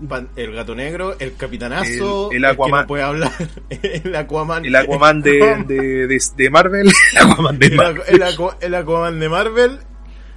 Pan- 0.07 0.29
el 0.37 0.53
gato 0.53 0.75
negro, 0.75 1.15
el 1.19 1.35
capitanazo, 1.35 2.31
El- 2.31 2.37
el 2.37 2.41
que 2.43 2.47
Aquaman. 2.47 2.81
no 2.83 2.87
puede 2.87 3.03
hablar, 3.03 3.31
el 3.69 4.15
Aquaman, 4.15 4.63
el 4.65 4.73
Aquaman 4.77 5.21
de, 5.21 5.31
de, 5.67 6.07
de, 6.07 6.21
de 6.37 6.49
Marvel, 6.49 6.87
el 6.87 7.17
Aquaman 7.31 7.59
de 7.59 7.65
el, 7.65 7.75
Marvel. 7.75 8.01
Aqu- 8.03 8.15
el 8.15 8.21
Aqu- 8.23 8.55
el 8.61 8.75
Aquaman 8.75 9.19
de 9.19 9.27
Marvel, 9.29 9.79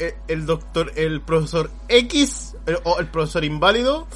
el, 0.01 0.15
el 0.27 0.47
doctor, 0.47 0.91
el 0.97 1.21
profesor 1.21 1.71
X, 1.89 2.57
o 2.83 2.99
el 2.99 3.07
profesor 3.07 3.45
inválido, 3.45 4.09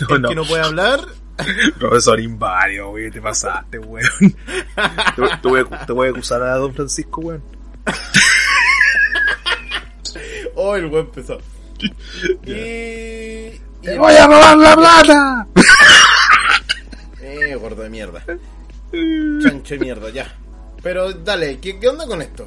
No, 0.08 0.16
el 0.16 0.22
no. 0.22 0.28
que 0.28 0.34
no 0.34 0.44
puede 0.44 0.62
hablar, 0.62 1.00
Profesor 1.78 2.20
inválido, 2.20 2.90
weón, 2.90 3.10
te 3.10 3.20
pasaste, 3.20 3.78
weón. 3.78 4.08
te, 4.20 5.36
te 5.42 5.48
voy 5.48 5.60
a, 5.60 5.86
te 5.86 5.92
voy 5.92 6.08
a 6.08 6.10
acusar 6.10 6.42
a 6.42 6.54
Don 6.56 6.74
Francisco, 6.74 7.20
weón. 7.20 7.42
oh, 10.54 10.76
el 10.76 10.86
buen 10.86 11.06
empezó. 11.06 11.38
Y, 12.46 12.52
y 12.52 13.60
¡Te 13.82 13.98
voy 13.98 14.14
a 14.14 14.26
robar 14.26 14.56
la 14.56 14.74
plata! 14.76 15.46
Eh, 17.20 17.54
gordo 17.56 17.82
de 17.82 17.90
mierda. 17.90 18.24
Chancho 19.42 19.74
de 19.74 19.80
mierda, 19.80 20.08
ya. 20.10 20.32
Pero 20.82 21.12
dale, 21.12 21.58
¿qué, 21.58 21.78
qué 21.78 21.88
onda 21.88 22.06
con 22.06 22.22
esto? 22.22 22.46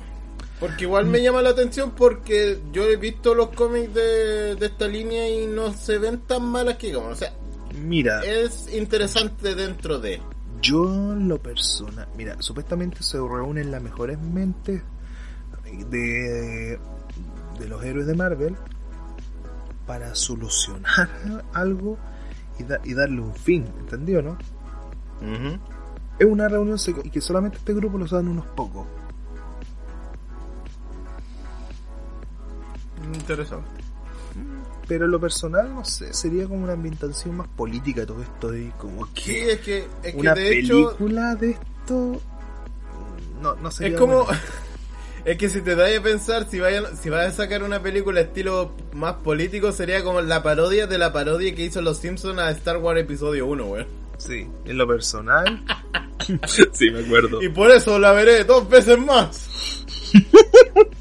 Porque 0.59 0.85
igual 0.85 1.05
me 1.05 1.21
llama 1.21 1.41
la 1.43 1.49
atención 1.49 1.91
porque 1.91 2.59
yo 2.71 2.83
he 2.85 2.95
visto 2.97 3.35
los 3.35 3.49
cómics 3.49 3.93
de, 3.93 4.55
de 4.55 4.65
esta 4.65 4.87
línea 4.87 5.29
y 5.29 5.45
no 5.45 5.71
se 5.73 5.99
ven 5.99 6.19
tan 6.21 6.43
malas 6.45 6.77
que 6.77 6.87
digamos. 6.87 7.11
O 7.11 7.15
sea, 7.15 7.31
Mira, 7.79 8.21
es 8.23 8.73
interesante 8.73 9.53
dentro 9.53 9.99
de... 9.99 10.19
yo 10.61 11.13
lo 11.15 11.37
personal, 11.39 12.07
mira, 12.17 12.35
supuestamente 12.41 13.03
se 13.03 13.17
reúnen 13.17 13.69
las 13.69 13.83
mejores 13.83 14.19
mentes 14.19 14.81
de, 15.89 16.79
de 17.59 17.67
los 17.67 17.83
héroes 17.83 18.07
de 18.07 18.15
Marvel 18.15 18.55
para 19.85 20.15
solucionar 20.15 21.09
algo 21.53 21.97
y, 22.57 22.63
da- 22.63 22.81
y 22.83 22.93
darle 22.95 23.21
un 23.21 23.35
fin, 23.35 23.65
¿entendido, 23.79 24.21
no? 24.23 24.37
Es 26.19 26.25
una 26.25 26.47
reunión 26.47 26.79
que 27.11 27.21
solamente 27.21 27.57
este 27.57 27.73
grupo 27.75 27.97
lo 27.99 28.07
saben 28.07 28.27
unos 28.29 28.47
pocos. 28.47 28.87
Interesante. 33.13 33.69
Pero 34.87 35.05
en 35.05 35.11
lo 35.11 35.19
personal, 35.19 35.73
no 35.73 35.83
sé, 35.83 36.13
sería 36.13 36.47
como 36.47 36.63
una 36.63 36.73
ambientación 36.73 37.35
más 37.35 37.47
política 37.49 38.01
de 38.01 38.07
todo 38.07 38.21
esto 38.21 38.55
y 38.55 38.69
como 38.77 39.05
Sí, 39.15 39.35
es 39.35 39.59
que, 39.59 39.87
es 40.01 40.13
que 40.13 40.17
una 40.17 40.33
de 40.33 40.59
hecho... 40.59 40.95
película 40.95 41.35
de 41.35 41.51
esto 41.51 42.21
no, 43.41 43.55
no 43.55 43.71
sería 43.71 43.95
Es 43.95 43.99
como... 43.99 44.23
buena. 44.23 44.41
Es 45.25 45.37
que 45.37 45.49
si 45.49 45.59
te 45.59 45.75
das 45.75 45.91
a 45.93 46.01
pensar, 46.01 46.47
si 46.49 46.57
vayan, 46.57 46.85
si 46.95 47.09
vas 47.09 47.27
a 47.27 47.31
sacar 47.31 47.61
una 47.61 47.81
película 47.81 48.21
estilo 48.21 48.71
más 48.93 49.15
político, 49.15 49.73
sería 49.73 50.01
como 50.01 50.21
la 50.21 50.41
parodia 50.41 50.87
de 50.87 50.97
la 50.97 51.11
parodia 51.11 51.53
que 51.53 51.65
hizo 51.65 51.81
Los 51.81 51.97
Simpsons 51.97 52.39
a 52.39 52.49
Star 52.51 52.77
Wars 52.77 53.01
Episodio 53.01 53.45
1, 53.45 53.65
weón. 53.65 53.87
Sí, 54.17 54.47
en 54.63 54.77
lo 54.77 54.87
personal. 54.87 55.65
sí, 56.71 56.89
me 56.91 56.99
acuerdo. 57.03 57.43
Y 57.43 57.49
por 57.49 57.71
eso 57.71 57.99
la 57.99 58.13
veré 58.13 58.45
dos 58.45 58.69
veces 58.69 58.97
más. 58.99 59.49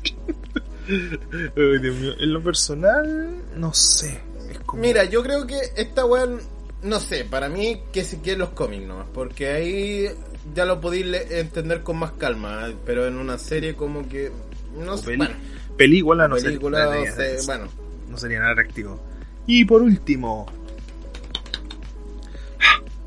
En 0.89 2.33
lo 2.33 2.43
personal, 2.43 3.43
no 3.57 3.73
sé. 3.75 4.21
Es 4.51 4.59
como... 4.61 4.83
Mira, 4.83 5.05
yo 5.05 5.23
creo 5.23 5.47
que 5.47 5.59
esta 5.77 6.05
weón, 6.05 6.41
no 6.83 7.01
sé, 7.01 7.25
para 7.25 7.49
mí 7.49 7.83
que 7.93 8.05
si 8.05 8.19
quieren 8.19 8.41
los 8.41 8.51
cómics 8.51 8.87
nomás, 8.87 9.07
porque 9.13 9.49
ahí 9.49 10.07
ya 10.55 10.65
lo 10.65 10.81
podéis 10.81 11.07
entender 11.31 11.83
con 11.83 11.97
más 11.99 12.13
calma, 12.13 12.69
¿eh? 12.69 12.77
pero 12.87 13.07
en 13.07 13.17
una 13.17 13.39
serie 13.39 13.75
como 13.75 14.09
que, 14.09 14.31
no 14.79 14.95
o 14.95 14.99
sé, 14.99 15.05
peli- 15.07 15.17
bueno, 15.19 15.35
película, 15.77 16.29
no, 16.29 16.37
película, 16.37 16.93
sería, 16.93 17.13
o 17.13 17.17
sea, 17.17 17.57
bueno, 17.57 17.71
no 18.09 18.17
sería 18.19 18.39
nada 18.39 18.53
atractivo. 18.53 19.01
Y 19.47 19.65
por 19.65 19.83
último, 19.83 20.47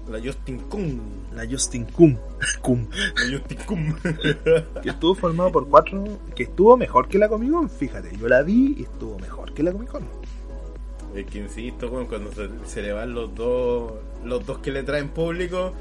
la 0.10 0.20
Justin 0.24 0.60
Kung, 0.70 1.00
la 1.36 1.46
Justin 1.50 1.86
Cum. 1.86 2.18
Cum. 2.62 2.88
la 2.92 3.38
Justin 3.38 3.58
Kung. 3.66 3.96
que 4.84 4.90
estuvo 4.90 5.16
formado 5.16 5.52
por 5.52 5.68
cuatro, 5.68 6.04
que 6.36 6.44
estuvo 6.44 6.76
mejor 6.78 7.08
que 7.08 7.18
la 7.18 7.30
Comic 7.30 7.52
Con, 7.52 7.70
fíjate, 7.70 8.16
yo 8.18 8.28
la 8.28 8.42
vi 8.42 8.76
y 8.78 8.84
estuvo 8.84 9.18
mejor 9.20 9.54
que 9.54 9.64
la 9.64 9.72
Comic 9.72 9.90
Con. 9.90 10.04
Es 11.16 11.26
que 11.26 11.40
insisto, 11.40 11.90
cuando 12.08 12.32
se, 12.32 12.50
se 12.66 12.82
le 12.84 12.92
van 12.92 13.14
los 13.14 13.34
dos, 13.34 13.94
los 14.24 14.46
dos 14.46 14.60
que 14.60 14.72
le 14.72 14.84
traen 14.84 15.10
público, 15.10 15.74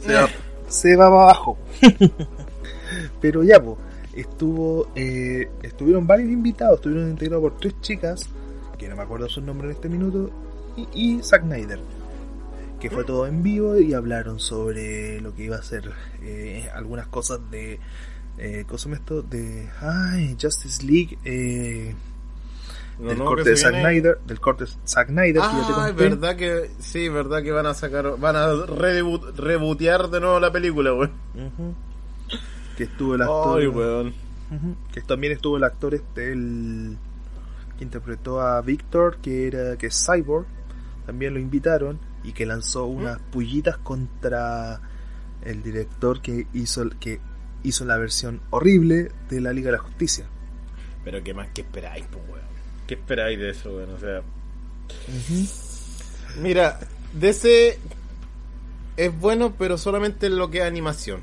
Se 0.00 0.14
va, 0.14 0.24
Eh. 0.24 0.28
se 0.68 0.96
va 0.96 1.08
para 1.10 1.22
abajo. 1.22 1.58
Pero 3.20 3.42
ya, 3.42 3.60
pues, 3.62 3.78
estuvo, 4.14 4.88
eh, 4.94 5.50
estuvieron 5.62 6.06
varios 6.06 6.30
invitados, 6.30 6.76
estuvieron 6.76 7.10
integrados 7.10 7.50
por 7.50 7.58
tres 7.58 7.74
chicas, 7.80 8.28
que 8.78 8.88
no 8.88 8.96
me 8.96 9.02
acuerdo 9.02 9.28
su 9.28 9.40
nombre 9.40 9.68
en 9.68 9.74
este 9.74 9.88
minuto, 9.88 10.30
y, 10.76 11.16
y 11.18 11.22
Zack 11.22 11.42
Snyder, 11.42 11.80
que 12.82 12.90
fue 12.90 13.04
todo 13.04 13.28
en 13.28 13.44
vivo 13.44 13.78
y 13.78 13.94
hablaron 13.94 14.40
sobre 14.40 15.20
lo 15.20 15.32
que 15.36 15.44
iba 15.44 15.54
a 15.56 15.62
ser 15.62 15.92
eh, 16.20 16.68
algunas 16.74 17.06
cosas 17.06 17.38
de, 17.48 17.78
eh, 18.38 18.64
¿cómo 18.66 18.76
se 18.76 18.84
llama 18.88 18.96
esto? 18.96 19.22
De, 19.22 19.68
ay, 19.80 20.36
Justice 20.40 20.84
League, 20.84 21.16
eh, 21.24 21.94
no, 22.98 23.08
del 23.10 23.18
no, 23.18 23.24
corte 23.26 23.44
que 23.44 23.50
de 23.50 23.56
Zack 23.56 23.74
Snyder, 23.80 24.18
del 24.26 24.40
corte 24.40 24.64
de 24.64 24.70
Zack 24.84 25.08
Snyder, 25.10 25.34
que 25.34 25.38
ya 25.40 25.66
te 25.66 25.72
Ah, 25.72 25.86
conté. 25.86 25.92
verdad 26.08 26.36
que, 26.36 26.70
sí, 26.80 27.08
verdad 27.08 27.40
que 27.44 27.52
van 27.52 27.66
a 27.66 27.74
sacar, 27.74 28.18
van 28.18 28.34
a 28.34 28.52
reboot, 28.66 29.38
rebootear 29.38 30.10
de 30.10 30.18
nuevo 30.20 30.40
la 30.40 30.50
película, 30.50 30.92
weón. 30.92 31.12
Ujú. 31.34 31.74
Que 32.76 32.82
estuvo 32.84 33.14
el 33.14 33.22
actor. 33.22 33.60
Ay, 33.60 33.66
weón. 33.68 34.14
Que 34.92 35.02
también 35.02 35.32
estuvo 35.34 35.56
el 35.56 35.62
actor 35.62 35.94
este, 35.94 36.32
el 36.32 36.98
que 37.78 37.84
interpretó 37.84 38.40
a 38.40 38.60
Victor, 38.60 39.18
que 39.22 39.46
era 39.46 39.76
que 39.78 39.86
es 39.86 40.04
Cyborg, 40.04 40.46
también 41.06 41.32
lo 41.32 41.38
invitaron 41.38 41.98
y 42.24 42.32
que 42.32 42.46
lanzó 42.46 42.86
unas 42.86 43.18
pullitas 43.18 43.78
contra 43.78 44.80
el 45.42 45.62
director 45.62 46.20
que 46.20 46.46
hizo 46.52 46.88
que 47.00 47.20
hizo 47.62 47.84
la 47.84 47.96
versión 47.96 48.40
horrible 48.50 49.12
de 49.28 49.40
la 49.40 49.52
Liga 49.52 49.70
de 49.70 49.76
la 49.76 49.82
Justicia. 49.82 50.26
Pero 51.04 51.22
qué 51.22 51.34
más 51.34 51.48
que 51.48 51.62
esperáis, 51.62 52.04
pues, 52.10 52.24
weón. 52.28 52.46
¿Qué 52.86 52.94
esperáis 52.94 53.38
de 53.38 53.50
eso, 53.50 53.76
weón? 53.76 53.90
O 53.90 53.98
sea, 53.98 54.22
mira, 56.40 56.78
DC 57.12 57.78
es 58.96 59.20
bueno, 59.20 59.54
pero 59.58 59.78
solamente 59.78 60.26
en 60.26 60.36
lo 60.36 60.50
que 60.50 60.58
es 60.58 60.64
animación. 60.64 61.20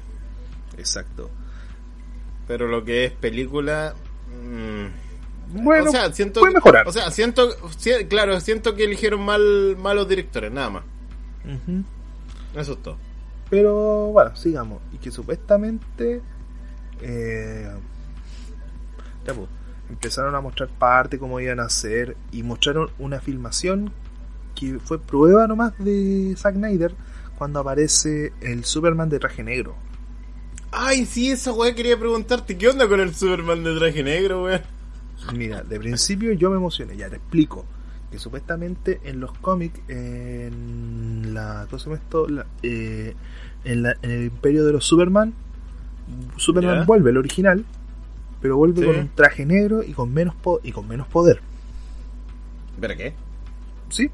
Exacto. 0.77 1.29
Pero 2.47 2.67
lo 2.67 2.83
que 2.83 3.05
es 3.05 3.11
película. 3.11 3.95
mm, 4.43 5.08
Bueno, 5.51 5.89
o 5.89 5.91
sea, 5.91 6.11
siento 6.13 6.41
puede 6.41 6.53
mejorar. 6.53 6.87
O 6.87 6.91
sea, 6.91 7.09
siento, 7.11 7.49
claro, 8.07 8.39
siento 8.39 8.75
que 8.75 8.83
eligieron 8.83 9.21
mal 9.21 9.75
malos 9.77 10.07
directores, 10.07 10.51
nada 10.51 10.69
más. 10.69 10.83
Ujú. 11.43 11.83
Eso 12.55 12.73
es 12.73 12.83
todo. 12.83 12.97
Pero 13.49 14.07
bueno, 14.07 14.35
sigamos. 14.35 14.81
Y 14.93 14.97
que 14.97 15.11
supuestamente 15.11 16.21
eh, 17.01 17.71
ya, 19.25 19.33
pues, 19.33 19.47
empezaron 19.89 20.35
a 20.35 20.41
mostrar 20.41 20.69
parte 20.69 21.17
cómo 21.17 21.39
iban 21.39 21.59
a 21.59 21.63
hacer 21.63 22.15
y 22.31 22.43
mostraron 22.43 22.91
una 22.99 23.19
filmación 23.19 23.91
que 24.55 24.79
fue 24.79 24.99
prueba 24.99 25.47
nomás 25.47 25.73
de 25.79 26.35
Zack 26.37 26.55
Snyder 26.55 26.93
cuando 27.37 27.59
aparece 27.59 28.33
el 28.41 28.65
Superman 28.65 29.09
de 29.09 29.19
traje 29.19 29.43
negro. 29.43 29.75
Ay, 30.71 31.05
sí, 31.05 31.31
esa 31.31 31.51
weá 31.51 31.73
quería 31.73 31.97
preguntarte, 31.97 32.57
¿qué 32.57 32.67
onda 32.67 32.87
con 32.87 32.99
el 32.99 33.15
Superman 33.15 33.63
de 33.63 33.79
traje 33.79 34.03
negro, 34.03 34.43
weón? 34.43 34.61
Mira, 35.35 35.63
de 35.63 35.79
principio 35.79 36.33
yo 36.33 36.49
me 36.49 36.57
emocioné, 36.57 36.95
ya 36.97 37.09
te 37.09 37.17
explico. 37.17 37.65
Que 38.11 38.17
supuestamente 38.17 38.99
en 39.03 39.19
los 39.19 39.31
cómics, 39.33 39.79
en 39.87 41.33
la. 41.33 41.65
¿Cómo 41.69 41.77
se 41.79 41.85
llama 41.89 42.01
esto? 42.01 42.27
La- 42.27 42.45
eh, 42.63 43.13
en, 43.63 43.83
la- 43.83 43.95
en 44.01 44.09
el 44.11 44.23
imperio 44.25 44.65
de 44.65 44.71
los 44.73 44.83
Superman, 44.85 45.33
Superman 46.37 46.85
vuelve, 46.87 47.11
el 47.11 47.17
original, 47.17 47.63
pero 48.41 48.57
vuelve 48.57 48.81
Sí. 48.81 48.87
con 48.87 48.95
un 48.99 49.09
traje 49.09 49.45
negro 49.45 49.83
y 49.83 49.93
con 49.93 50.11
menos 50.11 50.33
po- 50.35 50.59
y 50.63 50.71
con 50.71 50.87
menos 50.87 51.07
poder. 51.07 51.39
¿Pero 52.81 52.95
qué? 52.97 53.13
¿Sí? 53.89 54.09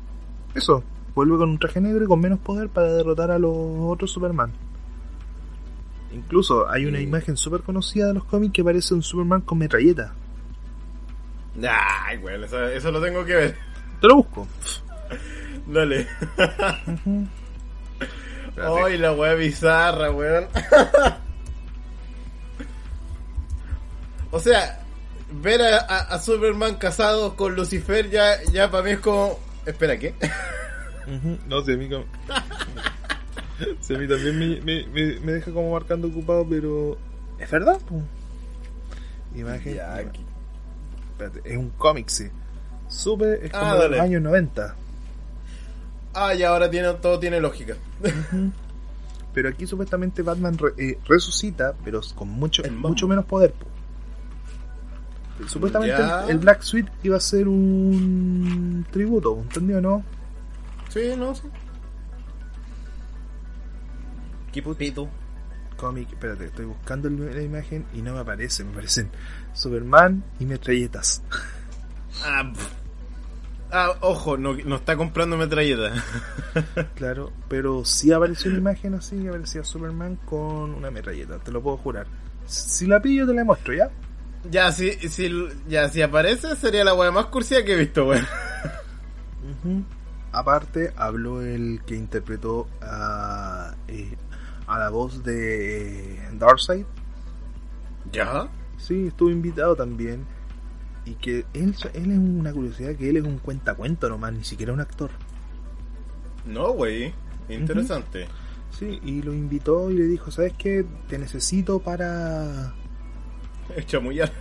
Eso. 0.55 0.83
Vuelve 1.15 1.37
con 1.37 1.49
un 1.49 1.57
traje 1.59 1.79
negro 1.79 2.03
y 2.03 2.07
con 2.07 2.19
menos 2.19 2.39
poder 2.39 2.67
para 2.67 2.91
derrotar 2.91 3.31
a 3.31 3.39
los 3.39 3.53
otros 3.55 4.11
Superman. 4.11 4.51
Incluso 6.13 6.69
hay 6.69 6.85
una 6.85 6.99
imagen 6.99 7.35
súper 7.37 7.61
conocida 7.61 8.07
de 8.07 8.13
los 8.15 8.25
cómics 8.25 8.53
que 8.53 8.63
parece 8.63 8.93
un 8.93 9.01
Superman 9.03 9.41
con 9.41 9.57
metralleta. 9.57 10.13
Ay, 11.69 12.17
weón, 12.17 12.43
eso, 12.43 12.67
eso 12.67 12.91
lo 12.91 13.01
tengo 13.01 13.23
que 13.25 13.35
ver. 13.35 13.57
Te 14.01 14.07
lo 14.07 14.15
busco. 14.17 14.47
Dale. 15.67 16.07
Ay, 18.57 18.97
la 18.97 19.11
weá 19.13 19.33
bizarra, 19.35 20.11
weón. 20.11 20.47
o 24.31 24.39
sea, 24.39 24.79
ver 25.31 25.61
a, 25.61 25.77
a- 25.79 26.15
a 26.15 26.19
Superman 26.19 26.75
casado 26.75 27.35
con 27.35 27.55
Lucifer 27.55 28.09
ya, 28.09 28.41
ya 28.51 28.69
para 28.69 28.83
mí 28.83 28.91
es 28.91 28.99
como... 28.99 29.39
Espera, 29.65 29.97
¿qué? 29.97 30.13
No 31.47 31.61
sé, 31.61 31.73
a 31.73 31.77
mí, 31.77 31.89
como- 31.89 32.05
Sí, 33.79 33.95
a 33.95 33.97
mí 33.97 34.07
también 34.07 34.37
me, 34.37 34.59
me, 34.61 34.85
me- 34.87 35.19
me 35.21 35.31
deja 35.33 35.51
como 35.51 35.71
marcando 35.71 36.07
ocupado, 36.09 36.45
pero 36.49 36.97
es 37.39 37.49
verdad. 37.49 37.79
Imagen. 39.33 39.75
Ya, 39.75 40.01
ima- 40.01 40.09
aquí. 40.09 40.24
espérate, 40.24 40.24
es 41.43 41.57
un 41.57 41.69
cómic, 41.71 42.07
sí. 42.09 42.27
Supe, 42.87 43.45
es 43.45 43.51
como 43.51 43.65
Ah, 43.71 43.73
de 43.75 43.79
dale. 43.81 43.97
los 43.97 44.05
años 44.05 44.21
90. 44.21 44.75
Ah, 46.13 46.33
y 46.33 46.43
ahora 46.43 46.69
tiene, 46.69 46.93
todo 46.95 47.19
tiene 47.19 47.39
lógica. 47.41 47.75
Pero 49.33 49.49
aquí 49.49 49.67
supuestamente 49.67 50.21
Batman 50.21 50.57
re- 50.57 50.73
eh, 50.77 50.97
resucita, 51.07 51.73
pero 51.83 51.99
con 52.15 52.29
mucho, 52.29 52.63
El 52.63 52.71
mucho 52.71 53.07
menos 53.07 53.25
poder. 53.25 53.51
po. 53.51 53.65
Supuestamente 55.47 55.95
el, 56.01 56.29
el 56.29 56.37
Black 56.39 56.61
Suite 56.61 56.89
iba 57.03 57.17
a 57.17 57.19
ser 57.19 57.47
un 57.49 58.85
tributo, 58.91 59.37
¿entendió 59.41 59.81
no? 59.81 60.01
Sí, 60.89 61.13
no, 61.17 61.35
sí. 61.35 61.43
¿Qué 64.53 64.61
putito? 64.61 65.09
Cómic, 65.75 66.07
espérate, 66.13 66.45
estoy 66.45 66.63
buscando 66.65 67.09
la 67.09 67.41
imagen 67.41 67.85
y 67.93 68.01
no 68.01 68.13
me 68.13 68.19
aparece, 68.21 68.63
me 68.63 68.71
aparecen 68.71 69.09
Superman 69.55 70.23
y 70.39 70.45
metralletas. 70.45 71.23
Ah. 72.23 72.53
Ah, 73.71 73.93
ojo, 74.01 74.37
no, 74.37 74.53
no 74.53 74.75
está 74.75 74.95
comprando 74.95 75.37
metralleta. 75.37 75.91
Claro, 76.95 77.33
pero 77.49 77.83
sí 77.83 78.13
apareció 78.13 78.49
una 78.49 78.59
imagen 78.59 78.93
así 78.93 79.17
que 79.21 79.27
aparecía 79.27 79.63
Superman 79.63 80.17
con 80.25 80.73
una 80.73 80.89
metralleta, 80.89 81.39
te 81.39 81.51
lo 81.51 81.61
puedo 81.61 81.75
jurar. 81.77 82.07
Si 82.45 82.85
la 82.85 83.01
pillo 83.01 83.27
te 83.27 83.33
la 83.33 83.43
muestro, 83.43 83.73
¿ya? 83.73 83.89
ya, 84.49 84.71
si, 84.71 84.91
si, 85.09 85.29
ya, 85.67 85.89
si 85.89 86.01
aparece 86.01 86.55
sería 86.55 86.83
la 86.83 86.93
weá 86.93 87.11
más 87.11 87.25
cursia 87.25 87.65
que 87.65 87.73
he 87.73 87.77
visto, 87.77 88.07
weón. 88.07 88.25
Aparte, 90.31 90.93
habló 90.95 91.41
el 91.41 91.81
que 91.85 91.95
interpretó 91.95 92.67
a, 92.81 93.73
eh, 93.87 94.15
a 94.67 94.79
la 94.79 94.89
voz 94.89 95.23
de 95.23 96.19
Darkseid. 96.33 96.85
¿Ya? 98.11 98.47
Sí, 98.85 99.07
estuvo 99.07 99.29
invitado 99.29 99.75
también. 99.75 100.25
Y 101.05 101.13
que 101.15 101.45
él, 101.53 101.75
él 101.93 102.11
es 102.11 102.17
una 102.17 102.51
curiosidad 102.51 102.95
que 102.95 103.09
él 103.09 103.17
es 103.17 103.23
un 103.23 103.37
cuentacuento 103.39 104.09
nomás, 104.09 104.33
ni 104.33 104.43
siquiera 104.43 104.73
un 104.73 104.81
actor. 104.81 105.09
No, 106.45 106.71
güey. 106.73 107.13
Interesante. 107.49 108.27
Sí, 108.77 108.99
y 109.03 109.21
lo 109.21 109.33
invitó 109.33 109.89
y 109.89 109.95
le 109.95 110.05
dijo, 110.05 110.31
¿sabes 110.31 110.53
qué? 110.57 110.85
Te 111.07 111.17
necesito 111.17 111.79
para 111.79 112.73
Chamullar. 113.85 114.31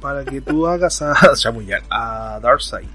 para 0.00 0.24
que 0.24 0.40
tú 0.40 0.66
hagas 0.66 1.02
a 1.02 1.14
chamullar 1.34 1.82
a 1.90 2.38
Darkseid. 2.42 2.88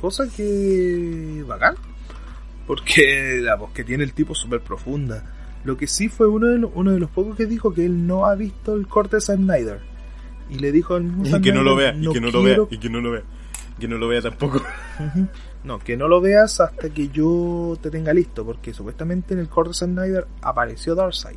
Cosa 0.00 0.24
que 0.28 1.44
bacán. 1.46 1.74
Porque 2.66 3.40
la 3.42 3.56
voz 3.56 3.72
que 3.72 3.84
tiene 3.84 4.04
el 4.04 4.12
tipo 4.12 4.32
es 4.32 4.38
súper 4.38 4.60
profunda. 4.60 5.24
Lo 5.64 5.76
que 5.76 5.86
sí 5.86 6.08
fue 6.08 6.26
uno 6.26 6.46
de, 6.48 6.58
lo- 6.58 6.70
uno 6.74 6.92
de 6.92 6.98
los 7.00 7.10
pocos 7.10 7.36
que 7.36 7.46
dijo 7.46 7.72
que 7.74 7.84
él 7.84 8.06
no 8.06 8.24
ha 8.26 8.34
visto 8.34 8.74
el 8.74 8.86
corte 8.86 9.16
de 9.16 9.20
Snyder. 9.22 9.80
Y 10.48 10.58
le 10.58 10.72
dijo 10.72 10.94
al 10.94 11.04
mismo 11.04 11.36
Y 11.36 11.40
que 11.42 11.52
no 11.52 11.62
lo 11.62 11.76
vea, 11.76 11.94
y 11.94 12.12
que 12.12 12.20
no 12.20 12.30
lo 12.30 12.42
vea, 12.42 12.56
y 12.70 12.78
que 12.78 12.88
no 12.90 13.00
lo 13.00 13.10
vea. 13.12 13.22
Que 13.78 13.88
no 13.88 13.98
lo 13.98 14.08
vea 14.08 14.20
tampoco. 14.22 14.62
No, 15.62 15.78
que 15.78 15.96
no 15.96 16.08
lo 16.08 16.20
veas 16.20 16.60
hasta 16.60 16.88
que 16.90 17.08
yo 17.08 17.76
te 17.80 17.90
tenga 17.90 18.12
listo, 18.14 18.44
porque 18.44 18.72
supuestamente 18.74 19.34
en 19.34 19.40
el 19.40 19.48
corte 19.48 19.68
de 19.70 19.74
Snyder 19.74 20.26
apareció 20.42 20.94
Darkseid. 20.94 21.36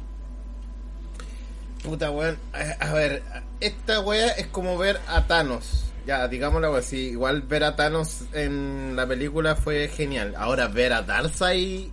Puta, 1.84 2.10
weón. 2.12 2.38
A, 2.54 2.86
a 2.90 2.94
ver, 2.94 3.22
esta 3.60 4.00
wea 4.00 4.28
es 4.30 4.48
como 4.48 4.78
ver 4.78 5.00
a 5.08 5.28
Thanos. 5.28 5.92
Ya, 6.08 6.28
digámoslo 6.28 6.74
así. 6.76 7.10
Igual 7.10 7.42
ver 7.44 7.64
a 7.66 7.76
Thanos 7.76 8.24
en 8.34 8.96
la 8.96 9.06
película 9.08 9.56
fue 9.56 9.88
genial. 9.90 10.34
Ahora 10.38 10.68
ver 10.68 10.94
a 10.94 11.02
Darkseid. 11.02 11.90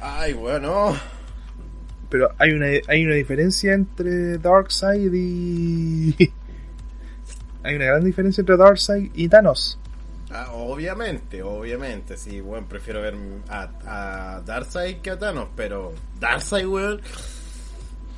Ay, 0.00 0.32
weón, 0.34 0.62
no. 0.62 0.96
Pero 2.08 2.30
hay 2.38 2.50
una, 2.52 2.66
hay 2.88 3.04
una 3.04 3.14
diferencia 3.14 3.74
entre 3.74 4.38
Darkseid 4.38 5.12
y... 5.12 6.16
hay 7.62 7.76
una 7.76 7.84
gran 7.84 8.04
diferencia 8.04 8.42
entre 8.42 8.56
Darkseid 8.56 9.10
y 9.14 9.28
Thanos. 9.28 9.78
Ah, 10.32 10.50
obviamente, 10.52 11.42
obviamente. 11.42 12.16
Sí, 12.16 12.40
weón, 12.40 12.66
prefiero 12.66 13.00
ver 13.00 13.14
a, 13.48 13.68
a 13.86 14.40
Darkseid 14.40 14.98
que 14.98 15.10
a 15.10 15.18
Thanos. 15.18 15.48
Pero 15.54 15.92
Darkseid, 16.18 16.66
weón. 16.66 17.00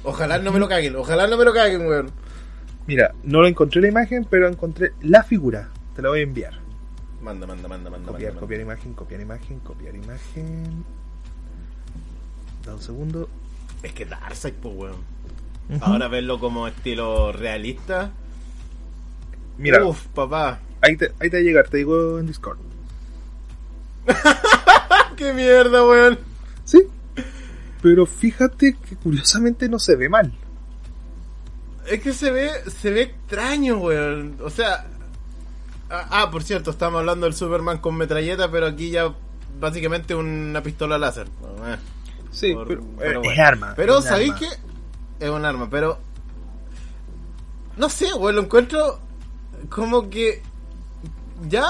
Ojalá 0.05 0.39
no 0.39 0.53
me 0.53 0.59
lo 0.59 0.69
caguen, 0.69 0.97
ojalá 0.97 1.27
no 1.27 1.37
me 1.37 1.45
lo 1.45 1.53
caguen, 1.53 1.87
weón. 1.87 2.11
Mira, 2.87 3.15
no 3.23 3.41
lo 3.41 3.47
encontré 3.47 3.81
la 3.81 3.89
imagen, 3.89 4.27
pero 4.29 4.49
encontré 4.49 4.93
la 5.03 5.23
figura. 5.23 5.71
Te 5.95 6.03
la 6.03 6.09
voy 6.09 6.21
a 6.21 6.23
enviar. 6.23 6.55
Manda, 7.21 7.47
manda, 7.47 7.69
manda, 7.69 7.89
manda. 7.89 8.11
Copiar, 8.11 8.33
manda, 8.33 8.41
copiar 8.41 8.61
imagen, 8.61 8.95
copiar 8.95 9.21
imagen, 9.21 9.61
copiar 9.61 9.95
imagen. 9.95 10.85
Da 12.64 12.74
un 12.74 12.80
segundo. 12.82 13.28
Es 13.82 13.93
que 13.93 14.05
Darkseid, 14.06 14.55
pues, 14.55 14.74
weón. 14.76 15.12
Ahora 15.80 16.09
verlo 16.09 16.39
como 16.39 16.68
estilo 16.68 17.32
realista. 17.32 18.10
Mira, 19.59 19.84
Uf, 19.84 20.06
papá. 20.09 20.60
ahí 20.80 20.97
te, 20.97 21.12
ahí 21.20 21.30
te 21.30 21.36
va 21.36 21.40
a 21.40 21.44
llegar, 21.44 21.68
te 21.68 21.78
digo 21.78 22.18
en 22.18 22.26
Discord. 22.26 22.59
¡Qué 25.16 25.32
mierda, 25.32 25.86
weón! 25.86 26.18
Sí. 26.64 26.82
Pero 27.80 28.06
fíjate 28.06 28.76
que 28.76 28.97
curiosamente 28.97 29.68
no 29.68 29.78
se 29.78 29.97
ve 29.97 30.09
mal. 30.09 30.32
Es 31.86 32.01
que 32.01 32.12
se 32.12 32.30
ve, 32.30 32.51
se 32.70 32.90
ve 32.90 33.02
extraño, 33.02 33.78
weón. 33.78 34.36
O 34.43 34.51
sea. 34.51 34.86
Ah, 35.90 36.06
ah, 36.10 36.30
por 36.30 36.43
cierto, 36.43 36.70
estamos 36.70 37.01
hablando 37.01 37.26
del 37.26 37.34
Superman 37.34 37.78
con 37.78 37.97
metralleta, 37.97 38.51
pero 38.51 38.66
aquí 38.66 38.90
ya 38.90 39.14
básicamente 39.60 40.14
una 40.14 40.62
pistola 40.62 40.97
láser. 40.98 41.26
Eh, 41.26 41.76
Sí, 42.33 42.53
por- 42.55 42.67
pero, 42.67 42.83
pero 42.99 43.11
eh, 43.13 43.17
bueno. 43.19 43.33
es 43.33 43.39
arma. 43.39 43.73
Pero 43.77 43.99
es 43.99 44.05
¿sabéis 44.05 44.33
arma. 44.33 44.41
qué? 44.41 45.25
Es 45.27 45.31
un 45.31 45.45
arma, 45.45 45.71
pero. 45.71 45.99
No 47.77 47.89
sé, 47.89 48.13
weón, 48.15 48.35
lo 48.37 48.43
encuentro 48.43 48.99
como 49.71 50.11
que. 50.11 50.43
Ya. 51.49 51.65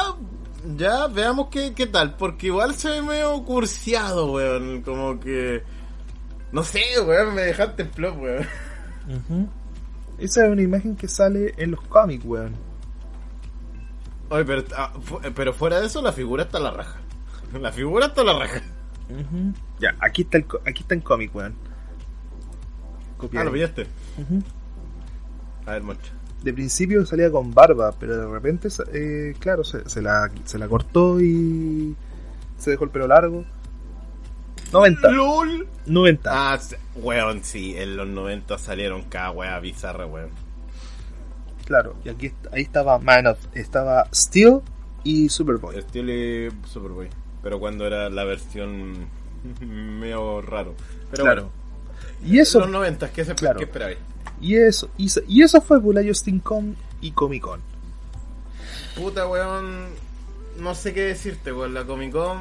Ya 0.76 1.08
veamos 1.08 1.48
qué, 1.50 1.74
qué 1.74 1.86
tal, 1.88 2.14
porque 2.16 2.46
igual 2.46 2.74
se 2.76 2.88
ve 2.88 3.02
medio 3.02 3.42
cursiado, 3.44 4.32
weón. 4.32 4.82
Como 4.82 5.18
que. 5.20 5.62
No 6.52 6.62
sé, 6.62 6.80
weón, 7.04 7.34
me 7.34 7.42
dejaste 7.42 7.82
en 7.82 7.90
flop, 7.90 8.20
weón. 8.22 8.46
Esa 10.18 10.44
es 10.46 10.52
una 10.52 10.62
imagen 10.62 10.94
que 10.96 11.08
sale 11.08 11.52
en 11.56 11.72
los 11.72 11.80
cómics, 11.82 12.24
weón. 12.24 12.54
Oye, 14.30 14.44
pero, 14.44 14.62
ah, 14.76 14.92
fu- 15.02 15.20
pero 15.34 15.52
fuera 15.52 15.80
de 15.80 15.86
eso, 15.86 16.00
la 16.00 16.12
figura 16.12 16.44
está 16.44 16.58
a 16.58 16.60
la 16.62 16.70
raja. 16.70 16.98
La 17.60 17.72
figura 17.72 18.06
está 18.06 18.20
a 18.22 18.24
la 18.24 18.38
raja. 18.38 18.62
Ya, 19.80 19.94
aquí 20.00 20.22
está 20.22 20.38
el 20.38 20.46
co- 20.46 20.60
aquí 20.66 20.82
está 20.82 20.94
en 20.94 21.00
cómic, 21.00 21.34
weón. 21.34 21.54
Ah, 21.54 23.14
Copiar. 23.18 23.44
lo 23.46 23.52
pillaste. 23.52 23.86
A 25.66 25.72
ver, 25.72 25.82
moncho. 25.82 26.12
De 26.42 26.52
principio 26.52 27.06
salía 27.06 27.30
con 27.30 27.54
barba, 27.54 27.92
pero 27.98 28.16
de 28.16 28.26
repente, 28.26 28.68
eh, 28.92 29.34
claro, 29.38 29.62
se, 29.62 29.88
se 29.88 30.02
la, 30.02 30.30
se 30.44 30.58
la 30.58 30.66
cortó 30.68 31.20
y 31.20 31.94
se 32.58 32.70
dejó 32.72 32.84
el 32.84 32.90
pelo 32.90 33.06
largo. 33.06 33.44
90, 34.72 35.10
¡LOL! 35.10 35.68
90. 35.86 36.30
Ah, 36.54 36.58
weón, 36.96 37.44
sí, 37.44 37.74
en 37.76 37.96
los 37.96 38.08
90 38.08 38.58
salieron 38.58 39.02
cada 39.04 39.30
wea 39.30 39.58
bizarra, 39.60 40.06
weón. 40.06 40.30
Claro, 41.66 41.94
y 42.04 42.08
aquí 42.08 42.32
ahí 42.50 42.62
estaba 42.62 42.98
Man 42.98 43.26
of, 43.28 43.38
estaba 43.54 44.08
Steel 44.12 44.60
y 45.04 45.28
Superboy. 45.28 45.78
Estilo 45.78 46.52
Superboy. 46.66 47.08
Pero 47.42 47.58
cuando 47.58 47.86
era 47.86 48.08
la 48.10 48.24
versión 48.24 49.06
medio 49.60 50.40
raro. 50.42 50.74
Pero 51.10 51.24
claro. 51.24 51.42
bueno, 51.42 52.32
Y 52.32 52.38
eso, 52.38 52.60
los 52.60 52.70
90, 52.70 53.12
¿qué, 53.12 53.24
se, 53.24 53.34
Claro. 53.34 53.58
¿qué 53.58 53.64
esperabais? 53.64 53.98
y 54.40 54.56
eso, 54.56 54.90
y, 54.96 55.06
eso- 55.06 55.20
y 55.28 55.42
eso 55.42 55.60
fue 55.60 55.80
por 55.80 55.94
la 55.94 56.02
Justin 56.04 56.40
Con 56.40 56.76
y 57.00 57.10
Comic 57.12 57.42
Con. 57.42 57.60
Puta, 58.96 59.26
weón. 59.26 59.86
No 60.58 60.74
sé 60.74 60.92
qué 60.92 61.02
decirte, 61.02 61.52
weón. 61.52 61.74
La 61.74 61.84
Comic 61.84 62.12
Con. 62.12 62.38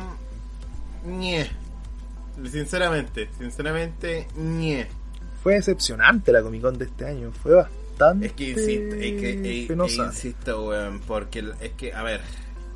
ñe. 1.06 1.50
Sinceramente, 2.50 3.30
sinceramente, 3.38 4.28
ñe. 4.38 4.88
Fue 5.44 5.56
decepcionante 5.56 6.32
la 6.32 6.42
Comic 6.42 6.62
Con 6.62 6.78
de 6.78 6.86
este 6.86 7.06
año, 7.06 7.32
fue 7.32 7.56
bastante 7.56 8.28
Es 8.28 8.34
que 8.34 8.50
insisto, 8.52 8.96
es 8.96 9.22
que, 9.22 9.66
penosa. 9.68 10.04
eh, 10.04 10.06
insisto, 10.08 10.68
weón, 10.68 11.00
porque 11.08 11.44
es 11.62 11.72
que, 11.74 11.94
a 11.94 12.04
ver, 12.04 12.22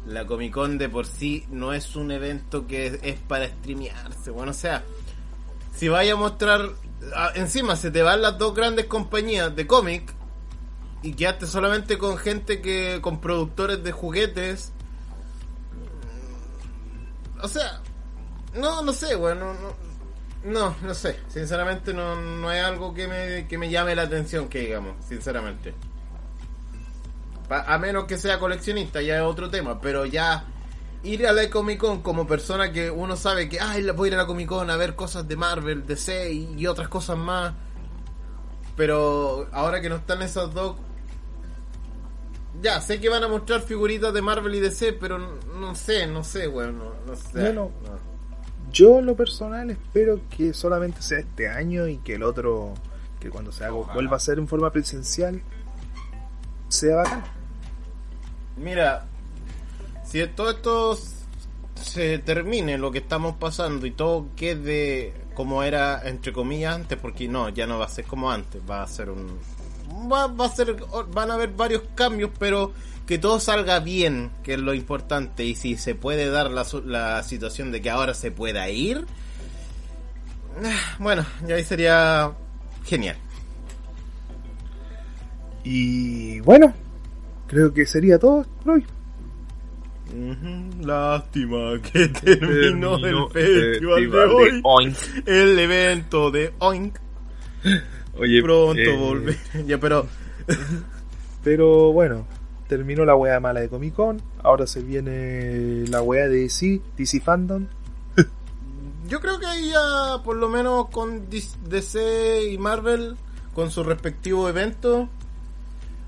la 0.07 0.25
Comic 0.25 0.53
Con 0.53 0.77
de 0.77 0.89
por 0.89 1.05
sí 1.05 1.45
no 1.49 1.73
es 1.73 1.95
un 1.95 2.11
evento 2.11 2.67
que 2.67 2.99
es, 3.01 3.19
para 3.21 3.47
streamearse, 3.47 4.31
bueno, 4.31 4.51
o 4.51 4.55
sea, 4.55 4.83
si 5.75 5.87
vaya 5.87 6.13
a 6.13 6.15
mostrar, 6.15 6.69
encima 7.35 7.75
se 7.75 7.91
te 7.91 8.01
van 8.01 8.21
las 8.21 8.37
dos 8.37 8.53
grandes 8.53 8.85
compañías 8.85 9.55
de 9.55 9.67
cómic 9.67 10.13
y 11.01 11.13
quedaste 11.13 11.47
solamente 11.47 11.97
con 11.97 12.17
gente 12.17 12.61
que, 12.61 12.99
con 13.01 13.19
productores 13.19 13.83
de 13.83 13.91
juguetes, 13.91 14.71
o 17.41 17.47
sea, 17.47 17.81
no, 18.53 18.81
no 18.81 18.93
sé, 18.93 19.15
weón, 19.15 19.39
no, 19.39 19.53
no, 19.53 19.75
no, 20.45 20.75
no 20.81 20.93
sé, 20.93 21.19
sinceramente 21.27 21.93
no, 21.93 22.15
no 22.15 22.51
es 22.51 22.63
algo 22.63 22.93
que 22.93 23.07
me, 23.07 23.47
que 23.47 23.57
me 23.57 23.69
llame 23.69 23.95
la 23.95 24.03
atención, 24.03 24.47
que 24.47 24.59
digamos, 24.59 24.95
sinceramente. 25.07 25.73
A 27.49 27.77
menos 27.77 28.05
que 28.05 28.17
sea 28.17 28.39
coleccionista, 28.39 29.01
ya 29.01 29.17
es 29.17 29.21
otro 29.21 29.49
tema, 29.49 29.79
pero 29.79 30.05
ya 30.05 30.45
ir 31.03 31.27
a 31.27 31.31
la 31.31 31.49
Comic 31.49 31.79
Con 31.79 32.01
como 32.01 32.27
persona 32.27 32.71
que 32.71 32.89
uno 32.89 33.15
sabe 33.15 33.47
que, 33.47 33.59
ay, 33.59 33.85
voy 33.91 34.09
a 34.09 34.11
ir 34.13 34.15
a 34.15 34.23
la 34.23 34.27
Comic 34.27 34.47
Con 34.47 34.69
a 34.69 34.75
ver 34.77 34.95
cosas 34.95 35.27
de 35.27 35.35
Marvel, 35.35 35.85
DC 35.85 36.31
y, 36.31 36.53
y 36.57 36.67
otras 36.67 36.87
cosas 36.87 37.17
más. 37.17 37.53
Pero 38.75 39.47
ahora 39.51 39.79
que 39.79 39.89
no 39.89 39.95
están 39.95 40.21
esas 40.21 40.53
dos, 40.53 40.75
ya 42.61 42.81
sé 42.81 42.99
que 42.99 43.09
van 43.09 43.23
a 43.23 43.27
mostrar 43.27 43.61
figuritas 43.61 44.13
de 44.13 44.21
Marvel 44.21 44.55
y 44.55 44.59
DC, 44.59 44.93
pero 44.93 45.17
no, 45.17 45.75
sé, 45.75 46.07
no 46.07 46.23
sé, 46.23 46.47
weón, 46.47 46.77
no, 46.77 46.93
no 47.05 47.15
sé. 47.15 47.39
Bueno, 47.39 47.71
no. 47.83 48.15
Yo 48.71 48.99
en 48.99 49.05
lo 49.05 49.15
personal 49.15 49.69
espero 49.69 50.19
que 50.29 50.53
solamente 50.53 51.01
sea 51.01 51.19
este 51.19 51.47
año 51.47 51.87
y 51.87 51.97
que 51.97 52.15
el 52.15 52.23
otro, 52.23 52.73
que 53.19 53.29
cuando 53.29 53.51
se 53.51 53.63
haga, 53.63 53.75
Ojalá. 53.75 53.93
vuelva 53.93 54.17
a 54.17 54.19
ser 54.19 54.37
en 54.39 54.47
forma 54.47 54.71
presencial, 54.71 55.41
sea 56.75 56.97
bacán. 56.97 57.23
Mira, 58.57 59.05
si 60.05 60.25
todo 60.27 60.51
esto 60.51 60.97
se 61.75 62.19
termine, 62.19 62.77
lo 62.77 62.91
que 62.91 62.99
estamos 62.99 63.35
pasando 63.35 63.85
y 63.85 63.91
todo 63.91 64.27
quede 64.35 65.13
como 65.33 65.63
era 65.63 66.07
entre 66.07 66.31
comillas 66.31 66.75
antes, 66.75 66.97
porque 66.97 67.27
no, 67.27 67.49
ya 67.49 67.67
no 67.67 67.77
va 67.77 67.85
a 67.85 67.89
ser 67.89 68.05
como 68.05 68.31
antes, 68.31 68.61
va 68.69 68.83
a 68.83 68.87
ser 68.87 69.09
un 69.09 69.39
va, 70.11 70.27
va 70.27 70.45
a 70.45 70.49
ser 70.49 70.75
van 71.11 71.31
a 71.31 71.33
haber 71.33 71.49
varios 71.49 71.83
cambios, 71.93 72.31
pero 72.39 72.71
que 73.05 73.17
todo 73.17 73.39
salga 73.39 73.79
bien, 73.79 74.31
que 74.43 74.53
es 74.53 74.59
lo 74.59 74.73
importante 74.73 75.43
y 75.43 75.55
si 75.55 75.77
se 75.77 75.95
puede 75.95 76.29
dar 76.29 76.49
la, 76.49 76.65
la 76.85 77.23
situación 77.23 77.71
de 77.71 77.81
que 77.81 77.89
ahora 77.89 78.13
se 78.13 78.31
pueda 78.31 78.69
ir, 78.69 79.05
bueno, 80.99 81.25
ya 81.45 81.55
ahí 81.55 81.63
sería 81.63 82.31
genial. 82.85 83.17
Y 85.65 86.39
bueno, 86.41 86.73
creo 87.47 87.73
que 87.73 87.85
sería 87.85 88.17
todo 88.19 88.45
por 88.63 88.75
hoy. 88.75 88.85
Lástima 90.81 91.81
que 91.81 92.07
terminó, 92.23 92.99
Terminó 93.01 93.25
el 93.25 93.31
festival 93.31 93.95
de 93.95 94.09
festival 94.09 94.29
hoy. 94.29 94.61
Oink. 94.63 94.97
el 95.25 95.59
evento 95.59 96.31
de 96.31 96.53
Oink. 96.59 96.99
Oye, 98.17 98.41
Pronto 98.41 98.79
eh, 98.79 98.97
volver. 98.97 99.37
Ya, 99.65 99.79
pero 99.79 100.07
Pero 101.43 101.91
bueno, 101.91 102.27
terminó 102.67 103.05
la 103.05 103.15
wea 103.15 103.39
mala 103.39 103.59
de 103.61 103.69
Comic 103.69 103.93
Con. 103.95 104.21
Ahora 104.43 104.67
se 104.67 104.81
viene 104.81 105.85
la 105.87 106.01
wea 106.01 106.27
de 106.27 106.41
DC, 106.41 106.81
DC 106.97 107.19
Fandom. 107.21 107.67
yo 109.07 109.19
creo 109.19 109.39
que 109.39 109.45
ahí 109.45 109.69
ya, 109.69 110.23
por 110.23 110.37
lo 110.37 110.49
menos 110.49 110.89
con 110.89 111.29
DC 111.29 112.51
y 112.51 112.57
Marvel, 112.57 113.15
con 113.53 113.71
su 113.71 113.83
respectivo 113.83 114.47
evento. 114.49 115.09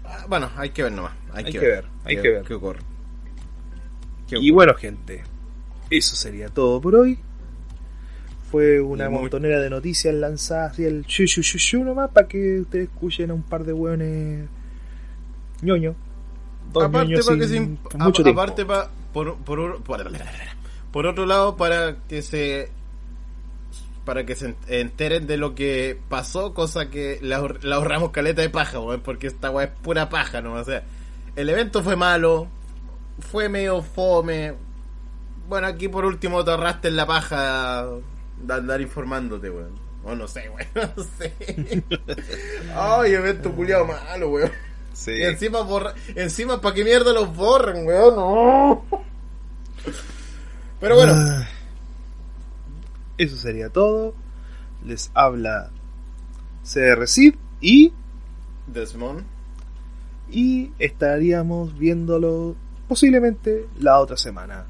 Ah, 0.07 0.25
Bueno, 0.27 0.49
hay 0.55 0.69
que 0.71 0.83
ver 0.83 0.91
nomás. 0.91 1.13
Hay, 1.33 1.45
Hay 1.45 1.51
que, 1.51 1.59
ver, 1.59 1.69
ver, 1.83 1.85
hay 2.05 2.15
que 2.21 2.29
ver. 2.29 2.43
¿Qué 2.43 2.53
ocurre? 2.53 2.79
¿Qué 4.27 4.37
Y 4.39 4.51
bueno, 4.51 4.73
gente, 4.75 5.23
eso 5.89 6.15
sería 6.15 6.49
todo 6.49 6.81
por 6.81 6.95
hoy. 6.95 7.19
Fue 8.51 8.79
una 8.79 9.09
muy- 9.09 9.21
montonera 9.21 9.59
de 9.59 9.69
noticias 9.69 10.13
lanzadas 10.13 10.79
y 10.79 10.85
el 10.85 11.03
shu 11.03 11.83
nomás 11.83 12.11
para 12.11 12.27
que 12.27 12.61
ustedes 12.61 12.87
escuchen 12.89 13.29
a 13.31 13.33
un 13.33 13.43
par 13.43 13.63
de 13.65 13.73
hueones 13.73 14.47
ñoño. 15.61 15.95
Dos 16.71 16.83
aparte 16.85 17.09
ñoños 17.11 17.25
para 17.25 17.37
que 17.39 17.47
sin- 17.47 17.77
se, 17.91 17.97
mucho 17.97 18.21
aparte 18.29 18.65
pa- 18.65 18.89
por, 19.13 19.37
por, 19.39 19.81
por, 19.83 20.11
por 20.91 21.05
otro 21.07 21.25
lado 21.25 21.57
para 21.57 21.97
que 22.07 22.21
se 22.21 22.69
para 24.07 24.25
que 24.25 24.35
se 24.37 24.55
enteren 24.69 25.27
de 25.27 25.35
lo 25.35 25.53
que 25.53 25.99
pasó 26.07 26.53
cosa 26.53 26.89
que 26.89 27.19
le 27.21 27.35
ahorramos 27.35 28.11
caleta 28.11 28.41
de 28.41 28.49
paja 28.49 28.79
weón, 28.79 29.01
porque 29.01 29.27
esta 29.27 29.51
weá 29.51 29.65
es 29.65 29.71
pura 29.81 30.07
paja 30.07 30.41
no 30.41 30.53
o 30.53 30.63
sea 30.63 30.83
el 31.35 31.49
evento 31.49 31.83
fue 31.83 31.97
malo 31.97 32.47
fue 33.19 33.49
medio 33.49 33.81
fome. 33.81 34.53
Bueno 35.49 35.67
aquí 35.67 35.89
por 35.89 36.05
último 36.05 36.43
te 36.45 36.51
ahorraste 36.51 36.87
en 36.87 36.95
la 36.95 37.05
paja 37.05 37.85
de 38.41 38.53
andar 38.53 38.79
informándote 38.79 39.49
weón. 39.49 39.73
O 40.05 40.15
no 40.15 40.25
sé 40.25 40.49
weón 40.49 40.67
no 40.95 41.03
sé. 41.03 41.33
Ay 42.75 43.13
evento 43.13 43.51
culiado 43.51 43.85
malo 43.85 44.29
weón. 44.29 44.51
Sí. 44.93 45.11
y 45.11 45.23
encima 45.23 45.61
borra, 45.61 45.93
encima 46.15 46.61
para 46.61 46.73
qué 46.73 46.83
mierda 46.83 47.11
los 47.11 47.35
borran, 47.35 47.85
weón. 47.85 48.15
No. 48.15 48.85
Pero 50.79 50.95
bueno, 50.95 51.13
Ah, 51.13 51.47
Eso 53.17 53.35
sería 53.35 53.69
todo. 53.69 54.13
Les 54.85 55.11
habla 55.13 55.71
CR 56.63 57.07
Sid 57.07 57.35
y, 57.61 57.93
Desmond. 58.67 59.23
y 60.29 60.71
estaríamos 60.79 61.77
viéndolo 61.77 62.55
posiblemente 62.87 63.67
la 63.79 63.99
otra 63.99 64.17
semana. 64.17 64.65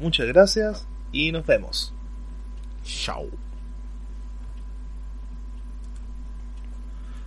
Muchas 0.00 0.26
gracias 0.26 0.86
y 1.12 1.32
nos 1.32 1.46
vemos. 1.46 1.92
Chao. 2.84 3.26